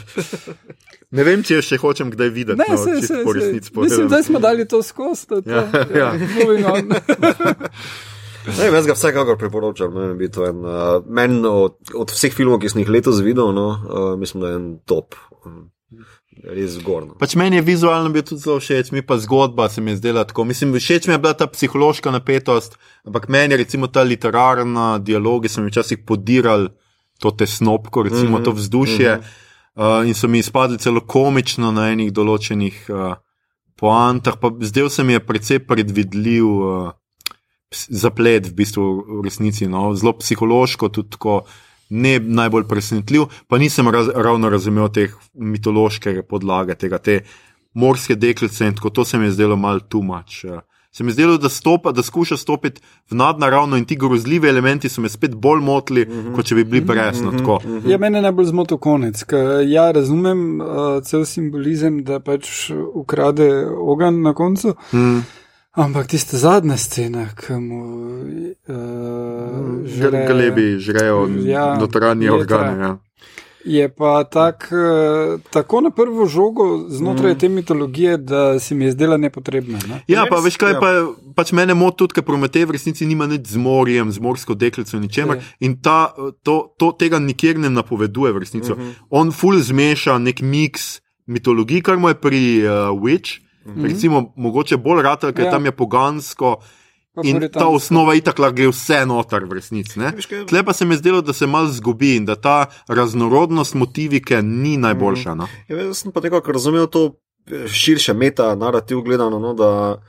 Ne 1.11 1.23
vem, 1.25 1.43
če 1.43 1.59
jo 1.59 1.65
še 1.65 1.77
hočem 1.81 2.09
kdaj 2.13 2.31
videti. 2.33 2.57
Ne, 2.57 2.65
no, 2.69 2.77
se, 2.77 3.01
se, 3.01 3.21
se. 3.21 3.81
Mislim, 3.81 4.07
da 4.09 4.23
smo 4.23 4.39
dali 4.39 4.65
to 4.67 4.81
skozi. 4.83 5.43
Ja, 5.45 5.67
ja. 5.93 6.13
ja. 6.15 6.73
Ne, 8.57 8.69
jaz 8.73 8.87
ga 8.87 8.95
vsekakor 8.97 9.37
priporočam. 9.37 9.93
Ne, 9.93 10.29
en, 10.49 10.63
uh, 10.65 11.03
men 11.05 11.41
od, 11.45 11.77
od 11.95 12.13
vseh 12.13 12.33
filmov, 12.35 12.61
ki 12.63 12.71
sem 12.71 12.83
jih 12.83 12.89
letos 12.89 13.21
videl, 13.25 13.51
no, 13.55 13.67
uh, 13.75 14.13
mislim, 14.19 14.43
da 14.43 14.53
je 14.53 14.59
en 14.59 14.71
top. 14.89 15.17
Res 16.39 16.77
zgorno. 16.77 17.17
Pač 17.19 17.33
meni 17.35 17.57
je 17.59 17.65
vizualno 17.67 18.11
bil 18.13 18.23
tudi 18.23 18.39
zelo 18.45 18.61
všeč, 18.61 18.93
mi 18.95 19.01
pa 19.03 19.17
zgodba 19.19 19.67
se 19.69 19.81
mi 19.83 19.91
je 19.91 19.99
zdela 19.99 20.23
tako. 20.23 20.45
Mislim, 20.47 20.71
všeč 20.71 21.09
mi 21.09 21.17
je 21.17 21.19
bila 21.19 21.33
ta 21.35 21.49
psihološka 21.51 22.13
napetost, 22.15 22.77
ampak 23.03 23.27
meni 23.27 23.53
je 23.53 23.63
recimo 23.65 23.89
ta 23.91 24.05
literarna 24.07 25.01
dialog, 25.03 25.43
ki 25.43 25.51
so 25.51 25.63
mi 25.63 25.73
včasih 25.73 26.05
podirali 26.07 26.69
to 27.19 27.31
tesnobko, 27.35 28.03
recimo 28.07 28.29
mm 28.29 28.35
-hmm, 28.35 28.45
to 28.45 28.51
vzdušje 28.51 29.15
mm 29.15 29.19
-hmm. 29.19 30.01
uh, 30.01 30.07
in 30.07 30.13
so 30.13 30.27
mi 30.27 30.39
izpadli 30.39 30.77
celo 30.77 31.01
komično 31.01 31.71
na 31.71 31.91
enih 31.91 32.13
določenih 32.13 32.87
uh, 32.89 33.13
poantah, 33.75 34.37
pa 34.41 34.51
zdel 34.61 34.89
se 34.89 35.03
mi 35.03 35.13
je 35.13 35.19
precej 35.19 35.59
predvidljiv. 35.59 36.45
Uh, 36.45 36.91
zaplet, 37.71 38.47
v 38.47 38.53
bistvu 38.53 38.85
v 39.19 39.23
resnici, 39.23 39.67
no, 39.69 39.93
zelo 39.95 40.15
psihološko, 40.17 40.89
tudi 40.89 41.09
tako 41.17 41.43
ne 41.89 42.19
najbolj 42.19 42.67
presenetljiv, 42.69 43.29
pa 43.47 43.57
nisem 43.57 43.89
raz, 43.89 44.09
ravno 44.15 44.49
razumel 44.49 44.89
te 44.93 45.09
mitološke 45.33 46.21
podlage, 46.29 46.75
tega, 46.77 46.97
te 46.97 47.21
morske 47.73 48.15
deklice 48.15 48.67
in 48.67 48.75
tako 48.75 48.89
to 48.89 49.05
se 49.05 49.17
mi 49.17 49.29
je 49.29 49.37
zdelo 49.37 49.57
mal 49.57 49.79
tumač. 49.79 50.43
Se 50.91 51.03
mi 51.03 51.09
je 51.09 51.13
zdelo, 51.13 51.37
da, 51.37 51.49
stopa, 51.49 51.91
da 51.93 52.01
skuša 52.03 52.37
stopiti 52.37 52.81
v 53.11 53.15
nadnaravno 53.15 53.77
in 53.77 53.85
ti 53.85 53.95
grozljivi 53.95 54.49
elementi 54.49 54.89
so 54.89 55.01
me 55.01 55.09
spet 55.09 55.35
bolj 55.35 55.61
motili, 55.61 56.05
mm 56.05 56.11
-hmm. 56.11 56.35
kot 56.35 56.45
če 56.45 56.55
bi 56.55 56.63
bili 56.63 56.85
presno. 56.85 57.31
Mm 57.31 57.37
-hmm. 57.37 57.89
Ja, 57.89 57.97
mene 57.97 58.21
najbolj 58.21 58.45
zmotil 58.45 58.77
konec. 58.77 59.23
Ja, 59.67 59.91
razumem 59.91 60.61
uh, 60.61 60.67
cel 61.03 61.25
simbolizem, 61.25 62.03
da 62.03 62.19
pač 62.19 62.71
ukrade 62.93 63.67
ogen 63.77 64.21
na 64.21 64.33
koncu. 64.33 64.75
Mm. 64.93 65.19
Ampak 65.71 66.07
tiste 66.07 66.37
zadnje 66.37 66.77
scene, 66.77 67.27
ki 67.37 67.53
mu 67.53 67.83
uh, 68.67 69.85
žre, 69.85 70.25
glebi, 70.27 70.79
žrejo 70.79 71.29
ja, 71.45 71.75
notranje 71.77 72.31
organe. 72.31 72.81
Ja. 72.81 72.97
je 73.65 73.89
pa 73.89 74.23
tak, 74.23 74.71
eh, 74.71 75.37
tako 75.51 75.81
na 75.81 75.89
prvo 75.89 76.25
žogo 76.25 76.89
znotraj 76.89 77.33
mm. 77.33 77.39
te 77.39 77.49
mitologije, 77.49 78.17
da 78.17 78.59
se 78.59 78.75
mi 78.75 78.85
je 78.85 78.91
zdela 78.91 79.17
nepotrebna. 79.17 79.79
Ne? 79.87 80.01
Ja, 80.07 80.25
pa 80.29 80.39
veš 80.39 80.57
kaj, 80.57 80.73
ja. 80.73 80.79
pa, 80.79 80.87
pač 81.35 81.51
mene 81.51 81.73
moti 81.73 81.97
tudi, 81.97 82.13
ker 82.17 82.23
Prometej 82.25 82.65
v 82.65 82.71
resnici 82.77 83.05
nima 83.05 83.27
nič 83.27 83.51
z 83.53 83.57
morjem, 83.61 84.11
z 84.11 84.19
morsko 84.19 84.55
deklico, 84.55 84.99
ničemer. 84.99 85.37
Ja. 85.37 85.43
In 85.59 85.77
ta, 85.83 86.13
to, 86.43 86.73
to 86.79 86.91
tega 86.97 87.19
nikjer 87.19 87.59
ne 87.59 87.69
napoveduje 87.69 88.33
v 88.33 88.37
resnici. 88.41 88.71
Uh 88.71 88.77
Mhm. 88.77 88.87
-huh. 88.89 89.05
On 89.09 89.31
ful 89.31 89.59
zmeša 89.59 90.17
nek 90.17 90.41
miks 90.41 91.01
mitologij, 91.27 91.81
kar 91.81 91.97
mu 91.97 92.09
je 92.09 92.15
pri 92.15 92.63
uh, 92.63 92.71
Witch. 93.03 93.48
Uh 93.69 93.75
-huh. 93.75 93.83
Recimo, 93.85 94.33
mogoče 94.35 94.77
bolj 94.77 95.01
ratelj, 95.01 95.33
ker 95.33 95.41
Ja. 95.41 95.45
ja. 95.45 95.51
tam 95.51 95.65
je 95.65 95.71
pogansko. 95.73 96.57
In 97.23 97.49
ta 97.49 97.67
osnova 97.67 98.15
itak 98.15 98.39
lahko 98.39 98.55
gre 98.55 98.67
vse 98.67 99.05
noter 99.05 99.43
v 99.43 99.51
resnici. 99.51 99.99
kaj- 99.99 100.45
Tle 100.45 100.63
pa 100.63 100.73
se 100.73 100.85
mi 100.85 100.93
je 100.93 100.97
zdelo, 100.97 101.21
da 101.21 101.33
se 101.33 101.47
malo 101.47 101.67
zgubi 101.67 102.15
in 102.15 102.25
da 102.25 102.35
ta 102.35 102.65
raznorodnost 102.87 103.73
motivike 103.75 104.41
ni 104.41 104.77
najboljša. 104.77 105.35
No? 105.35 105.47
Ja, 105.67 105.77
jaz 105.77 105.97
sem 105.97 106.11
pa 106.11 106.19
nekako 106.21 106.51
razumel 106.51 106.87
to 106.87 107.15
eh, 107.47 107.67
širše 107.67 108.13
meta 108.13 108.55
narativ 108.55 109.01
gledano, 109.01 109.39
no, 109.39 109.53
da 109.53 109.95
eh, 109.95 110.05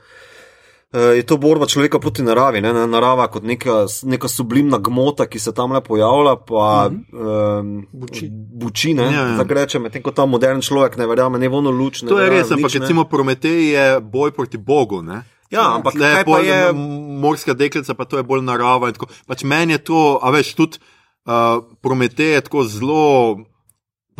je 0.99 1.23
to 1.23 1.37
borba 1.37 1.65
človeka 1.65 1.99
proti 1.99 2.23
naravi, 2.23 2.61
ne, 2.61 2.73
narava 2.87 3.27
kot 3.31 3.43
neka, 3.47 3.85
neka 4.03 4.27
sublimna 4.27 4.77
gmota, 4.77 5.25
ki 5.25 5.39
se 5.39 5.53
tam 5.55 5.71
le 5.71 5.81
pojavlja, 5.81 6.35
pa 6.35 6.89
mm 6.91 7.05
-hmm. 7.11 7.59
um, 7.59 7.87
Buči. 7.91 8.29
buči, 8.31 8.93
ne, 8.93 9.03
Ja, 9.03 9.27
ja. 9.27 9.37
tako 9.37 9.53
rečem, 9.53 9.81
medtem 9.81 10.03
ko 10.03 10.11
ta 10.11 10.25
modern 10.25 10.61
človek 10.61 10.97
ne 10.97 11.07
verjame, 11.07 11.39
ne 11.39 11.49
vono 11.49 11.71
luč. 11.71 12.01
Ne 12.01 12.09
To 12.09 12.19
je 12.19 12.29
res, 12.29 12.51
ampak 12.51 12.73
recimo 12.73 13.03
Prometej 13.03 13.71
je 13.71 13.99
boj 13.99 14.31
proti 14.31 14.57
Bogu. 14.57 15.01
Ne? 15.01 15.23
Ja, 15.51 15.75
ampak 15.75 15.93
kaj 15.93 16.15
pa 16.15 16.23
pol 16.23 16.45
je. 16.45 16.73
Morska 17.21 17.53
deklica, 17.53 17.93
pa 17.93 18.05
to 18.05 18.17
je 18.17 18.23
bolj 18.23 18.41
narava. 18.41 18.87
in 18.87 18.93
tako. 18.93 19.07
Pač 19.27 19.43
meni 19.43 19.73
je 19.73 19.77
to, 19.77 20.19
a 20.21 20.31
veš, 20.31 20.55
tudi 20.55 20.77
uh, 21.25 21.63
Prometej 21.81 22.33
je 22.33 22.41
tako 22.41 22.63
zelo. 22.63 23.37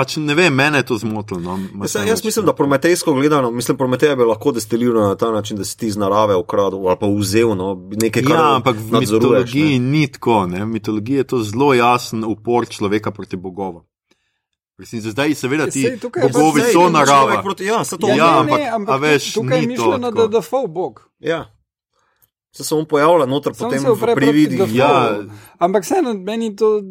Pač 0.01 0.15
ne 0.17 0.33
vem, 0.33 0.49
mene 0.51 0.79
je 0.79 0.85
to 0.85 0.97
zmotilo. 0.97 1.39
No, 1.39 1.57
Jaz, 1.79 1.93
jaz 2.01 2.23
mislim, 2.25 2.45
da 2.45 2.53
prometejsko 2.53 3.13
gledano, 3.13 3.51
mislim, 3.51 3.77
prometeja 3.77 4.15
bi 4.15 4.23
lahko 4.23 4.51
destiliral 4.51 5.03
na 5.03 5.15
ta 5.15 5.29
način, 5.29 5.57
da 5.57 5.65
si 5.65 5.77
ti 5.77 5.87
iz 5.87 5.97
narave 5.97 6.33
ukradel 6.35 6.81
ali 6.81 6.97
pa 6.97 7.07
vzel 7.07 7.53
no, 7.53 7.75
nekaj, 7.93 8.23
kar 8.23 8.33
Ja, 8.33 8.55
ampak 8.55 8.75
v 8.79 8.99
mitologiji 8.99 9.77
ne. 9.77 9.85
ni 9.91 10.07
tako. 10.07 10.47
Ne? 10.47 10.63
V 10.63 10.71
mitologiji 10.71 11.15
je 11.15 11.23
to 11.25 11.43
zelo 11.43 11.73
jasen 11.73 12.23
upor 12.25 12.65
človeka 12.65 13.11
proti 13.11 13.37
bogovom. 13.37 13.83
Resnici, 14.79 15.11
Zdaj, 15.11 15.35
seveda, 15.35 15.67
ti 15.67 15.83
Sej, 15.83 15.99
pač 16.01 16.33
bogovi 16.33 16.61
Sej, 16.61 16.73
so 16.73 16.89
narava. 16.89 17.41
Proti, 17.43 17.65
ja, 17.65 17.83
se 17.85 17.97
to 17.97 18.07
Ja, 18.07 18.13
ne, 18.13 18.17
ja, 18.17 18.31
ampak- 18.39 18.59
ne, 18.59 18.65
a 18.65 18.75
ampak 18.75 19.01
veš, 19.01 19.33
tukaj 19.33 19.59
je 19.59 19.67
ni 19.67 19.75
to 19.75 19.85
mišljeno, 19.85 20.11
da 20.27 20.37
je 20.37 20.41
faux 20.41 20.65
bog. 20.67 21.05
ja. 21.21 21.45
Se 22.51 22.63
samo 22.63 22.83
pojavlja 22.85 23.25
noter, 23.25 23.53
Sam 23.55 23.69
potem 23.69 23.79
se 23.79 23.91
upre 23.91 24.11
v 24.11 24.15
proti 24.15 24.27
prividih. 24.27 24.59
Defoe. 24.59 24.75
Ja. 24.75 25.23
Ampak 25.57 25.83
vseeno, 25.83 26.13
meni 26.15 26.55
to 26.55 26.81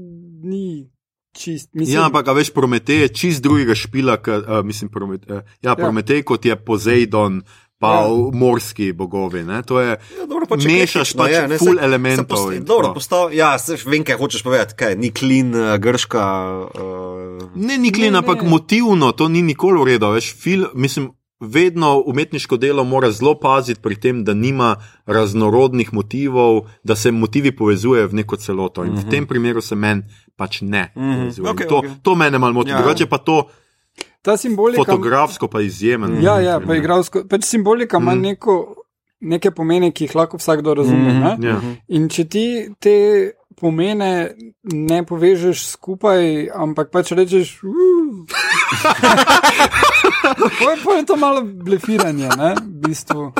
ni 0.42 0.86
čist. 1.32 1.68
Mislim, 1.72 1.94
Ja, 1.94 2.06
ampak 2.06 2.26
veš, 2.28 2.50
Prometej 2.50 2.96
je 2.98 3.08
čist 3.10 3.42
drugega 3.42 3.74
špila, 3.74 4.16
kot, 4.16 4.44
uh, 4.44 4.62
mislim, 4.62 4.88
Prometej, 4.88 5.30
uh, 5.30 5.42
ja, 5.60 5.74
Prometej 5.74 6.22
kot 6.22 6.44
je 6.44 6.56
Poseidon, 6.56 7.42
pa 7.78 7.88
Ja. 7.88 8.00
ja. 8.02 8.30
morski 8.30 8.92
bogovi. 8.92 9.42
Ne? 9.42 9.62
To 9.62 9.80
je, 9.80 9.88
Ja, 9.88 10.26
dobro, 10.26 10.44
pač 10.46 10.60
mešaš 10.60 10.76
eklektično 11.08 11.18
pač 11.18 11.30
je, 11.32 11.48
ne, 11.48 11.58
ful 11.58 11.66
saj- 11.70 11.84
elementov 11.84 12.26
se 12.26 12.42
post- 12.44 12.52
in 12.52 12.64
Dobro, 12.64 12.84
tako. 12.84 12.94
postav, 12.94 13.32
ja, 13.32 13.58
seš, 13.58 13.86
vem, 13.86 14.04
kaj 14.04 14.16
hočeš 14.16 14.42
povedati, 14.42 14.74
kaj, 14.74 14.96
ni 14.96 15.10
klin, 15.10 15.48
uh, 15.50 15.76
grška. 15.76 16.24
Uh, 16.70 17.56
Ne, 17.56 17.78
nikoli, 17.78 18.10
Ne, 18.10 18.18
ampak 18.18 18.42
ne. 18.42 18.48
motivno 18.48 19.12
to 19.12 19.28
ni 19.28 19.40
nikoli 19.42 19.78
v 19.78 19.84
redu. 19.86 20.06
Veš, 20.08 20.34
fil, 20.34 20.66
mislim, 20.74 21.08
vedno 21.40 22.02
umetniško 22.02 22.56
delo 22.58 22.84
mora 22.84 23.10
zelo 23.10 23.32
paziti 23.34 23.80
pri 23.80 23.96
tem, 23.96 24.24
da 24.24 24.34
nima 24.34 24.76
raznorodnih 25.06 25.88
motivov, 25.90 26.52
da 26.84 26.94
se 26.94 27.10
motivi 27.10 27.50
povezujejo 27.50 28.08
v 28.08 28.14
neko 28.14 28.36
celoto. 28.36 28.84
In 28.84 28.90
uh 28.90 28.98
-huh. 28.98 29.06
v 29.06 29.10
tem 29.10 29.26
primeru 29.26 29.60
se 29.62 29.74
meni 29.74 30.02
pač 30.40 30.62
ne 30.62 30.86
Mhm. 30.90 31.12
povezuje. 31.14 31.44
In 31.44 31.50
Okej, 31.50 31.66
to, 31.66 31.78
okej. 31.78 31.90
to 32.02 32.14
mene 32.16 32.38
malo 32.38 32.52
moti. 32.54 32.70
Ja. 32.70 32.78
Drugače 32.78 33.06
pa 33.06 33.18
to 33.20 33.36
ta 34.22 34.36
simbolika. 34.36 34.80
fotografsko 34.82 35.46
pa 35.46 35.60
izjemen. 35.60 36.16
Ja, 36.20 36.38
ja, 36.40 36.56
pa 36.58 36.74
igralsko. 36.74 37.24
Pač 37.26 37.44
simbolika 37.44 37.96
ima 37.96 38.14
Mm. 38.14 38.20
neko, 38.22 38.54
neke 39.22 39.50
pomene, 39.50 39.90
ki 39.90 40.04
jih 40.04 40.14
lahko 40.14 40.36
vsakdo 40.36 40.74
razume. 40.74 41.10
Mhm, 41.10 41.20
ne? 41.20 41.36
Ja. 41.42 41.60
In 41.90 42.08
če 42.08 42.24
ti 42.26 42.46
te 42.78 42.96
pomene 43.54 44.32
ne 44.64 45.02
povežeš 45.02 45.66
skupaj, 45.68 46.20
ampak 46.50 46.88
pač 46.90 47.12
rečeš. 47.12 47.60
"Uh." 47.62 48.24
Pa 50.84 50.92
je 50.96 51.06
to 51.06 51.16
malo 51.16 51.42
blefiranje, 51.44 52.28
ne, 52.38 52.54
v 52.54 52.88
bistvu. 52.88 53.32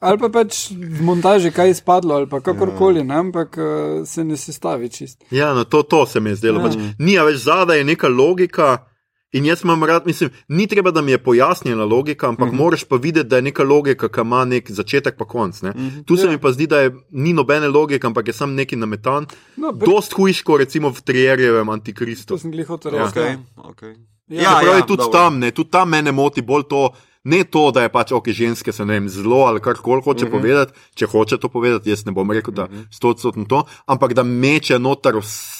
Ali 0.00 0.18
pa 0.18 0.28
pač 0.28 0.70
v 0.70 1.02
montaži 1.02 1.50
kaj 1.50 1.70
izpadlo, 1.70 2.14
ali 2.14 2.26
pa 2.26 2.40
kakorkoli, 2.40 3.04
ne, 3.04 3.14
ampak 3.14 3.56
uh, 3.58 4.06
se 4.06 4.24
ne 4.24 4.36
sestavi 4.36 4.90
čist. 4.90 5.24
Ja, 5.30 5.54
no, 5.54 5.64
to, 5.64 5.82
to 5.82 6.06
se 6.06 6.20
mi 6.20 6.30
je 6.30 6.36
zdelo. 6.36 6.60
Ja. 6.60 6.66
Pač, 6.66 6.74
ni 6.98 7.18
a 7.18 7.24
več 7.24 7.36
zadaj 7.46 7.78
je 7.78 7.84
neka 7.84 8.08
logika. 8.08 8.84
In 9.32 9.44
jaz 9.44 9.60
imam 9.60 9.84
rad, 9.84 10.06
mislim, 10.06 10.30
ni 10.48 10.66
treba, 10.66 10.90
da 10.90 11.02
mi 11.02 11.10
je 11.12 11.18
pojasnjena 11.18 11.84
logika, 11.84 12.28
ampak 12.28 12.46
uh 12.48 12.52
-huh. 12.52 12.56
moraš 12.56 12.84
pa 12.84 12.96
videti, 12.96 13.28
da 13.28 13.36
je 13.36 13.42
neka 13.42 13.62
logika, 13.62 14.08
ki 14.08 14.20
ima 14.20 14.44
nek 14.44 14.70
začetek, 14.70 15.16
pa 15.18 15.24
konc. 15.24 15.62
Uh 15.62 15.68
-huh. 15.68 16.04
Tu 16.04 16.16
se 16.16 16.24
Ja. 16.26 16.30
mi 16.30 16.38
pa 16.38 16.52
zdi, 16.52 16.66
da 16.66 16.80
je, 16.80 16.94
ni 17.10 17.32
nobene 17.32 17.68
logike, 17.68 18.06
ampak 18.06 18.26
je 18.26 18.32
sam 18.32 18.54
neki 18.54 18.76
nametan. 18.76 19.26
No, 19.56 19.72
Dost 19.72 20.12
hujš, 20.12 20.42
kot 20.42 20.58
recimo 20.58 20.88
v 20.90 21.00
Trierjevem 21.00 21.66
To 21.66 21.72
Antikristu. 21.72 22.38
sem 22.38 22.50
glih 22.50 22.66
hotel 22.66 22.94
Ja. 22.94 23.04
reči. 23.04 23.18
okay, 23.18 23.36
okay. 23.56 23.94
Ja, 24.28 24.42
Ja, 24.42 24.62
ja, 24.62 24.76
je 24.76 24.86
tudi 24.86 25.02
dobro. 25.02 25.18
tam, 25.18 25.38
ne, 25.38 25.50
tudi 25.50 25.70
tam 25.70 25.88
mene 25.88 26.12
moti 26.12 26.42
bolj 26.42 26.62
to. 26.68 26.90
Ne 27.24 27.44
to, 27.44 27.70
da 27.70 27.82
je 27.82 27.88
pač 27.92 28.12
ok, 28.12 28.28
ženske 28.32 28.72
so 28.72 28.84
ne 28.84 28.94
vem, 28.94 29.08
zelo 29.08 29.42
ali 29.44 29.60
kar 29.60 29.74
koli 29.74 30.02
hoče 30.04 30.24
uh 30.24 30.30
-huh. 30.30 30.36
povedati, 30.36 30.72
če 30.94 31.06
hoče 31.06 31.36
to 31.38 31.48
povedati, 31.48 31.90
jaz 31.90 32.06
ne 32.06 32.12
bom 32.12 32.30
rekel, 32.30 32.54
da 32.54 32.68
sto 32.90 33.08
odstotno 33.08 33.44
to, 33.44 33.64
ampak 33.86 34.12
da 34.14 34.22
meče 34.22 34.78
noter 34.78 35.14
vs- 35.14 35.58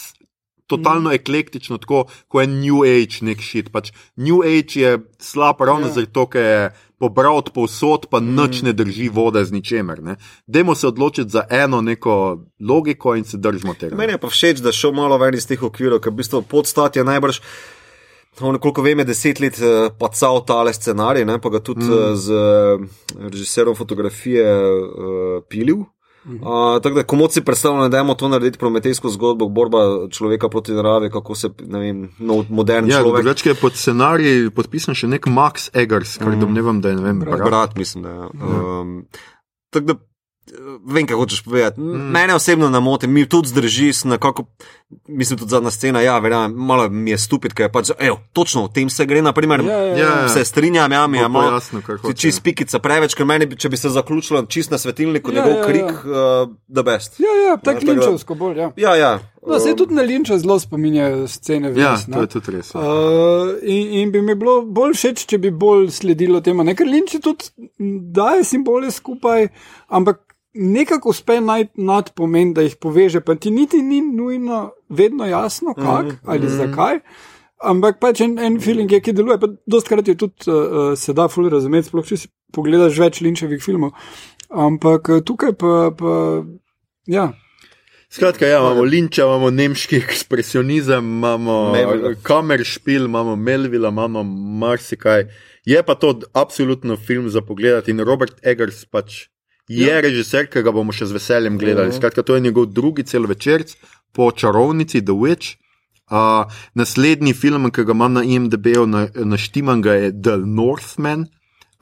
totalno 0.67 1.13
eklektično, 1.13 1.79
tako 1.79 2.05
kot 2.29 2.41
je 2.43 2.47
New 2.47 2.83
Age 2.83 3.19
nek 3.21 3.41
šit. 3.41 3.73
Pač 3.73 3.93
New 4.17 4.43
Age 4.43 4.81
je 4.81 4.99
slab 5.19 5.61
ravno 5.61 5.87
Ja. 5.87 5.89
ja. 5.89 5.95
zato, 5.95 6.27
ker 6.27 6.43
je 6.43 6.71
pobral 6.99 7.37
od 7.37 7.51
povsod, 7.55 8.07
pa 8.11 8.21
nič 8.21 8.63
ne 8.63 8.73
drži 8.73 9.09
vode 9.09 9.45
z 9.45 9.53
ničemer. 9.53 10.03
Ne. 10.03 10.17
Dajmo 10.47 10.75
se 10.75 10.87
odločiti 10.87 11.31
za 11.31 11.45
eno 11.51 11.81
neko 11.81 12.39
logiko 12.61 13.15
in 13.17 13.25
se 13.25 13.37
držimo 13.37 13.75
tega. 13.75 13.97
Meni 13.97 14.13
je 14.13 14.19
pa 14.19 14.29
všeč, 14.29 14.59
da 14.61 14.73
šel 14.73 14.93
malo 14.93 15.19
ven 15.19 15.35
iz 15.35 15.47
teh 15.47 15.63
okvirov, 15.63 16.01
ker 16.01 16.13
v 16.13 16.17
bistvu 16.17 16.43
podstat 16.43 16.97
je 16.97 17.05
najbrž. 17.05 17.41
On, 18.41 18.59
koliko 18.59 18.83
vem, 18.83 18.99
je 18.99 19.05
deset 19.05 19.41
let 19.41 19.61
uh, 19.61 19.91
pacal 19.99 20.45
tale 20.47 20.73
scenarij, 20.73 21.25
ne, 21.25 21.39
pa 21.41 21.51
ga 21.51 21.61
tudi 21.61 21.85
mm. 21.85 21.93
uh, 21.93 22.15
z 22.15 22.33
uh, 22.33 23.29
režiserom 23.31 23.75
fotografije 23.75 24.45
uh, 24.47 25.39
pilil. 25.49 25.87
Uh, 26.29 26.83
tako 26.83 26.95
da, 26.95 27.03
komu 27.03 27.29
si 27.31 27.45
predstavljamo, 27.45 27.89
da 27.89 27.99
je 27.99 28.17
to 28.17 28.29
narediti 28.29 28.59
prometejsko 28.59 29.09
zgodbo, 29.09 29.49
borba 29.49 30.09
človeka 30.11 30.49
proti 30.49 30.73
naravi, 30.73 31.11
kako 31.11 31.35
se, 31.35 31.49
ne 31.67 31.79
vem, 31.79 32.09
no, 32.19 32.45
modern 32.49 32.91
Ja, 32.91 33.01
človek. 33.01 33.23
drugače 33.23 33.49
je 33.49 33.55
pod 33.55 33.73
scenarij 33.73 34.51
podpisan 34.51 34.95
še 34.95 35.09
nek 35.09 35.27
Max 35.27 35.71
Eggers, 35.73 36.19
kar 36.19 36.35
mm. 36.37 36.41
domnevam, 36.41 36.81
da 36.81 36.89
je 36.89 36.97
ne 36.97 37.03
vem, 37.03 37.21
Brat. 37.21 37.45
brat. 37.45 37.77
Mislim, 37.77 38.03
da 38.05 38.11
je. 38.11 38.29
Um, 38.45 39.07
tako 39.71 39.87
da, 39.87 39.93
eh, 39.93 40.08
vem, 40.85 41.07
kaj 41.07 41.17
hočeš 41.17 41.43
povedati. 41.43 41.81
Mm. 41.81 42.11
Mene 42.11 42.35
osebno 42.35 42.69
ne 42.69 42.81
moti, 42.81 43.07
mi 43.07 43.27
tudi 43.27 43.49
zdrži, 43.49 43.93
sem 43.93 44.11
nekako, 44.11 44.45
mislim, 45.09 45.39
tudi 45.39 45.51
zadnja 45.51 45.71
scena, 45.71 46.01
ja, 46.01 46.19
verjamem, 46.19 46.57
malo 46.57 46.89
mi 46.89 47.11
je 47.11 47.19
stupid, 47.19 47.53
ker 47.53 47.67
je 47.67 47.73
pač, 47.73 47.91
evo, 47.99 48.21
točno 48.33 48.65
o 48.65 48.69
tem 48.69 48.89
se 48.89 49.05
gre, 49.05 49.23
naprimer, 49.23 49.61
Ja, 49.61 49.79
ja, 49.79 49.97
ja. 49.99 50.29
se 50.29 50.45
strinjam, 50.45 50.93
ja, 50.93 51.07
mi 51.07 51.19
je 51.19 51.29
malo. 51.29 51.61
kar 51.79 51.97
Ti 51.97 52.03
hoče. 52.03 52.17
čist 52.17 52.43
pikica 52.43 52.79
preveč, 52.79 53.15
ker 53.15 53.27
meni, 53.27 53.47
bi- 53.47 53.57
če 53.57 53.69
bi 53.69 53.77
se 53.77 53.89
zaključilo 53.91 54.43
čist 54.45 54.71
na 54.71 54.79
svetilniku, 54.79 55.31
Ja, 55.31 55.35
njegov 55.35 55.51
ja, 55.51 55.59
ja. 55.59 55.67
krik, 55.67 56.05
uh, 56.05 56.49
the 56.69 56.83
best. 56.83 57.19
Ja, 57.19 57.27
ja, 57.35 57.49
Ja, 57.49 57.57
tako 57.57 57.81
linčevsko 57.83 58.35
bolj. 58.35 58.59
Ja. 58.59 58.71
Ja, 58.77 58.95
ja. 58.95 59.13
No, 59.41 59.59
se 59.59 59.71
um, 59.71 59.77
tudi 59.77 59.95
na 59.95 60.03
linča 60.03 60.39
zelo 60.39 60.59
spominjajo 60.59 61.29
scene. 61.29 61.73
Ja, 61.75 61.97
ne. 62.07 62.15
to 62.15 62.21
je 62.21 62.27
tudi 62.29 62.51
res. 62.51 62.75
Uh, 62.75 62.83
in, 63.63 63.93
in 63.95 64.13
bi 64.13 64.21
mi 64.21 64.35
bilo 64.35 64.63
bolj 64.63 64.93
všeč, 64.93 65.25
če 65.25 65.39
bi 65.39 65.51
bolj 65.51 65.89
sledilo 65.91 66.41
temu. 66.41 66.61
Ne? 66.63 66.75
Ker 66.75 66.87
Linči 66.87 67.21
tudi 67.21 67.49
daje 68.11 68.45
simbole 68.45 68.91
skupaj, 68.91 69.49
ampak 69.89 70.28
nekako 70.55 71.09
uspe 71.09 71.41
najti 71.41 71.81
nad 71.81 72.13
pomen, 72.15 72.55
da 72.55 72.63
jih 72.63 72.77
poveže. 72.77 73.21
Pa 73.21 73.35
ti 73.35 73.51
niti 73.51 73.83
ni 73.83 74.01
nujno 74.01 74.73
vedno 74.89 75.27
jasno, 75.27 75.75
kako 75.75 76.03
Mhm, 76.03 76.17
ali 76.25 76.47
mm 76.47 76.49
-hmm. 76.49 76.57
zakaj. 76.57 77.01
Ampak 77.59 77.99
pač 78.01 78.21
en, 78.21 78.39
en 78.39 78.61
feeling 78.61 78.93
je, 78.93 79.01
ki 79.01 79.13
deluje. 79.13 79.41
Pa 79.41 79.47
Dostkrat 79.67 80.09
je 80.09 80.15
tudi 80.15 80.35
uh, 80.47 80.99
se 80.99 81.13
da 81.13 81.29
ful 81.29 81.49
razumeti, 81.49 81.89
sploh 81.89 82.07
če 82.07 82.17
si 82.17 82.29
pogledaš 82.55 82.99
več 82.99 83.21
linčevih 83.21 83.63
filmov. 83.63 83.91
Ampak 84.49 85.09
eh, 85.09 85.21
tukaj 85.25 85.53
pa, 85.59 85.91
pa 85.99 86.45
ja. 87.07 87.33
Skratka, 88.09 88.47
ja, 88.47 88.61
imamo 88.63 88.83
Linča, 88.89 89.27
imamo 89.27 89.51
nemški 89.51 89.97
ekspresionizem, 90.01 91.05
imamo 91.19 91.75
kameršpil, 92.23 93.05
imamo 93.05 93.37
Melvila, 93.37 93.89
imamo 93.89 94.23
marsikaj. 94.63 95.27
Je 95.69 95.83
pa 95.85 95.95
to 95.95 96.15
absolutno 96.33 96.97
film 96.97 97.29
za 97.29 97.43
pogled 97.45 97.89
in 97.89 98.01
Robert 98.01 98.41
Eggers 98.43 98.87
pač 98.89 99.27
je 99.69 99.87
ja. 99.87 100.01
režiser, 100.01 100.49
ki 100.51 100.63
ga 100.65 100.73
bomo 100.75 100.93
še 100.93 101.09
z 101.09 101.17
veseljem 101.17 101.59
gledali. 101.61 101.93
Skratka, 101.93 102.25
to 102.25 102.35
je 102.35 102.45
njegov 102.49 102.71
drugi 102.73 103.05
celovečerc 103.05 103.77
po 104.13 104.33
čarovnici 104.33 105.05
The 105.05 105.13
Witch. 105.13 105.57
Uh, 106.09 106.49
naslednji 106.73 107.35
film, 107.37 107.69
ki 107.71 107.85
ga 107.85 107.93
imam 107.93 108.15
na 108.17 108.23
IMDB-u 108.25 108.87
na, 108.89 109.09
naštiman, 109.13 109.83
ga 109.85 109.93
je 109.93 110.13
The 110.17 110.39
Northman, 110.41 111.27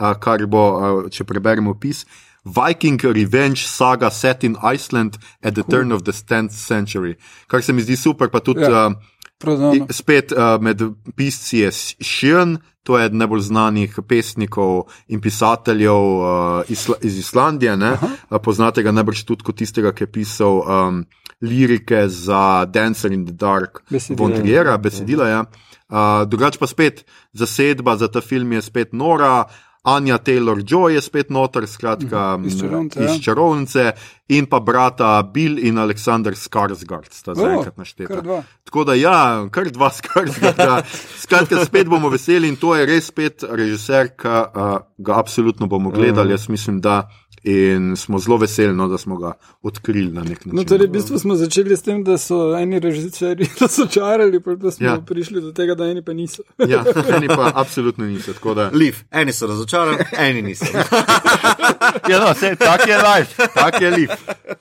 uh, 0.02 0.16
kar 0.18 0.42
bo, 0.50 0.64
uh, 0.74 1.10
če 1.14 1.22
preberemo 1.28 1.76
opis, 1.76 2.02
Viking 2.46 2.98
Revenge 3.02 3.62
saga 3.66 4.10
set 4.10 4.44
in 4.44 4.56
Iceland 4.62 5.18
at 5.42 5.54
the 5.54 5.62
turn 5.62 5.92
of 5.92 6.02
the 6.02 6.12
10th 6.12 6.54
century. 6.54 7.14
Kar 7.46 7.62
se 7.62 7.72
mi 7.72 7.82
zdi 7.82 7.96
super, 7.96 8.30
pa 8.30 8.40
tudi 8.40 8.66
Ja. 8.66 8.70
ja. 8.70 8.86
uh, 9.46 9.86
Spet 9.90 10.32
uh, 10.32 10.58
med 10.60 10.82
pisci 11.14 11.62
je 11.62 11.70
Širn, 12.00 12.58
to 12.86 12.98
je 12.98 13.08
eden 13.10 13.18
najbolj 13.18 13.40
znanih 13.48 13.98
pesnikov 14.08 14.86
in 15.10 15.20
pisateljev 15.20 15.98
uh, 15.98 16.70
isla, 16.70 16.94
iz 17.02 17.18
Islandije. 17.18 17.76
ne. 17.76 17.92
Uh, 18.30 18.38
Poznate 18.42 18.82
ga 18.86 18.94
najbrž 18.94 19.24
tudi 19.26 19.42
kot 19.42 19.58
tistega, 19.58 19.90
ki 19.92 20.06
je 20.06 20.12
pisal 20.12 20.62
um, 20.62 21.00
lirike 21.42 22.06
za 22.08 22.64
Dancer 22.70 23.12
in 23.12 23.26
the 23.26 23.34
Dark, 23.34 23.82
Besedila. 23.90 24.22
von 24.22 24.38
Triera, 24.38 24.78
besedila. 24.78 25.28
Ja. 25.28 25.40
Uh, 25.86 26.22
drugač 26.30 26.58
pa 26.58 26.66
spet 26.66 27.02
zasedba 27.34 27.96
za 27.96 28.08
ta 28.08 28.20
film 28.22 28.52
je 28.52 28.62
spet 28.62 28.94
Nora. 28.94 29.44
Anja 29.86 30.18
Taylor 30.18 30.58
Joy 30.66 30.96
je 30.96 31.00
spet 31.00 31.30
noter, 31.30 31.66
skratka, 31.70 32.38
Iz 32.44 32.54
m, 32.54 32.60
Čarovnice, 32.60 33.02
ja. 33.02 33.14
iz 33.14 33.20
čarovnice, 33.22 33.92
in 34.28 34.46
pa 34.50 34.58
brata 34.60 35.22
Bill 35.22 35.60
in 35.62 35.78
Aleksandr 35.78 36.34
Skarsgård 36.34 37.12
sta 37.14 37.30
O, 37.30 37.38
zaenkrat 37.38 37.76
našteta. 37.78 38.42
Tako 38.66 38.84
da, 38.84 38.96
ja, 38.98 39.46
kar 39.50 39.70
dva 39.70 39.90
skrbi. 39.94 40.34
Skratka, 41.22 41.64
spet 41.64 41.86
bomo 41.86 42.10
veseli 42.10 42.50
in 42.50 42.58
to 42.58 42.74
je 42.74 42.86
res 42.86 43.12
spet 43.12 43.46
režiser, 43.46 44.10
ki 44.18 44.26
uh, 44.28 44.74
ga 44.98 45.20
absolutno 45.20 45.70
bomo 45.70 45.94
gledali. 45.94 46.34
Jaz 46.34 46.48
mislim, 46.50 46.80
da 46.82 47.04
in 47.46 47.94
smo 47.96 48.18
zelo 48.18 48.36
veseli, 48.36 48.74
no, 48.74 48.88
da 48.88 48.98
smo 48.98 49.16
ga 49.16 49.32
odkrili 49.62 50.10
na 50.10 50.20
nek 50.20 50.40
način. 50.40 50.52
No, 50.52 50.64
torej, 50.64 50.86
v 50.86 50.90
bistvu 50.90 51.18
smo 51.18 51.34
začeli 51.36 51.76
s 51.76 51.82
tem, 51.82 52.02
da 52.02 52.18
so 52.18 52.52
eni 52.52 52.80
režiserji 52.80 53.46
razočarali, 53.60 54.40
pa 54.40 54.56
pa 54.56 54.70
smo 54.70 54.86
Ja. 54.86 54.96
prišli 54.98 55.40
do 55.40 55.52
tega, 55.52 55.74
da 55.74 55.86
eni 55.86 56.02
pa 56.02 56.12
niso. 56.12 56.42
Ja, 56.66 56.82
eni 57.08 57.28
pa 57.28 57.52
absolutno 57.54 58.04
niso. 58.04 58.32
tako 58.32 58.54
da- 58.54 58.70
Liv, 58.72 58.98
eni 59.12 59.32
so 59.32 59.46
razočarani, 59.46 59.98
eni 60.18 60.42
niso. 60.44 60.66
Ja, 62.06 62.18
no, 62.18 62.34
sej, 62.34 62.56
tak 62.56 62.82
je 62.82 62.96
life, 62.98 63.46
tak 63.54 63.80
je 63.80 63.90
lif. 63.92 64.10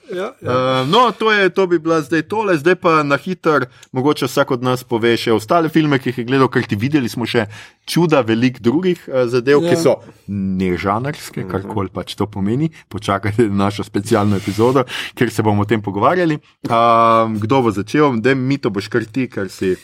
Ja, 0.08 0.30
ja. 0.36 0.52
Uh, 0.82 0.88
no, 0.88 1.12
to, 1.12 1.32
je, 1.32 1.50
to 1.50 1.66
bi 1.66 1.78
bila 1.78 2.00
zdaj 2.00 2.22
tole, 2.22 2.56
zdaj 2.56 2.74
pa 2.76 3.02
na 3.02 3.16
hiter, 3.16 3.66
mogoče 3.92 4.26
vsak 4.26 4.50
od 4.50 4.62
nas 4.62 4.84
pove 4.84 5.16
še 5.16 5.32
ostale 5.32 5.68
filme, 5.68 5.98
ki 5.98 6.08
jih 6.08 6.18
je 6.18 6.24
gledal, 6.24 6.48
ker 6.48 6.62
ti 6.62 6.76
videli 6.76 7.08
smo 7.08 7.26
še 7.26 7.46
čuda 7.84 8.20
velik 8.22 8.60
drugih 8.60 9.02
uh, 9.04 9.26
zadev, 9.26 9.58
ja. 9.58 9.66
Ja. 9.66 9.70
ki 9.70 9.82
so 9.82 9.94
nežanarske, 10.28 11.44
karkoli 11.44 11.90
pač 11.90 12.14
to 12.14 12.26
pomeni. 12.26 12.70
Počakajte 12.88 13.48
na 13.48 13.66
našo 13.66 13.84
specialno 13.84 14.36
epizodo, 14.36 14.84
ker 15.14 15.30
se 15.30 15.42
bomo 15.42 15.62
o 15.62 15.68
tem 15.68 15.82
pogovarjali. 15.82 16.38
Um, 16.68 17.38
kdo 17.42 17.62
bo 17.62 17.70
začel, 17.74 18.20
da 18.22 18.34
mi 18.34 18.58
to 18.58 18.70
boš 18.70 18.88
kar 18.92 19.04
ti, 19.04 19.26
ker 19.28 19.50
si 19.52 19.74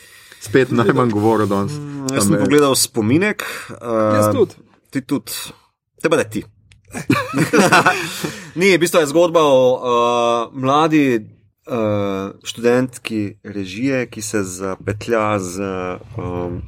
spet 0.43 0.71
najmanj 0.71 1.11
govoril 1.11 1.47
danes. 1.47 1.75
Jaz 2.11 2.27
sem 2.27 2.35
Tam 2.35 2.45
pogledal 2.45 2.75
spominek. 2.79 3.45
Uh, 3.77 4.17
Jaz 4.17 4.31
tudi. 4.35 4.59
Ti 4.91 5.01
tudi. 5.01 5.31
Tebe 6.03 6.19
da 6.19 6.23
ti. 6.23 6.43
Ni, 8.59 8.75
v 8.75 8.79
bistvu 8.79 9.01
je 9.01 9.09
zgodba 9.09 9.41
o 9.41 9.61
uh, 9.73 10.53
mladi 10.53 11.17
uh, 11.17 12.35
študentki 12.43 13.39
režije, 13.43 14.05
ki 14.11 14.21
se 14.21 14.43
zapetlja 14.43 15.39
z 15.39 15.63
um, 16.17 16.61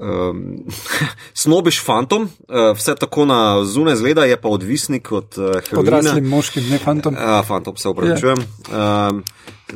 um, 0.00 0.64
snobiš 1.42 1.84
fantom, 1.84 2.22
uh, 2.22 2.76
vse 2.76 2.94
tako 2.94 3.24
na 3.24 3.64
zunaj 3.64 3.96
zgleda, 3.96 4.24
je 4.24 4.40
pa 4.40 4.48
odvisnik 4.48 5.12
od 5.12 5.38
uh, 5.38 5.44
heroina. 5.70 5.80
Odraslim 5.80 6.28
moškim, 6.28 6.68
ne 6.70 6.78
fantom. 6.78 7.14
Ja, 7.14 7.42
fantom, 7.42 7.76
se 7.76 7.88
upravičujem. 7.88 8.38
Um, 8.38 9.24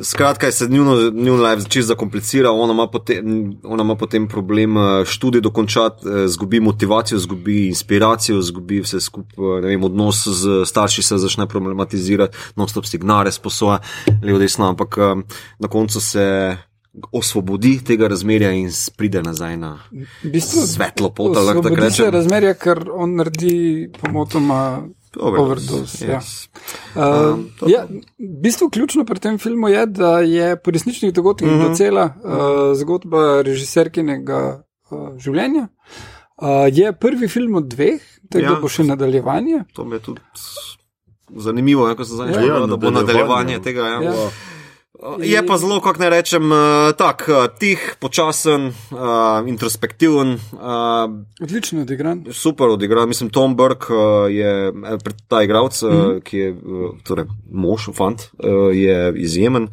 skratka, 0.01 0.51
se 0.51 0.67
njuno, 0.67 1.11
njun 1.13 1.41
life 1.41 1.69
čisto 1.69 1.87
zakomplicira, 1.87 2.51
ona 2.51 2.73
ima, 2.73 2.87
potem, 2.87 3.53
ona 3.63 3.83
ima 3.83 3.95
potem 3.95 4.27
problem 4.27 4.77
eh, 4.77 5.05
študij 5.05 5.41
dokončati, 5.41 6.05
zgubi 6.27 6.59
motivacijo, 6.59 7.19
zgubi 7.19 7.67
inspiracijo, 7.67 8.41
zgubi 8.41 8.79
vse 8.81 8.99
skupaj, 8.99 9.75
odnos 9.83 10.27
z 10.27 10.65
starši 10.65 11.03
se 11.03 11.17
začne 11.17 11.47
problematizirati, 11.47 12.37
non-stop 12.55 12.85
signale 12.85 13.31
sposoja, 13.31 13.79
levo, 14.23 14.39
desno, 14.39 14.69
ampak 14.69 14.97
um, 14.97 15.23
na 15.59 15.67
koncu 15.67 16.01
se 16.01 16.57
osvobodi 17.11 17.79
tega 17.79 18.07
razmerja 18.07 18.51
in 18.51 18.67
pride 18.91 19.21
nazaj 19.21 19.57
na 19.57 19.79
V 20.23 20.29
bistvu, 20.29 20.61
svetlo 20.63 21.09
pot, 21.09 21.37
ali 21.37 21.49
osvobodi 21.49 21.75
se 21.81 21.87
rečem. 22.03 22.11
razmerja, 22.11 22.53
ker 22.55 22.85
on 22.89 23.15
naredi 23.15 23.55
pomotoma 23.95 24.83
overdose. 25.17 26.03
Ja. 26.03 26.19
yes. 26.19 26.47
Uh, 26.93 27.33
Um, 27.33 27.49
to- 27.59 27.67
ja, 27.67 27.85
v 28.19 28.41
bistvu 28.41 28.69
ključno 28.69 29.05
pri 29.05 29.19
tem 29.19 29.37
filmu 29.37 29.67
je, 29.69 29.85
da 29.87 30.19
je 30.19 30.55
po 30.57 30.71
resničnih 30.71 31.13
dogodkih 31.13 31.47
uh 31.47 31.53
Mhm. 31.53 31.61
-huh. 31.61 31.69
docela 31.69 32.05
uh, 32.15 32.31
zgodba 32.75 33.41
režiserkinega 33.41 34.61
uh, 34.85 35.17
življenja. 35.17 35.67
Uh, 36.37 36.47
je 36.69 36.93
prvi 36.93 37.27
film 37.27 37.55
od 37.55 37.63
dveh, 37.65 37.99
tako 38.29 38.43
Ja. 38.43 38.49
da 38.49 38.55
bo 38.57 38.67
še 38.69 38.83
nadaljevanje. 38.85 39.63
To 39.73 39.85
mi 39.85 39.95
je 39.95 39.99
tudi 40.01 40.21
zanimivo, 41.31 41.87
ja, 41.87 41.95
ko 41.95 42.05
sem 42.05 42.15
zdaj 42.15 42.27
Ja. 42.27 42.33
rekel, 42.33 42.47
Ja, 42.47 42.59
da 42.61 42.75
bo 42.75 42.91
nadaljevanje. 42.91 42.97
nadaljevanje 42.97 43.59
tega. 43.59 43.81
Ja. 43.81 44.01
Ja. 44.01 44.11
Ja. 44.13 44.29
Je 45.19 45.45
pa 45.47 45.57
zelo, 45.57 45.79
kako 45.81 45.99
ne 45.99 46.09
rečem, 46.09 46.51
eh, 46.51 46.93
tak, 46.97 47.29
eh, 47.29 47.47
tih, 47.59 47.95
počasen, 47.99 48.67
uh, 48.91 49.47
introspektiven, 49.47 50.39
uh, 50.53 51.11
Odlično 51.41 51.81
odigran. 51.81 52.25
super 52.31 52.67
odigran. 52.67 53.07
Mislim, 53.07 53.29
Tom 53.29 53.55
Burke 53.55 53.93
uh, 53.93 54.31
je 54.31 54.73
ta 55.27 55.43
igralec, 55.43 55.81
mm 55.81 55.87
-hmm. 55.87 56.21
ki 56.21 56.37
je 56.37 56.55
torej, 57.03 57.25
mož, 57.51 57.89
fant, 57.93 58.21
uh, 58.21 58.75
je 58.75 59.13
izjemen. 59.15 59.67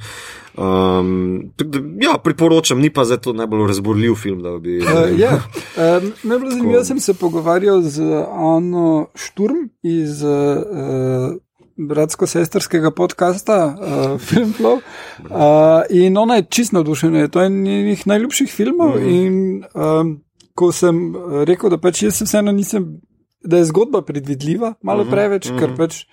Um, 0.57 1.53
da, 1.57 1.79
ja, 2.01 2.19
priporočam, 2.19 2.81
ni 2.81 2.91
pa 2.91 3.05
zdaj 3.05 3.19
to 3.19 3.33
najbolj 3.33 3.67
razborljiv 3.67 4.15
film, 4.15 4.43
da 4.43 4.59
bi. 4.59 4.79
Uh, 4.79 5.19
ja. 5.19 5.41
uh, 5.77 6.09
najbolj 6.23 6.51
zanimivo 6.51 6.77
jaz 6.77 6.87
sem 6.87 7.01
se 7.01 7.15
pogovarjal 7.15 7.83
z 7.83 8.03
Ano 8.29 9.07
Šturm 9.15 9.69
iz 9.83 10.23
uh, 10.23 11.37
bratsko-sestrskega 11.77 12.91
podcasta 12.91 13.57
uh, 13.67 14.19
Filmflow. 14.27 14.81
Uh, 15.25 15.83
in 15.91 16.19
ona 16.19 16.41
je 16.41 16.47
čist 16.51 16.73
navdušena, 16.73 17.29
to 17.29 17.41
je 17.41 17.47
en 17.47 17.63
njenih 17.63 18.07
najljubših 18.07 18.53
filmov. 18.53 18.97
Mm 18.97 19.03
-hmm. 19.03 19.25
In 19.27 19.65
um, 19.75 20.21
ko 20.55 20.73
sem 20.73 21.15
rekel, 21.47 21.71
da 21.71 21.79
pač 21.79 22.03
jaz 22.03 22.23
vseeno 22.23 22.53
nisem. 22.53 23.01
Da 23.45 23.57
je 23.57 23.65
zgodba 23.65 24.03
predvidljiva, 24.03 24.75
malo 24.83 25.05
preveč, 25.11 25.47
uh 25.47 25.53
-huh. 25.53 25.59
ker 25.59 25.77
pač 25.77 26.05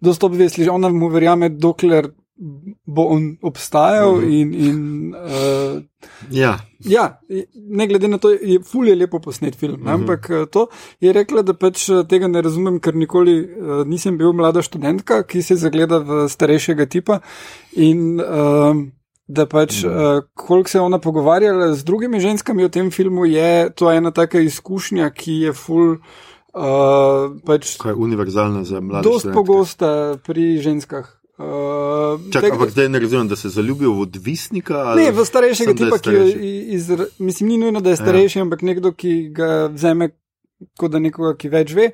dostop 0.00 0.32
vesli, 0.32 0.68
ona 0.68 0.88
mu 0.88 1.08
verjame, 1.08 1.48
dokler 1.48 2.10
bo 2.86 3.02
on 3.08 3.36
obstajal. 3.42 4.14
Uh 4.14 4.22
-huh. 4.22 4.40
in, 4.40 4.54
in, 4.54 5.14
uh, 5.14 5.82
Ja, 6.30 6.58
Ja, 6.84 7.20
ne 7.54 7.86
glede 7.86 8.08
na 8.08 8.18
to, 8.18 8.30
je 8.30 8.60
fulje 8.62 8.94
lepo 8.94 9.18
posnet 9.20 9.56
film. 9.56 9.80
Uh 9.80 9.86
-huh. 9.86 9.94
Ampak 9.94 10.30
eh, 10.30 10.46
to 10.46 10.68
je 11.00 11.12
rekla, 11.12 11.42
da 11.42 11.54
pač 11.54 11.88
eh, 11.88 12.04
tega 12.08 12.28
ne 12.28 12.42
razumem, 12.42 12.80
ker 12.80 12.94
nikoli 12.94 13.40
uh, 13.40 13.86
nisem 13.86 14.18
bil 14.18 14.32
mlada 14.32 14.62
študentka, 14.62 15.22
ki 15.22 15.42
se 15.42 15.56
zagleda 15.56 15.98
v 15.98 16.28
starejšega 16.28 16.86
tipa. 16.86 17.20
In 17.72 18.20
uh, 18.20 18.76
da 19.28 19.46
pač, 19.46 19.84
uh, 19.84 20.22
koliko 20.34 20.70
se 20.70 20.78
je 20.78 20.82
ona 20.82 20.98
pogovarjala 20.98 21.74
z 21.74 21.84
drugimi 21.84 22.20
ženskami 22.20 22.64
o 22.64 22.68
tem 22.68 22.90
filmu, 22.90 23.24
je 23.24 23.70
to 23.74 23.90
ena 23.92 24.10
taka 24.10 24.40
izkušnja, 24.40 25.10
ki 25.10 25.32
je 25.32 25.52
ful. 25.52 25.96
Uh, 26.56 27.36
pač 27.44 27.76
kaj 27.76 27.90
je 27.90 27.94
univerzalno 27.94 28.64
za 28.64 28.80
mlade. 28.80 29.08
dost 29.08 29.20
študentke. 29.20 29.36
pogosta 29.36 30.18
pri 30.26 30.58
ženskah. 30.58 31.20
Uh, 31.38 32.16
Čak, 32.32 32.44
ampak 32.48 32.70
zdaj 32.70 32.88
ne 32.88 32.98
razumem, 32.98 33.28
da 33.28 33.36
se 33.36 33.48
zaljubijo 33.48 33.92
v 33.92 34.00
odvisnika. 34.00 34.74
ali 34.76 35.02
Ne, 35.02 35.10
v 35.12 35.20
starejšega 35.20 35.70
je 35.70 35.76
tipa, 35.76 35.98
ki 35.98 36.10
je 36.10 36.24
iz, 36.72 36.88
mislim, 37.18 37.48
ni 37.48 37.58
nujno, 37.58 37.80
da 37.80 37.90
je 37.90 37.96
starejši, 37.96 38.38
ja. 38.38 38.42
ampak 38.42 38.62
nekdo, 38.62 38.92
ki 38.92 39.28
ga 39.30 39.66
vzame 39.66 40.08
kot 40.74 40.90
da 40.90 40.98
nekoga, 40.98 41.34
ki 41.36 41.48
več 41.48 41.74
ve. 41.74 41.90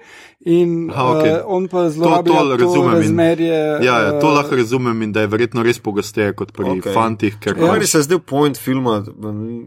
In 0.47 0.90
Aha, 0.90 1.06
okej. 1.10 1.32
uh, 1.32 1.40
on 1.48 1.66
pa 1.66 1.78
To- 1.81 1.90
zlorablja 1.90 2.32
to 2.32 2.48
to, 2.48 2.56
razumem 2.56 2.93
in- 2.93 2.98
razmerje. 2.98 3.59
Ja, 3.82 3.97
ja, 3.98 4.20
to 4.20 4.28
eh, 4.28 4.35
lahko 4.35 4.55
razumem 4.55 5.02
in 5.02 5.12
da 5.12 5.20
je 5.20 5.27
verjetno 5.27 5.62
res 5.62 5.78
pogosteje 5.81 6.32
kot 6.32 6.52
pri 6.52 6.64
okay. 6.73 6.94
fantih. 6.94 7.35
Ker 7.36 7.59
Ja. 7.59 7.73
Meni 7.73 7.86
se 7.86 7.98
je 7.98 8.02
zdel 8.02 8.19
point 8.20 8.55
filma. 8.56 9.01
mm, 9.01 9.66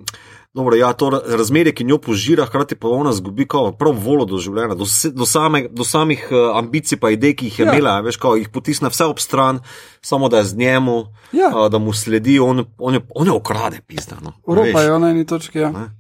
Dobro, 0.56 0.76
ja, 0.80 0.94
to 0.96 1.10
razmerje, 1.12 1.74
ki 1.76 1.84
njo 1.84 1.98
požira, 2.00 2.46
hkrati 2.48 2.78
pa 2.80 2.88
ona 2.88 3.12
zgubi 3.14 3.44
kao, 3.48 3.74
prav 3.76 3.98
volo 4.00 4.24
do 4.26 4.38
življenja, 4.40 4.78
do, 4.80 4.86
se, 4.88 5.10
do, 5.12 5.26
same, 5.28 5.66
do 5.68 5.84
samih 5.84 6.22
uh, 6.32 6.56
ambicij, 6.56 6.96
pa 7.02 7.12
idej, 7.12 7.34
ki 7.36 7.50
jih 7.50 7.58
je 7.60 7.66
Ja. 7.66 7.74
imela, 7.74 7.98
veš, 8.02 8.16
kao, 8.16 8.38
jih 8.40 8.48
potisne 8.50 8.88
vse 8.90 9.04
ob 9.12 9.20
stran, 9.20 9.60
samo 10.02 10.30
da 10.32 10.38
je 10.40 10.48
z 10.54 10.56
njemu, 10.56 10.96
Ja. 11.36 11.52
uh, 11.52 11.68
da 11.68 11.78
mu 11.78 11.92
sledi, 11.94 12.40
on, 12.40 12.64
on, 12.78 12.94
je, 12.94 13.02
on 13.16 13.28
je 13.28 13.34
okrade, 13.36 13.82
pizda. 13.88 14.16
No, 14.24 14.32
Evropa 14.48 14.82
je 14.82 15.00
na 15.00 15.10
eni 15.12 15.26
točki. 15.28 15.60
Ja. 15.60 15.72
Ne. 15.76 15.92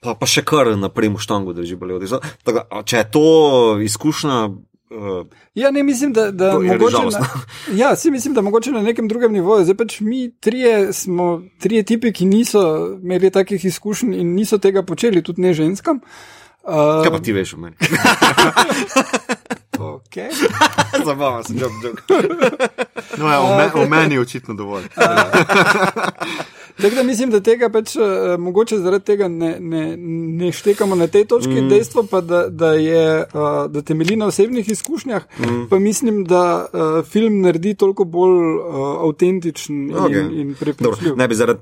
Pa, 0.00 0.14
pa 0.16 0.26
še 0.26 0.40
kar 0.42 0.72
naprej 0.72 1.12
v 1.12 1.20
štangu 1.20 1.52
drži 1.52 1.76
bolje. 1.76 2.00
Če 2.84 2.96
je 2.96 3.10
to 3.12 3.26
izkušnja, 3.84 4.48
uh, 4.96 5.26
Ja, 5.54 5.70
ne 5.70 5.82
mislim, 5.82 6.12
da, 6.12 6.30
da 6.30 6.58
mogoče. 6.58 6.96
Na, 6.96 7.26
ja, 7.82 7.96
si 7.96 8.10
mislim, 8.10 8.34
da 8.34 8.40
mogoče 8.40 8.70
na 8.70 8.82
nekem 8.82 9.08
drugem 9.08 9.32
nivoju. 9.32 9.64
Zdaj 9.64 9.76
pač 9.76 10.00
mi 10.00 10.30
trije 10.40 10.92
smo 10.92 11.42
trije 11.58 11.82
tipi, 11.82 12.12
ki 12.12 12.26
niso 12.26 12.62
imeli 13.02 13.30
takih 13.30 13.64
izkušenj 13.64 14.14
in 14.14 14.34
niso 14.34 14.58
tega 14.58 14.82
počeli, 14.82 15.22
tudi 15.22 15.42
ne 15.42 15.54
ženskam. 15.54 15.96
Uh, 15.96 16.41
kaj 16.66 17.10
pa 17.10 17.20
ti 17.22 17.32
veš 17.32 17.54
o 17.54 17.56
meni? 17.56 17.76
okay. 19.78 20.28
Zabavam 21.06 21.44
se, 21.44 21.54
jok, 21.56 21.72
jok. 21.84 22.02
No, 23.18 23.28
ja, 23.28 23.40
o, 23.40 23.56
me, 23.56 23.84
o 23.84 23.88
meni 23.88 24.14
je 24.14 24.20
očitno 24.20 24.54
dovolj. 24.54 24.82
Tako 26.82 26.94
da 26.94 27.02
mislim, 27.02 27.30
da 27.30 27.40
tega 27.40 27.68
pač 27.68 27.96
uh, 27.96 28.02
mogoče 28.38 28.78
zaradi 28.78 29.04
tega 29.04 29.28
ne, 29.28 29.56
ne, 29.60 29.96
ne 30.38 30.52
štekamo 30.52 30.94
na 30.96 31.06
tej 31.06 31.24
točki. 31.24 31.60
Mm. 31.60 31.68
Dejstvo 31.68 32.06
pa, 32.10 32.20
da, 32.20 32.46
da, 32.48 32.72
je, 32.72 33.24
uh, 33.34 33.70
da 33.70 33.82
temelji 33.82 34.16
na 34.16 34.26
osebnih 34.26 34.68
izkušnjah, 34.68 35.22
mm. 35.38 35.68
pa 35.70 35.78
mislim, 35.78 36.24
da 36.24 36.66
uh, 36.72 37.04
film 37.04 37.40
naredi 37.40 37.74
toliko 37.74 38.04
bolj 38.04 38.56
uh, 38.56 38.64
avtentičen 39.08 39.94
Okej. 39.96 40.20
in, 40.20 40.40
in 40.40 40.48
Dobro, 40.48 40.56
prepričljiv. 40.60 41.16
ne 41.16 41.28
bi 41.28 41.34
zaradi 41.34 41.60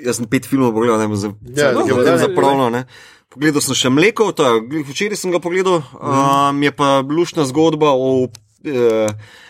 jaz 0.00 0.16
sem 0.16 0.28
pet 0.30 0.46
filmov 0.48 0.72
pogledal, 0.72 1.00
ne 1.02 1.06
vem, 1.06 1.16
za, 1.16 1.32
Ja, 1.56 1.72
za, 1.74 1.84
ja, 1.84 2.84
ja, 3.32 3.38
ja. 3.38 3.38
Pogledal 3.38 3.64
sem 3.64 3.78
še 3.78 3.92
mleko, 3.92 4.32
glih 4.68 4.84
včeraj 4.88 5.16
sem 5.16 5.32
ga 5.32 5.40
pogledal. 5.40 5.80
Um, 5.96 6.62
je 6.62 6.72
pa 6.76 7.00
lušna 7.00 7.48
zgodba 7.48 7.96
o. 7.96 8.28
Uh, 8.62 9.40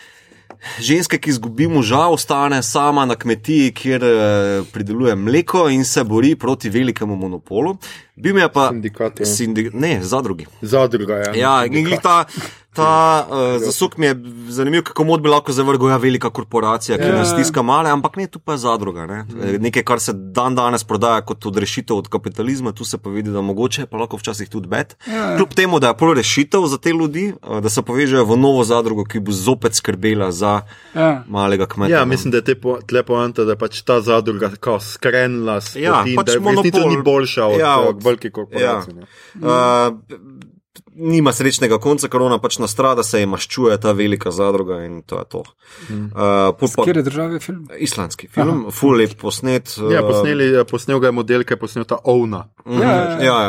Ženska, 0.79 1.17
ki 1.17 1.29
izgubi 1.29 1.67
moža, 1.67 2.07
ostane 2.07 2.63
sama 2.63 3.05
na 3.05 3.15
kmetiji, 3.15 3.71
kjer 3.75 4.03
eh, 4.03 4.63
prideluje 4.73 5.15
mleko 5.15 5.69
in 5.69 5.85
se 5.85 6.03
bori 6.03 6.35
proti 6.35 6.69
velikemu 6.69 7.15
monopolu. 7.15 7.77
Bil 8.15 8.37
je 8.37 8.49
pa 8.53 8.69
Sindikat, 8.69 9.19
ja. 9.19 9.25
Sindi, 9.25 9.69
ne, 9.73 9.99
zadrugi. 10.03 10.45
Zadruga 10.61 11.15
je. 11.15 11.39
Ja, 11.39 11.65
in 11.65 11.97
ta, 12.03 12.25
ta 12.73 12.91
uh, 13.23 13.35
zasuk 13.59 13.97
mi 13.97 14.05
je 14.05 14.15
zanimiv, 14.49 14.83
kako 14.83 15.03
mod 15.03 15.21
bi 15.21 15.29
lahko 15.29 15.51
zavrgel 15.51 15.89
ja, 15.89 15.97
velika 15.97 16.29
korporacija, 16.29 16.97
ki 16.97 17.03
Ja. 17.03 17.15
nas 17.15 17.29
stiska 17.29 17.61
male, 17.61 17.89
ampak 17.89 18.15
ne, 18.15 18.27
tu 18.27 18.39
pa 18.39 18.51
je 18.51 18.57
zadruga. 18.59 19.05
Ne? 19.05 19.23
Mm. 19.23 19.61
Nekaj, 19.61 19.83
kar 19.83 19.99
se 19.99 20.13
dan 20.13 20.55
danes 20.55 20.83
prodaja 20.83 21.21
kot 21.21 21.45
odrešitev 21.45 21.95
od 21.95 22.07
kapitalizma, 22.07 22.71
tu 22.71 22.85
se 22.85 22.97
pa 22.97 23.09
vidi, 23.09 23.29
da 23.29 23.41
mogoče 23.41 23.81
je 23.81 23.85
pa 23.85 23.97
lahko 23.97 24.17
včasih 24.17 24.49
tudi 24.49 24.67
bed. 24.67 24.95
Ja. 25.07 25.35
Kljub 25.37 25.49
temu, 25.49 25.79
da 25.79 25.87
je 25.87 25.97
pol 25.97 26.13
rešitev 26.13 26.65
za 26.65 26.77
te 26.77 26.89
ljudi, 26.91 27.33
uh, 27.39 27.59
da 27.59 27.69
se 27.69 27.81
povežejo 27.81 28.25
v 28.25 28.37
novo 28.37 28.63
zadrugo, 28.63 29.05
ki 29.05 29.19
bo 29.19 29.31
zopet 29.31 29.75
skrbela 29.75 30.31
za 30.31 30.61
Ja. 30.95 31.23
malega 31.27 31.65
kmeta. 31.65 31.93
Ja, 31.93 32.05
mislim, 32.05 32.31
da 32.31 32.37
je 32.37 32.43
te 32.43 32.55
po, 32.55 32.77
poanta, 33.05 33.43
da 33.43 33.51
je 33.51 33.57
pač 33.57 33.81
ta 33.81 34.01
zadruga 34.01 34.51
skrenila 34.81 35.61
s 35.61 35.75
Ja, 35.75 35.93
poti 35.93 36.15
pač 36.15 36.25
da 36.25 36.31
je 36.31 36.39
monopol. 36.39 36.89
ni 36.89 37.01
boljša 37.03 37.45
od, 37.45 37.59
Ja, 37.59 37.79
od- 37.79 38.03
velikih 38.03 38.31
korporacij. 38.31 38.93
Ja. 38.93 39.89
Uh, 39.89 40.52
nima 40.95 41.31
srečnega 41.33 41.77
konca, 41.81 42.07
ker 42.11 42.21
ona 42.21 42.37
pač 42.41 42.59
nastrada, 42.61 43.03
se 43.03 43.19
je 43.21 43.27
maščuje 43.29 43.77
ta 43.81 43.91
velika 43.97 44.31
zadruga 44.31 44.81
in 44.85 45.01
to 45.01 45.17
je 45.19 45.25
to. 45.31 45.41
Uh, 45.89 46.51
pol 46.59 46.69
pa, 46.75 46.85
Kjer 46.85 46.99
je 47.01 47.03
države 47.03 47.39
film? 47.39 47.67
islandski 47.79 48.27
film, 48.27 48.67
full 48.71 48.97
lep 48.99 49.15
posnet. 49.21 49.75
Ja, 49.91 50.03
uh, 50.03 50.09
posneli, 50.11 50.51
posnel 50.69 50.99
ga 51.01 51.09
je 51.09 51.17
model, 51.19 51.43
ki 51.43 51.53
je 51.55 51.59
posnel 51.59 51.85
ta 51.89 51.97
ovna. 52.03 52.45
mhm, 52.65 52.81
Ja, 52.81 52.91
ja, 52.91 53.03
ja. 53.03 53.23
ja, 53.23 53.39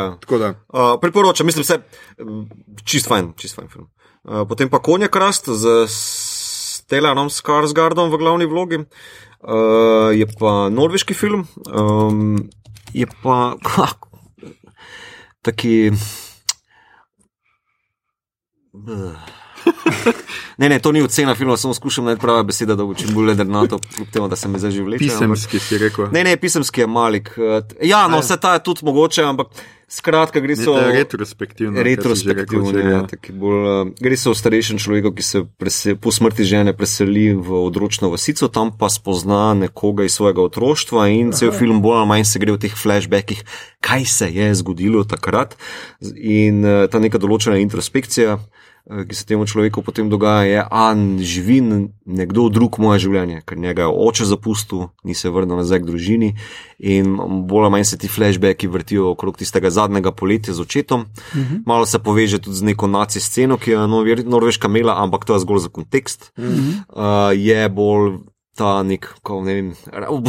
ja. 0.41 0.53
Uh, 0.73 0.95
priporočam, 1.01 1.45
mislim, 1.45 1.63
vse 1.67 1.81
čist 2.83 3.07
fajn, 3.07 3.33
čist 3.37 3.55
fajn 3.59 3.69
film. 3.69 3.87
Uh, 4.23 4.41
potem 4.49 4.69
pa 4.69 4.79
Konja 4.81 5.07
Krast 5.07 5.45
z 5.53 5.85
Stellanom 5.89 7.29
Skarsgardom 7.29 8.09
v 8.09 8.17
glavni 8.17 8.45
vlogi. 8.49 8.81
Uh, 9.45 10.09
je 10.17 10.25
pa 10.39 10.69
norveški 10.73 11.13
film, 11.13 11.45
um, 11.69 12.49
je 12.93 13.05
pa 13.21 13.53
taki. 15.45 15.91
嗯。 18.85 19.44
Ne, 20.57 20.69
ne, 20.69 20.79
to 20.79 20.91
ni 20.91 21.01
ocena 21.01 21.35
filma, 21.35 21.57
samo 21.57 21.73
skušam 21.73 22.05
najti 22.05 22.21
prave 22.21 22.43
besede, 22.43 22.75
da 22.75 22.85
bo 22.85 22.93
čim 22.93 23.11
bolj 23.11 23.25
ledrnato, 23.27 23.79
kljub 23.89 24.07
temu, 24.09 24.27
da 24.27 24.35
se 24.35 24.47
mi 24.47 24.59
zdaj 24.59 24.71
že 24.71 24.83
vleče. 24.83 25.03
ampak- 25.05 25.19
pisemski 25.19 25.59
si 25.59 25.77
rekel. 25.77 26.07
Ne, 26.11 26.23
ne, 26.23 26.37
pisemski 26.37 26.81
je 26.81 26.87
malik. 26.87 27.31
eh, 27.37 27.61
Ja, 27.81 28.07
no, 28.07 28.19
vse 28.19 28.37
ta 28.37 28.53
je 28.53 28.63
tudi 28.63 28.79
mogoče, 28.83 29.23
ampak 29.23 29.47
skratka, 29.89 30.39
gre 30.39 30.55
so. 30.55 30.73
Ne, 30.73 30.91
retrospektivno. 30.93 31.75
rekel 31.75 31.83
Retrospektivno, 31.85 32.69
včeraj, 32.69 32.91
ja, 32.93 33.01
taki 33.05 33.31
bolj, 33.33 33.59
uh, 33.81 33.93
gre 33.99 34.17
se 34.17 34.29
o 34.29 34.33
starejšem 34.33 34.77
človeku, 34.77 35.11
ki 35.11 35.23
se 35.23 35.43
prese, 35.51 35.95
po 35.95 36.11
smrti 36.11 36.43
žene 36.43 36.73
preseli 36.73 37.33
v 37.33 37.51
odročno 37.59 38.09
vasico, 38.09 38.47
tam 38.47 38.71
pa 38.71 38.87
spozna 38.87 39.53
nekoga 39.53 40.03
iz 40.03 40.13
svojega 40.13 40.41
otroštva 40.41 41.07
in 41.09 41.31
cel 41.31 41.51
film 41.51 41.81
bolj 41.81 41.97
ali 41.97 42.07
manj 42.07 42.25
se 42.25 42.39
gre 42.39 42.51
v 42.51 42.57
teh 42.57 42.73
flashbackih, 42.73 43.43
kaj 43.79 44.05
se 44.07 44.27
je 44.29 44.55
zgodilo 44.55 45.03
takrat 45.03 45.57
in 46.15 46.63
uh, 46.63 46.87
ta 46.87 46.99
neka 46.99 47.17
določena 47.17 47.57
introspekcija. 47.57 48.39
Eh, 48.91 49.05
Ki 49.07 49.15
se 49.15 49.25
temu 49.25 49.45
človeku 49.45 49.81
potem 49.81 50.09
dogaja, 50.09 50.43
je, 50.43 50.61
a 50.71 50.95
živi 51.19 51.61
nekdo 52.05 52.49
drug 52.49 52.79
moje 52.79 52.99
življenje, 53.05 53.41
ker 53.45 53.57
njega 53.57 53.87
je 53.87 53.93
oče 54.09 54.25
zapustil, 54.25 54.87
ni 55.03 55.15
se 55.15 55.29
vrnil 55.29 55.57
nazaj 55.57 55.81
k 55.81 55.89
družini, 55.89 56.29
in 56.79 57.15
bolj 57.49 57.65
ali 57.65 57.71
manj 57.71 57.87
se 57.89 57.97
ti 57.97 58.07
flashbacki 58.07 58.67
vrtijo 58.67 59.09
okrog 59.15 59.37
tistega 59.37 59.69
zadnjega 59.69 60.11
poletja 60.11 60.53
z 60.53 60.61
očetom. 60.61 61.01
Uh 61.01 61.41
-huh. 61.41 61.63
Malo 61.65 61.85
se 61.85 61.99
poveže 61.99 62.39
tudi 62.39 62.55
z 62.55 62.61
neko 62.63 62.87
naci 62.87 63.19
sceno, 63.19 63.57
ki 63.57 63.71
jo 63.71 63.81
je 63.81 63.87
Nor- 63.87 64.25
Norveška 64.25 64.67
imela, 64.67 65.01
ampak 65.03 65.25
to 65.25 65.33
je 65.33 65.39
zgolj 65.39 65.59
za 65.59 65.69
kontekst. 65.69 66.31
Uh 66.37 66.45
-huh. 66.45 66.73
uh, 66.89 67.39
je 67.39 67.69
bolj 67.69 68.34
ta 68.55 68.83
nek, 68.83 69.07
ko, 69.23 69.41
ne 69.43 69.53
vem, 69.53 69.73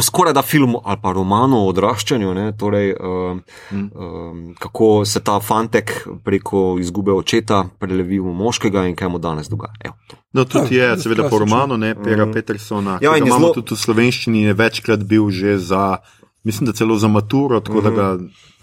skoraj 0.03 0.33
da 0.35 0.41
film 0.41 0.75
ali 0.83 0.99
pa 1.01 1.13
roman 1.15 1.53
o 1.53 1.63
odraščanju, 1.69 2.33
ne, 2.33 2.51
torej, 2.59 2.93
uh, 2.93 3.39
Mm. 3.71 3.89
um, 3.95 4.55
kako 4.59 5.05
se 5.05 5.19
ta 5.19 5.39
fantek 5.39 6.07
preko 6.23 6.77
izgube 6.79 7.11
očeta 7.11 7.65
prelevi 7.79 8.19
v 8.19 8.33
moškega 8.33 8.85
in 8.87 8.95
kaj 8.95 9.09
mu 9.09 9.19
danes 9.19 9.49
dogaja. 9.49 9.73
Evo, 9.79 9.95
to. 10.07 10.15
No, 10.33 10.45
tudi 10.45 10.75
Ja, 10.75 10.91
je, 10.91 10.97
seveda, 10.97 11.29
po 11.29 11.39
romanu, 11.39 11.77
ne, 11.77 11.95
Pera 11.95 12.25
mm. 12.25 12.33
Petersona. 12.33 12.99
Ja, 13.01 13.15
in 13.17 13.23
je 13.23 13.27
imamo 13.27 13.47
zelo... 13.47 13.53
tudi 13.53 13.75
v 13.75 13.77
slovenščini, 13.79 14.43
je 14.43 14.53
večkrat 14.53 15.03
bil 15.03 15.29
že 15.31 15.57
za, 15.57 15.97
mislim, 16.47 16.69
da 16.69 16.73
celo 16.73 16.95
za 16.97 17.09
maturo, 17.11 17.59
tako 17.59 17.81
mm. 17.81 17.83
da 17.83 17.91
ga 17.91 18.07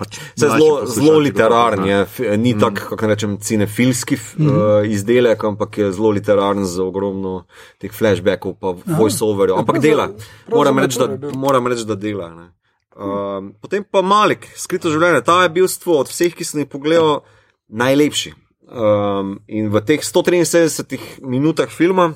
pač. 0.01 0.17
Se 0.17 0.49
mlajši 0.49 0.65
zelo, 0.65 0.87
zelo 0.97 1.19
literaren 1.19 1.85
je, 1.87 2.01
ni 2.39 2.55
mm. 2.55 2.61
tak, 2.61 2.81
kako 2.89 3.11
rečem, 3.13 3.37
cinefilski 3.41 4.17
mm. 4.17 4.49
uh, 4.49 4.89
izdelek, 4.89 5.45
ampak 5.45 5.79
je 5.79 5.93
zelo 5.93 6.11
literaren 6.17 6.65
z 6.67 6.83
ogromno 6.83 7.45
teh 7.83 7.93
flashbackov, 7.93 8.57
pa 8.61 8.75
voiceoverjev. 8.99 9.61
Ampak 9.63 9.83
dela. 9.85 10.09
Moram 10.51 10.83
reči, 10.83 11.03
da, 11.03 11.37
moram 11.37 11.69
reči, 11.71 11.87
da 11.89 11.99
dela. 12.01 12.33
Ne. 12.35 12.49
Um, 12.95 13.53
potem 13.61 13.85
pa 13.85 14.03
Malik, 14.07 14.49
skrito 14.57 14.91
življenje, 14.91 15.25
ta 15.27 15.43
je 15.45 15.53
bil 15.55 15.69
stvo 15.71 16.01
od 16.05 16.11
vseh, 16.11 16.35
ki 16.35 16.47
sem 16.47 16.63
jih 16.63 16.71
pogledal, 16.71 17.23
najlepši. 17.69 18.35
Um, 18.65 19.37
in 19.47 19.69
v 19.71 19.83
teh 19.85 20.03
173 20.03 21.21
minutah 21.21 21.69
filma 21.71 22.15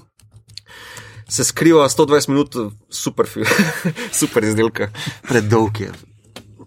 se 1.29 1.45
skriva 1.45 1.85
120 1.87 2.29
minut 2.29 2.57
super, 2.91 3.27
film, 3.27 3.47
super 4.13 4.45
izdelka, 4.45 4.89
predolg 5.23 5.81
je. 5.81 5.91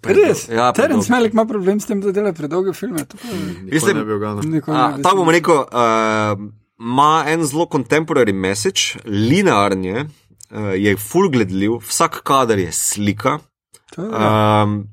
Res? 0.04 0.48
Ja, 0.48 0.72
Terence 0.72 0.74
predolg. 0.74 1.10
Malik 1.12 1.34
ima 1.34 1.46
problem 1.46 1.80
s 1.80 1.86
tem, 1.86 2.02
da 2.02 2.12
dela 2.12 2.32
predolge 2.34 2.74
filme. 2.74 3.06
to 3.06 3.18
pa 3.18 3.28
Nikoli 3.28 3.72
Mislim- 3.72 3.98
ne 3.98 4.06
bi 4.06 4.20
ga 4.20 4.28
na- 4.30 4.42
nikoli 4.44 4.78
A, 4.78 4.88
ne 4.88 4.98
bi 4.98 5.04
Ta 5.04 5.10
smel. 5.10 5.16
bom 5.16 5.30
rekel, 5.30 5.56
uh, 5.56 6.48
ima 6.80 7.24
en 7.28 7.46
zelo 7.46 7.66
contemporary 7.68 8.34
message, 8.36 8.82
linearen 9.06 9.86
je, 9.86 10.06
uh, 10.50 10.74
je 10.76 10.98
full 10.98 11.30
gledljiv, 11.30 11.72
vsak 11.82 12.22
kader 12.24 12.60
je 12.60 12.72
slika. 12.72 13.40
Je, 13.92 14.04
ja. 14.04 14.64
Um, 14.64 14.88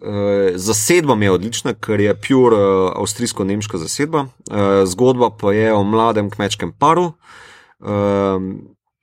uh, 0.00 0.10
zasedba 0.56 1.14
mi 1.14 1.24
je 1.24 1.30
odlična, 1.32 1.74
ker 1.74 2.00
je 2.00 2.14
pure 2.16 2.56
uh, 2.56 2.92
avstrijsko-nemška 2.94 3.78
zasedba. 3.78 4.20
Uh, 4.44 4.56
zgodba 4.84 5.30
pa 5.32 5.52
je 5.52 5.72
o 5.72 5.82
mladem 5.82 6.30
kmečkem 6.30 6.72
paru. 6.72 7.04
Um, 7.04 7.14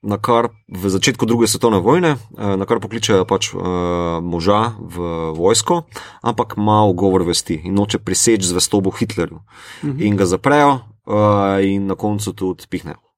Na 0.01 0.17
kar 0.17 0.49
v 0.65 0.89
začetku 0.89 1.29
druge 1.29 1.45
svetovne 1.45 1.77
vojne, 1.77 2.17
eh, 2.17 2.57
na 2.57 2.65
kar 2.65 2.81
pokličejo 2.81 3.21
pač 3.29 3.53
uh, 3.53 4.17
moža 4.17 4.73
v 4.81 4.97
vojsko, 5.37 5.85
ampak 6.25 6.57
ima 6.57 6.81
ugovor 6.89 7.21
vesti 7.21 7.61
in 7.69 7.77
noče 7.77 8.01
priseči 8.01 8.49
zvestobo 8.49 8.89
Hitlerju. 8.89 9.37
-huh. 9.37 10.01
In 10.01 10.17
ga 10.17 10.25
zaprejo, 10.25 10.81
uh, 11.05 11.61
in 11.61 11.85
na 11.85 11.95
koncu 11.95 12.33
tudi 12.33 12.65
pihnejo. 12.65 13.10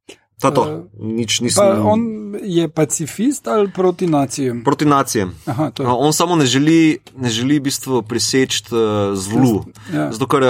To, 0.52 0.64
Eh, 0.68 0.84
nič 1.00 1.40
nisem. 1.40 1.64
Pa 1.64 1.80
on 1.80 2.00
je 2.44 2.68
pacifist 2.68 3.48
ali 3.48 3.72
proti 3.72 4.08
nacijem? 4.08 4.64
Proti 4.64 4.86
nacijem. 4.86 5.32
Aha, 5.46 5.72
to 5.72 5.84
je. 5.84 5.90
A 5.90 5.94
On 5.94 6.14
samo 6.14 6.36
ne 6.36 6.46
želi, 6.46 6.98
ne 7.16 7.30
želi 7.30 7.60
v 7.60 7.64
bistvu 7.64 8.02
priseči 8.02 8.64
uh, 8.72 9.16
zlu. 9.16 9.64
Ja. 9.94 10.12
Zato, 10.12 10.28
ker 10.28 10.44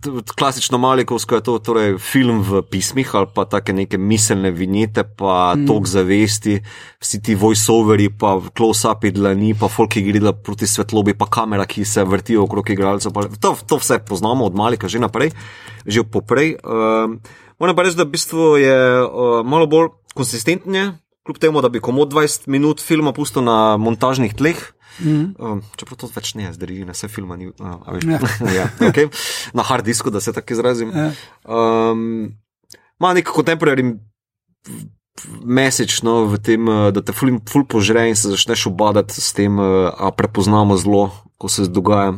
t- 0.00 0.32
klasično 0.36 0.78
malikovsko 0.78 1.34
je 1.34 1.42
to 1.42 1.58
torej 1.58 1.98
film 1.98 2.40
v 2.42 2.62
pismih 2.62 3.14
ali 3.14 3.26
pa 3.34 3.44
take 3.44 3.72
neke 3.72 3.98
miselne 3.98 4.50
vinjete, 4.50 5.04
pa 5.04 5.54
mm. 5.56 5.66
tok 5.66 5.86
zavesti, 5.86 6.60
vsi 7.00 7.22
ti 7.22 7.34
voiceoveri, 7.34 8.08
pa 8.08 8.40
close-upi 8.56 9.10
dlani, 9.10 9.54
pa 9.58 9.68
folk, 9.68 9.90
ki 9.90 10.02
gre 10.06 10.32
proti 10.32 10.66
svetlobi, 10.66 11.14
pa 11.14 11.26
kamera, 11.26 11.66
ki 11.66 11.84
se 11.84 12.04
vrti 12.04 12.36
okrog 12.36 12.70
igralcev. 12.70 13.12
To, 13.40 13.56
to 13.66 13.76
vse 13.76 13.98
poznamo 13.98 14.44
od 14.44 14.54
malika 14.54 14.88
že 14.88 15.02
naprej, 15.02 15.34
že 15.86 16.04
poprej. 16.04 16.56
Uh, 16.62 17.18
moram 17.64 17.76
pa 17.76 17.86
reči, 17.86 17.96
da 17.96 18.04
v 18.04 18.12
bistvu 18.12 18.50
je 18.60 18.76
uh, 19.02 19.40
malo 19.40 19.66
bolj 19.66 19.94
konsistentnje. 20.12 20.92
Kljub 21.24 21.40
temu, 21.40 21.64
da 21.64 21.72
bi 21.72 21.80
komod 21.80 22.12
20 22.12 22.50
minut 22.52 22.84
filma 22.84 23.14
pustil 23.16 23.40
na 23.40 23.78
montažnih 23.80 24.36
tleh, 24.36 24.60
Mhm. 25.00 25.34
Um, 25.42 25.62
čeprav 25.74 25.98
to 25.98 26.08
več 26.14 26.34
ne 26.38 26.52
zdrži, 26.54 26.84
na 26.86 26.94
vse 26.94 27.08
filma 27.10 27.36
ni. 27.38 27.50
Uh, 27.50 27.82
a 27.82 27.94
veš, 27.96 28.06
Ja. 28.06 28.20
ja, 28.58 28.66
okay. 28.78 29.10
Na 29.54 29.66
hard 29.66 29.84
disku, 29.84 30.10
da 30.10 30.20
se 30.20 30.32
tako 30.32 30.54
izrazim. 30.54 30.92
Ja. 30.94 31.10
Um, 31.44 32.36
ima 33.00 33.14
nek 33.14 33.32
contemporary 33.34 33.96
message 35.42 36.02
no, 36.02 36.24
v 36.30 36.38
tem, 36.38 36.68
uh, 36.68 36.90
da 36.94 37.02
te 37.02 37.14
ful, 37.14 37.40
ful 37.50 37.66
požre 37.66 38.06
in 38.10 38.18
se 38.18 38.30
začneš 38.30 38.68
obadati 38.70 39.18
s 39.18 39.34
tem, 39.34 39.58
uh, 39.58 39.90
a 39.90 40.14
prepoznamo 40.14 40.78
zlo, 40.78 41.10
ko 41.38 41.50
se 41.50 41.66
dogaja. 41.66 42.14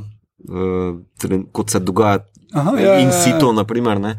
Uh, 0.47 1.01
kot 1.53 1.73
se 1.73 1.81
dogaja 1.81 2.27
Aha, 2.57 2.73
ja, 2.81 2.97
ja, 2.97 2.99
in 3.05 3.11
ja, 3.11 3.15
ja. 3.15 3.21
sito, 3.21 3.53
naprimer, 3.53 4.01
ne. 4.01 4.15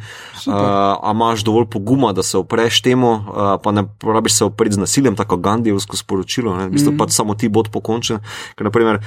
Uh, 0.46 0.54
a 0.54 1.12
imaš 1.16 1.42
dovolj 1.42 1.66
poguma, 1.74 2.12
da 2.14 2.24
se 2.24 2.38
opreš 2.38 2.82
temu, 2.86 3.10
uh, 3.18 3.56
pa 3.64 3.74
ne 3.74 3.88
rabiš 4.04 4.38
se 4.38 4.46
opreti 4.46 4.78
z 4.78 4.84
nasiljem, 4.86 5.18
tako 5.18 5.40
Gandijevsko 5.42 5.98
sporočilo. 5.98 6.54
Ne? 6.58 6.68
V 6.70 6.78
bistvu 6.78 6.94
mm. 6.94 7.02
pač 7.02 7.18
samo 7.18 7.34
ti 7.34 7.50
bod 7.50 7.72
pokončen. 7.74 8.22
Ker, 8.54 8.70
naprimer, 8.70 9.02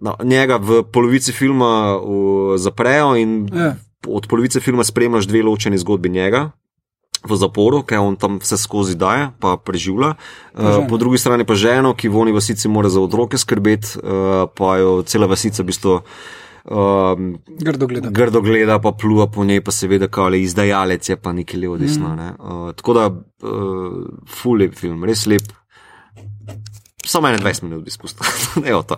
na, 0.00 0.16
njega 0.24 0.56
v 0.56 0.80
polovici 0.88 1.36
filma 1.36 1.98
uh, 1.98 2.56
zaprejo 2.56 3.14
in 3.20 3.44
Ja. 3.52 3.74
od 4.08 4.26
polovice 4.30 4.60
filma 4.64 4.84
spremljaš 4.84 5.28
dve 5.28 5.42
ločeni 5.44 5.78
zgodbi 5.78 6.08
njega. 6.08 6.50
v 7.20 7.36
zaporu, 7.36 7.82
ker 7.84 8.00
on 8.00 8.16
tam 8.16 8.38
vse 8.40 8.56
skozi 8.56 8.96
daje, 8.96 9.28
pa 9.44 9.60
preživlja. 9.60 10.16
Uh, 10.56 10.88
po 10.88 10.96
drugi 10.96 11.20
strani 11.20 11.44
pa 11.44 11.52
ženo, 11.52 11.92
ki 11.92 12.08
v 12.08 12.16
oni 12.16 12.32
vasici 12.32 12.64
mora 12.64 12.88
za 12.88 12.96
otroke 13.00 13.36
skrbeti, 13.36 14.00
uh, 14.00 14.48
pa 14.48 14.80
jo 14.80 15.02
cela 15.04 15.28
vasica 15.28 15.60
v 15.60 15.68
bistvu. 15.68 16.00
Um, 16.64 17.38
Grdo 17.58 17.86
gleda. 17.86 18.10
grdo 18.10 18.40
gleda, 18.40 18.78
pa 18.78 18.92
pluva 18.92 19.26
po 19.26 19.44
njej, 19.44 19.60
pa 19.60 19.72
seveda, 19.72 20.08
kao 20.08 20.28
je 20.28 20.42
izdajalec, 20.42 21.08
je 21.08 21.16
pa 21.16 21.32
nekaj 21.32 21.60
levo, 21.60 21.78
desno. 21.78 22.08
Mm. 22.08 22.16
Ne? 22.16 22.28
Uh, 22.38 22.72
tako 22.74 22.92
da, 22.92 23.06
uh, 23.06 23.94
ful 24.28 24.56
lep 24.56 24.74
film, 24.74 25.04
res 25.04 25.26
lep. 25.26 25.42
Samo 27.06 27.28
21 27.28 27.62
minut 27.62 27.84
bi 27.84 27.90
spustil. 27.90 28.26
Evo 28.70 28.82
to. 28.82 28.96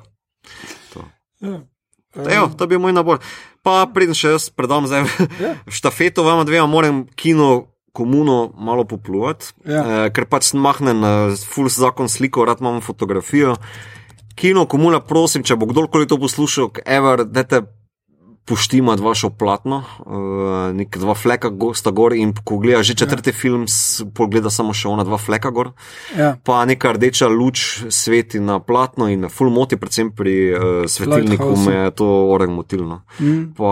Ja. 1.41 1.61
Evo, 2.29 2.51
to 2.59 2.67
bi 2.67 2.75
bil 2.75 2.81
moj 2.81 2.93
nabor. 2.93 3.19
Pa 3.63 3.87
preden 3.87 4.15
še 4.15 4.35
jaz 4.35 4.51
predam 4.51 4.87
zdaj 4.87 5.07
Ja. 5.41 5.55
štafeto, 5.79 6.23
vama 6.23 6.45
dvema 6.45 6.67
moram 6.67 7.07
kino. 7.15 7.69
Komuno 7.93 8.55
malo 8.57 8.87
popluvati, 8.89 9.51
Ja. 9.69 10.07
eh, 10.07 10.11
ker 10.17 10.25
pač 10.25 10.47
sem 10.49 10.61
mahnen 10.65 11.03
na 11.05 11.11
full 11.37 11.69
zakon 11.69 12.09
sliko, 12.09 12.47
rad 12.49 12.63
imam 12.65 12.79
fotografijo. 12.81 13.59
Kino, 14.35 14.65
komuna, 14.67 15.01
prosim, 15.05 15.45
če 15.45 15.57
bo 15.61 15.69
kdorkoli 15.69 16.09
to 16.09 16.19
poslušal, 16.19 16.71
ever, 16.87 17.25
dajte 17.29 17.63
poštima 18.45 18.97
vašo 18.99 19.31
platno, 19.31 19.85
uh, 19.99 20.75
nek 20.75 20.99
dva 20.99 21.15
fleka 21.15 21.51
sta 21.75 21.91
gor 21.91 22.15
in 22.15 22.33
ko 22.45 22.59
gleda 22.59 22.83
že 22.83 22.95
četrti 22.99 23.31
ja. 23.31 23.35
film, 23.35 23.67
pogleda 24.15 24.51
samo 24.51 24.75
še 24.75 24.89
ona 24.89 25.05
dva 25.05 25.19
fleka 25.19 25.51
gor 25.51 25.73
Ja. 26.19 26.35
pa 26.45 26.65
neka 26.67 26.93
rdeča 26.93 27.29
luč 27.29 27.85
sveti 27.89 28.41
na 28.41 28.59
platno 28.59 29.09
in 29.09 29.29
full 29.31 29.51
moti, 29.51 29.77
predvsem 29.77 30.11
pri 30.11 30.35
uh, 30.51 30.61
svetilniku 30.87 31.55
me 31.67 31.75
je 31.85 31.91
to 32.03 32.09
oreg 32.35 32.51
motilno. 32.51 33.03
Mm. 33.21 33.55
Pa 33.57 33.71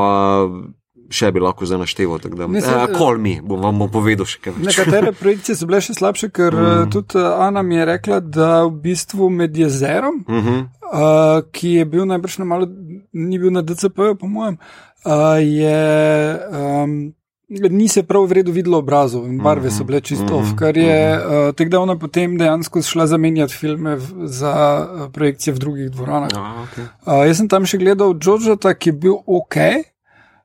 še 1.10 1.30
bi 1.34 1.42
lahko 1.42 1.66
zdaj 1.66 1.82
našteval, 1.82 2.22
uh, 2.22 2.86
call 2.94 3.18
me, 3.18 3.36
bom 3.42 3.60
vam 3.62 3.82
bom 3.82 3.90
povedal 3.92 4.28
še 4.28 4.40
kaj 4.44 4.54
več. 4.56 4.66
Nekatere 4.70 5.12
projekcije 5.22 5.58
so 5.58 5.68
bile 5.68 5.82
še 5.84 5.96
slabše, 5.98 6.30
ker 6.34 6.54
mm. 6.54 6.90
tudi 6.94 7.18
eh, 7.18 7.30
Ana 7.46 7.64
mi 7.66 7.80
je 7.80 7.86
rekla, 7.90 8.20
da 8.22 8.50
v 8.68 8.74
bistvu 8.86 9.30
med 9.30 9.56
jezerom, 9.56 10.22
Uh 10.30 10.36
-huh. 10.44 10.58
uh, 10.92 11.42
ki 11.52 11.68
je 11.80 11.84
bil 11.84 12.04
najbrž 12.06 12.38
na 12.38 12.44
malo, 12.44 12.66
ni 13.12 13.38
bil 13.38 13.50
na 13.50 13.62
DCP-ju, 13.62 14.14
po 14.14 14.26
mojem, 14.26 14.58
uh, 15.04 15.38
je. 15.42 16.38
Um, 16.50 17.14
Ni 17.50 17.88
se 17.88 18.02
prav 18.02 18.26
v 18.30 18.32
redu 18.32 18.52
videlo 18.52 18.78
obrazov 18.78 19.26
in 19.26 19.38
barve 19.42 19.70
so 19.70 19.84
bile 19.84 20.00
čisto 20.00 20.36
off, 20.38 20.54
kar 20.54 20.76
je 20.76 21.16
uh, 21.18 21.54
tako, 21.54 21.70
da 21.70 21.80
ona 21.80 21.98
potem 21.98 22.38
dejansko 22.38 22.82
šla 22.82 23.06
zamenjati 23.06 23.54
filme 23.54 23.96
v, 23.96 24.26
za 24.26 24.54
uh, 24.78 25.10
projekcije 25.12 25.54
v 25.54 25.58
drugih 25.58 25.90
dvoranah. 25.90 26.30
Ah, 26.34 26.62
okay. 26.62 26.86
Uh, 27.06 27.26
jaz 27.26 27.36
sem 27.36 27.48
tam 27.48 27.66
še 27.66 27.78
gledal 27.78 28.14
Džožota, 28.14 28.74
ki 28.74 28.88
je 28.88 28.92
bil 28.92 29.18
ok. 29.26 29.56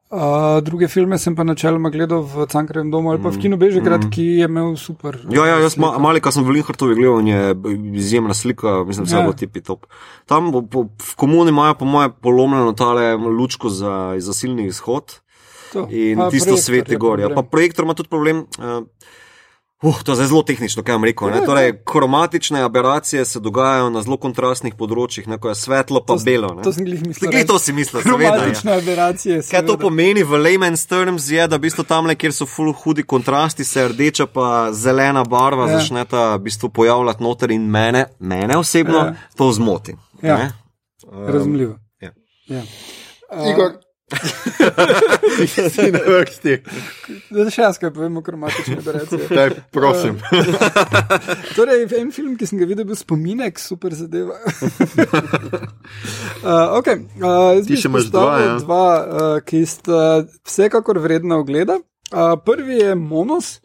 Uh, 0.06 0.62
druge 0.62 0.86
filme 0.88 1.18
sem 1.18 1.34
pa 1.36 1.42
načeloma 1.44 1.90
gledal 1.90 2.22
v 2.22 2.46
Cankarjem 2.46 2.92
domu 2.94 3.10
ali 3.10 3.18
pa 3.18 3.32
v 3.34 3.42
Kinu 3.42 3.58
Bežigrad, 3.58 4.06
ki 4.14 4.26
je 4.38 4.46
imel 4.46 4.76
super. 4.78 5.18
Ja, 5.34 5.48
ja, 5.50 5.56
jaz 5.64 5.80
ma, 5.82 5.96
malika 5.98 6.30
sem 6.30 6.46
v 6.46 6.54
Linhartovi 6.60 6.94
gledal 6.94 7.26
in 7.26 7.32
je 7.34 7.42
izjemna 8.04 8.38
slika, 8.38 8.84
mislim, 8.86 9.10
vse 9.10 9.18
Ja. 9.18 9.26
bo 9.26 9.34
tipi 9.34 9.66
top. 9.66 9.90
Tam 10.30 10.52
bo, 10.54 10.62
po, 10.62 10.86
v 10.94 11.16
komuni 11.18 11.50
imajo 11.50 11.74
po 11.82 11.86
moje 11.90 12.14
polomljeno 12.22 12.78
tale 12.78 13.18
lučko 13.18 13.70
za 13.74 14.14
zasilni 14.22 14.70
izhod. 14.70 15.26
To. 15.74 15.90
In 15.90 16.22
Pa 16.22 16.30
tisto 16.30 16.54
sveti 16.54 16.94
je 16.94 17.02
gor. 17.02 17.20
Ja. 17.20 17.34
Pa 17.34 17.42
projektor 17.42 17.84
ima 17.84 17.98
tudi 17.98 18.10
problem. 18.10 18.46
Uh, 18.62 18.86
uh, 19.86 20.02
to 20.02 20.12
je 20.12 20.26
zelo 20.26 20.42
tehnično, 20.42 20.84
kaj 20.84 20.94
vam 20.94 21.04
rekel. 21.04 21.30
Ne? 21.30 21.38
Ja, 21.38 21.46
Torej, 21.46 21.74
kromatične 21.84 22.62
aberacije 22.62 23.26
se 23.26 23.40
dogajajo 23.40 23.90
na 23.90 24.02
zelo 24.02 24.18
kontrastnih 24.18 24.74
področjih, 24.74 25.28
ne? 25.28 25.38
ko 25.38 25.50
je 25.50 25.56
svetlo 25.56 26.02
pa 26.02 26.14
To 26.14 26.24
belo. 26.24 26.54
ne. 26.54 26.64
To 26.64 26.74
sem 26.74 26.86
glih 26.86 27.04
mislil. 27.04 27.30
Glej, 27.30 27.46
to 27.46 27.60
si 27.60 27.74
mislil, 27.74 28.02
seveda. 28.02 28.24
Ja. 28.24 28.32
Kromatične 28.34 28.72
aberacije. 28.74 29.36
Kaj 29.42 29.62
to 29.62 29.68
seveda. 29.68 29.82
pomeni 29.82 30.24
v 30.24 30.32
layman's 30.38 30.86
terms, 30.86 31.30
je, 31.30 31.48
da 31.48 31.56
v 31.56 31.62
bistvu 31.62 31.84
tam, 31.84 32.08
kjer 32.08 32.34
so 32.34 32.46
full 32.46 32.74
hudi 32.74 33.04
kontrasti, 33.04 33.64
se 33.64 33.88
rdeča 33.88 34.26
pa 34.28 34.48
zelena 34.74 35.24
barva 35.24 35.66
Ja. 35.66 35.72
ja. 35.72 35.80
začneta 35.80 36.36
v 36.36 36.40
bistvu 36.42 36.70
pojavljati 36.70 37.24
noter 37.24 37.52
in 37.52 37.62
mene, 37.64 38.06
mene 38.20 38.58
osebno 38.58 38.98
Ja. 38.98 39.06
ja. 39.06 39.16
to 39.36 39.52
zmoti. 39.52 39.96
Ja. 40.22 40.38
ne. 40.38 40.52
Um, 41.06 41.26
Razumljivo. 41.28 41.76
ja. 42.02 42.12
Ja. 42.48 42.62
Igor, 43.46 43.72
si 45.70 45.92
na 45.92 46.00
vrsti. 46.06 46.60
Da 47.34 47.46
še 47.50 47.64
jaz 47.64 47.80
kaj 47.82 47.90
povem 47.96 48.20
o 48.20 48.22
kromatični 48.26 48.78
aberacije. 48.78 49.30
Daj, 49.32 49.50
prosim. 49.74 50.20
Torej, 51.58 51.88
en 51.98 52.12
film, 52.14 52.36
ki 52.38 52.46
sem 52.46 52.62
ga 52.62 52.68
videl, 52.70 52.84
je 52.86 52.92
bil 52.92 53.00
spominek, 53.00 53.58
super 53.62 53.96
zadeva. 53.98 54.38
uh, 56.46 56.78
okay, 56.78 57.02
uh, 57.18 57.58
Ti 57.66 57.82
še 57.82 57.90
imaš 57.90 58.12
dva, 58.14 58.30
ja. 58.44 58.54
dva 58.62 58.86
uh, 58.86 59.40
ki 59.46 59.64
sta 59.70 60.04
vsekakor 60.46 61.02
vredna 61.02 61.42
ogleda. 61.42 61.80
Uh, 62.14 62.38
prvi 62.46 62.84
je 62.84 62.94
Monos, 63.00 63.58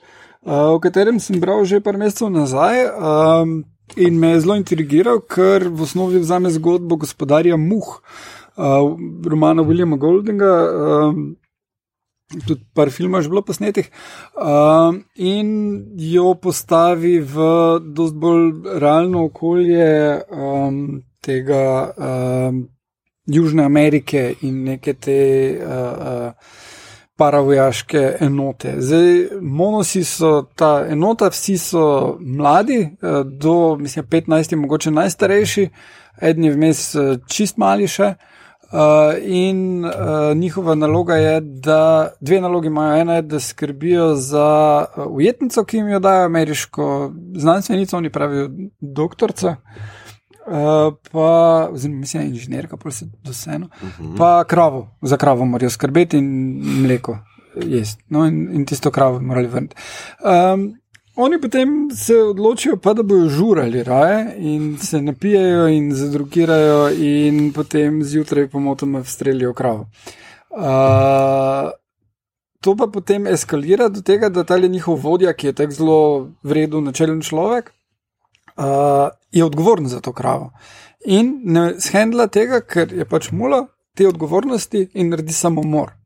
uh, 0.49 0.73
o 0.73 0.81
katerem 0.81 1.21
sem 1.21 1.37
bral 1.43 1.69
že 1.69 1.85
par 1.85 2.01
mesecev 2.01 2.33
nazaj. 2.33 2.89
Um, 2.97 3.61
In 3.99 4.21
me 4.23 4.29
je 4.31 4.45
zelo 4.45 4.55
intrigiral, 4.55 5.19
ker 5.19 5.67
v 5.67 5.83
osnovi 5.83 6.21
vzame 6.23 6.47
zgodbo 6.55 6.95
gospodarja 7.03 7.57
Muh, 7.59 7.89
uh, 7.99 8.40
romana 9.27 9.63
Williama 9.63 9.97
Goldinga, 9.97 10.55
um, 11.11 11.37
tudi 12.47 12.63
par 12.75 12.91
filmov 12.91 13.23
je 13.23 13.29
bilo 13.29 13.43
posnetih, 13.43 13.91
um, 14.37 15.05
in 15.17 15.51
jo 15.97 16.35
postavi 16.35 17.19
v 17.21 17.47
dosti 17.81 18.19
bolj 18.19 18.51
realno 18.79 19.25
okolje 19.25 20.21
um, 20.31 21.01
tega 21.21 21.93
um, 21.97 22.69
Južne 23.27 23.65
Amerike 23.65 24.35
in 24.43 24.65
neke 24.65 24.95
te. 24.95 25.23
Uh, 25.61 25.71
uh, 25.71 26.69
Paravojaške 27.21 28.17
enote. 28.25 28.71
Zdaj, 28.81 29.11
monosi 29.45 30.01
so 30.09 30.47
ta 30.57 30.87
enota, 30.89 31.29
vsi 31.29 31.59
so 31.61 31.83
mladi, 32.17 32.79
do 33.29 33.77
mislim, 33.77 34.07
15, 34.09 34.57
mogoče 34.57 34.91
najstarejši, 34.91 35.67
eden 36.23 36.45
je 36.45 36.55
vmes 36.55 36.81
čist 37.29 37.61
mali 37.61 37.91
še. 37.93 38.09
Uh, 38.09 38.40
in 39.23 39.85
uh, 39.85 39.93
njihova 40.37 40.75
naloga 40.75 41.15
je, 41.15 41.41
da 41.41 42.11
dve 42.21 42.41
nalogi 42.41 42.67
imajo. 42.67 43.01
Ena 43.01 43.15
je, 43.15 43.23
da 43.23 43.41
skrbijo 43.41 44.15
za 44.15 44.85
uh, 44.97 45.07
ujetnico, 45.07 45.65
ki 45.65 45.77
jim 45.77 45.89
jo 45.89 45.99
dajo 45.99 46.25
ameriško 46.27 47.13
znanstvenico, 47.37 47.97
oni 47.97 48.11
pravijo 48.11 48.51
doktorca, 48.81 49.57
uh, 50.47 50.95
pa, 51.13 51.69
oziroma 51.73 52.01
mislim, 52.01 52.23
inženirka, 52.23 52.77
pa 52.77 52.91
se 52.91 53.07
doseno, 53.25 53.69
pa 54.19 54.45
kravo, 54.45 54.97
za 55.03 55.17
kravo 55.17 55.45
morajo 55.45 55.71
skrbeti 55.71 56.19
in 56.19 56.61
mleko 56.83 57.19
jesti. 57.67 58.05
No, 58.09 58.27
in, 58.27 58.49
in 58.55 58.67
tisto 58.67 58.91
kravo 58.91 59.21
morali 59.21 59.47
vrniti. 59.47 59.77
Um, 60.55 60.75
Oni 61.17 61.41
potem 61.41 61.91
se 61.95 62.15
odločijo, 62.17 62.77
pa, 62.77 62.95
da 62.95 63.03
bodo 63.03 63.29
žurali 63.29 63.83
raje 63.83 64.35
in 64.39 64.79
se 64.79 65.03
napijajo 65.03 65.69
in 65.69 65.95
zadrugirajo, 65.95 66.91
in 66.91 67.53
potem 67.53 68.05
zjutraj 68.05 68.49
pomotoma 68.49 69.05
strelijo 69.05 69.55
kravo. 69.55 69.87
Uh, 70.51 71.71
to 72.61 72.77
pa 72.77 72.87
potem 72.87 73.27
eskalira 73.27 73.89
do 73.89 74.03
tega, 74.03 74.29
da 74.29 74.45
ta 74.45 74.59
njihov 74.59 75.01
vodja, 75.03 75.33
ki 75.33 75.47
je 75.47 75.53
tako 75.53 75.73
zelo 75.73 76.29
vreden, 76.43 76.85
načelen 76.85 77.21
človek, 77.23 77.73
uh, 78.57 79.09
je 79.33 79.45
odgovoren 79.45 79.89
za 79.89 80.01
to 80.01 80.13
kravo. 80.13 80.53
In 81.07 81.41
ne 81.45 81.81
shendla 81.81 82.27
tega, 82.27 82.61
ker 82.61 82.93
je 82.93 83.05
pač 83.05 83.31
mula 83.33 83.67
te 83.97 84.09
odgovornosti 84.09 84.89
in 84.95 85.09
naredi 85.09 85.33
samomor. 85.33 86.00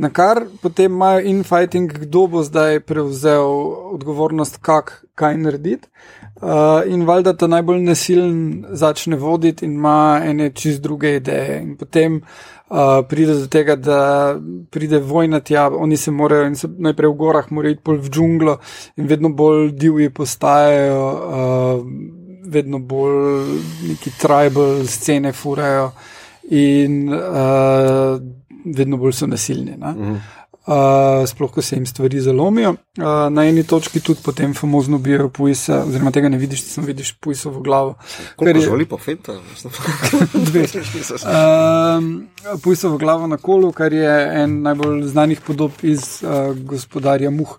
Na 0.00 0.08
kar 0.08 0.46
potem 0.62 0.92
imajo 0.92 1.20
infighting, 1.28 1.92
kdo 1.92 2.26
bo 2.26 2.42
zdaj 2.42 2.80
prevzel 2.88 3.44
odgovornost, 3.92 4.56
kak, 4.64 5.04
kaj 5.14 5.36
narediti. 5.36 5.88
Uh, 6.40 6.80
in 6.88 7.04
valjda 7.04 7.34
ta 7.36 7.46
najbolj 7.52 7.82
nasilen 7.84 8.38
začne 8.72 9.18
voditi 9.20 9.66
in 9.66 9.74
ima 9.76 10.22
ene 10.24 10.50
čist 10.56 10.80
druge 10.80 11.16
ideje. 11.18 11.58
In 11.60 11.76
potem 11.76 12.16
uh, 12.16 13.04
pride 13.08 13.34
do 13.42 13.46
tega, 13.46 13.76
da 13.76 14.00
pride 14.70 15.02
vojna 15.04 15.42
tja, 15.44 15.68
oni 15.68 15.96
se 16.00 16.10
morajo 16.10 16.48
in 16.48 16.56
se 16.56 16.68
najprej 16.78 17.12
v 17.12 17.18
gorah, 17.20 17.52
morajo 17.52 17.76
iti 17.76 17.84
pol 17.84 18.00
v 18.00 18.10
džunglo 18.10 18.56
in 18.96 19.06
vedno 19.06 19.28
bolj 19.28 19.72
divji 19.76 20.08
postajajo, 20.10 21.04
uh, 21.12 21.84
vedno 22.48 22.78
bolj 22.78 23.60
neki 23.90 24.16
tribal 24.16 24.86
scene 24.86 25.32
furajo 25.36 25.90
in 26.50 27.04
uh, 27.12 28.16
vedno 28.64 28.96
bolj 28.96 29.12
so 29.12 29.26
nasilni. 29.26 29.76
Ne? 29.76 30.20
Uh, 30.60 30.74
sploh, 31.26 31.50
ko 31.50 31.62
se 31.62 31.76
jim 31.76 31.86
stvari 31.86 32.20
zalomijo. 32.20 32.70
Uh, 32.70 33.04
na 33.30 33.44
eni 33.44 33.64
točki 33.64 34.00
tudi 34.00 34.20
potem 34.22 34.52
famozno 34.54 34.98
bijajo 34.98 35.28
pujsa, 35.28 35.84
oziroma 35.84 36.10
tega 36.10 36.28
ne 36.28 36.38
vidiš, 36.38 36.62
ti 36.62 36.68
samo 36.68 36.86
vidiš 36.86 37.12
pujsovo 37.14 37.60
glavo. 37.60 37.94
Koliko 38.36 38.58
je- 38.58 38.64
žoli 38.64 38.86
pa 38.86 38.96
fenta? 38.98 39.32
Dve. 40.46 40.66
Um, 41.24 42.28
Pujsovo 42.62 42.98
glavo 42.98 43.26
na 43.26 43.36
kolu, 43.36 43.72
kar 43.72 43.92
je 43.92 44.12
en 44.34 44.62
najbolj 44.62 45.02
znanih 45.04 45.40
podob 45.40 45.72
iz 45.82 46.22
uh, 46.22 46.56
gospodarja 46.58 47.30
Muh. 47.30 47.56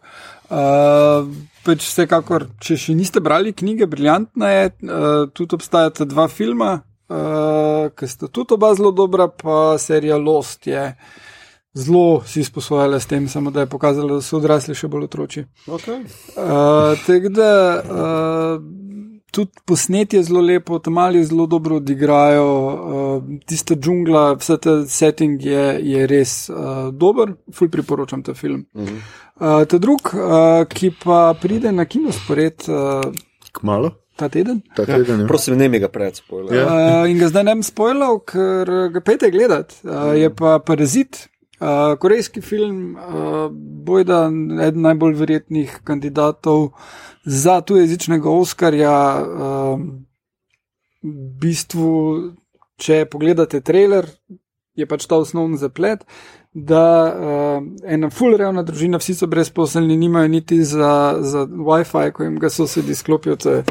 Uh, 0.49 1.28
pač 1.64 1.86
vsekakor, 1.86 2.48
če 2.60 2.78
še 2.78 2.95
niste 2.95 3.19
brali 3.19 3.53
knjige, 3.53 3.86
briljantna 3.88 4.49
je, 4.49 4.72
uh, 4.84 5.30
tudi 5.34 5.56
obstajata 5.56 6.06
dva 6.06 6.28
filma, 6.28 6.82
uh, 7.11 7.91
ki 7.95 8.07
sta 8.07 8.27
tudi 8.27 8.55
oba 8.55 8.73
zelo 8.75 8.91
dobra, 8.91 9.27
pa 9.27 9.77
serija 9.77 10.17
Lost 10.17 10.67
je 10.67 10.95
zelo 11.73 12.21
si 12.25 12.39
izposojala 12.39 12.99
s 12.99 13.05
tem, 13.05 13.27
samo 13.27 13.51
da 13.51 13.59
je 13.59 13.69
pokazala, 13.69 14.19
da 14.19 14.21
so 14.21 14.38
odrasli 14.38 14.75
še 14.75 14.88
bolj 14.91 15.07
otroci. 15.07 15.45
Okay. 15.67 16.03
Uh, 16.35 16.99
Tako 17.05 17.31
da 17.31 17.51
uh, 17.79 18.63
tudi 19.31 19.63
posnetje 19.65 20.19
je 20.19 20.23
zelo 20.23 20.41
lepo, 20.41 20.79
tam 20.79 20.93
mali 20.99 21.23
zelo 21.25 21.45
dobro 21.47 21.79
odigrajo, 21.79 22.49
uh, 22.67 23.23
tista 23.47 23.75
džungla, 23.75 24.33
vse 24.41 24.57
ta 24.57 24.75
setting 24.85 25.45
je, 25.45 25.65
je 25.93 26.07
res 26.07 26.49
uh, 26.49 26.89
dober, 26.91 27.35
ful 27.55 27.71
priporočam 27.71 28.23
ta 28.23 28.33
film. 28.33 28.65
Uh 28.73 28.83
-huh. 28.83 28.99
uh, 29.35 29.67
ta 29.67 29.77
drug, 29.77 30.11
uh, 30.13 30.67
ki 30.67 30.91
pa 31.03 31.33
pride 31.41 31.71
na 31.71 31.85
kinospored 31.85 32.67
uh, 32.67 33.13
Kmalo, 33.51 33.91
ta 34.22 34.30
teden. 34.30 34.61
ta 34.77 34.85
teden. 34.85 35.26
Ja. 35.26 35.27
Prosim, 35.30 35.57
ne 35.57 35.68
mi 35.72 35.81
ga 35.81 35.89
pred 35.91 36.22
spojil. 36.22 36.52
Ja. 36.53 36.68
Uh, 36.69 37.10
in 37.10 37.18
ga 37.22 37.31
zdaj 37.31 37.48
ne 37.48 37.57
bom 37.57 37.65
spoilal, 37.65 38.22
ker 38.27 38.72
ga 38.93 39.02
pete 39.06 39.31
gledati. 39.34 39.81
Uh, 39.88 40.14
je 40.19 40.30
pa 40.38 40.60
Parazit, 40.65 41.23
uh, 41.57 41.95
korejski 42.02 42.43
film, 42.45 42.93
uh, 42.93 43.48
bojda 43.88 44.27
eden 44.68 44.85
najbolj 44.85 45.18
verjetnih 45.23 45.81
kandidatov 45.88 46.72
za 47.26 47.60
tujezičnega 47.65 48.30
Oskarja. 48.30 48.95
Uh, 49.26 49.84
v 51.02 51.18
bistvu, 51.41 51.91
če 52.81 53.06
pogledate 53.10 53.61
trailer, 53.65 54.06
je 54.77 54.88
pač 54.89 55.07
ta 55.10 55.18
osnovni 55.22 55.57
zaplet. 55.61 56.06
Da 56.53 56.84
uh, 57.07 57.64
ena 57.88 58.10
fulrevna 58.10 58.64
družina, 58.64 58.99
vsi 58.99 59.15
so 59.15 59.28
brezposelni, 59.28 59.95
nimajo 59.98 60.28
niti 60.28 60.64
za, 60.64 61.18
za 61.19 61.45
WiFi, 61.48 62.11
ko 62.11 62.23
jim 62.23 62.40
ga 62.40 62.49
sosedi 62.49 62.95
sklopijo, 62.95 63.36
to 63.36 63.52
je 63.52 63.64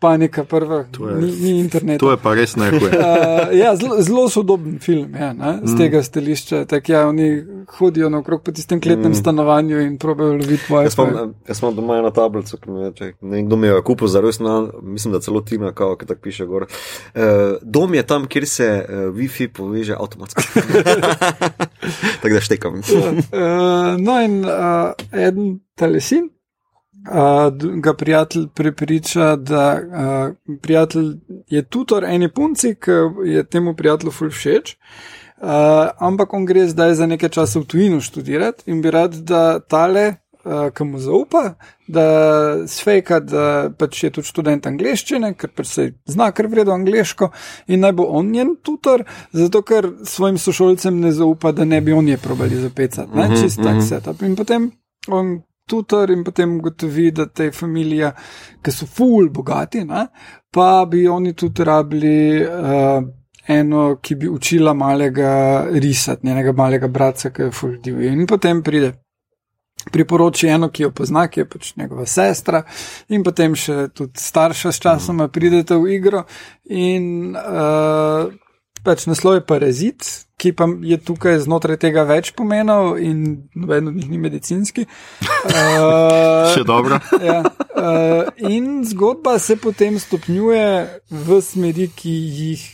panika 0.00 0.44
prva, 0.44 0.84
je- 0.90 1.14
ni, 1.16 1.32
ni 1.32 1.60
interneta. 1.60 1.98
To 1.98 2.10
je 2.10 2.16
pa 2.16 2.34
res 2.34 2.56
najhuje. 2.56 2.90
Uh, 2.90 3.04
ja, 3.62 3.76
zelo, 3.76 4.00
zelo 4.00 4.28
sodoben 4.28 4.78
film 4.78 5.14
je, 5.14 5.34
ne, 5.34 5.60
z 5.62 5.70
Mm. 5.70 5.78
tega 5.78 6.02
stališča. 6.02 6.64
Tako 6.64 6.92
ja, 6.92 7.02
oni 7.06 7.26
hodijo 7.68 8.08
naokrog 8.08 8.42
po 8.42 8.50
tistem 8.50 8.80
kletnem 8.80 9.12
mm. 9.12 9.14
stanovanju 9.14 9.80
in 9.80 9.98
probejo 9.98 10.32
loviti 10.32 10.64
Jaz 10.70 10.96
WiFi. 10.96 11.10
imam, 11.10 11.34
jaz 11.48 11.60
imam 11.60 11.74
doma 11.76 11.96
eno 11.96 12.10
tablico, 12.10 12.56
ki 12.56 12.70
mi 12.70 12.80
je, 12.80 12.92
če, 12.92 13.04
ne 13.20 13.36
vem, 13.36 13.46
kdo 13.46 13.56
mi 13.56 13.66
je 13.66 13.82
kupil 13.82 14.08
za 14.08 14.20
rojstna, 14.20 14.54
mislim, 14.82 15.12
da 15.12 15.20
celo 15.20 15.40
Tina, 15.40 15.72
kao, 15.72 15.96
ki 15.96 16.06
tako 16.06 16.20
piše 16.20 16.46
gor. 16.46 16.62
Uh, 16.62 17.20
dom 17.62 17.94
je 17.94 18.02
tam, 18.02 18.24
kjer 18.26 18.48
se 18.48 18.68
uh, 18.80 19.14
Wi-Fi 19.14 19.48
poveže 19.48 19.94
avtomatsko. 19.94 20.42
tako 22.22 22.34
da 22.34 22.40
štekam. 22.40 22.74
Uh, 22.74 22.82
no, 23.98 24.20
in 24.20 24.40
uh, 24.40 24.50
eden 25.12 25.60
telesin. 25.74 26.30
Uh, 27.00 27.80
ga 27.80 27.94
prijatelj 27.94 28.46
prepriča, 28.54 29.36
da 29.36 29.80
uh, 29.80 30.56
prijatelj 30.60 31.14
je 31.48 31.62
tutor 31.62 32.04
eni 32.04 32.28
punci, 32.28 32.74
ki 32.74 32.90
je 33.24 33.44
temu 33.44 33.74
prijatelju 33.76 34.12
ful 34.12 34.28
všeč, 34.28 34.74
uh, 34.76 35.48
ampak 35.98 36.34
on 36.34 36.44
gre 36.44 36.66
zdaj 36.68 36.94
za 36.94 37.06
nekaj 37.06 37.28
časa 37.28 37.60
v 37.60 37.64
tujino 37.64 38.00
študirati 38.00 38.70
in 38.70 38.82
bi 38.82 38.90
rad, 38.90 39.16
da 39.16 39.60
tale, 39.60 40.14
uh, 40.44 40.68
ki 40.76 40.84
mu 40.84 41.00
zaupa, 41.00 41.54
da 41.88 42.06
sveka, 42.68 43.20
da 43.20 43.70
pač 43.78 44.04
je 44.04 44.10
tudi 44.10 44.28
študent 44.28 44.68
angleščine, 44.68 45.32
ker 45.40 45.56
pač 45.56 45.72
se 45.72 45.90
zna 46.04 46.30
kar 46.36 46.52
vredo 46.52 46.76
angliško 46.76 47.32
in 47.72 47.80
naj 47.80 47.96
bo 47.96 48.10
on 48.12 48.28
njen 48.28 48.58
tutor, 48.62 49.08
zato 49.32 49.62
ker 49.62 49.88
svojim 50.04 50.36
sošolcem 50.38 51.00
ne 51.00 51.16
zaupa, 51.16 51.56
da 51.56 51.64
ne 51.64 51.80
bi 51.80 51.96
on 51.96 52.08
je 52.08 52.20
probali 52.20 52.60
zapecati, 52.60 53.16
ne, 53.16 53.28
Mhm, 53.28 53.40
čist 53.40 53.56
tak 53.56 53.80
mhm. 53.80 53.86
setup. 53.88 54.22
In 54.22 54.36
potem 54.36 54.70
on 55.08 55.38
tutor 55.70 56.10
in 56.10 56.24
potem 56.26 56.58
ugotovi, 56.58 57.10
da 57.14 57.28
te 57.30 57.50
familije, 57.54 58.10
ki 58.62 58.74
so 58.74 58.88
ful 58.90 59.30
bogati, 59.30 59.84
ne, 59.86 60.06
pa 60.50 60.84
bi 60.90 61.06
oni 61.08 61.34
tudi 61.38 61.64
rabili 61.64 62.18
uh, 62.42 63.04
eno, 63.50 63.84
ki 64.02 64.14
bi 64.14 64.28
učila 64.28 64.74
malega 64.74 65.66
risati, 65.70 66.26
njenega 66.26 66.52
malega 66.52 66.88
brata, 66.88 67.30
ki 67.30 67.48
je 67.48 67.54
ful 67.54 67.78
divji. 67.82 68.12
In 68.12 68.26
potem 68.26 68.62
pride. 68.62 68.92
Priporoči 69.80 70.50
eno, 70.52 70.68
ki 70.68 70.82
jo 70.82 70.90
pozna, 70.92 71.22
ki 71.32 71.40
je 71.40 71.46
pač 71.48 71.70
njegova 71.80 72.04
sestra, 72.04 72.60
in 73.08 73.22
potem 73.24 73.54
še 73.56 73.86
tudi 73.96 74.20
starša 74.20 74.72
s 74.76 74.82
časoma 74.84 75.30
pridete 75.32 75.78
v 75.80 75.94
igro. 75.94 76.26
In 76.68 77.32
uh, 77.32 78.28
pač 78.84 79.06
naslov 79.10 79.38
je 79.38 79.44
parazit, 79.46 80.08
ki 80.40 80.52
pa 80.56 80.66
je 80.86 80.96
tukaj 80.96 81.40
znotraj 81.44 81.78
tega 81.82 82.04
več 82.08 82.32
pomenov, 82.36 82.96
in 83.02 83.48
noben 83.54 83.90
od 83.92 83.96
njih 83.98 84.10
ni 84.10 84.20
medicinski. 84.20 84.86
Uh, 85.44 86.48
Še 86.54 86.64
dobro. 86.68 87.00
ja, 87.28 87.42
uh, 87.44 88.30
in 88.48 88.80
zgodba 88.88 89.38
se 89.42 89.58
potem 89.60 89.98
stopnjuje 90.00 90.68
v 91.10 91.40
smeri, 91.44 91.90
ki 91.92 92.14
jih 92.40 92.64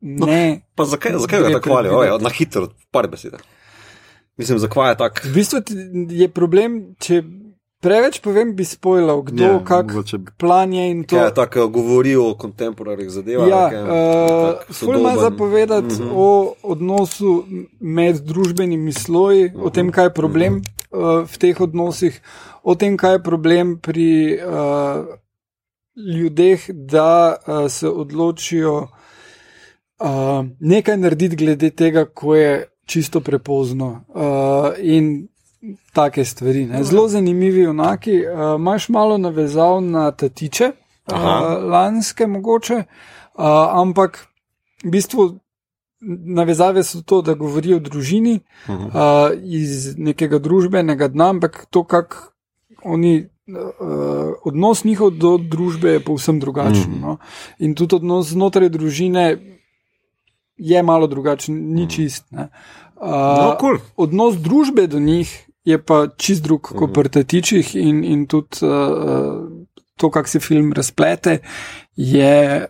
ne. 0.00 0.42
Pa 0.76 0.88
zakaj, 0.88 1.18
zakaj 1.24 1.46
ga 1.46 1.56
tako 1.58 1.74
hvalijo? 1.74 2.20
Na 2.20 2.32
hitro, 2.34 2.68
par 2.92 3.08
besed. 3.12 3.36
Mislim, 4.40 4.58
zakaj 4.58 4.94
je 4.94 4.96
tako. 4.96 5.28
V 5.28 5.34
bistvu 5.34 5.60
je 6.16 6.28
problem, 6.32 6.80
če 7.00 7.20
preveč 7.80 8.20
povem, 8.20 8.54
bi 8.54 8.64
spojil, 8.64 9.22
kdo, 9.22 9.42
Ja, 9.42 9.50
yeah, 9.50 9.64
kak 9.64 9.86
mogoče- 9.86 10.36
plan 10.36 10.72
je 10.72 10.90
in 10.90 11.04
to. 11.04 11.16
Je 11.16 11.34
tako 11.34 11.68
govori 11.68 12.16
o 12.16 12.34
kontemporarnih 12.34 13.10
zadevah? 13.10 13.48
Ja, 13.48 13.70
kaj, 13.70 13.82
uh, 13.82 14.74
ful 14.74 14.98
ima 14.98 15.16
zapovedati 15.16 15.86
mm 15.86 15.98
Mhm. 15.98 16.04
-hmm. 16.04 16.12
o 16.14 16.54
odnosu 16.62 17.44
med 17.80 18.16
družbenimi 18.16 18.92
sloji, 18.92 19.44
mm 19.44 19.54
-hmm. 19.54 19.66
o 19.66 19.70
tem, 19.70 19.90
kaj 19.90 20.04
je 20.04 20.12
problem 20.12 20.52
mm 20.52 20.62
-hmm. 20.90 21.20
uh, 21.20 21.28
v 21.28 21.38
teh 21.38 21.60
odnosih, 21.60 22.20
o 22.62 22.74
tem, 22.74 22.96
kaj 22.96 23.12
je 23.12 23.22
problem 23.22 23.78
pri 23.78 24.38
uh, 24.38 25.06
ljudeh, 25.96 26.70
da 26.70 27.36
uh, 27.38 27.70
se 27.70 27.88
odločijo 27.88 28.88
uh, 30.00 30.08
nekaj 30.60 30.96
narediti 30.96 31.36
glede 31.36 31.70
tega, 31.70 32.04
ko 32.04 32.34
je 32.34 32.52
čisto 32.86 33.20
prepozno. 33.20 34.04
Uh, 34.08 34.22
in 34.78 35.28
take 35.92 36.24
stvari. 36.24 36.66
Ne. 36.66 36.84
Zelo 36.84 37.08
zanimivi 37.08 37.66
onaki. 37.66 38.12
Uh, 38.12 38.56
Imáš 38.56 38.88
malo 38.88 39.18
navezav 39.18 39.80
na 39.82 40.10
tatiče, 40.10 40.72
Aha. 41.06 41.56
uh, 41.58 41.64
lanske 41.64 42.26
mogoče, 42.26 42.74
uh, 42.74 43.44
ampak 43.72 44.26
v 44.84 44.90
bistvu. 44.90 45.38
Navezave 46.26 46.82
so 46.82 47.02
to, 47.02 47.22
da 47.22 47.34
govorijo 47.34 47.76
o 47.76 47.80
družini 47.80 48.40
Mhm. 48.68 48.84
uh, 48.86 48.92
iz 49.42 49.98
nekega 49.98 50.38
družbenega 50.38 51.08
dna, 51.08 51.28
ampak 51.28 51.66
to, 51.70 51.84
kako 51.84 52.16
oni, 52.84 53.28
uh, 53.48 53.66
odnos 54.44 54.84
njihov 54.84 55.10
do 55.10 55.38
družbe 55.38 55.90
je 55.90 56.00
povsem 56.00 56.40
drugačen. 56.40 56.90
Mhm. 56.90 57.00
No? 57.00 57.16
In 57.58 57.74
tudi 57.74 57.94
odnos 57.96 58.28
znotraj 58.28 58.68
družine 58.68 59.38
je 60.56 60.82
malo 60.82 61.06
drugačen, 61.06 61.74
ni 61.74 61.90
čist. 61.90 62.24
ne. 62.30 62.48
Uh, 62.96 63.08
No, 63.38 63.56
cool. 63.60 63.78
Odnos 63.96 64.36
družbe 64.36 64.86
do 64.86 64.98
njih 64.98 65.49
je 65.64 65.78
pa 65.78 66.08
čist 66.16 66.42
drug 66.42 66.60
kot 66.62 66.82
Mhm. 66.82 66.92
pri 66.92 67.08
tatičih, 67.08 67.74
in, 67.76 68.04
in 68.04 68.26
tudi 68.26 68.58
uh, 68.62 69.48
to, 69.96 70.10
kako 70.10 70.28
se 70.28 70.40
film 70.40 70.72
razplete, 70.72 71.38
je 71.96 72.66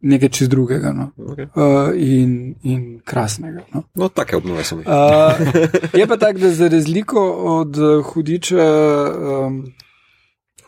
nekaj 0.00 0.28
čist 0.28 0.50
drugega 0.50 0.92
no? 0.92 1.10
Okay. 1.18 1.48
uh, 1.48 1.90
in, 1.96 2.54
in 2.62 3.00
krasnega. 3.00 3.64
No? 3.74 3.82
No, 3.94 4.08
take 4.08 4.36
obnove 4.36 4.64
sem. 4.64 4.78
Uh, 4.78 4.84
je 5.92 6.06
pa 6.06 6.16
tako, 6.16 6.38
da 6.38 6.50
za 6.50 6.68
razliko 6.68 7.20
od 7.32 7.76
hudiča, 8.04 8.66
um, 9.46 9.64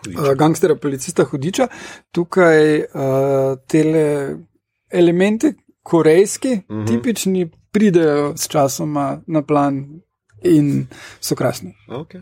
uh, 0.09 0.35
gangstera, 0.37 0.75
policista 0.77 1.25
hudiča, 1.25 1.69
tukaj 2.11 2.79
uh, 2.79 2.85
tele 3.67 4.37
elementi, 4.91 5.53
korejski, 5.83 6.49
uh 6.49 6.71
Mhm. 6.71 6.79
-huh. 6.79 6.87
tipični, 6.89 7.51
pridejo 7.71 8.37
s 8.37 8.49
časoma 8.49 9.23
na 9.27 9.43
plan 9.43 10.01
in 10.45 10.89
so 11.21 11.37
krasni. 11.37 11.75
Okay. 11.89 12.21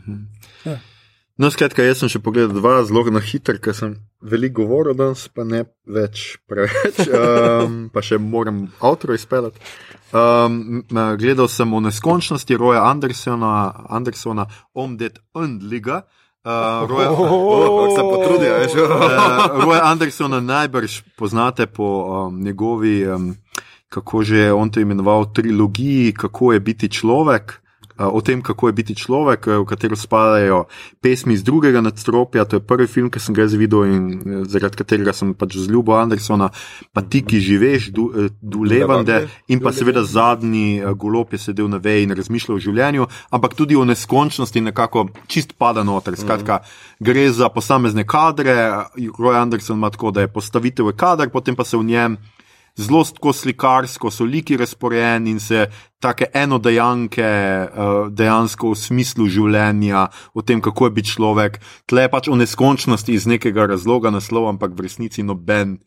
No, 1.39 1.53
skratka, 1.55 1.85
jaz 1.87 2.01
sem 2.03 2.11
še 2.11 2.19
pogledal 2.19 2.57
dva 2.57 2.81
zelo 2.83 3.05
na 3.15 3.21
hitro, 3.23 3.55
ker 3.63 3.71
sem 3.71 3.93
veliko 4.19 4.65
govoril 4.65 4.97
danes, 4.99 5.29
pa 5.31 5.45
ne 5.47 5.61
več 5.87 6.33
preveč, 6.51 6.99
um, 7.15 7.77
pa 7.95 8.03
še 8.03 8.19
moram 8.19 8.65
avtor 8.83 9.15
izpeljati. 9.15 9.63
Um, 10.11 10.83
gledal 11.21 11.47
sem 11.53 11.71
o 11.71 11.83
neskončnosti 11.85 12.59
Roja 12.59 12.83
Andersona, 12.89 13.53
Andersona 13.87 14.49
Omdet 14.75 15.21
Undliga. 15.31 16.03
Uh, 16.43 16.89
Roja, 16.91 17.15
Oh, 17.15 17.63
kako 17.63 17.87
se 17.95 18.09
potrudi, 18.09 18.51
veš. 18.57 18.75
Uh, 18.83 19.63
Roy 19.63 19.79
Andersona 19.79 20.43
najbrž 20.43 21.03
poznate 21.15 21.69
po 21.71 21.87
um, 22.03 22.43
njegovi, 22.43 22.97
um, 23.07 23.31
kako 23.87 24.27
že 24.27 24.49
je 24.49 24.53
on 24.53 24.75
to 24.75 24.83
imenoval, 24.83 25.31
trilogiji, 25.31 26.19
kako 26.19 26.53
je 26.57 26.67
biti 26.67 26.91
človek. 26.91 27.61
Uh, 27.99 28.15
o 28.15 28.21
tem, 28.21 28.43
kako 28.43 28.69
je 28.69 28.73
biti 28.73 28.95
človek, 28.95 29.47
eh, 29.47 29.59
v 29.59 29.65
katero 29.67 29.97
spadajo 29.97 30.65
pesmi 31.03 31.35
iz 31.35 31.43
drugega 31.43 31.81
nadstropja. 31.81 32.45
To 32.45 32.57
je 32.57 32.61
prvi 32.61 32.87
film, 32.87 33.11
ki 33.11 33.21
sem 33.21 33.35
ga 33.35 33.45
videl 33.45 33.85
in 33.85 34.05
eh, 34.13 34.45
zaradi 34.47 34.77
katerega 34.77 35.13
sem 35.13 35.35
pač 35.35 35.57
zljubil 35.59 35.97
Andersona, 35.99 36.51
pa 36.93 37.03
ti, 37.03 37.23
ki 37.27 37.41
živiš, 37.41 37.91
du, 37.95 38.09
eh, 38.15 38.31
Dulevande 38.41 39.29
in 39.49 39.61
pa 39.61 39.73
seveda 39.73 40.05
zadnji 40.05 40.79
eh, 40.79 40.95
golob 40.95 41.33
je 41.33 41.39
sedel 41.39 41.69
na 41.69 41.81
veji 41.83 42.07
in 42.07 42.15
razmišljal 42.17 42.57
o 42.57 42.63
življenju, 42.63 43.09
ampak 43.31 43.55
tudi 43.59 43.77
o 43.77 43.85
neskončnosti 43.85 44.61
nekako 44.61 45.09
čist 45.27 45.55
pada 45.59 45.85
noter. 45.85 46.17
Skratka, 46.19 46.63
gre 47.01 47.29
za 47.33 47.49
posamezne 47.49 48.07
kadre. 48.07 48.55
Roy 49.19 49.37
Anderson 49.39 49.79
ima 49.79 49.91
tako, 49.91 50.11
da 50.11 50.25
je 50.25 50.33
postavitev 50.33 50.93
kader, 50.97 51.31
potem 51.31 51.57
pa 51.57 51.65
se 51.65 51.77
v 51.77 51.85
njem 51.85 52.19
zelo 52.79 53.03
tako 53.05 53.33
slikarsko, 53.33 54.11
so 54.11 54.25
liki 54.25 54.57
razporejeni 54.57 55.31
in 55.31 55.41
se 55.41 55.67
take 56.01 56.31
enodejanke 56.35 57.27
uh, 57.27 58.07
dejansko 58.15 58.71
v 58.73 58.79
smislu 58.79 59.27
življenja, 59.27 60.07
o 60.35 60.43
tem, 60.43 60.63
kako 60.63 60.87
je 60.87 60.97
biti 61.01 61.15
človek, 61.17 61.59
tle 61.91 62.09
pač 62.09 62.31
o 62.31 62.39
neskončnosti 62.39 63.13
iz 63.13 63.27
nekega 63.27 63.67
razloga 63.75 64.15
naslova, 64.15 64.55
ampak 64.55 64.79
v 64.79 64.87
resnici 64.87 65.27
noben. 65.27 65.79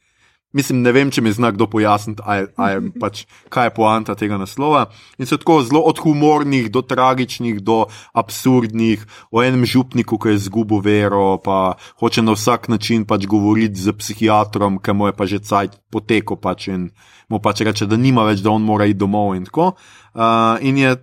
Mislim, 0.52 0.82
ne 0.84 0.92
vem, 0.92 1.12
če 1.14 1.24
mi 1.24 1.32
zna 1.32 1.54
kdo 1.56 1.68
pojasniti, 1.72 2.24
aj, 2.28 2.50
aj, 2.60 2.80
pač, 3.02 3.24
kaj 3.54 3.70
je 3.70 3.74
poanta 3.76 4.16
tega 4.20 4.40
naslova. 4.42 4.88
In 5.22 5.30
so 5.30 5.40
tako 5.40 5.62
zelo 5.68 5.84
od 5.88 6.02
humornih 6.04 6.68
do 6.74 6.84
tragičnih, 6.84 7.62
do 7.64 7.86
absurdnih, 8.18 9.06
o 9.32 9.44
enem 9.44 9.64
župniku, 9.68 10.20
ki 10.20 10.34
je 10.34 10.42
izgubil 10.42 10.84
vero, 10.84 11.38
pa 11.44 11.78
hoče 12.04 12.26
na 12.26 12.36
vsak 12.36 12.68
način 12.74 13.08
pač 13.08 13.30
govoriti 13.32 13.80
z 13.80 13.96
psihiatrom, 13.96 14.82
ki 14.84 14.98
mu 14.98 15.12
je 15.12 15.16
pa 15.16 15.30
že 15.30 15.40
cajt 15.40 15.80
potekel 15.92 16.40
pač 16.42 16.68
in 16.72 16.90
mu 17.32 17.40
pač 17.40 17.64
reče, 17.64 17.88
da 17.88 18.00
nima 18.00 18.28
več, 18.28 18.44
da 18.44 18.52
on 18.52 18.66
mora 18.68 18.90
iti 18.90 19.00
domov 19.00 19.36
in 19.38 19.48
tako. 19.48 19.74
Uh, 20.12 20.60
in 20.60 20.76
je 20.80 20.98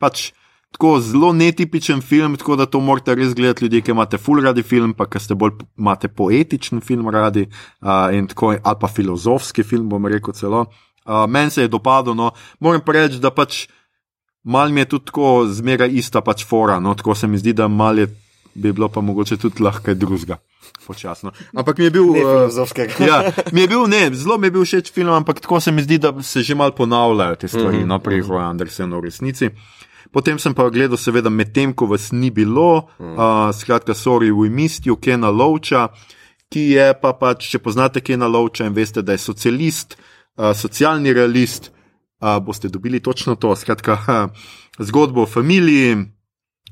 pač 0.00 0.30
tako 0.72 1.00
zelo 1.00 1.32
netipičen 1.32 2.00
film, 2.00 2.36
tako 2.36 2.56
da 2.56 2.66
to 2.66 2.80
morate 2.80 3.14
res 3.14 3.34
gledati 3.34 3.64
ljudje, 3.64 3.80
ki 3.80 3.90
imate 3.90 4.18
full 4.18 4.42
radi 4.44 4.62
film, 4.62 4.92
pa 4.94 5.06
ki 5.06 5.20
ste 5.20 5.34
bolj 5.34 5.52
imate 5.78 6.08
poetičen 6.08 6.80
film 6.80 7.08
radi 7.10 7.46
uh, 7.46 8.28
tako, 8.28 8.54
ali 8.62 8.80
pa 8.80 8.88
filozofski 8.88 9.62
film, 9.62 9.88
bom 9.88 10.06
rekel 10.06 10.34
celo. 10.34 10.66
Uh, 11.06 11.24
Meni 11.28 11.50
se 11.50 11.62
je 11.62 11.68
dopadlo, 11.68 12.14
no, 12.14 12.30
moram 12.60 12.80
pa 12.84 12.92
reči, 12.92 13.22
da 13.22 13.30
pač 13.30 13.66
mal 14.44 14.70
mi 14.70 14.80
je 14.80 14.88
tudi 14.94 15.04
tako 15.12 15.46
zmeraj 15.48 15.90
ista 15.92 16.20
pač 16.20 16.44
fora, 16.44 16.80
no, 16.80 16.94
tako 16.94 17.14
se 17.14 17.26
mi 17.26 17.38
zdi, 17.38 17.52
da 17.52 17.68
mal 17.68 17.98
je 17.98 18.10
bi 18.56 18.72
bilo 18.72 18.88
pa 18.88 19.00
mogoče 19.00 19.36
tudi 19.36 19.62
lahko 19.62 19.94
drugega. 19.94 20.36
Počasno. 20.86 21.30
Ampak 21.54 21.78
mi 21.78 21.84
je 21.84 21.90
bil 21.90 22.12
filozofski. 22.14 22.80
Uh, 22.80 23.06
ja, 23.06 23.32
mi 23.52 23.60
je 23.60 23.68
bil, 23.68 23.86
ne, 23.86 24.10
zelo 24.14 24.38
mi 24.38 24.46
je 24.46 24.50
bil 24.50 24.64
všeč 24.64 24.92
film, 24.92 25.12
ampak 25.12 25.40
tako 25.40 25.60
se 25.60 25.72
mi 25.72 25.82
zdi, 25.82 25.98
da 25.98 26.12
se 26.22 26.42
že 26.42 26.54
mal 26.54 26.72
ponavljajo 26.72 27.36
te 27.36 27.48
stvari, 27.48 27.76
mm 27.76 27.82
-hmm. 27.82 27.86
no, 27.86 27.98
pri 27.98 28.22
Roy 28.22 28.48
Andersenu 28.50 29.00
v 29.00 29.04
resnici. 29.04 29.50
Potem 30.12 30.38
sem 30.38 30.54
pa 30.54 30.68
gledal, 30.70 30.98
seveda, 30.98 31.30
medtem 31.30 31.72
ko 31.74 31.88
vas 31.90 32.10
ni 32.12 32.30
bilo, 32.30 32.88
mm. 32.98 33.14
uh, 33.14 33.50
skratka, 33.54 33.94
Sorry, 33.94 34.30
we 34.30 34.50
missed 34.50 34.86
you, 34.86 34.96
Kena 34.96 35.30
Lovča, 35.30 35.88
ki 36.52 36.62
je 36.76 36.90
pa 37.00 37.12
pač, 37.18 37.48
če 37.52 37.62
poznate 37.62 38.02
Kena 38.04 38.28
Lovča 38.30 38.66
in 38.66 38.76
veste, 38.76 39.02
da 39.02 39.16
je 39.16 39.24
socialist, 39.24 39.96
uh, 40.36 40.52
socialni 40.54 41.14
realist, 41.16 41.70
uh, 42.22 42.38
boste 42.42 42.68
dobili 42.68 43.00
točno 43.00 43.34
to. 43.34 43.54
Skratka, 43.56 43.98
uh, 43.98 44.46
zgodbo 44.88 45.24
o 45.24 45.30
familiji, 45.30 45.96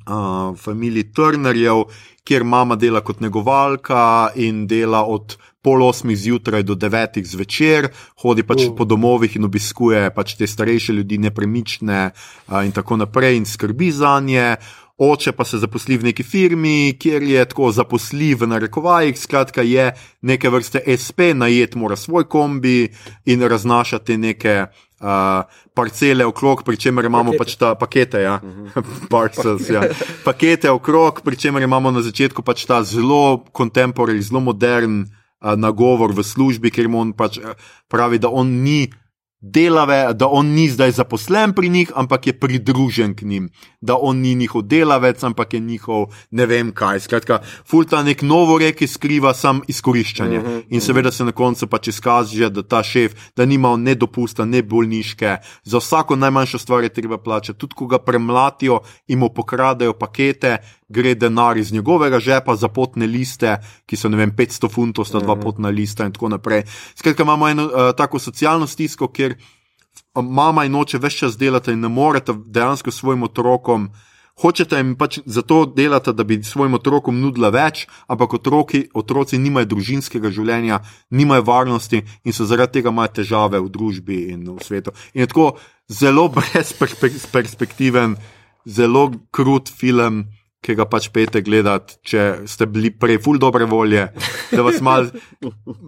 uh, 0.06 0.54
familiji 0.56 1.12
Turnerjev, 1.12 1.84
kjer 2.24 2.44
mama 2.44 2.76
dela 2.76 3.02
kot 3.04 3.20
negovalka 3.20 4.30
in 4.36 4.66
dela 4.66 5.04
od 5.04 5.36
pol 5.64 5.82
osmih 5.82 6.18
zjutraj 6.18 6.62
do 6.62 6.76
devetih 6.76 7.26
zvečer, 7.26 7.88
hodi 8.20 8.44
pač 8.44 8.68
uh. 8.68 8.76
po 8.76 8.84
domovih 8.84 9.36
in 9.36 9.48
obiskuje 9.48 10.10
pač 10.14 10.36
te 10.36 10.46
starejše 10.46 10.92
ljudi, 10.92 11.18
nepremične 11.18 12.00
uh, 12.12 12.60
in 12.64 12.72
tako 12.76 13.00
naprej, 13.00 13.40
in 13.40 13.48
skrbi 13.48 13.92
za 13.92 14.18
nje. 14.20 14.56
Oče 14.94 15.32
pa 15.34 15.42
se 15.44 15.58
zaposli 15.58 15.96
v 15.98 16.06
neki 16.06 16.22
firmi, 16.22 16.94
kjer 17.02 17.22
je 17.26 17.44
tako 17.50 17.72
zaposljiv, 17.74 18.44
v 18.44 18.46
narekovajih, 18.46 19.18
skratka, 19.18 19.64
je 19.66 19.88
neke 20.22 20.50
vrste 20.54 20.84
SP, 21.02 21.34
najet 21.34 21.74
mora 21.74 21.96
svoj 21.98 22.28
kombi 22.30 22.92
in 23.26 23.42
raznašati 23.42 24.16
neke 24.16 24.54
uh, 24.68 25.42
parcele 25.74 26.24
okrog, 26.24 26.62
pri 26.62 26.76
čemer 26.76 27.04
imamo 27.10 27.32
pakete. 27.32 27.38
pač 27.38 27.56
ta 27.58 27.74
pakete, 27.74 28.22
ja. 28.22 28.38
uh 28.42 28.48
mhm. 28.48 28.66
-huh. 28.68 29.08
Parcels, 29.10 29.70
ja. 29.70 29.82
pakete 30.24 30.70
okrog, 30.70 31.20
pri 31.24 31.36
čemer 31.36 31.62
imamo 31.62 31.90
na 31.90 32.02
začetku 32.02 32.42
pač 32.42 32.64
ta 32.64 32.82
zelo 32.82 33.44
kontemporarni, 33.52 34.22
zelo 34.22 34.40
modern 34.40 35.04
nagovor 35.40 36.12
v 36.12 36.22
službi, 36.22 36.70
ker 36.70 36.88
mu 36.88 37.00
on 37.00 37.12
pač 37.12 37.38
pravi, 37.88 38.18
da 38.18 38.28
on 38.28 38.62
ni 38.62 38.88
delave, 39.44 40.14
da 40.14 40.26
on 40.26 40.46
ni 40.46 40.68
zdaj 40.70 40.90
zaposlen 40.90 41.52
pri 41.52 41.68
njih, 41.68 41.92
ampak 41.94 42.26
je 42.26 42.32
pridružen 42.40 43.14
k 43.14 43.22
njim, 43.22 43.50
da 43.80 43.96
on 44.00 44.18
ni 44.18 44.34
njihov 44.34 44.62
delavec, 44.62 45.22
ampak 45.24 45.54
je 45.54 45.60
njihov 45.60 46.06
ne 46.30 46.46
vem 46.46 46.72
kaj. 46.72 47.00
Skratka, 47.00 47.38
fulta 47.70 48.02
nek 48.02 48.22
novo 48.22 48.58
reki 48.58 48.86
skriva 48.86 49.34
sam 49.34 49.60
izkoriščanje. 49.68 50.38
Uh 50.38 50.44
-huh, 50.44 50.62
in 50.68 50.80
seveda 50.80 51.12
se 51.12 51.24
na 51.24 51.32
koncu 51.32 51.66
pač 51.66 51.88
izkaže, 51.88 52.50
da 52.50 52.62
ta 52.62 52.82
šef, 52.82 53.14
da 53.36 53.46
nima 53.46 53.76
ne 53.76 53.94
dopusta, 53.94 54.44
ne 54.44 54.62
bolniške, 54.62 55.36
za 55.64 55.78
vsako 55.78 56.16
najmanjšo 56.16 56.58
stvar 56.58 56.82
je 56.82 56.88
treba 56.88 57.18
plačati, 57.18 57.58
tudi 57.58 57.74
ko 57.74 57.86
ga 57.86 57.98
premlatijo 57.98 58.80
in 59.08 59.18
mu 59.18 59.28
pokradajo 59.28 59.92
pakete, 59.92 60.58
gre 60.94 61.16
denar 61.18 61.58
iz 61.58 61.72
njegovega 61.72 62.20
žepa 62.22 62.56
za 62.56 62.70
potne 62.70 63.06
liste, 63.10 63.56
ki 63.86 63.98
so 63.98 64.08
vem, 64.08 64.32
500 64.32 64.70
funtov, 64.70 65.08
sta 65.10 65.18
dva 65.18 65.34
mhm. 65.34 65.42
potna 65.42 65.74
lista 65.74 66.06
in 66.06 66.14
tako 66.14 66.30
naprej. 66.36 66.64
Skratka, 66.94 67.26
imamo 67.26 67.48
eno 67.48 67.66
uh, 67.66 67.90
tako 67.96 68.18
socialno 68.22 68.66
stisko, 68.70 69.10
kjer 69.10 69.36
mama 70.22 70.64
in 70.64 70.74
oče 70.74 70.98
več 71.02 71.18
čas 71.22 71.38
delata 71.38 71.72
in 71.72 71.80
ne 71.82 71.88
morete 71.88 72.34
dejansko 72.34 72.90
svojim 72.90 73.22
otrokom. 73.26 73.88
Hočete 74.42 74.80
jim 74.80 74.96
pač 74.98 75.20
zato 75.30 75.60
delati, 75.76 76.12
da 76.12 76.24
bi 76.26 76.40
svojim 76.42 76.74
otrokom 76.74 77.20
nudila 77.22 77.52
več, 77.54 77.84
ampak 78.10 78.34
otroki, 78.40 78.80
otroci 78.94 79.38
nimajo 79.38 79.68
družinskega 79.70 80.32
življenja, 80.34 80.80
nimajo 81.14 81.44
varnosti 81.46 82.02
in 82.02 82.34
so 82.34 82.46
zaradi 82.50 82.80
tega 82.80 82.90
imajo 82.90 83.12
težave 83.20 83.60
v 83.62 83.70
družbi 83.70 84.18
in 84.34 84.42
v 84.48 84.58
svetu. 84.58 84.94
In 85.14 85.22
je 85.22 85.30
tako 85.30 85.52
zelo 85.86 86.26
brezperspektiven, 86.34 88.16
zelo 88.66 89.12
krut 89.30 89.70
film 89.70 90.24
ki 90.64 90.76
ga 90.78 90.86
pač 90.88 91.10
pete 91.12 91.42
gledati, 91.44 91.98
če 92.08 92.22
ste 92.48 92.68
bili 92.70 92.88
prej 92.90 93.20
ful 93.24 93.38
dobre 93.40 93.68
volje, 93.68 94.06
da, 94.48 94.64
mal, 94.80 95.10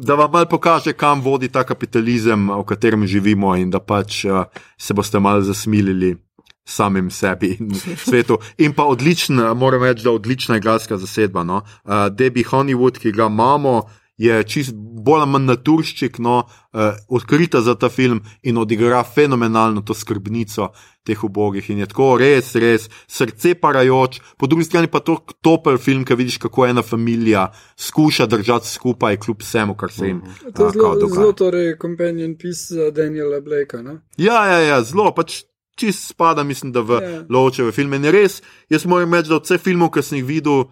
da 0.05 0.19
vam 0.21 0.33
mal 0.35 0.47
pokaže, 0.51 0.93
kam 0.93 1.25
vodi 1.25 1.49
ta 1.53 1.65
kapitalizem, 1.65 2.51
v 2.53 2.65
katerem 2.69 3.07
živimo, 3.09 3.55
in 3.57 3.73
da 3.73 3.81
pač 3.81 4.25
uh, 4.29 4.45
se 4.77 4.97
boste 4.97 5.23
mal 5.23 5.41
zasmilili 5.47 6.15
samim 6.67 7.11
sebi 7.15 7.55
in 7.61 7.71
svetu. 7.97 8.41
In 8.59 8.75
pa 8.75 8.85
odličen, 8.91 9.39
moram 9.57 9.85
reči, 9.87 10.05
da 10.05 10.13
odlična 10.13 10.59
igralska 10.59 10.99
zasedba. 10.99 11.45
No? 11.47 11.63
Uh, 11.85 12.09
Debbie 12.11 12.45
Honeywood, 12.45 12.99
ki 12.99 13.15
ga 13.15 13.31
imamo 13.31 13.79
je 14.17 14.43
čist 14.49 14.75
bolj 14.77 15.23
ali 15.23 15.31
manj 15.31 15.47
naturščik, 15.51 16.19
no, 16.25 16.39
uh, 16.47 16.97
odkrita 17.09 17.61
za 17.61 17.75
ta 17.75 17.89
film 17.93 18.23
in 18.43 18.59
odigra 18.59 19.03
fenomenalno 19.05 19.83
to 19.85 19.95
skrbnico 19.95 20.71
teh 21.07 21.25
ubogih. 21.25 21.69
In 21.71 21.83
je 21.85 21.89
tako 21.91 22.09
res, 22.21 22.55
res 22.59 22.89
srce 23.07 23.55
parajoč, 23.61 24.21
po 24.41 24.49
drugi 24.51 24.67
strani 24.67 24.91
pa 24.91 25.03
to 25.05 25.19
topel 25.45 25.79
film, 25.79 26.05
ki 26.05 26.17
vidiš, 26.19 26.39
kako 26.43 26.67
ena 26.67 26.83
družina 26.83 27.51
skuša 27.77 28.27
držati 28.27 28.69
skupaj, 28.69 29.21
kljub 29.21 29.45
vsemu, 29.45 29.77
kar 29.77 29.93
se 29.93 30.09
jim 30.09 30.23
dogaja. 30.23 30.55
To 30.57 30.67
je 30.67 30.73
zelo, 30.73 31.11
zelo 31.15 31.33
torej, 31.33 31.77
companion 31.83 32.35
piece 32.39 32.75
za 32.75 32.91
Daniela 32.91 33.41
Blakea. 33.41 34.01
Ja, 34.17 34.47
ja, 34.47 34.59
ja, 34.61 34.81
zelo 34.83 35.13
pač. 35.15 35.45
Čist 35.77 36.07
spada, 36.09 36.41
mislim, 36.41 36.71
da 36.73 36.81
v 36.81 36.97
yeah. 36.97 37.11
Ja. 37.13 37.23
ločeve 37.29 37.69
filme. 37.69 37.99
In 38.01 38.09
res, 38.09 38.39
jaz 38.73 38.87
moram 38.89 39.13
reči, 39.13 39.29
da 39.29 39.37
od 39.37 39.45
vseh 39.45 39.61
filmov, 39.61 39.91
ki 39.93 40.01
sem 40.01 40.17
jih 40.17 40.25
videl, 40.25 40.63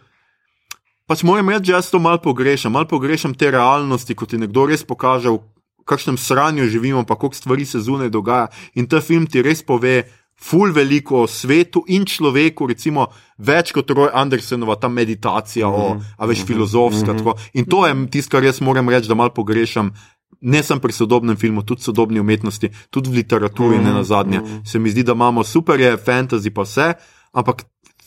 Pač 1.07 1.23
moram 1.23 1.49
reči, 1.53 1.69
da 1.69 1.77
jaz 1.77 1.91
to 1.93 1.99
malo 2.01 2.19
pogrešam, 2.19 2.73
malo 2.73 2.89
pogrešam 2.89 3.35
te 3.35 3.51
realnosti, 3.51 4.15
ko 4.15 4.27
ti 4.27 4.41
nekdo 4.41 4.65
res 4.67 4.85
pokaže, 4.89 5.29
v 5.29 5.41
kakšnem 5.85 6.17
sranju 6.17 6.69
živimo, 6.73 7.05
pa 7.05 7.15
koliko 7.15 7.37
stvari 7.37 7.67
se 7.69 7.81
zunaj 7.85 8.09
dogaja. 8.09 8.49
In 8.75 8.89
ta 8.89 9.01
film 9.05 9.27
ti 9.27 9.43
res 9.43 9.63
pove. 9.63 10.05
Ful 10.35 10.73
veliko 10.75 11.21
o 11.23 11.27
svetu 11.31 11.85
in 11.95 12.03
človeku, 12.11 12.67
recimo, 12.67 13.05
več 13.39 13.71
kot 13.71 13.87
Roy 13.95 14.09
Andersenova, 14.11 14.75
ta 14.75 14.89
meditacija, 14.89 15.69
mm 15.69 15.73
-hmm. 15.73 15.97
o, 15.97 16.01
a 16.19 16.27
veš, 16.27 16.43
filozofska. 16.45 17.13
Mm 17.13 17.19
-hmm. 17.19 17.51
In 17.53 17.65
to 17.65 17.87
je 17.87 17.95
tisto, 18.11 18.31
kar 18.31 18.45
jaz 18.45 18.61
moram 18.61 18.89
reči, 18.89 19.09
da 19.09 19.15
malo 19.15 19.31
pogrešam, 19.31 19.93
ne 20.41 20.63
samo 20.63 20.81
pri 20.81 20.93
sodobnem 20.93 21.37
filmu, 21.37 21.63
tudi 21.63 21.81
v 21.81 21.85
sodobni 21.85 22.21
umetnosti, 22.21 22.71
tudi 22.91 23.11
v 23.11 23.13
literaturi, 23.13 23.77
mm 23.77 23.81
-hmm. 23.81 23.85
ne 23.85 23.93
na 23.93 24.03
zadnje. 24.05 24.39
Mm 24.39 24.45
-hmm. 24.45 24.67
Se 24.67 24.79
mi 24.79 24.91
zdi, 24.91 25.03
da 25.03 25.13
imamo 25.13 25.45
super, 25.45 25.81
je 25.81 25.97
fantasy, 25.97 26.51
pa 26.51 26.63
vse, 26.63 26.93
ampak 27.33 27.65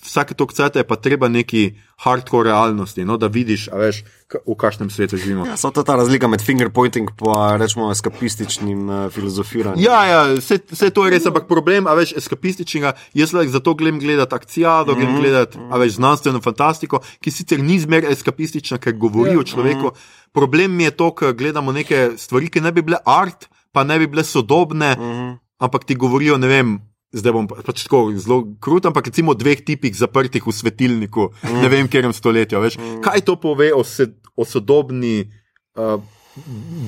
vsake 0.08 0.34
toliko 0.34 0.54
cveta 0.54 0.80
je 0.80 0.88
pa 0.88 0.96
treba 0.96 1.28
neki 1.28 1.76
hardcore 2.04 2.50
realnosti, 2.50 3.06
no, 3.06 3.18
da 3.18 3.28
vidiš, 3.28 3.68
veš, 3.74 4.04
v 4.46 4.56
kakšnem 4.60 4.90
svetu 4.90 5.18
živimo. 5.18 5.46
Ja, 5.48 5.58
so 5.58 5.72
to 5.74 5.84
ta 5.84 5.96
razlika 5.98 6.28
med 6.28 6.42
fingerpointing 6.44 7.10
in 7.10 7.60
rečemo 7.60 7.92
eskapističnim 7.92 8.90
uh, 8.90 9.12
filozofiranjem. 9.12 9.84
Ja, 9.84 10.04
ja 10.06 10.22
vse, 10.38 10.60
vse 10.72 10.90
to 10.94 11.06
je 11.06 11.12
res, 11.16 11.26
ampak 11.26 11.48
problem, 11.50 11.88
a 11.88 11.96
veš, 11.98 12.14
eskapističnega, 12.22 12.94
jaz 13.18 13.34
le 13.34 13.48
zato 13.52 13.74
gledam 13.74 14.00
gledati 14.00 14.36
akcijado, 14.36 14.96
mm 14.96 15.02
-hmm. 15.02 15.20
gledati, 15.20 15.58
a 15.72 15.78
veš, 15.78 15.94
znanstveno 16.00 16.42
fantastiko, 16.42 17.00
ki 17.20 17.32
sicer 17.32 17.60
ni 17.60 17.80
zmer 17.80 18.06
eskapistična, 18.06 18.78
ker 18.78 18.94
govori 18.94 19.32
yeah. 19.32 19.38
o 19.38 19.42
ja. 19.42 19.46
človeku. 19.46 19.88
Mm 19.88 19.96
-hmm. 19.96 20.32
Problem 20.32 20.76
mi 20.76 20.84
je 20.84 20.92
to, 20.92 21.12
ker 21.12 21.34
gledamo 21.34 21.72
neke 21.72 22.12
stvari, 22.18 22.50
ki 22.50 22.62
ne 22.62 22.72
bi 22.72 22.82
bile 22.82 22.98
art, 23.06 23.50
pa 23.72 23.84
ne 23.84 24.00
bi 24.00 24.08
bile 24.08 24.24
sodobne, 24.24 24.96
mm 24.96 25.04
-hmm. 25.04 25.38
ampak 25.60 25.86
ti 25.86 25.96
govorijo, 25.96 26.38
ne 26.38 26.48
vem 26.48 26.80
zdaj 27.16 27.34
bom 27.34 27.48
pač 27.48 27.86
tako 27.88 28.12
zelo 28.20 28.44
krut, 28.60 28.86
ampak 28.86 29.08
recimo 29.08 29.36
dveh 29.38 29.64
tipih 29.64 29.96
zaprtih 29.96 30.44
v 30.44 30.54
svetilniku, 30.54 31.32
mm. 31.32 31.62
ne 31.64 31.72
vem, 31.72 31.88
kjer 31.88 32.10
je 32.10 32.14
stoletja. 32.14 32.60
Mm. 32.60 33.00
Kaj 33.06 33.24
to 33.28 33.38
pove 33.40 33.72
o, 33.74 33.84
se, 33.88 34.12
o 34.36 34.46
sodobni 34.46 35.24
uh, 35.80 36.02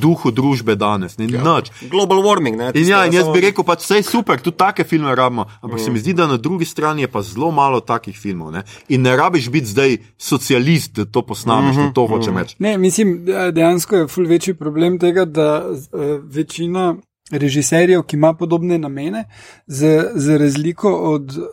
duhu 0.02 0.32
družbe 0.32 0.76
danes. 0.76 1.18
Ne, 1.18 1.28
ja. 1.32 1.42
Nič. 1.42 1.72
Global 1.90 2.22
warming, 2.26 2.58
ne? 2.60 2.70
In, 2.78 2.86
ja, 2.88 3.04
in 3.08 3.16
jaz 3.16 3.30
bi 3.34 3.42
rekel, 3.44 3.66
pač 3.66 3.84
vse 3.86 4.00
je 4.02 4.06
super, 4.08 4.42
tudi 4.44 4.60
take 4.60 4.86
filme 4.88 5.14
rabimo, 5.16 5.48
ampak 5.62 5.80
mm. 5.80 5.84
se 5.84 5.94
mi 5.94 6.04
zdi, 6.04 6.14
da 6.18 6.28
na 6.30 6.38
drugi 6.38 6.68
strani 6.70 7.08
je 7.08 7.12
pa 7.12 7.24
zelo 7.26 7.52
malo 7.56 7.82
takih 7.82 8.18
filmov. 8.18 8.54
Ne? 8.54 8.64
In 8.94 9.06
ne 9.08 9.16
rabiš 9.18 9.50
biti 9.54 9.74
zdaj 9.74 9.98
socialist, 10.20 11.00
da 11.00 11.06
to 11.06 11.26
posnameš, 11.26 11.76
mm 11.76 11.82
-hmm. 11.82 11.94
to 11.94 12.08
hočem 12.08 12.38
reči. 12.38 12.56
Ne, 12.60 12.78
mislim, 12.78 13.26
de- 13.26 13.52
dejansko 13.52 13.96
je 13.96 14.08
ful 14.08 14.28
večji 14.28 14.54
problem 14.54 15.00
tega, 15.00 15.26
da 15.26 15.66
uh, 15.70 15.80
večina 16.24 16.96
režiserjev, 17.32 18.04
ki 18.04 18.16
ima 18.16 18.34
podobne 18.34 18.78
namene, 18.78 19.26
za, 19.68 20.12
za 20.16 20.38
razliko 20.38 20.94
od 21.14 21.38
uh, 21.38 21.46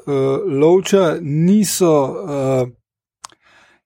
Lovča, 0.61 1.17
niso, 1.21 1.93
uh, 2.03 2.69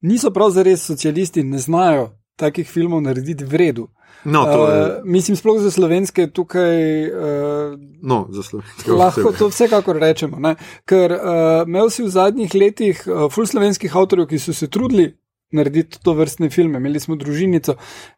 niso 0.01 0.31
prav 0.31 0.51
zares 0.51 0.85
socialisti, 0.87 1.43
ne 1.43 1.59
znajo 1.59 2.11
takih 2.37 2.69
filmov 2.69 3.03
narediti 3.03 3.45
v 3.45 3.57
redu. 3.57 3.89
No, 4.25 4.43
je, 4.43 4.57
Uh, 4.57 5.05
mislim, 5.05 5.37
sploh 5.37 5.61
za 5.61 5.71
slovenske 5.71 6.27
tukaj. 6.31 7.05
Uh, 7.09 7.79
no, 8.03 8.27
za 8.31 8.43
slovenske. 8.43 8.91
Lahko 8.93 9.33
to 9.39 9.49
vsekakor 9.49 9.97
rečemo. 9.97 10.39
Ne? 10.39 10.55
Ker 10.85 11.13
uh, 11.13 11.21
imel 11.67 11.91
si 11.91 12.03
v 12.03 12.09
zadnjih 12.09 12.55
letih 12.55 13.01
uh, 13.07 13.33
ful 13.33 13.47
slovenskih 13.47 13.97
avtorjev, 13.97 14.29
ki 14.29 14.39
so 14.39 14.53
se 14.53 14.69
trudili 14.69 15.15
narediti 15.53 15.99
to 16.03 16.15
vrstne 16.15 16.51
filme. 16.51 16.79
Imeli 16.79 17.01
smo 17.01 17.17
družinico 17.17 17.75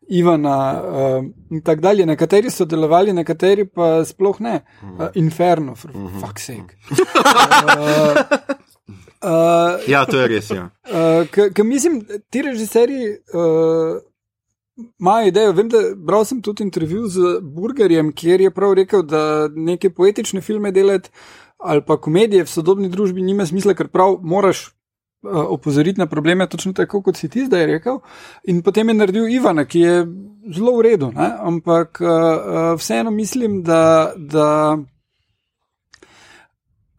Ivana 0.08 0.56
uh, 0.72 1.24
in 1.50 1.62
tako 1.62 1.80
dalje. 1.80 2.06
Nekateri 2.06 2.50
so 2.50 2.64
delovali, 2.64 3.12
nekateri 3.12 3.66
pa 3.68 4.04
sploh 4.04 4.40
ne. 4.40 4.60
Uh, 4.82 5.08
Inferno, 5.14 5.74
for 5.74 5.90
fuck's 6.20 6.46
sake. 6.46 6.76
Uh, 6.92 8.22
uh, 9.28 9.88
Ja, 9.88 10.04
to 10.04 10.20
je 10.20 10.28
res. 10.28 10.50
Ja. 10.50 10.70
Uh, 10.88 11.26
Ker 11.32 11.64
mislim, 11.64 12.02
ti 12.30 12.42
režiserji 12.42 13.12
uh, 13.34 14.00
imajo 15.00 15.28
idejo. 15.28 15.52
Vem, 15.52 15.68
da 15.68 15.78
bral 15.96 16.24
sem 16.24 16.42
tudi 16.42 16.64
intervju 16.64 17.06
z 17.08 17.38
Burgerjem, 17.42 18.12
kjer 18.12 18.40
je 18.40 18.50
prav 18.50 18.74
rekel, 18.74 19.02
da 19.02 19.48
neke 19.54 19.90
poetične 19.90 20.40
filme 20.40 20.72
delati 20.72 21.10
ali 21.62 21.82
pa 21.86 21.96
komedije 21.96 22.42
v 22.44 22.50
sodobni 22.50 22.88
družbi 22.90 23.22
nima 23.22 23.46
smisla, 23.46 23.74
ker 23.78 23.88
prav 23.88 24.16
moraš. 24.22 24.72
Uh, 25.22 25.44
Opozoriti 25.48 26.00
na 26.00 26.06
probleme, 26.06 26.46
točno 26.46 26.72
tako, 26.72 27.02
kot 27.02 27.16
si 27.16 27.28
ti 27.28 27.46
zdaj 27.46 27.66
rekel. 27.66 27.98
In 28.44 28.62
potem 28.62 28.88
je 28.88 28.94
naredil 28.94 29.28
Ivana, 29.28 29.64
ki 29.64 29.80
je 29.80 30.06
zelo 30.54 30.76
v 30.78 30.82
redu, 30.82 31.12
ne? 31.12 31.30
ampak 31.38 32.00
uh, 32.00 32.08
uh, 32.08 32.78
vseeno 32.78 33.10
mislim, 33.10 33.62
da, 33.62 34.12
da 34.16 34.78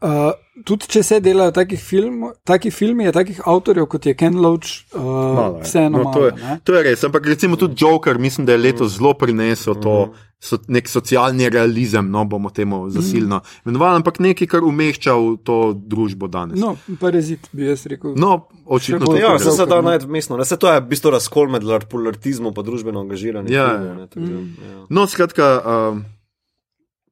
uh, 0.01 0.31
tudi 0.61 0.85
če 0.87 1.01
se 1.03 1.17
delajo 1.23 1.51
taki, 1.55 1.77
film, 1.77 2.27
taki 2.45 2.69
filmi, 2.71 3.07
je 3.07 3.13
takih 3.15 3.39
avtorjev 3.49 3.87
kot 3.89 4.05
je 4.05 4.13
Ken 4.17 4.37
Loach, 4.37 4.83
uh, 4.93 5.01
Malo 5.01 5.57
je. 5.57 5.63
vseeno 5.65 5.97
no, 5.97 6.03
malo. 6.03 6.13
to, 6.13 6.25
je, 6.25 6.33
ne. 6.37 6.59
to 6.63 6.75
je 6.77 6.83
res. 6.83 7.03
Ampak 7.03 7.25
recimo 7.27 7.57
tudi 7.57 7.75
Joker, 7.81 8.19
mislim, 8.21 8.45
da 8.45 8.53
je 8.53 8.61
letos 8.61 8.97
zelo 8.99 9.13
prinesel 9.17 9.75
to. 9.81 10.13
So 10.43 10.57
nek 10.67 10.89
socialni 10.91 11.47
realizem, 11.47 12.09
no 12.11 12.25
bomo 12.27 12.49
temu 12.51 12.89
zasilno 12.91 13.37
imenovali, 13.63 14.01
ampak 14.01 14.17
nekaj, 14.19 14.47
kar 14.51 14.65
umešča 14.67 15.13
v 15.15 15.37
to 15.39 15.71
družbo 15.71 16.27
danes. 16.27 16.59
No, 16.59 16.73
parazit 16.99 17.47
bi 17.55 17.69
jaz 17.69 17.85
rekel. 17.87 18.11
No, 18.19 18.49
očitno 18.67 19.07
to 19.07 19.15
Ja, 19.15 19.37
se 19.39 19.47
res. 19.47 19.55
se 19.55 19.65
da 19.65 19.79
najti 19.81 20.09
mestno. 20.11 20.35
Se 20.43 20.57
to 20.59 20.67
je 20.67 20.81
v 20.81 20.89
bistvu 20.91 21.13
razkol 21.15 21.47
med 21.47 21.63
larpularizmom 21.63 22.51
in 22.51 22.65
družbeno 22.67 23.05
angažiranjem. 23.07 23.53
Ja, 23.55 23.69
filmov, 23.69 23.87
ja. 23.87 23.93
ne, 23.95 24.07
tako 24.11 24.25
da, 24.27 24.41
ja. 24.67 24.81
No, 24.89 25.07
skratka, 25.07 25.47
uh, 25.63 26.03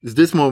zdaj 0.04 0.28
smo 0.28 0.50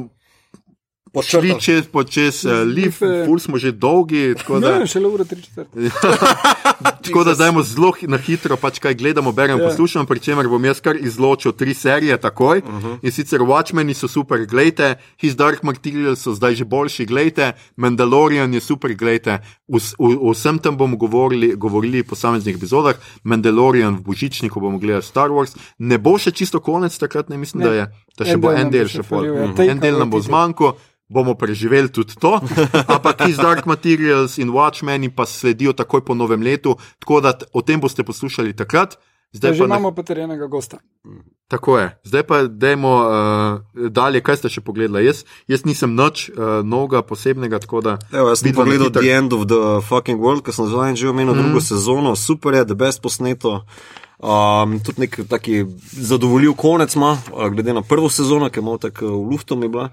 šli 1.15 1.60
čez, 1.60 1.88
po 1.88 2.03
čez 2.03 2.44
uh, 2.44 2.52
lift, 2.65 2.99
ful 2.99 3.40
smo 3.40 3.57
že 3.57 3.72
dolgi, 3.72 4.36
tako 4.36 4.60
da, 4.60 4.80
Ne, 4.80 4.88
šele 4.88 5.07
ura 5.07 5.23
3 5.23 5.41
četrt. 5.41 5.68
tako 7.03 7.23
da 7.23 7.34
zdajmo 7.34 7.64
zelo 7.64 7.94
na 8.03 8.18
hitro, 8.18 8.56
pač 8.56 8.80
kaj 8.80 8.94
gledamo, 8.95 9.31
beremo, 9.31 9.60
Ja. 9.60 9.68
poslušamo, 9.68 10.06
pri 10.06 10.19
čemer 10.19 10.48
bom 10.48 10.61
jaz 10.61 10.80
kar 10.80 10.95
izločil 10.95 11.52
tri 11.52 11.73
serije 11.73 12.18
takoj. 12.19 12.57
Uh 12.60 12.73
-huh. 12.76 12.98
In 13.02 13.11
sicer 13.11 13.40
Watchmen 13.41 13.94
so 13.94 14.07
super, 14.07 14.45
gledajte, 14.45 14.95
His 15.18 15.36
Dark 15.36 15.64
Materials 15.64 16.19
so 16.19 16.34
zdaj 16.34 16.56
že 16.56 16.65
boljši, 16.65 17.06
gledajte, 17.06 17.52
Mandalorian 17.76 18.53
je 18.53 18.60
super, 18.61 18.94
gledajte. 18.94 19.40
Vs- 19.68 19.95
v- 19.99 20.18
O 20.19 20.31
vsem 20.31 20.60
tem 20.60 20.77
bomo 20.77 20.98
govorili, 20.98 21.56
govorili 21.56 21.99
v 21.99 22.06
posameznih 22.06 22.56
epizodah, 22.56 22.95
Mandalorian 23.23 23.95
v 23.95 24.02
Božičniku 24.02 24.60
bomo 24.60 24.77
gledali 24.77 25.03
Star 25.03 25.30
Wars. 25.30 25.49
Ne 25.80 25.98
bo 25.98 26.18
še 26.18 26.31
čisto 26.31 26.60
konec 26.60 26.98
takrat, 26.98 27.30
ne 27.30 27.38
mislim, 27.38 27.60
Ne. 27.60 27.65
da 27.65 27.76
je, 27.76 27.86
da 28.19 28.27
še 28.27 28.35
En 28.35 28.43
bo 28.43 28.51
del 28.51 28.61
en 28.61 28.71
del 28.73 28.91
še 28.91 29.03
pol. 29.07 29.25
ja. 29.25 29.33
Mhm. 29.33 29.57
Take 29.57 29.71
En 29.71 29.83
del 29.83 29.99
nam 29.99 30.11
bo 30.11 30.19
away 30.19 30.27
zmanjkal. 30.29 30.77
Bomo 31.09 31.33
preživeli 31.33 31.89
tudi 31.89 32.13
to, 32.21 32.37
ampak 32.93 33.25
His 33.25 33.41
Dark 33.41 33.65
Materials 33.65 34.37
in 34.37 34.53
Watchmen 34.53 35.09
pa 35.09 35.25
sledijo 35.25 35.73
takoj 35.73 36.05
po 36.05 36.13
novem 36.13 36.37
letu, 36.45 36.77
tako 37.01 37.17
da 37.25 37.33
o 37.49 37.65
tem 37.65 37.81
boste 37.81 38.05
poslušali 38.05 38.53
takrat. 38.53 38.93
Zdaj 39.33 39.53
Že 39.53 39.59
pa 39.61 39.65
ne, 39.65 39.69
imamo 39.77 39.91
potrjenega 39.93 40.47
gosta. 40.47 40.77
tako 41.47 41.77
je. 41.77 41.97
Zdaj 42.03 42.23
pa 42.23 42.43
dajmo 42.43 42.93
uh, 42.93 43.89
dalje, 43.89 44.21
kaj 44.21 44.37
ste 44.37 44.49
še 44.49 44.61
pogledali. 44.61 45.05
Jaz, 45.05 45.21
jaz 45.45 45.65
nisem 45.69 45.93
nič 45.93 46.29
uh, 46.29 46.61
novega 46.65 47.01
posebnega, 47.05 47.61
tako 47.61 47.81
da. 47.85 47.97
Evo, 48.09 48.33
jaz 48.33 48.41
sem 48.41 48.53
pogledal 48.53 48.89
hitro. 48.89 49.01
The 49.01 49.13
End 49.13 49.33
of 49.33 49.45
the 49.49 49.81
Fucking 49.85 50.17
World, 50.17 50.41
ker 50.45 50.53
sem 50.53 50.65
zdaj 50.69 50.97
že 50.97 51.09
omenil 51.13 51.37
mm. 51.37 51.41
drugo 51.45 51.61
sezono, 51.61 52.13
super 52.17 52.57
je, 52.57 52.65
the 52.65 52.77
best 52.77 53.05
posneto. 53.05 53.65
Um, 54.21 54.79
tudi 54.79 54.99
nek 54.99 55.19
taki 55.29 55.65
zadovoljiv 55.93 56.51
konec 56.53 56.95
ima, 56.95 57.11
uh, 57.29 57.47
glede 57.47 57.73
na 57.73 57.81
prvo 57.81 58.09
sezono, 58.09 58.49
ki 58.49 58.59
je 58.59 58.63
malo 58.63 58.77
tako 58.77 59.05
uh, 59.07 59.11
v 59.13 59.31
luftu 59.31 59.55
mi 59.55 59.67
bila. 59.67 59.89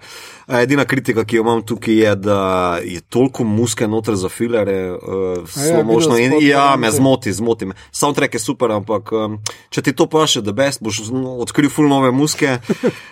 Edina 0.49 0.85
kritika, 0.85 1.25
ki 1.25 1.37
jo 1.37 1.43
imam 1.43 1.63
tukaj, 1.63 1.95
je, 1.97 2.15
da 2.17 2.39
je 2.79 3.01
toliko 3.03 3.45
muske 3.45 3.87
noter 3.87 4.15
za 4.15 4.29
filere, 4.29 4.91
uh, 4.93 4.99
ja, 5.37 5.45
zelo 5.47 5.85
močno. 5.85 6.19
In, 6.19 6.33
ja, 6.35 6.49
ja, 6.65 6.77
me 6.77 6.91
zmoti, 6.91 7.33
zmoti 7.33 7.67
me. 7.67 7.75
Soundtrack 7.93 8.35
je 8.35 8.41
super, 8.41 8.71
ampak 8.73 9.13
um, 9.13 9.39
če 9.71 9.83
ti 9.83 9.93
to 9.93 10.07
paše, 10.07 10.43
the 10.43 10.53
best, 10.53 10.83
boš 10.83 11.03
z- 11.03 11.13
odkril 11.39 11.71
full 11.71 11.89
nove 11.89 12.11
muske. 12.13 12.59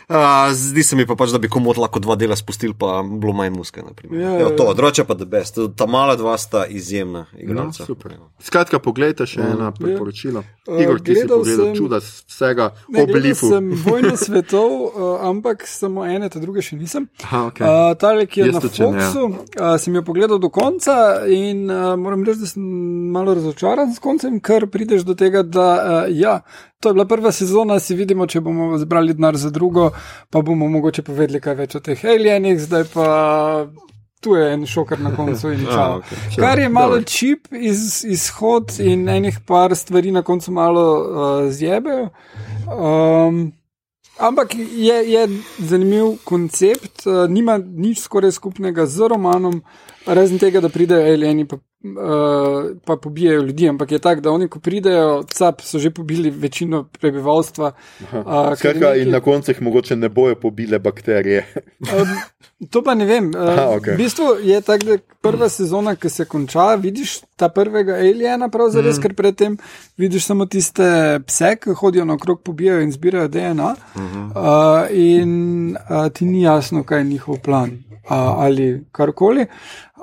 Uh, 0.07 0.17
zdi 0.53 0.83
se 0.83 0.97
mi 0.97 1.07
pa 1.07 1.15
pač, 1.17 1.31
da 1.31 1.39
bi 1.39 1.49
komod 1.49 1.79
lahko 1.79 1.97
dva 1.99 2.13
dela 2.15 2.37
spustili, 2.37 2.75
pa 2.75 2.99
bilo 3.03 3.33
manj 3.33 3.51
muske. 3.51 3.81
Ja, 3.81 4.35
Evo, 4.35 4.51
ja. 4.51 4.57
to, 4.57 4.67
drugače 4.75 5.05
pa 5.05 5.15
the 5.15 5.25
best. 5.25 5.57
Ta 5.77 5.87
mala 5.87 6.13
dva 6.15 6.37
sta 6.39 6.67
izjemna 6.67 7.23
No, 7.25 7.39
igralca. 7.41 7.87
super. 7.87 8.13
Skratka, 8.39 8.79
poglejte 8.79 9.25
še 9.27 9.41
ena 9.43 9.71
priporočila. 9.73 10.43
Uh, 10.69 10.83
Igor, 10.83 11.01
ti 11.05 11.13
si 11.13 11.21
gledal 11.21 11.39
pogledal 11.39 11.67
sem- 11.67 11.77
čuda 11.77 11.99
vsega 12.01 12.67
Ne, 12.89 13.03
o 13.03 13.07
gledal 13.07 13.13
Belifu. 13.13 13.49
sem 13.49 13.71
vojne 13.83 14.17
svetov, 14.25 14.69
uh, 14.83 14.91
ampak 15.23 15.67
samo 15.67 16.05
ene, 16.05 16.29
ta 16.29 16.39
druge 16.39 16.61
še 16.61 16.77
nisem. 16.77 17.09
Aha, 17.23 17.45
okay. 17.47 17.63
Uh, 17.63 17.95
Tale, 17.95 18.27
ki 18.27 18.41
je 18.41 18.47
Jaz 18.47 18.55
na 18.55 18.61
ne, 18.61 18.67
ja. 18.67 18.81
Foxu, 19.07 19.23
uh, 19.27 19.77
sem 19.77 19.95
jo 19.95 20.03
pogledal 20.03 20.39
do 20.39 20.49
konca 20.51 20.97
in 21.27 21.65
uh, 21.67 21.95
moram 21.97 22.23
reči, 22.23 22.41
da 22.41 22.47
sem 22.47 22.63
malo 23.11 23.35
razočaran 23.35 23.93
s 23.93 23.99
koncem, 23.99 24.41
ker 24.41 24.67
prideš 24.67 25.03
do 25.03 25.15
tega, 25.15 25.43
da 25.43 25.69
uh, 25.75 26.11
ja, 26.11 26.41
to 26.81 26.89
je 26.89 26.95
bila 26.95 27.05
prva 27.07 27.33
sezona, 27.33 27.79
si 27.79 27.95
vidimo, 27.95 28.27
če 28.27 28.41
bomo 28.41 28.75
zbrali 28.79 29.15
denar 29.15 29.37
za 29.37 29.51
drugo, 29.51 29.91
pa 30.31 30.43
bomo 30.43 30.69
mogoče 30.69 31.03
povedali 31.03 31.41
kaj 31.41 31.55
več 31.57 31.75
o 31.75 31.81
teh 31.81 32.05
alienih, 32.07 32.59
zdaj 32.61 32.85
pa. 32.93 33.09
Tu 34.25 34.35
je 34.35 34.53
en 34.55 34.63
šoker 34.67 35.01
na 35.01 35.11
koncu 35.17 35.51
in 35.53 35.67
čau. 35.75 35.99
okej. 35.99 36.19
Kar 36.41 36.59
je 36.59 36.69
malo 36.69 36.97
Dobro. 36.97 37.05
čip 37.05 37.53
iz, 37.53 38.05
izhod 38.09 38.73
in 38.81 39.09
enih 39.09 39.39
par 39.47 39.77
stvari 39.77 40.11
na 40.11 40.23
koncu 40.23 40.53
malo 40.53 40.87
uh, 41.01 41.53
zjebejo. 41.53 42.09
Um, 42.73 43.53
ampak 44.19 44.55
je, 44.55 44.95
je 45.13 45.29
zanimiv 45.59 46.17
koncept, 46.25 47.07
uh, 47.07 47.29
nima 47.31 47.59
nič 47.59 48.01
skoraj 48.01 48.33
skupnega 48.33 48.87
z 48.87 49.09
romanom, 49.09 49.63
razen 50.07 50.39
tega, 50.39 50.61
da 50.61 50.69
pridejo 50.69 51.13
alieni 51.13 51.45
pa, 51.49 51.57
uh, 51.85 52.77
pa 52.85 52.97
pobijajo 52.97 53.43
ljudi. 53.43 53.69
Ampak 53.69 53.93
je 53.93 53.99
tako, 53.99 54.21
da 54.21 54.31
oni, 54.31 54.49
ko 54.49 54.61
pridejo, 54.61 55.23
cap 55.29 55.61
so 55.61 55.79
že 55.79 55.91
pobili 55.91 56.31
večino 56.31 56.85
prebivalstva. 57.01 57.73
Uh, 58.13 58.57
Skratka, 58.57 58.95
in 58.95 59.11
na 59.11 59.21
koncu 59.21 59.51
jih 59.51 59.63
mogoče 59.63 59.97
ne 59.97 60.09
bojo 60.09 60.35
pobile 60.35 60.79
bakterije. 60.79 61.47
Um, 61.81 62.17
to 62.71 62.83
pa 62.83 62.95
ne 62.95 63.05
vem. 63.05 63.31
Uh, 63.35 63.49
Aha, 63.49 63.69
okej. 63.77 63.95
V 63.95 63.97
bistvu 63.97 64.25
je 64.43 64.61
tako, 64.61 64.85
da 64.85 64.99
prva 65.21 65.49
sezona, 65.49 65.97
ki 65.97 66.09
se 66.09 66.25
konča, 66.25 66.75
vidiš 66.75 67.19
ta 67.37 67.49
prvega 67.49 67.95
aliena, 67.95 68.49
pravzaprav, 68.49 68.93
mm. 68.93 69.03
ker 69.03 69.15
predtem 69.15 69.57
vidiš 69.97 70.27
samo 70.27 70.47
tiste 70.47 71.21
pse, 71.27 71.57
ki 71.57 71.77
hodijo 71.77 72.05
naokrog, 72.05 72.43
pobijajo 72.43 72.83
in 72.83 72.93
zbirajo 72.93 73.29
DNA. 73.29 73.75
Uh 73.95 74.03
-huh. 74.03 74.31
uh, 74.31 74.87
in 74.91 75.77
uh, 75.77 76.13
ti 76.13 76.25
ni 76.25 76.43
jasno, 76.43 76.83
kaj 76.83 76.99
je 76.99 77.05
njihov 77.05 77.39
plan 77.39 77.85
uh, 78.11 78.17
ali 78.45 78.85
karkoli. 78.93 79.47
Uh, 79.97 80.03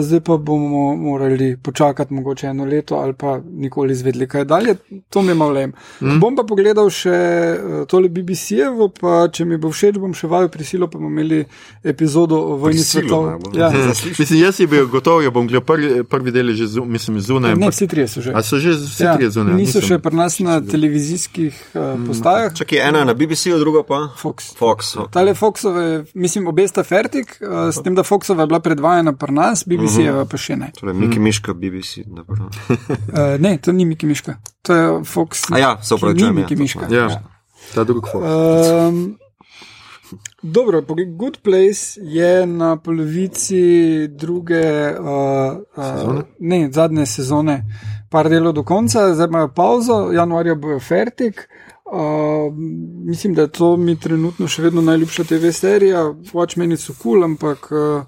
zdaj 0.00 0.20
pa 0.20 0.36
bomo 0.38 0.96
morali 0.96 1.56
počakati 1.56 2.14
mogoče 2.14 2.46
eno 2.46 2.64
leto 2.64 2.94
ali 2.94 3.12
pa 3.12 3.40
nikoli 3.46 3.92
izvedli, 3.92 4.26
kaj 4.26 4.40
je 4.40 4.44
dalje. 4.44 4.74
To 5.08 5.22
mi 5.22 5.28
je 5.28 5.34
malo 5.34 5.50
lem. 5.50 5.72
Mm. 6.00 6.20
Bom 6.20 6.36
pa 6.36 6.42
pogledal 6.44 6.86
še 6.88 7.10
uh, 7.10 7.86
tole 7.86 8.08
BBC-jevo, 8.08 8.88
pa 8.90 9.28
če 9.28 9.44
mi 9.44 9.58
bo 9.58 9.68
všeč, 9.68 9.98
bom 9.98 10.14
še 10.14 10.26
vajo 10.26 10.48
prisilo, 10.48 10.86
pa 10.86 10.96
bomo 10.96 11.10
imeli 11.10 11.40
epizodo 11.84 12.38
o 12.38 12.56
vojni 12.56 12.78
svetov. 12.80 13.26
ne, 13.26 13.36
bo- 13.36 13.50
Ja. 13.52 13.70
Mislim, 14.14 14.40
jaz 14.40 14.54
si 14.54 14.66
bil 14.66 14.86
gotov, 14.86 15.22
jo 15.22 15.30
bom 15.30 15.44
gledal 15.44 15.64
prvi, 15.64 16.04
prvi 16.04 16.30
del, 16.30 16.48
je 16.48 16.54
že 16.54 16.66
zu, 16.68 16.84
mislim, 16.86 17.18
zunaj. 17.20 17.56
Ne, 17.56 17.68
vsi 17.68 17.86
trije 17.86 18.06
so 18.06 18.20
že. 18.20 18.32
A 18.32 18.42
so 18.42 18.58
že 18.58 18.70
vsi 18.70 19.02
Ja, 19.02 19.16
trije 19.16 19.30
zunaj? 19.30 19.54
niso 19.54 19.78
Nisem. 19.78 19.88
še 19.88 19.98
pri 20.00 20.16
nas 20.16 20.38
na 20.38 20.60
televizijskih 20.62 21.50
uh, 21.74 21.80
postajah. 22.06 22.54
Čakaj, 22.54 22.78
ena 22.80 22.98
je 22.98 23.04
na 23.06 23.14
BBC-ju, 23.14 23.58
druga 23.58 23.82
pa 23.82 24.00
Fox. 24.16 24.54
Fox. 24.54 24.94
ok. 24.96 25.10
Tale 25.10 25.34
Foxove, 25.34 25.84
mislim, 26.14 26.46
obe 26.46 26.62
sta 26.64 26.82
fertik, 26.84 27.36
uh, 27.40 27.68
s 27.68 27.82
tem, 27.82 27.92
da 27.92 28.02
Foxova 28.04 28.40
je 28.40 28.46
bila 28.46 28.60
predvajana 28.60 28.99
pri 29.16 29.34
nas, 29.34 29.64
BBC-jeva 29.68 30.24
pa 30.30 30.40
še 30.40 30.56
ne. 30.60 30.70
Torej, 30.76 30.94
Miki 30.96 31.22
Miška, 31.22 31.54
BBC. 31.54 32.04
Uh, 32.06 33.36
ne, 33.38 33.56
to 33.62 33.72
ni 33.72 33.86
Miki 33.88 34.06
Miška, 34.06 34.38
to 34.62 34.76
je 34.76 34.86
Fox. 35.08 35.48
A 35.52 35.58
ja, 35.58 35.72
se 35.82 35.94
ki 35.94 35.98
opravičujem, 35.98 36.34
Ni 36.34 36.40
ja, 36.40 36.44
Miki 36.44 36.56
Miška. 36.60 36.90
Ja. 36.90 37.08
Ta 37.74 37.84
drug 37.84 38.08
Fox. 38.12 38.22
Um, 38.26 39.00
dobro, 40.42 40.82
Good 41.16 41.40
Place 41.42 42.00
je 42.02 42.46
na 42.46 42.76
polovici 42.76 43.62
druge 44.08 44.64
uh, 44.98 45.58
uh, 45.76 46.20
ne, 46.38 46.68
zadnje 46.72 47.06
sezone, 47.06 47.64
par 48.10 48.28
delov 48.28 48.54
do 48.58 48.64
konca, 48.66 49.14
zdaj 49.14 49.28
imajo 49.28 49.52
pauzo, 49.54 50.00
januarja 50.12 50.54
bojo 50.54 50.80
fertik. 50.80 51.48
Uh, 51.90 52.54
mislim, 53.06 53.34
da 53.34 53.42
je 53.42 53.48
to 53.48 53.76
mi 53.76 53.96
trenutno 54.00 54.48
še 54.48 54.62
vedno 54.62 54.82
najljubša 54.82 55.24
TV 55.24 55.50
serija. 55.50 56.04
Watchmen 56.32 56.76
so 56.76 56.92
kul, 56.92 57.02
cool, 57.02 57.24
ampak 57.24 57.66
uh, 57.72 58.04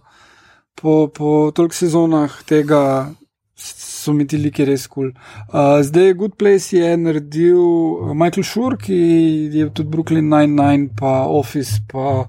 po, 0.74 1.08
po 1.08 1.50
toliko 1.54 1.74
sezonah 1.74 2.42
tega 2.48 3.12
so 4.02 4.12
mi 4.12 4.26
ti 4.26 4.38
liki 4.40 4.64
res 4.66 4.88
kul. 4.90 5.12
Cool. 5.12 5.52
Uh, 5.52 5.78
zdaj 5.86 6.14
Good 6.18 6.34
Place 6.38 6.74
je 6.76 6.96
naredil 6.98 7.60
uh, 7.60 8.10
Michael 8.14 8.46
Schur, 8.46 8.76
ki 8.80 8.98
je 9.52 9.68
tudi 9.70 9.92
Brooklyn 9.92 10.26
Nine-Nine, 10.26 10.90
pa 10.98 11.22
Office, 11.30 11.78
pa 11.90 12.26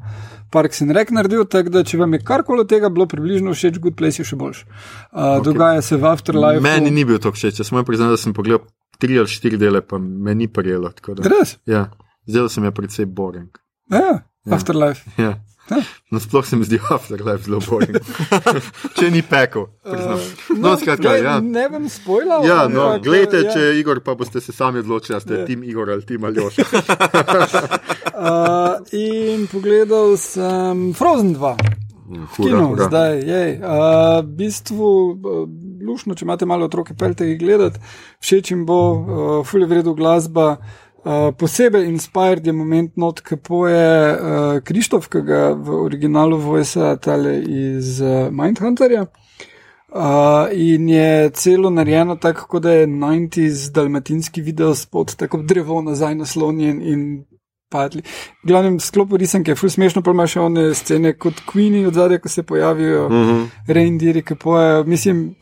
Parks 0.54 0.84
and 0.86 0.94
Rec 0.94 1.10
naredil, 1.10 1.48
tako 1.50 1.74
da 1.74 1.82
če 1.88 1.98
vam 1.98 2.14
je 2.14 2.22
karkoli 2.22 2.62
od 2.62 2.70
tega 2.70 2.92
bilo 2.94 3.08
približno 3.10 3.56
všeč, 3.58 3.80
Good 3.82 3.98
Place 3.98 4.22
je 4.22 4.28
še 4.30 4.38
boljš. 4.38 4.64
Uh, 4.68 4.70
okay. 5.18 5.46
Dogaja 5.48 5.82
se 5.82 5.98
v 5.98 6.10
Afterlife. 6.12 6.62
Meni 6.64 6.94
ni 6.94 7.08
bil 7.10 7.18
to 7.24 7.34
všeč, 7.34 7.64
jaz 7.64 7.74
moram 7.74 7.90
priznati, 7.90 8.14
da 8.14 8.22
sem 8.22 8.36
pogledal 8.38 8.68
tri 9.02 9.18
ali 9.18 9.32
štiri 9.32 9.58
dele, 9.58 9.82
pa 9.82 9.98
me 9.98 10.38
ni 10.38 10.48
prijelo. 10.48 10.94
Res? 11.26 11.58
Ja, 11.70 11.88
zdelo 12.30 12.54
se 12.54 12.62
mi 12.62 12.70
je 12.70 12.78
precej 12.78 13.10
boring. 13.10 13.50
Ja, 13.90 14.22
Afterlife. 14.54 15.10
Ja. 15.18 15.40
No, 16.12 16.20
sploh 16.20 16.46
se 16.46 16.56
mi 16.56 16.66
zdi 16.66 16.80
Afterlife 16.96 17.44
zelo 17.44 17.60
boring. 17.66 17.98
če 19.00 19.10
ni 19.12 19.22
pekel. 19.22 19.66
priznam. 19.84 20.20
No, 20.58 20.76
skratka, 20.78 21.10
glej, 21.10 21.24
ja. 21.24 21.40
Ne 21.42 21.68
vem, 21.70 21.90
spojla. 21.90 22.42
Ja, 22.46 22.68
no, 22.68 23.00
gledajte, 23.04 23.38
ja. 23.48 23.54
če 23.54 23.60
je 23.60 23.80
Igor, 23.80 24.02
pa 24.06 24.16
boste 24.16 24.42
se 24.42 24.54
sami 24.54 24.80
odločili, 24.84 25.22
ste 25.22 25.34
Ja. 25.42 25.46
tim 25.46 25.64
Igor 25.64 25.90
ali 25.90 26.06
tim 26.06 26.24
Aljoš. 26.24 26.60
Uh, 26.60 26.68
in 29.06 29.48
pogledal 29.52 30.18
sem 30.18 30.94
Frozen 30.94 31.36
2. 31.36 31.56
Kino, 32.36 32.76
zdaj, 32.78 33.20
jej. 33.26 33.58
Uh, 33.58 34.22
v 34.22 34.30
bistvu, 34.38 34.88
uh, 35.18 35.48
lušno, 35.82 36.14
če 36.14 36.26
imate 36.28 36.46
malo 36.46 36.68
otroke, 36.70 36.94
pelte 36.94 37.26
jih 37.26 37.40
gledati, 37.42 37.82
všeč 38.22 38.52
jim 38.54 38.66
bo, 38.70 38.80
uh, 38.94 39.42
fulje 39.48 39.66
vredu 39.72 39.96
glasba. 39.98 40.58
Uh, 40.60 40.83
posebej 41.38 41.88
inspired 41.90 42.48
je 42.48 42.54
moment 42.54 42.98
not, 42.98 43.22
ki 43.22 43.38
poje 43.38 44.14
uh, 44.14 44.62
Krištof, 44.64 45.10
ki 45.12 45.22
ga 45.28 45.42
v 45.52 45.82
originalu 45.84 46.38
vojsa 46.40 46.96
tale 46.96 47.42
iz 47.44 48.00
uh, 48.02 48.32
Mindhunterja. 48.32 49.06
Uh, 49.94 50.50
in 50.52 50.90
je 50.90 51.30
celo 51.30 51.70
narejeno 51.70 52.16
tako, 52.16 52.60
da 52.60 52.72
je 52.72 52.88
90s 52.88 53.72
dalmatinski 53.72 54.42
video 54.42 54.76
spot, 54.76 55.16
tako 55.16 55.38
drevo 55.38 55.82
nazaj 55.82 56.16
naslonjen 56.16 56.82
in 56.82 57.26
padli. 57.74 58.06
V 58.44 58.52
glavnem 58.54 58.80
sklopu 58.84 59.18
risanke 59.18 59.54
je 59.54 59.60
ful 59.60 59.74
smešno, 59.74 60.06
pa 60.06 60.14
imaš 60.14 60.38
one 60.44 60.70
scene 60.78 61.16
kot 61.18 61.42
Queeni 61.50 61.86
od 61.90 61.98
zadaj, 61.98 62.22
ko 62.24 62.30
se 62.30 62.44
pojavijo, 62.44 63.10
mm 63.10 63.26
-hmm. 63.26 63.46
reindeeri, 63.68 64.22
ki 64.22 64.36
pojejo. 64.36 64.84
Mislim, 64.84 65.36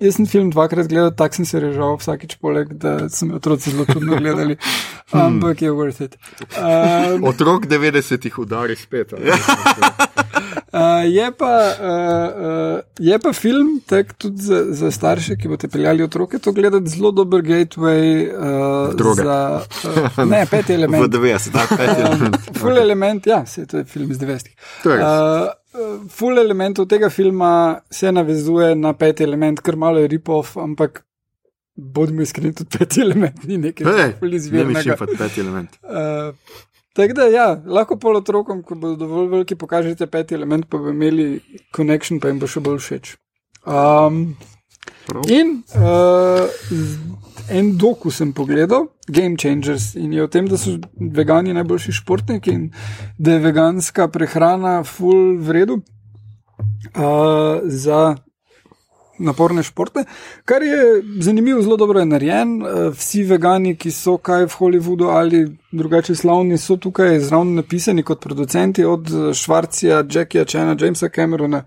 jaz 0.00 0.16
sem 0.16 0.26
film 0.26 0.50
dvakrat 0.50 0.88
gledal, 0.88 1.12
tako 1.16 1.40
sem 1.40 1.46
se 1.46 1.60
režal 1.60 1.96
vsakič 2.00 2.36
poleg, 2.40 2.72
da 2.80 3.08
so 3.08 3.26
me 3.26 3.34
otroci 3.34 3.70
zelo 3.70 3.84
trudno 3.84 4.16
gledali, 4.22 4.56
ampak 5.12 5.62
je 5.62 5.70
worth 5.70 6.04
it. 6.04 6.16
Um, 6.54 7.24
Otrok 7.24 7.66
90-ih 7.66 8.38
udari 8.38 8.76
spet. 8.76 9.12
Uh, 10.74 10.80
je, 11.06 11.26
pa, 11.38 11.54
uh, 11.80 12.42
uh, 12.74 12.80
je 12.98 13.18
pa 13.18 13.32
film, 13.32 13.80
tak 13.86 14.12
tudi 14.18 14.42
za, 14.42 14.64
za 14.74 14.90
starše, 14.90 15.36
ki 15.38 15.48
boste 15.48 15.68
peljali 15.70 16.02
otroke 16.02 16.38
to 16.42 16.52
gledati, 16.52 16.90
zelo 16.90 17.12
dober 17.14 17.42
gateway 17.46 18.26
uh, 18.26 19.14
za. 19.14 19.62
Uh, 20.18 20.24
ne, 20.26 20.42
pet 20.50 20.68
V 20.74 20.74
elementov. 20.74 21.20
90, 21.20 21.52
tako 21.52 21.78
Um, 21.78 22.32
full 22.58 22.78
element, 22.78 23.26
ja, 23.26 23.46
se 23.46 23.66
to 23.66 23.78
je 23.78 23.84
film 23.84 24.10
iz 24.10 24.18
90-ih. 24.18 24.56
To 24.82 24.90
je 24.90 24.98
res. 24.98 25.06
Uh, 25.06 25.46
uh, 25.78 26.10
full 26.10 26.38
elementov 26.38 26.90
tega 26.90 27.10
filma 27.10 27.78
se 27.90 28.12
navezuje 28.12 28.74
na 28.74 28.92
peti 28.98 29.22
element, 29.22 29.60
ker 29.62 29.76
malo 29.76 30.02
je 30.02 30.08
rip-off, 30.08 30.56
ampak 30.58 31.04
bodimo 31.76 32.22
iskreni, 32.22 32.54
tudi 32.54 32.78
peti 32.78 33.00
element 33.00 33.44
ni 33.44 33.58
nekaj 33.58 33.86
Hej, 33.86 34.12
ful 34.18 34.28
Ne 34.28 34.30
mi 34.34 34.36
izvirnega. 34.42 34.82
šifati 34.82 35.18
peti 35.18 35.40
element. 35.40 35.78
Uh, 35.82 36.34
Tako 36.94 37.14
da, 37.18 37.24
ja, 37.26 37.46
lahko 37.66 37.96
pol 37.98 38.20
otrokom, 38.20 38.62
ko 38.62 38.76
bodo 38.78 38.96
dovolj 38.96 39.28
veliki, 39.32 39.56
pokažete 39.58 40.06
peti 40.06 40.36
element, 40.38 40.68
pa 40.70 40.78
bo 40.78 40.92
imeli 40.94 41.40
connection, 41.74 42.20
pa 42.22 42.30
jim 42.30 42.38
bo 42.38 42.46
še 42.46 42.62
bolj 42.62 42.78
všeč. 42.84 43.16
Um, 43.66 44.36
Prav. 45.06 45.24
in 45.32 45.62
uh, 45.74 46.44
en 47.50 47.72
doku 47.76 48.12
sem 48.14 48.32
pogledal, 48.32 48.86
Game 49.08 49.36
Changers, 49.36 49.94
in 49.98 50.12
je 50.12 50.22
o 50.22 50.28
tem, 50.30 50.46
da 50.46 50.56
so 50.60 50.76
vegani 50.94 51.56
najboljši 51.56 51.96
športniki 51.98 52.54
in 52.54 52.68
da 53.18 53.34
je 53.34 53.42
veganska 53.42 54.06
prehrana 54.08 54.76
full 54.84 55.34
v 55.42 55.58
redu 55.58 55.80
uh, 56.94 57.64
za 57.64 58.14
naporne 59.18 59.62
športe. 59.62 60.04
Kar 60.44 60.62
je 60.62 61.02
zanimivo, 61.20 61.62
zelo 61.62 61.76
dobro 61.76 62.00
je 62.00 62.06
narejen. 62.06 62.62
Eh, 62.62 62.90
Vsi 62.94 63.24
vegani, 63.24 63.76
ki 63.76 63.90
so 63.90 64.16
kaj 64.16 64.46
v 64.46 64.56
Hollywoodu 64.58 65.10
ali 65.10 65.56
drugače 65.72 66.14
slavni, 66.14 66.58
so 66.58 66.76
tukaj 66.76 67.20
zraven 67.20 67.54
napisani 67.54 68.02
kot 68.02 68.20
producenti 68.20 68.84
od 68.84 69.10
eh, 69.10 69.34
Švarcija, 69.34 70.04
Jackia 70.10 70.44
Chana, 70.44 70.76
Jamesa 70.80 71.08
Camerona. 71.08 71.64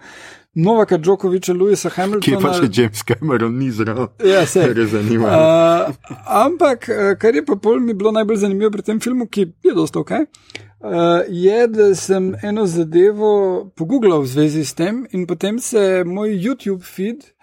Novaka 0.59 0.97
Djokoviča, 0.97 1.53
Louisa 1.53 1.89
Kje 1.89 1.95
pa 1.95 2.01
Hamiltona. 2.01 2.53
še 2.53 2.81
James 2.81 3.03
Cameron 3.03 3.57
ni 3.57 3.71
zraven? 3.71 4.07
Ja. 4.25 4.41
Res 4.79 4.89
zanimivo. 4.89 5.27
Uh, 5.27 5.93
ampak, 6.25 6.89
eh, 6.89 7.15
kar 7.21 7.35
je 7.35 7.45
pa 7.45 7.55
pol 7.61 7.79
mi 7.79 7.93
bilo 7.93 8.11
najbolj 8.11 8.37
zanimivo 8.41 8.71
pri 8.73 8.81
tem 8.81 8.99
filmu, 8.99 9.27
ki 9.29 9.45
je 9.63 9.75
dosta 9.77 9.99
ok, 9.99 10.11
uh, 10.17 11.21
je, 11.29 11.67
da 11.67 11.91
sem 11.95 12.33
eno 12.41 12.65
zadevo 12.65 13.69
pogooglal 13.77 14.25
v 14.25 14.31
zvezi 14.33 14.65
s 14.65 14.73
tem 14.73 15.05
in 15.13 15.27
potem 15.29 15.59
se 15.59 16.01
moj 16.05 16.33
YouTube 16.33 16.81
feed 16.81 17.36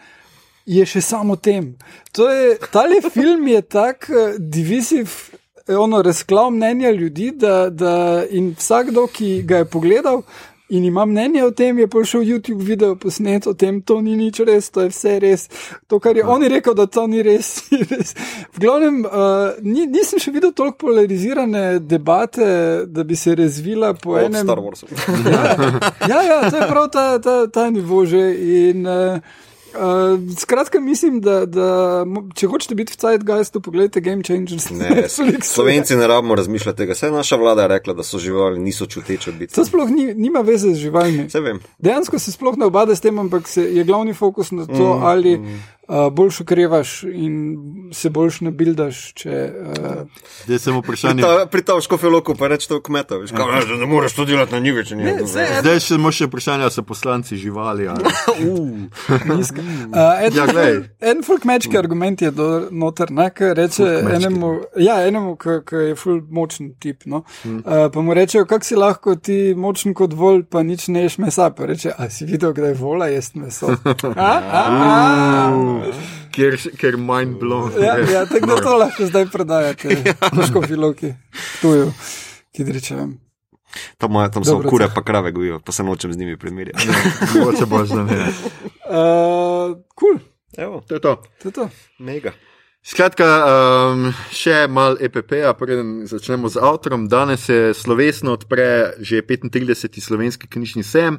je 0.67 0.87
še 0.87 1.01
samo 1.01 1.37
tem. 1.37 1.75
To 2.13 2.31
je, 2.31 2.57
tale 2.73 3.01
film 3.11 3.49
je 3.49 3.63
tak 3.63 4.11
uh, 4.11 4.37
divisiv. 4.39 5.13
Ono 5.65 6.03
razklav 6.05 6.51
mnenja 6.53 6.91
ljudi, 6.93 7.31
da, 7.41 7.71
da 7.71 8.25
in 8.31 8.51
vsakdo, 8.59 9.07
ki 9.09 9.43
ga 9.49 9.63
je 9.63 9.65
pogledal 9.65 10.21
in 10.69 10.85
ima 10.85 11.05
mnenje 11.05 11.45
o 11.45 11.51
tem, 11.51 11.79
je 11.79 11.87
prišel 11.89 12.21
YouTube 12.21 12.63
video 12.63 12.97
posnet 12.97 13.47
o 13.47 13.55
tem, 13.55 13.83
to 13.83 14.01
ni 14.01 14.17
nič 14.17 14.41
res, 14.41 14.71
to 14.71 14.81
je 14.87 14.91
vse 14.91 15.19
res. 15.21 15.47
To, 15.89 16.01
kar 16.01 16.17
je 16.17 16.25
on 16.25 16.43
je 16.43 16.49
rekel, 16.49 16.75
da 16.75 16.87
to 16.87 17.07
ni 17.07 17.23
res. 17.23 17.53
ni 17.71 17.83
res. 17.85 18.15
V 18.57 18.65
glavnem, 18.65 19.05
uh, 19.05 19.61
ni, 19.63 19.87
nisem 19.87 20.23
še 20.23 20.33
videl 20.35 20.55
toliko 20.57 20.87
polarizirane 20.87 21.79
debate, 21.79 22.49
da 22.87 23.05
bi 23.05 23.17
se 23.17 23.37
razvila 23.37 23.95
po 23.95 24.17
Od 24.17 24.25
enem. 24.25 24.47
Star 24.47 24.65
Warsa. 24.65 24.87
Ja, 26.11 26.21
ja, 26.23 26.51
to 26.51 26.57
je 26.57 26.67
prav 26.69 26.89
ta, 26.93 27.07
ta, 27.19 27.47
ta 27.47 27.71
nivo 27.71 28.05
že. 28.09 28.25
In, 28.71 28.87
uh, 28.87 29.43
uh, 29.75 30.39
skratka, 30.39 30.81
mislim, 30.81 31.21
da, 31.21 31.47
da 31.47 32.05
če 32.35 32.47
hočete 32.47 32.75
biti 32.75 32.93
v 32.93 33.01
Zeitgeistu, 33.01 33.61
pogledajte 33.61 34.01
Game 34.01 34.23
Changers. 34.23 34.71
Ne, 34.71 34.91
Netflixu. 34.91 35.55
Slovenci 35.55 35.97
ne 35.97 36.07
rabimo 36.07 36.35
razmišljati 36.35 36.79
tega. 36.79 36.93
Vse 36.93 37.11
naša 37.11 37.37
vlada 37.37 37.63
je 37.63 37.69
rekla, 37.69 37.95
da 37.95 38.03
so 38.03 38.19
živali, 38.19 38.59
niso 38.59 38.87
čuteče 38.87 39.33
biti. 39.33 39.55
To 39.55 39.65
sploh 39.65 39.91
ni, 39.91 40.15
nima 40.15 40.41
veze 40.41 40.75
z 40.75 40.87
živalmi. 40.87 41.29
Dejansko 41.79 42.19
se 42.19 42.33
sploh 42.33 42.59
ne 42.59 42.67
obada 42.67 42.97
s 42.97 43.01
tem, 43.01 43.19
ampak 43.19 43.51
je 43.57 43.85
glavni 43.85 44.15
fokus 44.15 44.51
na 44.51 44.67
to, 44.67 44.95
mm, 44.95 45.05
ali 45.05 45.39
uh, 45.89 46.13
boljš 46.13 46.41
ukrevaš 46.41 47.03
in 47.05 47.57
se 47.93 48.11
boljš 48.11 48.41
nabildaš. 48.41 49.13
Če, 49.15 49.53
uh, 49.61 50.03
Zdaj 50.45 50.59
samo 50.59 50.81
vprašanje. 50.81 51.23
Ta, 51.23 51.47
pri 51.47 51.63
ta 51.63 51.81
škofeloku 51.81 52.35
pa 52.35 52.49
reče 52.49 52.69
to 52.69 52.83
kmeta. 52.83 53.17
Veš, 53.17 53.31
kao, 53.31 53.47
"Veš, 53.47 53.65
da 53.65 53.77
ne 53.77 53.87
moreš 53.87 54.13
to 54.13 54.25
delati 54.25 54.53
na 54.53 54.59
njive, 54.59 54.85
če 54.85 54.97
Ne, 54.97 55.19
Zdaj 55.25 55.81
še 55.81 55.87
samo 55.87 56.13
še 56.13 56.27
vprašanje, 56.27 56.63
ali 56.63 56.73
so 56.73 56.83
poslanci 56.83 57.37
živali. 57.37 57.89
Ali... 57.89 58.05
nizka. 59.37 59.61
Uh, 59.61 60.23
en, 60.23 60.33
Ja, 60.35 60.47
glej. 60.47 60.83
en 61.01 61.23
fulkmečki 61.23 61.79
argument 61.79 62.23
je 62.23 62.31
do, 62.31 62.69
noter, 62.71 63.11
ne, 63.11 63.31
ki 63.31 63.45
reče 63.55 63.85
kmečki. 63.85 64.15
enemu, 64.17 64.51
ja, 64.77 65.07
enemu 65.07 65.37
ki 65.37 65.77
je 65.77 65.95
ful 65.95 66.21
močen 66.31 66.75
tip. 66.81 67.05
No. 67.07 67.25
Uh, 67.45 67.89
pa 67.93 68.01
mu 68.01 68.15
rečejo, 68.15 68.47
kako 68.47 68.65
si 68.65 68.75
lahko 68.77 69.15
ti 69.17 69.55
močen 69.57 69.95
kot 69.95 70.13
vol, 70.13 70.43
pa 70.43 70.63
nič 70.63 70.89
ne 70.89 71.03
ješ 71.03 71.19
mesa. 71.19 71.51
Pa 71.51 71.67
reče, 71.67 71.93
a 71.99 72.11
si 72.11 72.25
videl, 72.25 72.53
kdaj 72.53 72.75
vola 72.75 73.07
jesti 73.09 73.39
meso. 73.39 73.71
A, 74.17 74.33
a, 74.53 74.63
a. 74.71 75.74
Ker, 76.35 76.57
ker 76.79 76.97
mind 76.99 77.39
blown. 77.41 77.73
Ja, 77.81 77.99
ja, 77.99 78.25
tako 78.27 78.47
da 78.47 78.57
to 78.63 78.77
lahko 78.77 79.07
zdaj 79.07 79.27
predajate, 79.33 79.97
škofiloki, 80.49 81.15
tuju, 81.63 81.93
ki 82.55 82.67
rečem. 82.71 83.19
Tam, 83.99 84.15
tam 84.31 84.45
so 84.45 84.53
Dobro, 84.59 84.71
kure 84.71 84.89
pa 84.95 85.03
krave 85.03 85.33
gojijo, 85.33 85.59
pa 85.61 85.73
se 85.73 85.83
nočem 85.83 86.13
z 86.13 86.19
njimi 86.19 86.37
primerjati. 86.39 86.89
Mogoče 87.35 87.67
boš 87.67 87.89
da 87.89 88.05
ne. 88.05 88.21
Cool, 89.99 90.19
Evo, 90.59 90.83
To 90.89 90.95
je 90.95 91.01
to. 91.01 91.23
to 91.43 91.49
je 91.49 91.53
to. 91.53 91.69
mega. 91.99 92.33
Skratka, 92.85 93.25
um, 93.25 94.11
še 94.29 94.67
malo 94.69 95.01
EPP-a, 95.01 95.55
preden 95.57 96.05
začnemo 96.05 96.51
z 96.53 96.61
avtorom. 96.61 97.09
Danes 97.09 97.49
se 97.49 97.73
slovesno 97.73 98.37
odpre 98.37 98.93
že 99.01 99.23
35. 99.25 100.01
slovenski 100.05 100.47
knjižni 100.47 100.85
sejem 100.85 101.17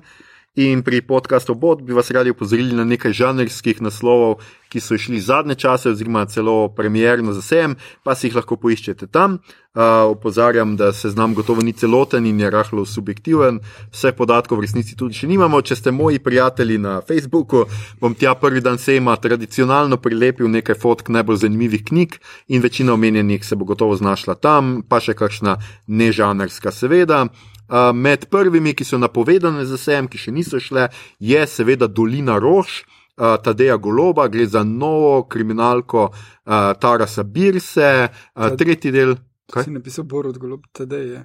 In 0.55 0.83
pri 0.83 1.01
podkastu 1.01 1.55
Bot 1.55 1.81
bi 1.83 1.93
vas 1.93 2.11
radi 2.11 2.31
opozorili 2.31 2.75
na 2.75 2.85
nekaj 2.87 3.11
žanrskih 3.11 3.81
naslovov, 3.83 4.39
ki 4.71 4.79
so 4.79 4.95
išli 4.95 5.19
zadnje 5.19 5.55
čase, 5.55 5.89
oziroma 5.91 6.25
celo 6.31 6.69
premjerno 6.71 7.33
za 7.35 7.41
sem, 7.41 7.75
pa 8.03 8.15
si 8.15 8.27
jih 8.27 8.37
lahko 8.39 8.55
poiščete 8.55 9.07
tam. 9.11 9.39
Uh, 9.75 10.07
opozarjam, 10.07 10.77
da 10.79 10.93
se 10.93 11.09
znam 11.11 11.33
gotovo 11.35 11.61
ni 11.61 11.73
celoten 11.73 12.25
in 12.25 12.39
je 12.39 12.49
rahlo 12.49 12.85
subjektiven. 12.85 13.59
Vse 13.91 14.13
podatkov 14.15 14.61
v 14.61 14.63
resnici 14.63 14.95
tudi 14.95 15.19
še 15.19 15.27
nimamo. 15.27 15.59
Če 15.59 15.75
ste 15.75 15.91
moji 15.91 16.21
prijatelji 16.23 16.77
na 16.79 17.01
Facebooku, 17.03 17.65
bom 17.99 18.15
tja 18.15 18.37
prvi 18.39 18.63
dan 18.63 18.79
sejma 18.79 19.17
tradicionalno 19.19 19.99
prilepil 19.99 20.47
nekaj 20.47 20.79
fotk 20.79 21.11
najbolj 21.11 21.41
zanimivih 21.43 21.83
knjig 21.91 22.15
in 22.47 22.63
večina 22.63 22.95
omenjenih 22.95 23.43
se 23.43 23.59
bo 23.59 23.67
gotovo 23.67 23.99
znašla 23.99 24.39
tam, 24.39 24.79
pa 24.87 25.03
še 25.03 25.19
kakšna 25.19 25.57
nežanrska, 25.87 26.71
seveda. 26.71 27.25
Uh, 27.65 27.89
med 27.93 28.27
prvimi, 28.29 28.75
ki 28.77 28.85
so 28.85 28.99
napovedane 29.01 29.65
za 29.65 29.77
sem, 29.81 30.07
ki 30.07 30.21
še 30.21 30.33
niso 30.35 30.59
šle, 30.61 30.89
je 31.19 31.45
seveda 31.49 31.87
Dolina 31.87 32.37
Rož, 32.41 32.83
uh, 33.17 33.35
Tadeja 33.43 33.77
Goloba, 33.77 34.27
gre 34.27 34.47
za 34.47 34.63
novo 34.63 35.23
kriminalko 35.29 36.09
uh, 36.09 36.73
Tarasa 36.79 37.23
Birse, 37.23 38.09
uh, 38.09 38.51
tretji 38.57 38.93
del. 38.93 39.15
Kaj 39.51 39.69
si 39.69 39.73
napisal, 39.73 40.05
Borod 40.09 40.37
Golob, 40.41 40.67
tedej 40.73 41.09
je. 41.13 41.23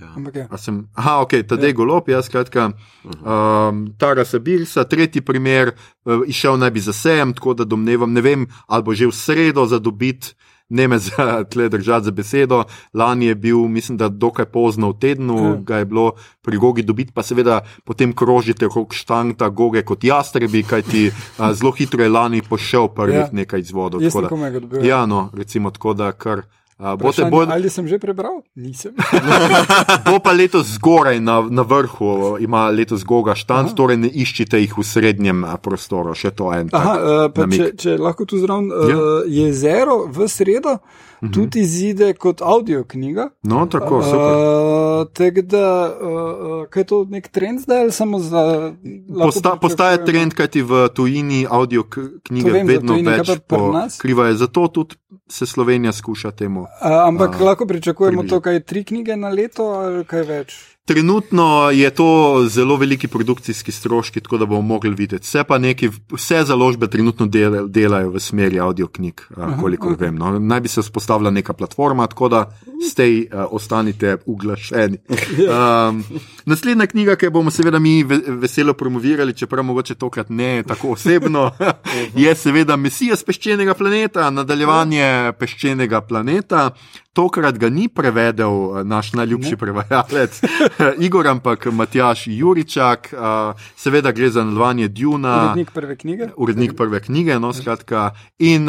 Ja. 0.00 0.10
Ampak 0.16 0.34
je. 0.34 0.46
A 0.50 0.58
Sem, 0.58 0.88
aha, 0.94 1.20
ok, 1.22 1.44
Tadej 1.46 1.70
ja. 1.70 1.76
Golob, 1.76 2.08
jaz 2.08 2.26
skratka. 2.26 2.72
Um, 3.04 3.94
Tarasa 3.98 4.40
Birsa, 4.42 4.84
tretji 4.84 5.22
primer, 5.22 5.74
uh, 6.08 6.24
išel 6.26 6.58
naj 6.58 6.72
bi 6.74 6.80
za 6.80 6.92
sem, 6.92 7.34
tako 7.36 7.54
da 7.54 7.68
domnevam, 7.68 8.12
ne 8.12 8.24
vem, 8.24 8.46
ali 8.66 8.82
bo 8.82 8.94
že 8.94 9.06
v 9.06 9.14
sredo 9.14 9.66
za 9.70 9.78
Ne 10.68 10.88
me 10.88 10.98
za 10.98 11.12
tle 11.50 11.68
držati 11.68 12.04
za 12.04 12.10
besedo. 12.10 12.64
Lani 12.94 13.26
je 13.26 13.34
bil, 13.34 13.58
mislim, 13.58 13.98
da 13.98 14.08
dokaj 14.08 14.44
pozno 14.44 14.90
v 14.90 14.98
tednu, 14.98 15.38
Ja. 15.44 15.56
ga 15.56 15.76
je 15.76 15.84
bilo 15.84 16.12
pri 16.42 16.56
Gogi 16.56 16.82
dobiti, 16.82 17.12
pa 17.12 17.22
seveda 17.22 17.60
potem 17.84 18.12
krožite 18.12 18.66
okrog 18.66 18.94
štangta 18.94 19.48
Goge 19.48 19.82
kot 19.82 20.04
jastrebi, 20.04 20.62
kajti 20.62 21.10
a, 21.38 21.54
zelo 21.54 21.70
hitro 21.70 22.02
je 22.02 22.08
lani 22.08 22.42
pošel 22.42 22.88
prvih 22.88 23.14
Ja. 23.16 23.28
nekaj 23.32 23.60
izvodov. 23.60 24.02
Jaz 24.02 24.12
sem 24.12 24.26
komaj 24.26 24.50
ga 24.50 24.60
dobil. 24.60 24.84
Ja, 24.84 25.06
no, 25.06 25.30
recimo 25.32 25.70
tako, 25.70 25.94
da 25.94 26.12
kar. 26.12 26.42
A, 26.78 26.96
Boste, 26.96 27.22
Vprašanje, 27.22 27.30
bo, 27.30 27.52
Ali 27.52 27.70
sem 27.70 27.86
že 27.86 27.98
prebral? 28.02 28.42
Nisem. 28.58 28.92
bo 30.10 30.18
pa 30.18 30.32
letos 30.34 30.74
zgoraj 30.74 31.20
na, 31.22 31.40
na 31.46 31.62
vrhu, 31.62 32.36
ima 32.42 32.66
letos 32.70 33.04
Goga 33.06 33.34
štant, 33.38 33.70
Aha. 33.70 33.76
torej 33.78 33.96
ne 34.02 34.10
iščite 34.10 34.58
jih 34.58 34.74
v 34.74 34.82
srednjem 34.82 35.46
prostoru, 35.62 36.14
še 36.18 36.34
to 36.34 36.50
en. 36.50 36.68
Aha, 36.74 37.28
uh, 37.30 37.48
če, 37.50 37.72
če 37.78 37.96
lahko 37.98 38.26
tu 38.26 38.42
zraven 38.42 38.70
uh, 38.74 38.90
Ja. 38.90 38.98
jezero 39.46 40.04
v 40.10 40.26
sredo 40.28 40.78
Mhm. 41.24 41.32
tudi 41.32 41.60
izide 41.60 42.12
kot 42.14 42.42
audio 42.42 42.84
knjiga. 42.84 43.28
No, 43.42 43.66
tako, 43.66 44.02
super. 44.02 44.18
Uh, 44.20 44.74
Tako 45.12 45.42
da, 45.42 45.96
uh, 46.00 46.08
uh, 46.08 46.66
kaj 46.70 46.80
je 46.80 46.86
to 46.86 47.04
nek 47.10 47.28
trend 47.28 47.60
zdaj 47.60 47.80
ali 47.80 47.92
samo 47.92 48.18
za. 48.18 48.72
Posta, 49.22 49.56
postaja 49.56 50.04
trend, 50.04 50.34
kajti 50.34 50.62
v 50.62 50.88
tujini 50.94 51.46
audio 51.50 51.84
knjige 52.22 52.50
vem, 52.50 52.66
vedno 52.66 52.92
tujini, 52.94 53.08
več 53.08 53.30
pokrivajo. 53.48 54.34
Zato 54.34 54.68
tudi 54.68 54.96
se 55.28 55.46
Slovenija 55.46 55.92
skuša 55.92 56.30
temu. 56.30 56.66
A, 56.80 57.06
ampak 57.08 57.40
A, 57.40 57.44
lahko 57.44 57.66
pričakujemo 57.66 58.22
približati. 58.22 58.36
to, 58.36 58.40
kaj 58.40 58.60
tri 58.60 58.84
knjige 58.84 59.16
na 59.16 59.28
leto 59.28 59.62
ali 59.64 60.04
kaj 60.04 60.22
več. 60.22 60.73
Trenutno 60.86 61.70
je 61.70 61.90
to 61.90 62.44
zelo 62.48 62.76
veliki 62.76 63.08
produkcijski 63.08 63.72
stroški, 63.72 64.20
tako 64.20 64.38
da 64.38 64.46
bomo 64.46 64.60
mogli 64.60 64.90
videti. 64.90 65.24
Vse 65.24 65.44
pa 65.44 65.58
neki, 65.58 65.88
vse 66.12 66.42
založbe 66.44 66.86
trenutno 66.86 67.26
del, 67.26 67.68
delajo 67.68 68.10
v 68.10 68.20
smeri 68.20 68.60
audio 68.60 68.86
knjig, 68.86 69.20
koliko 69.60 69.88
ok. 69.88 69.92
okay. 69.94 70.00
vem. 70.00 70.16
No. 70.16 70.38
Naj 70.38 70.60
bi 70.60 70.68
se 70.68 70.82
vzpostavila 70.82 71.30
neka 71.30 71.52
platforma, 71.52 72.06
tako 72.06 72.28
da 72.28 72.42
stej 72.90 73.20
uh, 73.20 73.46
ostanite 73.50 74.16
uglašeni. 74.26 74.98
Um, 75.54 76.04
naslednja 76.46 76.86
knjiga, 76.86 77.16
ki 77.16 77.26
jo 77.26 77.30
bomo 77.30 77.50
seveda 77.50 77.78
mi 77.78 78.02
ve 78.04 78.18
veselo 78.26 78.72
promovirali, 78.74 79.34
čeprav 79.34 79.64
mogoče 79.64 79.94
tokrat 79.94 80.28
ne 80.28 80.62
tako 80.62 80.90
osebno, 80.92 81.50
je 82.24 82.34
seveda 82.34 82.76
Mesija 82.76 83.16
z 83.16 83.24
peščenega 83.24 83.74
planeta, 83.74 84.30
nadaljevanje 84.30 85.32
peščenega 85.38 86.00
planeta. 86.00 86.70
Tokrat 87.14 87.58
ga 87.58 87.68
ni 87.70 87.88
prevedel 87.88 88.50
eh, 88.50 88.84
naš 88.84 89.12
najljubši 89.12 89.56
prevajalec 89.56 90.40
Igor, 91.06 91.28
ampak 91.28 91.66
Matjaš 91.72 92.26
Juričak. 92.26 93.12
Uh, 93.14 93.60
seveda 93.76 94.12
gre 94.12 94.30
za 94.30 94.44
nadaljevanje 94.44 94.88
Duna. 94.88 95.34
Urednik 95.44 95.70
prve 95.70 95.96
knjige. 95.96 96.28
Urednik 96.36 96.76
prve 96.76 97.00
knjige, 97.00 97.38
no, 97.38 97.52
skratka. 97.52 98.10
In 98.38 98.68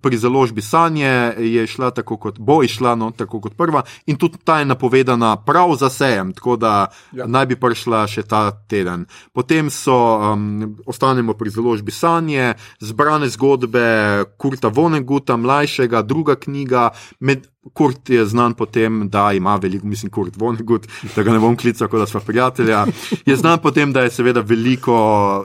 pri 0.00 0.16
založbi 0.16 0.62
Sanje 0.62 1.32
je 1.38 1.66
šla 1.66 1.90
tako, 1.90 2.16
kot 2.16 2.38
bo 2.38 2.60
išla, 2.62 2.94
no, 2.94 3.10
tako 3.16 3.40
kot 3.40 3.56
prva, 3.56 3.82
in 4.06 4.16
tudi 4.16 4.38
ta 4.44 4.58
je 4.58 4.64
napovedana 4.64 5.36
prav 5.36 5.74
za 5.80 5.90
sejem, 5.90 6.32
tako 6.32 6.56
da 6.56 6.90
ja. 7.12 7.20
Ja. 7.20 7.26
naj 7.26 7.46
bi 7.50 7.56
prišla 7.60 8.04
še 8.10 8.24
ta 8.28 8.42
teden. 8.70 9.06
Potem 9.36 9.70
so, 9.72 9.96
um, 10.18 10.76
ostanemo 10.86 11.34
pri 11.38 11.52
založbi 11.52 11.92
Sanje, 11.94 12.54
zbrane 12.80 13.28
zgodbe 13.28 13.86
Kurta 14.40 14.68
Voneguta, 14.68 15.36
mlajšega, 15.36 16.02
druga 16.02 16.36
knjiga. 16.40 16.90
Med, 17.20 17.49
Kurt 17.72 18.08
je 18.10 18.22
znan 18.26 18.54
po 18.54 18.64
tem, 18.66 19.08
da 19.08 19.32
ima 19.32 19.56
veliko, 19.56 19.86
mislim, 19.86 20.10
Kurt 20.10 20.36
Vonegut, 20.36 20.86
da 21.16 21.22
ga 21.22 21.32
ne 21.32 21.38
bom 21.38 21.56
klical, 21.56 21.88
kot 21.88 22.00
da 22.00 22.06
smo 22.06 22.20
prijatelja. 22.20 22.86
Je 23.26 23.36
znan 23.36 23.58
po 23.58 23.70
tem, 23.70 23.92
da 23.92 24.00
je 24.00 24.10
seveda 24.10 24.40
veliko, 24.40 24.94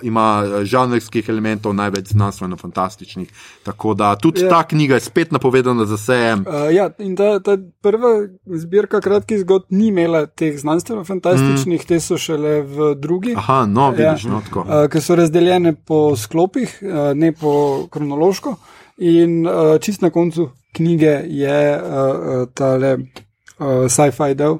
ima 0.04 0.44
eh, 0.46 0.66
žanrskih 0.66 1.30
elementov, 1.30 1.74
največ 1.76 2.14
znanstveno-fantastičnih. 2.14 3.28
Tako 3.64 3.94
da 3.94 4.16
tudi 4.16 4.42
Ja. 4.42 4.50
ta 4.50 4.64
knjiga 4.64 4.94
je 4.94 5.00
spet 5.00 5.32
napovedana 5.32 5.86
za 5.86 5.98
sejem. 5.98 6.46
Uh, 6.48 6.74
ja, 6.74 6.90
in 7.00 7.16
ta, 7.16 7.40
ta 7.40 7.58
prva 7.82 8.14
zbirka 8.46 9.02
kratkih 9.02 9.40
zgodb 9.40 9.66
ni 9.70 9.88
imela 9.88 10.26
teh 10.26 10.56
znanstveno-fantastičnih, 10.60 11.82
mm. 11.82 11.88
te 11.88 12.00
so 12.00 12.18
šele 12.18 12.62
v 12.62 12.96
drugi. 12.96 13.36
Aha, 13.38 13.66
no, 13.66 13.94
Ja. 13.98 14.10
vidiš, 14.12 14.24
no, 14.26 14.42
tako. 14.42 14.60
uh, 14.62 14.88
ki 14.92 15.02
so 15.02 15.16
razdeljene 15.16 15.76
po 15.76 16.16
sklopih, 16.16 16.80
uh, 16.82 17.12
ne 17.14 17.32
po 17.32 17.52
kronološko. 17.92 18.56
In 18.98 19.46
uh, 19.46 19.76
čist 19.82 20.02
na 20.02 20.10
koncu 20.10 20.50
knjige 20.76 21.24
je 21.28 21.60
uh, 21.76 22.48
tale 22.54 22.94
uh, 22.96 23.88
sci-fi 23.88 24.36
del, 24.36 24.60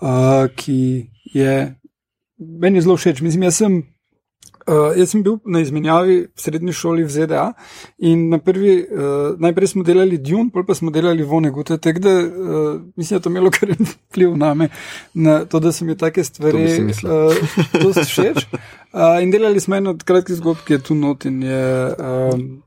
uh, 0.00 0.44
ki 0.56 1.08
je 1.32 1.54
meni 2.36 2.82
zelo 2.82 2.96
všeč. 2.96 3.22
Mislim, 3.24 3.48
jaz 3.48 3.62
sem. 3.62 3.82
Uh, 4.62 4.92
jaz 4.94 5.10
sem 5.10 5.24
bil 5.26 5.40
na 5.50 5.58
izmenjavi 5.58 6.16
v 6.30 6.38
srednji 6.38 6.72
šoli 6.78 7.02
v 7.02 7.10
ZDA 7.10 7.48
in 8.06 8.28
na 8.30 8.38
prvi, 8.38 8.76
uh, 8.78 9.32
najprej 9.42 9.72
smo 9.72 9.82
delali 9.82 10.20
Dune, 10.22 10.52
potem 10.54 10.68
pa 10.68 10.76
smo 10.78 10.92
delali 10.94 11.26
Vonegute, 11.26 11.80
tako 11.82 11.98
da 11.98 12.12
uh, 12.20 12.76
mislim, 12.94 13.16
da 13.16 13.18
je 13.18 13.24
to 13.24 13.30
imelo 13.30 13.50
kar 13.50 13.72
vpliv 14.12 14.36
na 14.38 14.54
me, 14.54 14.68
na 15.14 15.40
to, 15.50 15.58
da 15.58 15.72
so 15.72 15.84
mi 15.84 15.96
take 15.98 16.22
stvari 16.24 16.62
uh, 16.62 17.34
dosti 17.74 18.06
všeč. 18.06 18.46
Uh, 18.94 19.18
in 19.24 19.34
delali 19.34 19.60
smo 19.60 19.76
eno 19.76 19.96
od 19.96 20.04
kratkih 20.06 20.38
zgodb, 20.38 20.62
ki 20.62 20.78
je 20.78 20.82
tu 20.86 20.94
not 20.94 21.26
in 21.26 21.42
je 21.42 21.94
um, 21.98 22.62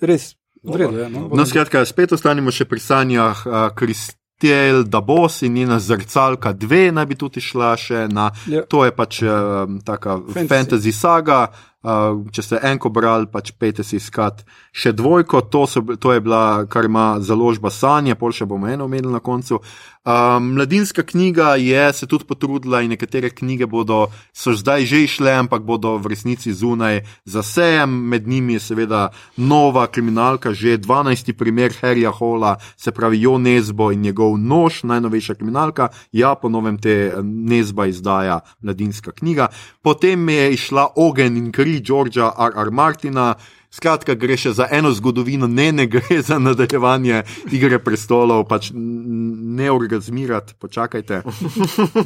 res 0.00 0.34
vredno. 0.62 0.98
je, 0.98 1.08
No, 1.10 1.28
No, 1.32 1.46
skratka, 1.46 1.84
spet 1.84 2.12
ostanemo 2.12 2.50
še 2.50 2.64
pri 2.64 2.80
sanjah. 2.80 3.46
Uh, 3.46 3.52
Kristel 3.74 4.84
Dabos 4.84 5.42
in 5.42 5.52
njena 5.52 5.78
zrcalka 5.78 6.52
dve 6.52 6.92
naj 6.92 7.06
bi 7.06 7.14
tudi 7.14 7.40
šla 7.40 7.76
še 7.76 8.08
na. 8.08 8.30
Ja. 8.46 8.62
To 8.64 8.84
je 8.84 8.92
pač 8.92 9.22
um, 9.22 9.80
taka 9.80 10.16
fantasy, 10.16 10.32
Fantasy. 10.32 10.48
fantasy 10.48 10.92
saga. 10.92 11.40
Uh, 11.80 12.26
če 12.28 12.42
ste 12.44 12.58
enko 12.68 12.90
brali, 12.92 13.24
pač 13.24 13.54
pejte 13.56 13.80
si 13.80 13.96
iskat 13.96 14.42
še 14.76 14.92
dvojko, 14.92 15.40
to, 15.48 15.64
so, 15.64 15.80
to 15.96 16.12
je 16.12 16.20
bila, 16.20 16.66
kar 16.68 16.84
ima 16.84 17.14
založba 17.24 17.72
Sanje, 17.72 18.18
pol 18.20 18.36
še 18.36 18.44
bomo 18.44 18.68
eno 18.68 18.84
omenili 18.84 19.14
na 19.14 19.22
koncu. 19.24 19.62
Um, 20.00 20.52
mladinska 20.56 21.02
knjiga 21.02 21.54
je 21.60 21.92
se 21.92 22.06
tudi 22.06 22.24
potrudila 22.24 22.80
in 22.80 22.90
nekatere 22.90 23.30
knjige 23.30 23.66
bodo, 23.66 24.06
so 24.32 24.54
zdaj 24.56 24.84
že 24.88 25.02
išle, 25.04 25.32
ampak 25.32 25.62
bodo 25.62 25.98
v 26.00 26.12
resnici 26.12 26.52
zunaj 26.56 27.02
za 27.24 27.42
sejem. 27.42 28.08
Med 28.08 28.28
njimi 28.28 28.56
je 28.56 28.60
seveda 28.60 29.10
nova 29.36 29.86
kriminalka, 29.86 30.52
že 30.52 30.78
12. 30.78 31.32
primer 31.36 31.72
Harryja 31.80 32.12
Hola, 32.16 32.56
se 32.76 32.92
pravi 32.92 33.20
Jo 33.20 33.38
Nezbo 33.38 33.92
in 33.92 34.00
njegov 34.00 34.38
nož, 34.38 34.82
najnovejša 34.84 35.34
kriminalka. 35.34 35.88
Ja, 36.12 36.34
po 36.34 36.48
novem 36.48 36.78
te 36.80 37.12
eh, 37.12 37.20
Nezba 37.22 37.86
izdaja 37.86 38.40
mladinska 38.60 39.12
knjiga. 39.12 39.48
Potem 39.82 40.28
je 40.28 40.52
išla 40.54 40.88
Ogen 40.96 41.36
in 41.36 41.52
kri 41.52 41.69
Georgea 41.78 42.32
R. 42.34 42.58
R. 42.66 42.70
Martina. 42.74 43.36
Skratka, 43.70 44.16
gre 44.18 44.34
še 44.34 44.50
za 44.50 44.66
eno 44.74 44.90
zgodovino, 44.90 45.46
ne, 45.46 45.68
ne 45.70 45.84
gre 45.86 46.16
za 46.26 46.40
nadaljevanje 46.42 47.20
igre 47.54 47.78
prestolov, 47.78 48.48
pač 48.50 48.72
ne 48.74 49.70
orgazmirati, 49.70 50.56
počakajte. 50.58 51.20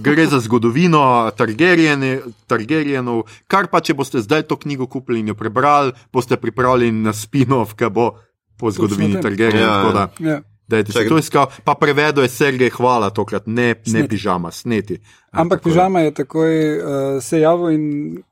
Gre 0.05 0.27
za 0.29 0.43
zgodovino 0.45 1.01
Targaryenov, 1.33 3.25
kar 3.49 3.73
pa 3.73 3.81
če 3.81 3.97
boste 3.97 4.21
zdaj 4.21 4.45
to 4.51 4.61
knjigo 4.61 4.87
kupili 4.93 5.25
in 5.25 5.33
jo 5.33 5.35
prebrali, 5.41 5.97
boste 6.13 6.37
pripravljeni 6.37 7.01
na 7.01 7.17
spin-off, 7.17 7.73
ki 7.73 7.89
bo 7.89 8.11
po 8.61 8.69
zgodovini 8.69 9.17
tem. 9.17 9.25
Targaryenov. 9.25 9.97
Ja, 9.97 10.09
Ja. 10.21 10.41
Dajte 10.69 10.93
si 10.93 10.99
Čakaj. 10.99 11.09
to 11.09 11.19
iskal, 11.19 11.47
pa 11.65 11.75
prevedo 11.75 12.23
je 12.23 12.29
Sergej, 12.29 12.71
hvala 12.73 13.11
tokrat, 13.11 13.47
ne, 13.47 13.75
ne 13.87 14.09
pižama, 14.09 14.51
sneti. 14.51 14.97
Ampak 15.31 15.61
Tako 15.61 15.69
je. 15.69 15.73
pižama 15.73 16.01
je 16.01 16.15
takoj 16.15 16.55
uh, 16.79 17.23
se 17.23 17.41
javil 17.41 17.71
in. 17.71 17.85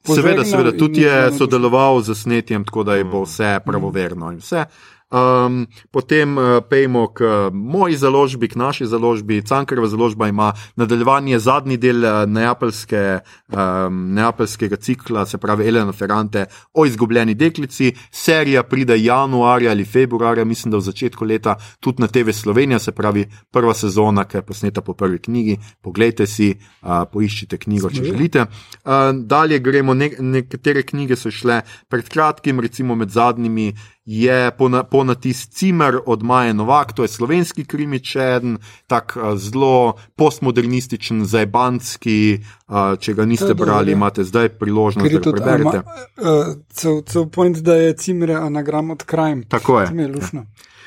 Seveda, 0.06 0.40
požegnal 0.40 0.44
seveda, 0.44 0.72
in 0.72 0.78
tudi 0.78 1.00
je 1.00 1.10
je 1.10 1.26
bilo 1.26 1.38
sodeloval 1.38 2.00
z 2.00 2.14
snetjem, 2.14 2.64
tako 2.64 2.84
da 2.88 2.96
je 2.96 3.04
bo 3.04 3.22
vse 3.26 3.58
pravoverno 3.64 4.32
in 4.32 4.40
vse. 4.40 4.64
Um, 5.12 5.66
potem 5.90 6.38
uh, 6.38 6.64
pejmo 6.64 7.12
k 7.12 7.20
uh, 7.20 7.52
moji 7.52 7.96
založbi, 7.96 8.48
k 8.48 8.56
naši 8.56 8.86
založbi. 8.86 9.42
Cankareva 9.44 9.88
založba 9.88 10.28
ima 10.28 10.52
nadaljevanje 10.76 11.38
zadnji 11.38 11.76
del 11.76 12.04
uh, 12.04 12.24
neapeljske, 12.26 13.20
um, 13.52 14.14
neapeljskega 14.16 14.76
cikla, 14.76 15.26
se 15.26 15.38
pravi 15.38 15.68
Elena 15.68 15.92
Ferrante 15.92 16.46
o 16.72 16.86
izgubljeni 16.86 17.34
deklici. 17.34 17.92
Serija 18.10 18.62
pride 18.62 18.96
januarja 18.96 19.70
ali 19.70 19.84
februarja, 19.84 20.44
mislim, 20.44 20.72
da 20.72 20.80
v 20.80 20.88
začetku 20.88 21.24
leta 21.24 21.56
tudi 21.80 22.02
na 22.02 22.08
TV 22.08 22.32
Slovenija, 22.32 22.78
se 22.78 22.92
pravi 22.92 23.26
prva 23.50 23.74
sezona, 23.74 24.24
ki 24.24 24.36
je 24.36 24.46
posneta 24.48 24.80
po 24.80 24.94
prvi 24.94 25.18
knjigi. 25.18 25.58
Poglejte 25.82 26.26
si, 26.26 26.54
uh, 26.56 27.04
poiščite 27.12 27.60
knjigo, 27.60 27.90
če 27.90 28.04
želite. 28.04 28.46
Uh, 28.48 29.12
dalje 29.12 29.58
gremo, 29.58 29.94
ne, 29.94 30.08
nekatere 30.18 30.82
knjige 30.88 31.20
so 31.20 31.30
šle 31.30 31.60
pred 31.88 32.08
kratkim, 32.08 32.60
recimo 32.60 32.96
med 32.96 33.12
zadnjimi 33.12 33.74
je 34.04 34.50
ponatis 34.90 35.48
Cimer 35.48 35.98
od 36.06 36.22
Maja 36.22 36.52
Novak, 36.52 36.92
to 36.92 37.02
je 37.02 37.08
slovenski 37.08 37.64
krimič, 37.64 38.16
en 38.16 38.58
tak 38.86 39.16
uh, 39.16 39.36
zelo 39.36 39.94
postmodernističen, 40.16 41.24
zajbanski. 41.24 42.40
Uh, 42.68 42.98
če 42.98 43.14
ga 43.14 43.24
niste 43.24 43.54
brali, 43.54 43.92
imate 43.92 44.24
zdaj 44.24 44.48
priložnost, 44.58 45.12
da 45.12 45.18
ga 45.18 45.32
preberete. 45.32 45.82
Cel 46.72 47.02
uh, 47.22 47.28
point, 47.32 47.58
da 47.58 47.74
je 47.74 47.96
Cimer 47.96 48.30
anagram 48.30 48.90
od 48.90 49.04
krajm. 49.04 49.42
Tako 49.48 49.80
je. 49.80 49.88
je 49.94 50.44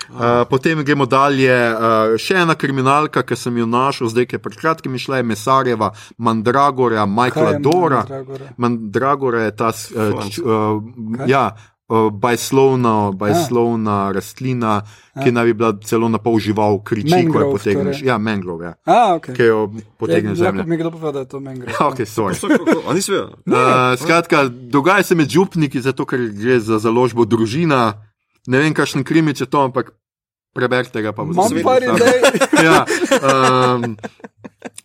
Uh, 0.10 0.46
potem 0.50 0.84
gremo 0.84 1.06
dalje. 1.10 1.50
Uh, 1.50 2.14
še 2.22 2.38
ena 2.44 2.56
kriminalka, 2.56 3.24
ki 3.26 3.38
sem 3.40 3.58
jo 3.58 3.66
našel, 3.66 4.12
zdaj 4.14 4.28
je 4.38 4.40
pred 4.42 4.58
kratkim 4.60 4.96
išla, 4.96 5.18
je 5.18 5.30
Mesarjeva, 5.32 5.90
Mandragora, 6.18 7.08
Michaela 7.10 7.58
Dora. 7.60 8.04
Mandragora? 8.04 8.52
Mandragora 8.58 9.46
je 9.48 9.56
ta. 9.58 9.72
Uh, 9.74 10.28
uh, 10.46 11.26
ja, 11.26 11.48
bajslovna, 12.12 13.12
bajslovna 13.12 14.12
rastlina, 14.12 14.82
A. 15.14 15.24
ki 15.24 15.32
naj 15.32 15.45
bi 15.45 15.53
bila 15.53 15.74
celo 15.86 16.10
na 16.10 16.18
pol 16.18 16.40
žival, 16.41 16.80
kriči, 16.84 17.28
ko 17.30 17.40
jo 17.40 17.52
potegneš. 17.53 17.99
Torej. 18.02 18.07
Ja, 18.10 18.18
mangrove. 18.18 18.66
Ja. 18.66 18.76
Okay. 19.20 19.36
Ki 19.38 19.44
jo 19.44 19.60
potegneš 20.02 20.38
zemljo. 20.38 20.66
Mi 20.66 20.78
kdo 20.78 20.91
pove, 20.91 21.12
da 21.12 21.20
je 21.20 21.30
to 21.30 21.40
mangrove. 21.40 21.74
Okay, 21.86 22.06
uh, 23.45 23.99
skratka, 24.02 24.48
dogaja 24.49 25.03
se 25.03 25.16
med 25.16 25.30
župniki, 25.30 25.82
zato 25.82 26.06
ker 26.06 26.20
gre 26.34 26.60
za 26.60 26.80
založbo 26.82 27.26
družina. 27.26 27.94
Ne 28.48 28.60
vem, 28.60 28.74
kakšen 28.74 29.06
krimič 29.06 29.45
je 29.45 29.48
to, 29.49 29.62
ampak 29.70 29.94
preberite 30.56 31.02
ga, 31.02 31.14
pa 31.14 31.24
boste 31.24 31.56
videli. 31.56 31.91
ja, 32.66 32.86
um, 33.22 33.95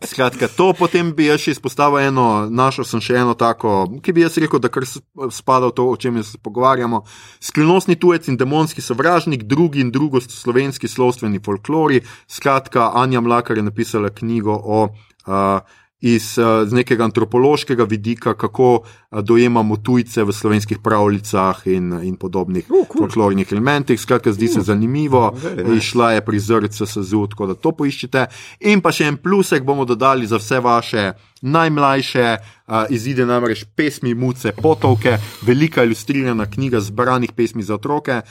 Skratka, 0.05 0.49
to 0.49 0.73
potem 0.73 1.13
bi 1.17 1.27
jaz 1.27 1.49
izpostavil 1.49 1.99
eno, 1.99 2.47
našel 2.51 2.85
sem 2.85 3.03
še 3.05 3.17
eno 3.23 3.35
tako, 3.39 3.85
ki 4.05 4.13
bi 4.13 4.25
jaz 4.25 4.39
rekel, 4.43 4.61
da 4.61 4.71
kar 4.73 4.85
spada 4.87 5.71
v 5.71 5.77
to, 5.77 5.87
o 5.91 5.97
čem 5.97 6.19
se 6.25 6.39
pogovarjamo. 6.43 7.03
Skrivnostni 7.41 7.97
tujec 8.01 8.29
in 8.29 8.39
demonski 8.41 8.85
sovražnik, 8.85 9.45
drugi 9.49 9.81
in 9.85 9.93
drugo 9.93 10.21
slovenski 10.21 10.89
slovstveni 10.89 11.41
folklori. 11.45 12.03
Skratka, 12.29 12.91
Anja 12.95 13.21
Mlakar 13.21 13.57
je 13.57 13.67
napisala 13.67 14.11
knjigo 14.11 14.57
o 14.57 14.83
uh, 14.85 15.79
iz 16.01 16.39
uh, 16.39 16.73
nekega 16.73 17.05
antropološkega 17.05 17.85
vidika, 17.85 18.35
kako 18.35 18.75
uh, 18.75 19.21
dojemamo 19.21 19.77
tujce 19.77 20.25
v 20.25 20.33
slovenskih 20.33 20.79
pravljicah 20.79 21.61
in, 21.65 21.93
in 22.03 22.17
podobnih 22.17 22.65
uh, 22.71 22.87
cool. 22.89 23.05
folklornih 23.05 23.53
elementih. 23.53 24.01
Skratka, 24.01 24.33
zdi 24.33 24.49
uh, 24.49 24.53
se 24.53 24.61
zanimivo, 24.61 25.37
nice. 25.57 25.77
išla 25.77 26.13
je 26.13 26.25
prizorec 26.25 26.75
SSU, 26.75 27.27
tako 27.27 27.47
da 27.47 27.55
to 27.55 27.73
poiščete. 27.73 28.27
In 28.73 28.81
pa 28.81 28.93
še 28.93 29.11
en 29.13 29.21
plusek 29.21 29.65
bomo 29.65 29.85
dodali 29.85 30.27
za 30.27 30.41
vse 30.41 30.61
vaše. 30.65 31.11
Najmlajše 31.43 32.27
uh, 32.37 32.85
izide 32.93 33.27
namreč 33.27 33.65
pesmi 33.77 34.15
Muce 34.15 34.53
Potovke, 34.53 35.19
velika 35.43 35.85
ilustrirana 35.85 36.47
knjiga 36.47 36.81
zbranih 36.81 37.33
pesmi 37.37 37.63
za 37.63 37.77
otroke. 37.77 38.23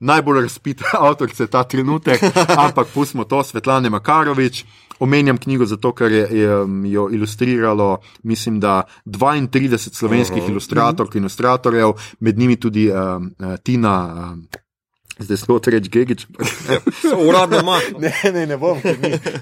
Najbolj 0.00 0.42
razpita 0.42 0.84
avtorica 1.08 1.46
ta 1.46 1.64
trenutek, 1.64 2.20
ampak 2.56 2.88
pustimo 2.94 3.24
to, 3.24 3.40
Svetlana 3.44 3.88
Makarovič. 3.90 4.64
Omenjam 4.98 5.38
knjigo 5.38 5.66
zato, 5.66 5.92
ker 5.92 6.12
je, 6.12 6.28
je 6.30 6.50
jo 6.92 7.08
ilustriralo, 7.12 7.98
mislim, 8.22 8.60
da 8.60 8.82
32 9.04 9.94
slovenskih 9.94 10.42
uh 10.42 10.48
-huh. 10.48 10.50
ilustratork 10.50 11.14
in 11.14 11.22
ilustratorjev, 11.22 11.92
med 12.20 12.38
njimi 12.38 12.56
tudi 12.56 12.90
uh, 12.90 12.96
Tina. 13.62 14.32
Uh, 14.32 14.60
Zdaj 15.18 15.36
smo 15.36 15.58
to 15.58 15.70
reči, 15.70 15.90
Gigič. 15.90 16.26
Uradno 17.28 17.58
ima. 17.58 17.78
Ne, 17.98 18.32
ne, 18.32 18.46
ne 18.46 18.56
bom. 18.56 18.78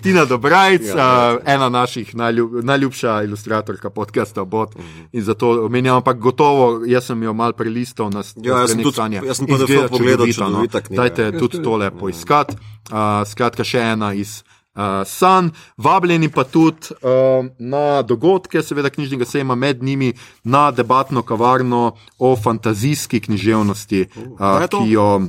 Tina 0.03 0.25
Dobrajc, 0.25 0.83
ja, 0.83 1.37
uh, 1.37 1.53
ena 1.53 1.69
naših 1.69 2.15
najljub, 2.15 2.65
najljubša 2.65 3.23
ilustratorka 3.23 3.91
podcasta 3.91 4.45
Bot. 4.45 4.75
Uh 4.75 4.81
-huh. 4.81 5.07
In 5.13 5.23
zato 5.23 5.65
omenjam, 5.65 5.97
ampak 5.97 6.19
gotovo, 6.19 6.83
jaz 6.87 7.07
sem 7.07 7.23
jo 7.23 7.33
mal 7.33 7.53
prelistal 7.53 8.11
na 8.11 8.23
ja, 8.37 8.59
jaz 8.59 8.71
sem 8.71 8.83
tudi, 8.83 8.93
stanje. 8.93 9.21
Jaz 9.25 9.37
sem 9.37 9.47
pa 9.47 9.57
zelo 9.57 9.89
pogledal, 9.89 10.27
če 10.27 10.41
no. 10.41 10.67
Dajte 10.91 11.39
tudi 11.39 11.63
tole 11.63 11.91
poiskati. 11.91 12.57
Uh, 12.91 12.99
skratka, 13.27 13.65
še 13.65 13.79
ena 13.79 14.13
iz 14.15 14.43
uh, 14.75 14.83
San, 15.07 15.51
vabljeni 15.77 16.29
pa 16.29 16.45
tudi 16.45 16.95
uh, 17.03 17.47
na 17.59 18.03
dogodke, 18.03 18.63
seveda 18.63 18.91
knjižnega 18.91 19.25
sejma, 19.25 19.55
med 19.55 19.83
njimi 19.83 20.13
na 20.45 20.71
debatno 20.71 21.23
kavarno 21.23 21.97
o 22.19 22.37
fantazijski 22.37 23.21
književnosti, 23.21 24.07
uh, 24.17 24.67
ki 24.67 24.91
jo. 24.91 25.21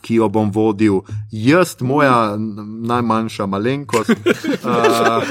Ki 0.00 0.16
jo 0.18 0.26
bom 0.28 0.50
vodil, 0.52 0.98
jaz, 1.30 1.76
moja 1.80 2.36
najmanjša 2.36 3.46
malenkost. 3.46 4.10
Uh, 4.10 5.22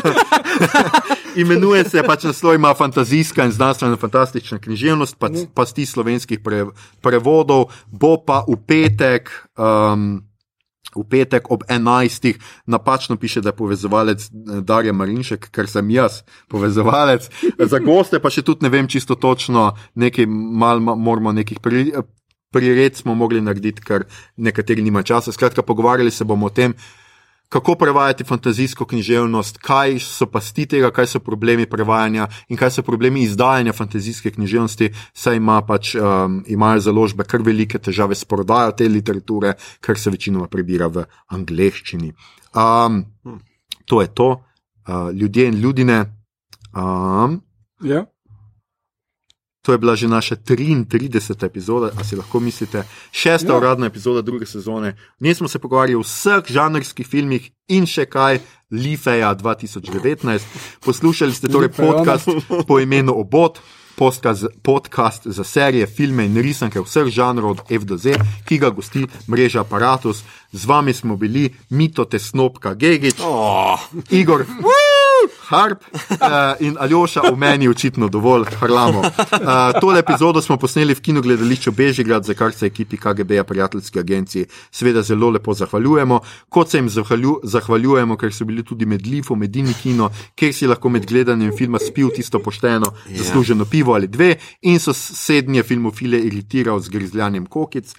imenuje 1.35 1.84
se 1.89 2.03
pač 2.03 2.23
naslov, 2.23 2.55
ima 2.55 2.73
fantazijska 2.73 3.45
in 3.45 3.51
znanstvena 3.51 3.97
fantastična 3.97 4.60
književnost, 4.60 5.15
pa, 5.19 5.30
pa 5.53 5.65
sti 5.65 5.85
slovenskih 5.85 6.39
pre, 6.39 6.65
prevodov, 7.01 7.73
bo 7.91 8.18
pa 8.26 8.43
v 8.47 8.57
petek. 8.68 9.30
Um, 9.57 10.23
v 10.95 11.03
petek 11.10 11.52
ob 11.52 11.64
11. 11.70 12.40
napačno 12.65 13.18
piše, 13.18 13.41
da 13.41 13.49
je 13.49 13.60
povezovalec 13.60 14.24
eh, 14.24 14.61
Darja 14.61 14.94
Marinšek, 14.94 15.49
ker 15.52 15.70
sem 15.70 15.90
jaz 15.90 16.24
povezovalec. 16.49 17.30
Za 17.72 17.80
goste 17.80 18.20
pa 18.20 18.30
še 18.34 18.45
tudi 18.45 18.65
ne 18.65 18.74
vem 18.74 18.88
čisto 18.88 19.15
točno, 19.15 19.74
nekaj 19.95 20.28
mal 20.28 20.80
moramo 20.80 21.32
nekih 21.32 21.60
pri, 21.60 21.91
prired 22.53 22.95
smo 22.95 23.15
mogli 23.15 23.41
narediti, 23.41 23.82
ker 23.82 24.06
nekateri 24.38 24.86
nima 24.86 25.03
časa. 25.03 25.32
Skratka, 25.32 25.65
pogovarjali 25.65 26.11
se 26.11 26.24
bomo 26.24 26.45
o 26.45 26.53
tem, 26.53 26.76
kako 27.54 27.76
prevajati 27.76 28.24
fantazijsko 28.24 28.86
književnost, 28.86 29.58
kaj 29.62 30.00
so 30.02 30.26
pasti 30.26 30.66
tega, 30.66 30.90
kaj 30.92 31.08
so 31.12 31.20
problemi 31.22 31.68
prevajanja 31.70 32.26
in 32.50 32.58
kaj 32.58 32.72
so 32.74 32.84
problemi 32.84 33.22
izdajanja 33.28 33.76
fantazijske 33.78 34.32
književnosti, 34.34 34.90
saj 35.14 35.38
ima 35.38 35.60
pač, 35.62 35.92
um, 35.96 36.40
imajo 36.50 36.82
založbe 36.88 37.28
kar 37.30 37.46
velike 37.46 37.78
težave 37.78 38.18
s 38.18 38.26
prodajo 38.26 38.74
te 38.74 38.88
literature, 38.90 39.54
ker 39.86 40.00
se 40.02 40.10
večinoma 40.10 40.48
prebira 40.50 40.88
v 40.90 41.06
angleščini. 41.30 42.10
Um, 42.58 43.04
to 43.86 44.02
je 44.02 44.08
to, 44.08 44.30
uh, 44.34 45.12
ljudje 45.14 45.48
in 45.54 45.62
ljudine. 45.62 46.00
Um, 46.74 47.38
yeah. 47.82 48.10
To 49.64 49.72
je 49.72 49.77
bila 49.80 49.95
že 49.95 50.11
naša 50.11 50.35
33. 50.35 51.45
epizoda, 51.45 51.91
ali 51.95 52.06
si 52.06 52.15
lahko 52.15 52.40
mislite, 52.40 52.84
šesta 53.11 53.53
ja. 53.53 53.57
uradna 53.57 53.88
epizoda 53.88 54.22
druge 54.22 54.45
sezone. 54.45 54.95
Njej 55.19 55.35
smo 55.35 55.48
se 55.48 55.60
pogovarjali 55.60 55.95
o 55.95 56.03
vseh 56.03 56.44
žanrskih 56.52 57.07
filmih 57.07 57.52
in 57.68 57.88
še 57.88 58.06
kaj, 58.06 58.40
Lifeja 58.72 59.35
2019. 59.35 60.41
Poslušali 60.84 61.34
ste 61.34 61.48
torej 61.48 61.69
podcast 61.69 62.27
po 62.68 62.80
imenu 62.80 63.15
Obot. 63.15 63.60
Podcast, 63.95 64.45
podcast 64.64 65.27
za 65.27 65.44
serije, 65.44 65.88
filme 65.88 66.26
in 66.26 66.38
risanke 66.41 66.81
vseh 66.81 67.07
žanrov 67.14 67.52
od 67.52 67.60
F 67.69 67.85
do 67.85 67.98
Z, 67.98 68.18
ki 68.49 68.57
ga 68.57 68.72
gosti 68.73 69.06
mreža 69.30 69.61
Apparatus. 69.61 70.23
Z 70.52 70.65
vami 70.65 70.94
smo 70.94 71.15
bili 71.15 71.53
Mito 71.69 72.06
Tesnopka 72.06 72.73
Gigič, 72.73 73.22
oh. 73.22 73.80
Igor. 74.10 74.45
Harp 75.54 75.84
uh, 75.94 76.18
in 76.60 76.78
Aljoša, 76.80 77.22
v 77.32 77.38
meni 77.38 77.68
očitno 77.70 78.08
dovolj, 78.10 78.46
harlamo. 78.60 79.00
Uh, 79.00 79.80
tole 79.82 80.00
epizodo 80.00 80.42
smo 80.42 80.58
posneli 80.58 80.96
v 80.96 81.02
kinogledališču 81.02 81.72
Bežigrad, 81.72 82.26
za 82.26 82.34
kar 82.34 82.54
se 82.54 82.66
ekipi 82.66 82.98
KGB-ja, 82.98 83.44
prijateljski 83.44 84.00
agenciji, 84.00 84.46
seveda 84.72 85.02
zelo 85.02 85.30
lepo 85.30 85.54
zahvaljujemo. 85.54 86.20
Kot 86.50 86.70
se 86.70 86.78
jim 86.78 86.90
zahvalju, 86.90 87.40
zahvaljujemo, 87.44 88.18
ker 88.18 88.34
so 88.34 88.46
bili 88.46 88.64
tudi 88.66 88.86
med 88.86 89.08
Lifom, 89.08 89.40
medini 89.40 89.74
kino, 89.84 90.10
kjer 90.36 90.54
si 90.54 90.68
lahko 90.68 90.90
med 90.90 91.06
gledanjem 91.06 91.54
filma 91.58 91.80
spil 91.80 92.10
tisto 92.16 92.40
pošteno, 92.40 92.90
yeah. 92.90 93.12
Ja. 93.12 93.24
zasluženo 93.24 93.66
pivo 93.66 93.94
ali 93.94 94.08
dve, 94.08 94.36
in 94.62 94.80
so 94.80 94.94
sednje 94.94 95.64
filmofile 95.64 96.20
iritiral 96.20 96.80
z 96.80 96.90
grizljanjem 96.90 97.46
kokic. 97.46 97.94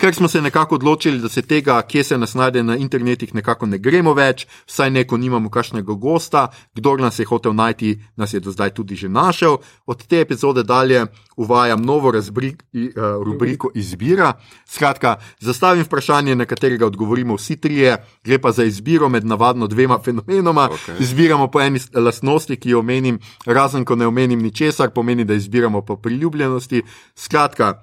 Ker 0.00 0.14
smo 0.14 0.28
se 0.28 0.42
nekako 0.42 0.74
odločili, 0.74 1.18
da 1.18 1.28
se 1.28 1.42
tega, 1.42 1.82
kje 1.82 2.04
se 2.04 2.18
nas 2.18 2.34
najde 2.34 2.62
na 2.62 2.76
internetih, 2.76 3.34
nekako 3.34 3.66
ne 3.66 3.78
gremo 3.78 4.14
več, 4.14 4.46
vsaj 4.66 4.90
neko 4.90 5.16
nimamo 5.16 5.50
kakšnega 5.50 5.92
gosta. 5.92 6.48
Kdor 6.86 7.00
nas 7.00 7.18
je 7.18 7.26
hotel 7.26 7.50
najti, 7.52 7.98
nas 8.16 8.30
je 8.32 8.40
do 8.40 8.50
zdaj 8.54 8.70
tudi 8.70 8.94
že 8.94 9.08
našel. 9.08 9.58
Od 9.86 10.06
te 10.06 10.20
epizode 10.20 10.62
dalje 10.62 11.06
uvajam 11.36 11.82
novo 11.82 12.10
razbrik, 12.10 12.62
uh, 12.62 13.24
rubriko 13.24 13.70
izbira. 13.74 14.32
Skratka, 14.66 15.16
zastavim 15.40 15.82
vprašanje, 15.82 16.34
na 16.34 16.44
katerega 16.46 16.86
odgovorimo 16.86 17.34
vsi 17.34 17.56
trije. 17.56 17.96
Gre 18.24 18.38
pa 18.38 18.52
za 18.52 18.64
izbiro 18.64 19.08
med 19.08 19.26
navadno 19.26 19.66
dvema 19.66 19.98
fenomenoma. 20.04 20.68
Okay. 20.70 21.02
Izbiramo 21.02 21.50
po 21.50 21.60
eni 21.60 21.80
lastnosti, 21.94 22.56
ki 22.56 22.70
jo 22.70 22.78
omenim, 22.78 23.18
razen 23.46 23.84
ko 23.84 23.96
ne 23.96 24.06
omenim 24.06 24.42
ničesar, 24.42 24.90
pomeni, 24.90 25.24
da 25.24 25.34
izbiramo 25.34 25.82
po 25.82 25.96
priljubljenosti. 25.96 26.82
Skratka, 27.14 27.82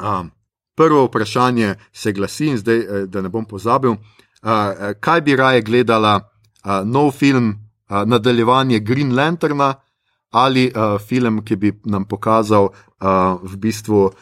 um, 0.00 0.30
prvo 0.74 1.04
vprašanje 1.04 1.74
se 1.92 2.12
glasi, 2.12 2.46
in 2.46 2.56
zdaj, 2.56 2.78
eh, 2.78 3.06
da 3.06 3.20
ne 3.20 3.28
bom 3.28 3.44
pozabil, 3.44 3.90
uh, 3.90 3.98
kaj 5.00 5.20
bi 5.20 5.36
raje 5.36 5.62
gledala, 5.62 6.20
uh, 6.64 6.88
nov 6.88 7.10
film, 7.10 7.63
uh, 7.90 8.02
nadaljevanje 8.06 8.78
Green 8.78 9.14
Lanterna 9.16 9.74
ali 10.30 10.66
uh, 10.66 11.00
film, 11.00 11.44
ki 11.44 11.56
bi 11.56 11.72
nam 11.84 12.04
pokazal 12.04 12.64
uh, 12.64 13.38
v 13.42 13.56
bistvu 13.56 14.04
uh, 14.04 14.12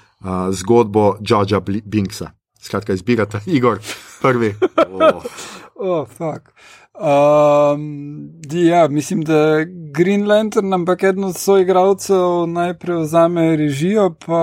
zgodbo 0.51 1.17
Džoža 1.23 1.61
Binksa. 1.65 2.31
Skratka, 2.61 2.93
izbirate 2.93 3.41
Igor, 3.57 3.81
prvi. 4.23 4.55
Oh, 4.89 5.25
oh 5.89 6.09
fuck. 6.09 6.53
Um, 6.95 8.31
ja, 8.53 8.89
mislim, 8.89 9.23
da 9.23 9.65
Green 9.95 10.27
Lantern, 10.29 10.75
ampak 10.75 11.03
eden 11.03 11.25
od 11.25 11.37
svojih 11.37 11.65
igralcev 11.65 12.47
naj 12.47 12.75
prevzame 12.79 13.57
režijo, 13.57 14.15
pa 14.27 14.43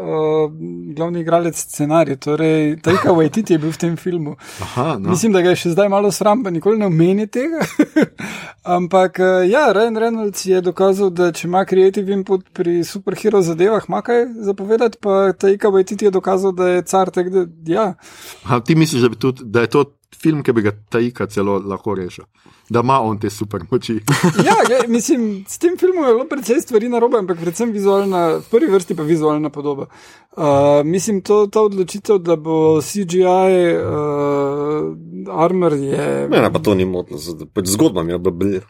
uh, 0.00 0.52
glavni 0.96 1.20
igralec 1.20 1.56
scenarij. 1.56 2.16
Torej, 2.16 2.76
Tajka 2.82 3.10
Waititi 3.10 3.52
je 3.52 3.58
bil 3.58 3.70
v 3.70 3.76
tem 3.76 3.96
filmu. 3.96 4.36
Aha, 4.62 4.98
no. 4.98 5.10
Mislim, 5.10 5.32
da 5.32 5.42
ga 5.42 5.50
je 5.50 5.56
še 5.56 5.74
zdaj 5.74 5.88
malo 5.88 6.12
sram, 6.14 6.44
pa 6.44 6.50
nikoli 6.50 6.78
ne 6.78 6.86
omeni 6.86 7.26
tega. 7.26 7.66
ampak 8.78 9.18
uh, 9.18 9.42
ja, 9.50 9.72
Ryan 9.74 9.98
Reynolds 9.98 10.46
je 10.46 10.62
dokazal, 10.62 11.10
da 11.10 11.32
če 11.32 11.48
ima 11.48 11.64
kreativ 11.64 12.10
input 12.14 12.46
pri 12.54 12.84
superhero 12.84 13.42
zadevah, 13.42 13.90
ima 13.90 14.02
kaj 14.06 14.26
zapovedati, 14.46 15.02
pa 15.02 15.32
Tajka 15.32 15.74
Waititi 15.74 16.06
je 16.06 16.14
dokazal, 16.14 16.54
da 16.54 16.76
je 16.76 16.82
car 16.82 17.10
tega. 17.10 17.48
Ja. 17.66 17.94
A, 18.44 18.60
ti 18.60 18.78
misliš, 18.78 19.02
da, 19.02 19.14
tudi, 19.18 19.42
da 19.44 19.66
je 19.66 19.74
to 19.74 19.84
film, 20.16 20.42
ki 20.42 20.52
bi 20.52 20.62
ga 20.62 20.72
Tajka 20.90 21.26
celo 21.26 21.58
lahko 21.58 21.94
rešil, 21.94 22.24
da 22.70 22.80
ima 22.80 23.00
on 23.00 23.18
te 23.18 23.30
super 23.30 23.62
moči. 23.70 23.98
ja, 24.48 24.56
gledaj, 24.66 24.88
mislim, 24.88 25.44
s 25.48 25.58
tem 25.58 25.76
filmom 25.78 26.04
je 26.04 26.14
bilo 26.14 26.26
precej 26.28 26.60
stvari 26.60 26.88
na 26.88 26.98
robe, 26.98 27.18
ampak 27.18 27.40
predvsem 27.40 27.72
vizualna, 27.72 28.24
v 28.38 28.48
prvi 28.50 28.72
vrsti 28.72 28.96
pa 28.96 29.02
vizualna 29.02 29.50
podoba. 29.50 29.86
Uh, 30.32 30.44
mislim, 30.84 31.20
to, 31.20 31.46
ta 31.46 31.60
odločitev, 31.66 32.18
da 32.18 32.36
bo 32.36 32.80
CGI 32.82 33.76
uh, 33.76 35.38
armor 35.44 35.72
je. 35.72 36.26
Mene 36.30 36.52
pa 36.52 36.58
to 36.58 36.74
ni 36.74 36.84
motilo, 36.84 37.20
pač 37.54 37.72
zgodba 37.76 38.02
mi 38.02 38.12
je 38.16 38.18
bila. 38.18 38.66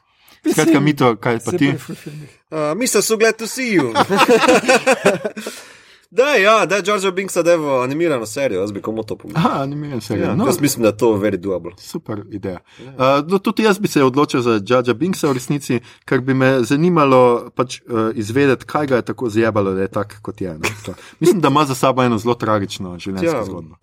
Skratka, 0.48 0.81
mi 0.81 0.94
to, 0.97 1.16
kaj 1.16 1.40
pa 1.44 1.52
ti? 1.52 1.74
Uh, 1.74 2.73
Mister, 2.77 3.02
so 3.02 3.16
glad 3.16 3.36
to 3.36 3.47
see 3.47 3.74
you. 3.74 3.93
Da, 6.10 6.22
ja, 6.24 6.66
da 6.66 6.76
je 6.76 6.82
George 6.82 7.10
Binksa 7.12 7.43
devo 7.43 7.80
animirano 7.80 8.26
serijo, 8.26 8.60
jaz 8.60 8.72
bi 8.72 8.82
komu 8.82 9.02
to 9.02 9.16
povedal. 9.16 9.43
Aha, 9.43 9.62
animirano 9.62 10.01
serijo. 10.01 10.24
Ja, 10.24 10.35
no, 10.35 10.47
jaz 10.47 10.60
mislim, 10.60 10.82
da 10.82 10.89
je 10.89 10.97
to 10.97 11.06
very 11.09 11.36
doable. 11.36 11.70
super 11.78 12.22
ideja. 12.30 12.59
Uh, 12.78 12.86
no, 13.26 13.39
tudi 13.39 13.62
jaz 13.62 13.78
bi 13.78 13.89
se 13.89 14.05
odločil 14.05 14.40
za 14.40 14.59
George 14.59 14.94
Binksa 14.94 15.28
v 15.28 15.32
resnici, 15.32 15.80
ker 16.05 16.20
bi 16.20 16.35
me 16.35 16.62
zanimalo 16.62 17.51
pač, 17.51 17.80
uh, 17.80 18.10
izvedeti, 18.14 18.64
kaj 18.64 18.86
ga 18.86 18.97
je 18.97 19.02
tako 19.02 19.28
zjebalo, 19.30 19.74
da 19.74 19.80
je 19.80 19.89
tak, 19.89 20.18
kot 20.22 20.40
je. 20.40 20.55
No. 20.55 20.94
Mislim, 21.20 21.40
da 21.40 21.48
ima 21.48 21.64
za 21.64 21.74
sabo 21.74 22.02
eno 22.02 22.18
zelo 22.18 22.35
tragično 22.35 22.98
življenjsko 22.98 23.36
Ja. 23.36 23.44
zgodbo. 23.44 23.74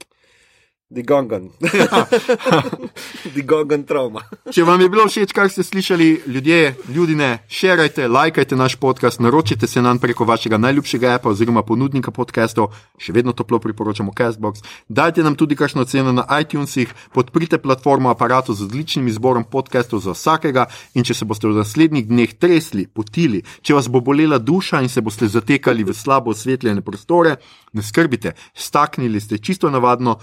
Digongan. 0.90 1.50
Digongan 3.34 3.84
trauma. 3.90 4.22
Če 4.54 4.62
vam 4.62 4.82
je 4.84 4.90
bilo 4.94 5.08
všeč, 5.10 5.32
kar 5.34 5.48
ste 5.50 5.64
slišali, 5.66 6.10
ljudje, 6.30 6.76
ljudje, 6.94 7.30
širajte, 7.50 8.06
lajkajte 8.06 8.54
naš 8.56 8.76
podcast, 8.78 9.18
naročite 9.20 9.66
se 9.68 9.82
nam 9.82 9.98
preko 10.00 10.28
vašega 10.30 10.60
najljubšega 10.62 11.16
appa 11.16 11.32
oziroma 11.34 11.64
ponudnika 11.66 12.14
podcastov, 12.14 12.70
še 13.02 13.16
vedno 13.18 13.34
toplo 13.34 13.58
priporočamo 13.64 14.14
Castbox. 14.14 14.62
Dajte 14.86 15.26
nam 15.26 15.34
tudi 15.34 15.58
kakšno 15.58 15.88
oceno 15.88 16.14
na 16.14 16.28
iTunesih, 16.38 16.94
podprite 17.18 17.58
platformo 17.58 18.14
aparatu 18.14 18.54
z 18.54 18.70
odličnim 18.70 19.10
izborom 19.10 19.50
podcastov 19.50 20.06
za 20.06 20.14
vsakega 20.14 20.68
in 20.94 21.02
če 21.02 21.18
se 21.18 21.26
boste 21.26 21.50
v 21.50 21.58
naslednjih 21.64 22.06
dneh 22.06 22.38
tresli, 22.38 22.86
potili, 22.86 23.42
če 23.66 23.74
vas 23.74 23.90
bo 23.90 24.06
bolela 24.06 24.38
duša 24.38 24.86
in 24.86 24.94
se 24.94 25.02
boste 25.02 25.34
zatekali 25.34 25.82
v 25.82 25.98
slabo 25.98 26.30
osvetljene 26.30 26.86
prostore, 26.86 27.40
ne 27.74 27.82
skrbite, 27.82 28.38
staknili 28.54 29.18
ste 29.20 29.42
čisto 29.42 29.74
navadno 29.74 30.20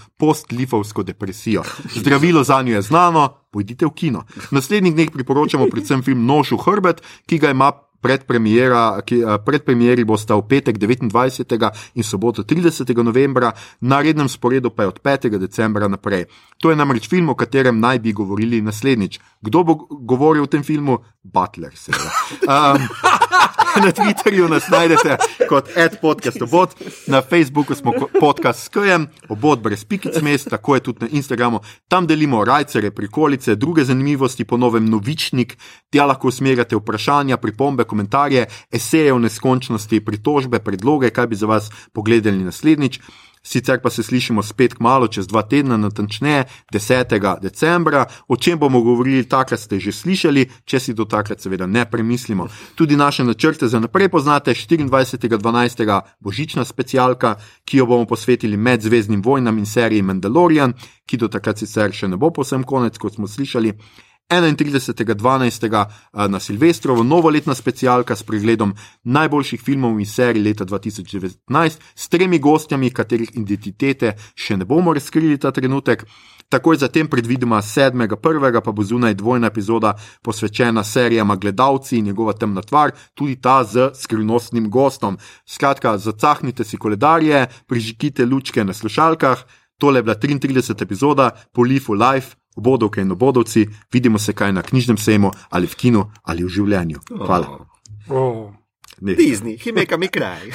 post-lifovsko 0.53 1.03
depresijo. 1.03 1.63
Zdravilo 1.95 2.43
za 2.43 2.61
njo 2.61 2.75
je 2.75 2.81
znano, 2.81 3.29
pojdite 3.51 3.85
v 3.85 3.91
kino. 3.95 4.23
Naslednjih 4.51 4.93
dneh 4.93 5.11
priporočamo 5.11 5.67
predvsem 5.71 6.03
film 6.03 6.25
Nož 6.25 6.51
v 6.51 6.57
hrbet, 6.65 7.01
ki 7.25 7.39
ga 7.39 7.49
ima 7.49 7.71
predpremiera, 8.03 9.01
ki 9.01 9.21
eh, 9.23 9.37
predpremieri 9.45 10.03
bosta 10.03 10.35
v 10.35 10.43
petek 10.47 10.77
29. 10.77 11.71
in 11.95 12.03
soboto 12.03 12.43
30. 12.43 12.91
novembra, 13.03 13.53
na 13.81 14.01
rednem 14.01 14.29
sporedu 14.29 14.69
pa 14.69 14.83
je 14.83 14.87
od 14.87 14.99
5. 14.99 15.39
decembra 15.39 15.87
naprej. 15.87 16.27
To 16.59 16.69
je 16.69 16.75
namreč 16.75 17.07
film, 17.07 17.29
o 17.29 17.35
katerem 17.35 17.79
naj 17.79 17.99
bi 17.99 18.13
govorili 18.13 18.61
naslednjič. 18.61 19.19
Kdo 19.43 19.63
bo 19.63 19.75
govoril 19.91 20.43
o 20.43 20.47
tem 20.47 20.63
filmu? 20.63 21.03
Butler, 21.23 21.75
seveda. 21.75 22.11
Um, 22.47 22.87
na 23.83 23.91
Twitterju 23.91 24.47
nas 24.47 24.69
najdete 24.71 25.17
kot 25.49 25.67
adpodcastobot, 25.77 26.75
na 27.07 27.21
Facebooku 27.21 27.75
smo 27.75 27.91
podcast 28.19 28.63
s 28.63 28.71
KM, 28.71 29.07
obot 29.29 29.59
brez 29.59 29.83
pikic 29.85 30.21
mest, 30.21 30.49
tako 30.49 30.75
je 30.75 30.83
tudi 30.87 31.05
na 31.05 31.09
Instagramu. 31.11 31.59
Tam 31.87 32.07
delimo 32.07 32.45
rajcere, 32.45 32.91
prikolice, 32.91 33.55
druge 33.55 33.83
zanimivosti, 33.83 34.45
po 34.45 34.57
novem 34.57 34.85
novičnik, 34.85 35.57
tja 35.91 36.05
lahko 36.05 36.31
usmerjate 36.31 36.79
vprašanja, 36.79 37.37
pripombe, 37.37 37.83
komentarje, 37.83 38.47
eseje 38.71 39.13
o 39.13 39.19
neskončnosti, 39.19 39.99
pritožbe, 40.05 40.59
predloge, 40.59 41.09
kaj 41.09 41.27
bi 41.27 41.35
za 41.35 41.51
vas 41.51 41.71
pogledali 41.93 42.43
naslednjič. 42.43 42.99
Sicer 43.45 43.81
pa 43.81 43.89
se 43.89 44.03
slišimo 44.03 44.43
spet 44.43 44.73
kmalo, 44.73 45.07
čez 45.07 45.27
dva 45.27 45.41
tedna, 45.41 45.77
natančneje 45.77 46.45
10. 46.71 47.39
decembra. 47.41 48.05
O 48.27 48.37
čem 48.37 48.59
bomo 48.59 48.81
govorili, 48.81 49.27
takrat 49.29 49.59
ste 49.59 49.79
že 49.79 49.91
slišali, 49.91 50.45
če 50.65 50.79
si 50.79 50.93
do 50.93 51.05
takrat 51.05 51.41
seveda 51.41 51.67
ne 51.67 51.83
premislimo. 51.85 52.47
Tudi 52.75 52.95
naše 52.95 53.23
načrte 53.23 53.67
za 53.67 53.79
naprej 53.79 54.09
poznate, 54.09 54.51
24.12. 54.51 56.01
božična 56.19 56.65
specialka, 56.65 57.35
ki 57.65 57.77
jo 57.77 57.85
bomo 57.85 58.05
posvetili 58.05 58.57
medzvezdnim 58.57 59.21
vojnam 59.21 59.57
in 59.57 59.65
seriji 59.65 60.01
Mandalorian, 60.01 60.73
ki 61.05 61.17
do 61.17 61.27
takrat 61.27 61.59
sicer 61.59 61.91
še 61.91 62.07
ne 62.07 62.17
bo 62.17 62.31
posem 62.31 62.63
konec, 62.63 62.97
kot 62.97 63.19
smo 63.19 63.27
slišali. 63.27 63.75
31.12. 64.29 65.85
eh, 65.85 66.27
na 66.27 66.39
Silvestrovo 66.39 67.03
novoletna 67.03 67.55
specialka 67.55 68.15
s 68.15 68.23
pregledom 68.23 68.73
najboljših 69.03 69.61
filmov 69.61 69.99
in 69.99 70.05
serij 70.05 70.43
leta 70.43 70.65
2019, 70.65 71.79
s 71.95 72.09
tremi 72.09 72.39
gostjami, 72.39 72.89
katerih 72.89 73.29
identitete 73.33 74.15
še 74.35 74.57
ne 74.57 74.65
bomo 74.65 74.93
razkrili 74.93 75.37
ta 75.37 75.51
trenutek. 75.51 76.05
Takoj 76.53 76.77
zatem, 76.77 77.07
predvidoma 77.09 77.61
7.1., 77.61 78.61
pa 78.61 78.71
bo 78.71 78.83
zunaj 78.83 79.15
dvojna 79.17 79.47
epizoda 79.47 79.95
posvečena 80.21 80.83
serijama 80.83 81.35
Gledalci 81.35 81.97
in 81.97 82.05
njegova 82.05 82.33
temna 82.33 82.61
tvar, 82.61 82.91
tudi 83.13 83.39
ta 83.41 83.63
z 83.63 83.89
skrivnostnim 83.95 84.69
gostom. 84.69 85.17
Skratka, 85.49 85.97
zacahnite 85.97 86.63
si 86.63 86.77
koledarje, 86.77 87.47
prižgite 87.65 88.25
lučke 88.25 88.63
na 88.63 88.73
slušalkah. 88.73 89.45
Tole 89.77 89.99
je 89.99 90.03
bila 90.03 90.15
33. 90.15 90.83
epizoda 90.83 91.31
Polifu 91.51 91.93
Life, 91.93 92.35
obodovke 92.55 93.01
in 93.01 93.11
obodovci, 93.11 93.67
vidimo 93.93 94.19
se 94.19 94.33
kaj 94.33 94.53
na 94.53 94.61
knjižnem 94.61 94.97
sejmu 94.97 95.31
ali 95.49 95.67
v 95.67 95.75
kinu 95.75 96.11
ali 96.23 96.43
v 96.43 96.49
življenju. 96.49 96.99
Hvala. 97.09 97.65
Oh. 98.09 98.53
Ne. 99.01 99.15
Disney, 99.15 99.57
he 99.57 99.71
make 99.71 99.93
a 99.93 99.97
me 99.97 100.07
cry. 100.07 100.51